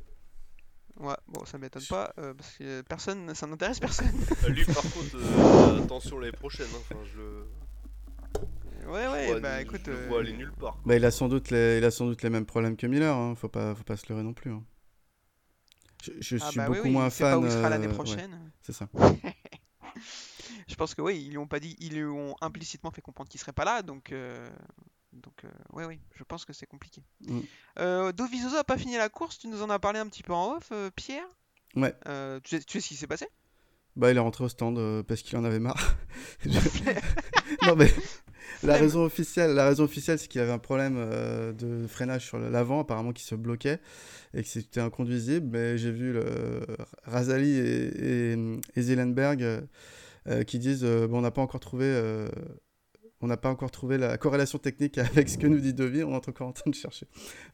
Ouais, 0.96 1.14
bon, 1.28 1.44
ça 1.44 1.56
m'étonne 1.58 1.84
pas, 1.88 2.12
euh, 2.18 2.34
parce 2.34 2.56
que 2.56 2.82
personne, 2.82 3.34
ça 3.34 3.46
n'intéresse 3.46 3.78
personne. 3.80 4.06
euh, 4.44 4.48
Lui 4.48 4.64
par 4.64 4.82
contre, 4.82 5.14
euh, 5.16 5.82
attention 5.84 6.18
l'année 6.18 6.32
prochaine. 6.32 6.66
hein. 6.74 6.78
Enfin, 6.90 7.00
je 7.12 7.18
le. 7.18 7.46
Ouais, 8.90 9.04
je 9.04 9.10
ouais, 9.10 9.26
vois- 9.32 9.40
bah 9.40 9.58
je 9.58 9.62
écoute. 9.62 9.86
le 9.86 9.94
euh, 9.94 10.08
vois 10.08 10.20
aller 10.20 10.32
nulle 10.32 10.52
part. 10.52 10.72
quoi. 10.74 10.82
Bah, 10.86 10.96
il 10.96 11.04
a 11.04 11.10
sans 11.10 11.28
doute 11.28 11.50
les, 11.50 11.78
il 11.78 11.84
a 11.84 11.90
sans 11.90 12.06
doute 12.06 12.22
les 12.22 12.30
mêmes 12.30 12.46
problèmes 12.46 12.76
que 12.76 12.86
Miller. 12.86 13.14
Hein. 13.14 13.34
Faut 13.36 13.48
pas, 13.48 13.74
faut 13.74 13.84
pas 13.84 13.96
se 13.96 14.06
leurrer 14.08 14.22
non 14.24 14.32
plus. 14.32 14.50
hein. 14.50 14.64
Je, 16.02 16.12
je 16.20 16.36
ah 16.40 16.50
suis 16.50 16.56
bah 16.58 16.66
oui, 16.68 16.76
beaucoup 16.76 16.88
oui, 16.88 16.94
moins 16.94 17.06
il 17.06 17.10
sait 17.10 17.24
pas 17.24 17.30
fan. 17.32 17.42
où 17.42 17.44
il 17.46 17.50
sera 17.50 17.68
l'année 17.70 17.86
euh, 17.86 17.88
ouais, 17.90 17.94
prochaine. 17.94 18.50
c'est 18.62 18.72
ça. 18.72 18.88
Je 20.68 20.74
pense 20.76 20.94
que 20.94 21.02
oui, 21.02 21.20
ils 21.20 21.30
lui 21.30 21.38
ont 21.38 21.48
pas 21.48 21.60
dit, 21.60 21.76
ils 21.80 21.94
lui 21.94 22.04
ont 22.04 22.36
implicitement 22.40 22.90
fait 22.90 23.02
comprendre 23.02 23.28
qu'il 23.28 23.40
serait 23.40 23.52
pas 23.52 23.64
là, 23.64 23.82
donc 23.82 24.12
euh, 24.12 24.48
donc 25.12 25.44
euh, 25.44 25.48
ouais, 25.72 25.84
oui, 25.84 25.98
je 26.14 26.22
pense 26.24 26.44
que 26.44 26.52
c'est 26.52 26.66
compliqué. 26.66 27.02
Mm. 27.26 27.40
Euh, 27.80 28.12
Dovizioso 28.12 28.56
a 28.56 28.64
pas 28.64 28.78
fini 28.78 28.96
la 28.96 29.08
course, 29.08 29.38
tu 29.38 29.48
nous 29.48 29.62
en 29.62 29.70
as 29.70 29.78
parlé 29.78 29.98
un 29.98 30.06
petit 30.06 30.22
peu 30.22 30.32
en 30.32 30.56
off, 30.56 30.68
euh, 30.72 30.90
Pierre? 30.94 31.26
Ouais. 31.74 31.92
Tu 32.44 32.56
sais, 32.56 32.62
tu 32.62 32.72
sais 32.74 32.80
ce 32.80 32.88
qui 32.88 32.96
s'est 32.96 33.06
passé? 33.06 33.26
Bah, 33.96 34.10
il 34.10 34.16
est 34.16 34.20
rentré 34.20 34.44
au 34.44 34.48
stand 34.48 35.02
parce 35.02 35.22
qu'il 35.22 35.36
en 35.36 35.44
avait 35.44 35.58
marre. 35.58 35.96
Je- 36.44 37.66
non, 37.66 37.74
mais 37.76 37.92
la 38.62 38.74
raison 38.74 39.04
officielle, 39.04 39.52
la 39.52 39.66
raison 39.66 39.84
officielle, 39.84 40.18
c'est 40.18 40.28
qu'il 40.28 40.40
avait 40.40 40.52
un 40.52 40.58
problème 40.58 40.96
euh, 40.98 41.52
de 41.52 41.86
freinage 41.86 42.26
sur 42.26 42.38
l'avant, 42.38 42.80
apparemment 42.80 43.12
qui 43.12 43.24
se 43.24 43.34
bloquait 43.34 43.80
et 44.34 44.42
que 44.42 44.48
c'était 44.48 44.80
inconduisible. 44.80 45.48
Mais 45.50 45.78
j'ai 45.78 45.90
vu 45.90 46.12
le 46.12 46.24
Razali 47.04 47.50
et, 47.50 48.32
et, 48.32 48.36
euh, 48.36 49.60
euh, 50.28 50.42
qui 50.44 50.58
disent 50.58 50.84
bon, 50.84 51.18
on 51.18 51.20
n'a 51.22 51.30
pas 51.30 51.42
encore 51.42 51.60
trouvé. 51.60 51.86
on 53.22 53.26
n'a 53.26 53.36
pas 53.36 53.50
encore 53.50 53.70
trouvé 53.70 53.98
la 53.98 54.18
corrélation 54.18 54.58
technique 54.58 54.98
avec 54.98 55.28
ce 55.28 55.38
que 55.38 55.46
nous 55.46 55.60
dit 55.60 55.74
Dovi, 55.74 56.02
on 56.04 56.12
est 56.12 56.28
encore 56.28 56.48
en 56.48 56.52
train 56.52 56.70
de 56.70 56.74
chercher. 56.74 57.06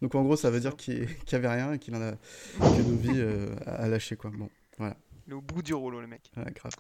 Donc 0.02 0.14
en 0.14 0.22
gros, 0.22 0.36
ça 0.36 0.50
veut 0.50 0.60
dire 0.60 0.76
qu'il 0.76 1.06
n'y 1.06 1.34
avait 1.34 1.48
rien 1.48 1.72
et 1.72 1.78
qu'il 1.78 1.94
en 1.94 2.02
a 2.02 2.12
que 2.12 3.18
euh, 3.18 3.54
a 3.66 3.88
lâché 3.88 4.16
quoi. 4.16 4.30
Bon, 4.30 4.48
voilà. 4.78 4.96
Il 5.26 5.32
est 5.32 5.36
au 5.36 5.40
bout 5.40 5.62
du 5.62 5.74
rouleau, 5.74 6.00
le 6.00 6.06
mec. 6.06 6.30
Ouais, 6.36 6.52
grave. 6.54 6.72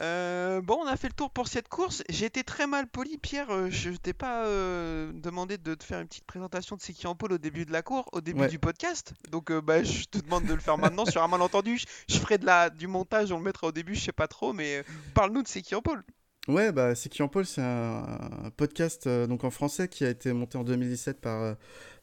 Euh, 0.00 0.60
bon, 0.62 0.78
on 0.82 0.86
a 0.86 0.96
fait 0.96 1.08
le 1.08 1.12
tour 1.14 1.30
pour 1.30 1.48
cette 1.48 1.68
course. 1.68 2.02
J'ai 2.08 2.24
été 2.26 2.44
très 2.44 2.66
mal 2.66 2.86
poli, 2.86 3.18
Pierre. 3.18 3.50
euh, 3.50 3.68
Je 3.70 3.90
t'ai 3.90 4.12
pas 4.14 4.46
euh, 4.46 5.12
demandé 5.14 5.58
de 5.58 5.74
te 5.74 5.84
faire 5.84 6.00
une 6.00 6.08
petite 6.08 6.24
présentation 6.24 6.76
de 6.76 6.80
Seki 6.80 7.06
en 7.06 7.14
pôle 7.14 7.32
au 7.34 7.38
début 7.38 7.66
de 7.66 7.72
la 7.72 7.82
cour, 7.82 8.08
au 8.12 8.20
début 8.22 8.40
Ouais. 8.40 8.48
du 8.48 8.58
podcast. 8.58 9.12
Donc, 9.30 9.50
euh, 9.50 9.60
bah, 9.60 9.82
je 9.82 10.04
te 10.04 10.18
demande 10.18 10.44
de 10.46 10.54
le 10.54 10.60
faire 10.60 10.78
maintenant 10.78 11.04
sur 11.04 11.22
un 11.22 11.28
malentendu. 11.28 11.76
Je, 11.78 11.84
je 12.08 12.18
ferai 12.18 12.38
de 12.38 12.46
la, 12.46 12.70
du 12.70 12.86
montage, 12.86 13.30
on 13.32 13.38
le 13.38 13.44
mettra 13.44 13.66
au 13.66 13.72
début, 13.72 13.94
je 13.94 14.00
sais 14.00 14.12
pas 14.12 14.28
trop, 14.28 14.52
mais 14.54 14.82
parle-nous 15.14 15.42
de 15.42 15.48
Seki 15.48 15.74
en 15.74 15.82
pôle. 15.82 16.02
Ouais, 16.48 16.72
bah, 16.72 16.94
C'est 16.94 17.08
qui 17.08 17.22
en 17.22 17.28
pôle, 17.28 17.46
c'est 17.46 17.60
un, 17.62 18.02
un 18.46 18.50
podcast 18.56 19.06
donc 19.06 19.44
en 19.44 19.50
français 19.50 19.88
qui 19.88 20.04
a 20.04 20.08
été 20.08 20.32
monté 20.32 20.58
en 20.58 20.64
2017 20.64 21.20
par, 21.20 21.54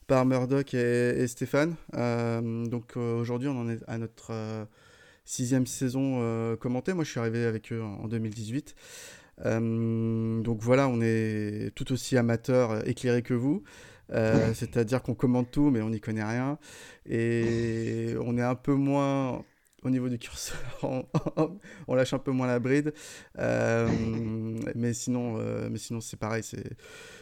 par 0.08 0.26
Murdoch 0.26 0.74
et, 0.76 0.78
et 1.22 1.28
Stéphane. 1.28 1.76
Donc 1.92 2.96
aujourd'hui, 2.96 3.50
on 3.50 3.60
en 3.60 3.68
est 3.68 3.80
à 3.88 3.98
notre 3.98 4.68
sixième 5.30 5.68
saison 5.68 6.20
euh, 6.22 6.56
commentée. 6.56 6.94
Moi, 6.94 7.04
je 7.04 7.12
suis 7.12 7.20
arrivé 7.20 7.46
avec 7.46 7.72
eux 7.72 7.82
en, 7.84 8.04
en 8.04 8.08
2018. 8.08 8.76
Euh, 9.46 10.42
donc 10.42 10.62
voilà, 10.62 10.88
on 10.90 11.00
est 11.02 11.72
tout 11.76 11.92
aussi 11.92 12.18
amateurs, 12.18 12.72
euh, 12.72 12.82
éclairés 12.86 13.22
que 13.22 13.34
vous. 13.36 13.64
Euh, 14.12 14.54
C'est-à-dire 14.56 15.04
qu'on 15.04 15.14
commente 15.14 15.52
tout, 15.52 15.70
mais 15.70 15.82
on 15.82 15.92
n'y 15.92 16.02
connaît 16.02 16.24
rien. 16.24 16.58
Et 17.06 18.16
on 18.22 18.38
est 18.38 18.42
un 18.42 18.56
peu 18.56 18.74
moins 18.74 19.46
au 19.84 19.90
niveau 19.90 20.10
du 20.10 20.20
curseur, 20.20 20.58
on, 20.84 21.06
on 21.88 21.96
lâche 21.96 22.14
un 22.14 22.20
peu 22.20 22.32
moins 22.32 22.48
la 22.48 22.60
bride. 22.60 22.94
Euh, 23.38 23.88
mais 24.76 24.94
sinon, 24.94 25.36
euh, 25.38 25.70
mais 25.72 25.78
sinon 25.78 26.02
c'est 26.02 26.18
pareil, 26.18 26.44
c'est 26.44 26.76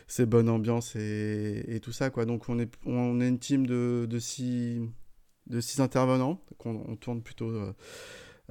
c'est 0.08 0.26
bonne 0.26 0.50
ambiance 0.50 0.96
et, 0.96 1.64
et 1.68 1.80
tout 1.82 1.92
ça 1.92 2.10
quoi. 2.10 2.26
Donc 2.26 2.50
on 2.50 2.58
est 2.60 2.74
on 2.86 3.22
est 3.22 3.28
une 3.28 3.38
team 3.40 3.68
de, 3.68 4.08
de 4.10 4.20
six 4.20 4.82
de 5.50 5.60
six 5.62 5.80
intervenants. 5.82 6.42
Donc 6.52 6.66
on, 6.66 6.96
tourne 6.96 7.22
plutôt 7.22 7.50
euh, 7.50 7.74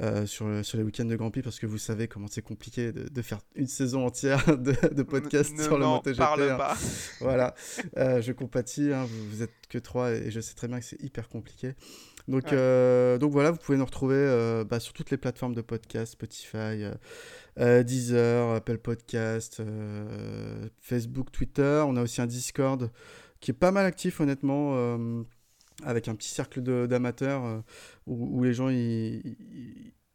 euh, 0.00 0.26
sur, 0.26 0.46
le- 0.46 0.62
sur 0.62 0.76
les 0.78 0.84
week-ends 0.84 1.04
de 1.06 1.16
Grand 1.16 1.30
Prix 1.30 1.42
parce 1.42 1.58
que 1.58 1.66
vous 1.66 1.78
savez 1.78 2.06
comment 2.08 2.26
c'est 2.30 2.42
compliqué 2.42 2.92
de, 2.92 3.08
de 3.08 3.22
faire 3.22 3.38
une 3.54 3.66
saison 3.66 4.04
entière 4.06 4.44
de, 4.58 4.72
de 4.94 5.02
podcast 5.02 5.54
Ne 5.56 5.62
sur 5.62 5.78
le 5.78 5.86
MotoGP. 5.86 6.18
parle 6.18 6.42
hein. 6.42 6.56
pas. 6.56 6.76
Voilà, 7.20 7.54
Euh, 7.96 8.20
je 8.20 8.32
compatis, 8.32 8.92
hein, 8.92 9.04
vous, 9.08 9.28
vous 9.30 9.42
êtes 9.42 9.52
que 9.70 9.78
trois 9.78 10.10
et 10.12 10.30
je 10.30 10.40
sais 10.40 10.54
très 10.54 10.68
bien 10.68 10.78
que 10.80 10.84
c'est 10.84 11.02
hyper 11.02 11.28
compliqué. 11.28 11.74
Donc, 12.28 12.44
Ouais. 12.46 12.50
euh, 12.54 13.18
donc 13.18 13.30
voilà, 13.32 13.52
vous 13.52 13.58
pouvez 13.58 13.78
nous 13.78 13.84
retrouver 13.84 14.16
euh, 14.16 14.64
bah, 14.64 14.80
sur 14.80 14.92
toutes 14.92 15.10
les 15.10 15.16
plateformes 15.16 15.54
de 15.54 15.60
podcast, 15.62 16.12
Spotify, 16.14 16.84
euh, 17.58 17.82
Deezer, 17.84 18.50
Apple 18.56 18.78
Podcast, 18.78 19.62
Facebook, 20.80 21.30
Twitter. 21.32 21.84
On 21.86 21.96
a 21.96 22.02
aussi 22.02 22.20
un 22.20 22.26
Discord 22.26 22.90
qui 23.40 23.50
est 23.52 23.54
pas 23.54 23.70
mal 23.70 23.86
actif 23.86 24.20
honnêtement, 24.20 24.74
avec 25.84 26.08
un 26.08 26.14
petit 26.14 26.28
cercle 26.28 26.62
d'amateurs 26.86 27.44
euh, 27.44 27.60
où, 28.06 28.42
les 28.44 28.54
gens 28.54 28.68
ils, 28.68 29.36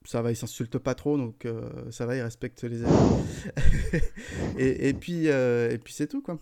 ça 0.06 0.22
va, 0.22 0.32
ils 0.32 0.36
s'insultent 0.36 0.80
pas 0.80 0.96
trop, 0.96 1.18
donc 1.18 1.46
euh, 1.46 1.70
ça 1.92 2.06
va, 2.06 2.16
ils 2.16 2.22
respectent 2.22 2.64
les 2.64 2.84
avis. 2.84 2.94
et, 4.58 4.90
et 4.90 4.94
puis, 4.94 5.30
euh, 5.30 5.72
et 5.72 5.78
puis 5.78 5.94
c'est 5.94 6.08
tout 6.08 6.22
quoi. 6.22 6.40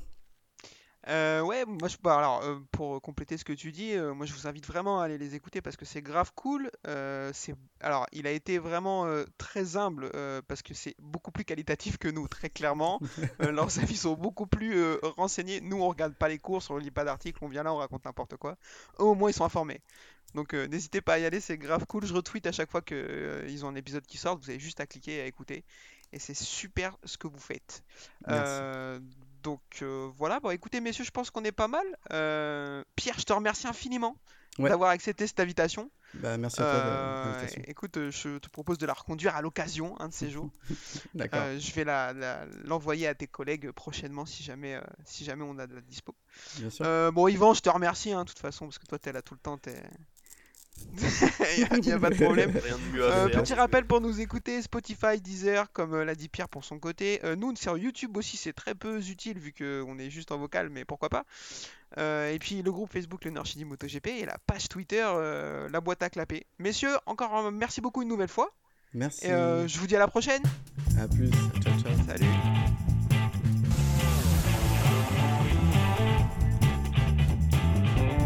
Euh, 1.10 1.42
ouais, 1.42 1.66
moi 1.66 1.88
je 1.88 1.98
bah, 2.04 2.18
alors 2.18 2.44
euh, 2.44 2.60
pour 2.72 3.02
compléter 3.02 3.38
ce 3.38 3.44
que 3.44 3.54
tu 3.54 3.72
dis, 3.72 3.94
euh, 3.94 4.14
moi 4.14 4.28
je 4.28 4.34
vous 4.34 4.46
invite 4.48 4.68
vraiment 4.68 5.02
à 5.02 5.06
aller 5.06 5.18
les 5.18 5.34
écouter 5.34 5.60
parce 5.62 5.76
que 5.76 5.86
c'est 5.86 6.04
grave 6.04 6.32
cool. 6.36 6.70
euh, 6.88 7.32
c'est 7.34 7.56
alors 7.82 8.06
il 8.12 8.28
a 8.28 8.32
été 8.32 8.60
vraiment 8.60 9.06
euh, 9.08 9.26
très 9.40 9.76
humble 9.76 10.12
euh, 10.14 10.42
parce 10.48 10.62
que 10.62 10.76
c'est 10.76 10.96
beaucoup 11.00 11.32
plus 11.32 11.46
qualitatif 11.46 11.98
que 11.98 12.08
nous, 12.08 12.28
très 12.28 12.50
clairement. 12.50 13.00
Euh, 13.42 13.52
leurs 13.52 13.80
avis 13.80 13.96
sont 13.96 14.16
beaucoup 14.16 14.48
plus 14.48 14.76
euh, 14.76 14.98
renseignés. 15.18 15.62
Nous 15.62 15.78
on 15.82 15.88
regarde 15.88 16.14
pas 16.14 16.28
les 16.28 16.38
courses, 16.40 16.70
on 16.70 16.78
lit 16.78 16.92
pas 16.92 17.06
d'articles, 17.06 17.40
on 17.44 17.48
vient 17.48 17.64
là, 17.64 17.74
on 17.74 17.78
raconte 17.78 18.06
n'importe 18.06 18.36
quoi. 18.38 18.58
Eux 19.00 19.04
au 19.04 19.16
moins 19.16 19.30
ils 19.30 19.34
sont 19.34 19.46
informés. 19.46 19.82
Donc 20.36 20.54
euh, 20.54 20.68
n'hésitez 20.68 21.02
pas 21.02 21.14
à 21.16 21.20
y 21.20 21.26
aller, 21.26 21.40
c'est 21.40 21.58
grave 21.58 21.86
cool. 21.88 22.06
Je 22.06 22.14
retweet 22.14 22.46
à 22.48 22.52
chaque 22.52 22.70
fois 22.70 22.82
que 22.82 22.96
euh, 22.96 23.46
ils 23.50 23.66
ont 23.66 23.70
un 23.70 23.76
épisode 23.76 24.06
qui 24.06 24.18
sort. 24.18 24.38
Vous 24.38 24.50
avez 24.50 24.60
juste 24.60 24.80
à 24.80 24.86
cliquer 24.88 25.18
et 25.18 25.22
à 25.22 25.26
écouter. 25.26 25.64
Et 26.12 26.20
c'est 26.20 26.36
super 26.36 26.98
ce 27.04 27.18
que 27.18 27.28
vous 27.28 27.40
faites. 27.40 27.84
Merci. 28.28 28.44
Euh, 28.62 29.00
donc 29.44 29.62
euh, 29.82 30.10
voilà, 30.16 30.40
bon 30.40 30.50
écoutez 30.52 30.82
messieurs, 30.82 31.04
je 31.06 31.12
pense 31.12 31.30
qu'on 31.32 31.44
est 31.44 31.52
pas 31.52 31.68
mal. 31.68 31.86
Euh, 32.14 32.84
Pierre, 32.96 33.18
je 33.20 33.24
te 33.26 33.34
remercie 33.34 33.68
infiniment 33.68 34.16
Ouais. 34.58 34.70
d'avoir 34.70 34.90
accepté 34.90 35.26
cette 35.26 35.40
invitation. 35.40 35.90
Bah, 36.16 36.38
merci 36.38 36.60
à 36.60 36.64
toi 36.64 36.74
Euh, 36.74 37.48
écoute, 37.68 37.98
je 38.10 38.40
te 38.40 38.50
propose 38.50 38.78
de 38.78 38.86
la 38.86 38.92
reconduire 38.94 39.36
à 39.38 39.42
l'occasion, 39.42 39.98
un 40.02 40.10
de 40.10 40.14
ces 40.14 40.30
jours. 40.30 40.50
D'accord. 41.14 41.40
Je 41.58 41.72
vais 41.74 41.86
la- 41.86 42.12
la- 42.12 42.46
l'envoyer 42.66 43.08
à 43.08 43.16
tes 43.16 43.28
collègues 43.28 43.72
prochainement 43.72 44.26
si 44.26 44.44
jamais, 44.44 44.82
si 45.06 45.24
jamais 45.24 45.46
on 45.46 45.58
a 45.60 45.68
de 45.68 45.76
la 45.76 45.82
dispo. 45.82 46.14
Bien 46.58 46.70
sûr. 46.70 47.12
Bon 47.14 47.28
Yvan, 47.30 47.54
je 47.54 47.62
te 47.62 47.70
remercie 47.70 48.12
hein, 48.12 48.24
de 48.26 48.30
toute 48.30 48.40
façon 48.40 48.66
parce 48.66 48.80
que 48.80 48.86
toi 48.88 49.00
t'es 49.00 49.14
là 49.14 49.22
tout 49.22 49.34
le 49.36 49.40
temps, 49.40 49.58
t'es... 49.58 49.82
Il 51.74 51.80
n'y 51.82 51.92
a, 51.92 52.00
pas 52.00 52.10
de 52.10 52.16
problème. 52.16 52.52
Rien 52.52 52.78
de 52.78 52.96
mieux 52.98 53.04
à 53.06 53.08
Euh, 53.12 53.30
faire. 53.30 53.44
petit 53.44 53.54
rappel 53.54 53.86
pour 53.86 54.02
nous 54.02 54.20
écouter, 54.22 54.62
Spotify, 54.62 55.20
Deezer, 55.22 55.72
comme 55.72 55.94
euh, 55.94 56.06
l'a 56.06 56.16
dit 56.16 56.30
Pierre 56.30 56.50
pour 56.50 56.64
son 56.64 56.80
côté. 56.80 57.20
Euh, 57.24 57.36
nous, 57.36 57.56
sur 57.56 57.78
YouTube 57.78 58.16
aussi, 58.18 58.38
c'est 58.38 58.54
très 58.54 58.76
peu 58.76 59.00
utile 59.00 59.40
vu 59.40 59.54
qu'on 59.54 59.98
est 60.00 60.10
juste 60.10 60.32
en 60.32 60.38
vocal, 60.38 60.70
mais 60.70 60.86
pourquoi 60.86 61.10
pas. 61.10 61.24
Euh, 61.98 62.32
et 62.32 62.40
puis 62.40 62.62
le 62.62 62.72
groupe 62.72 62.92
Facebook, 62.92 63.26
le 63.26 63.32
Norchidi 63.32 63.66
MotoGP, 63.66 64.08
et 64.08 64.26
la 64.26 64.38
page 64.46 64.68
Twitter, 64.70 65.06
euh, 65.06 65.68
la 65.70 65.82
boîte 65.82 66.04
à 66.04 66.10
clapper. 66.10 66.46
Messieurs, 66.60 66.96
encore 67.06 67.36
euh, 67.38 67.52
merci 67.52 67.82
beaucoup 67.82 68.02
une 68.02 68.10
nouvelle 68.10 68.28
fois. 68.30 68.50
Merci. 68.94 69.28
Et 69.28 69.32
euh, 69.32 69.68
je 69.68 69.78
vous 69.80 69.88
dis 69.88 69.96
à 69.96 70.00
la 70.00 70.08
prochaine. 70.08 70.42
À 71.00 71.08
plus. 71.08 71.30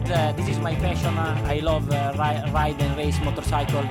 Uh, 0.06 0.32
this 0.34 0.48
is 0.50 0.60
my 0.60 0.76
passion. 0.76 1.18
Uh, 1.18 1.42
I 1.48 1.60
love 1.60 1.90
uh, 1.90 2.12
ri- 2.14 2.52
ride 2.52 2.82
and 2.82 2.98
race 2.98 3.20
motorcycle. 3.22 3.84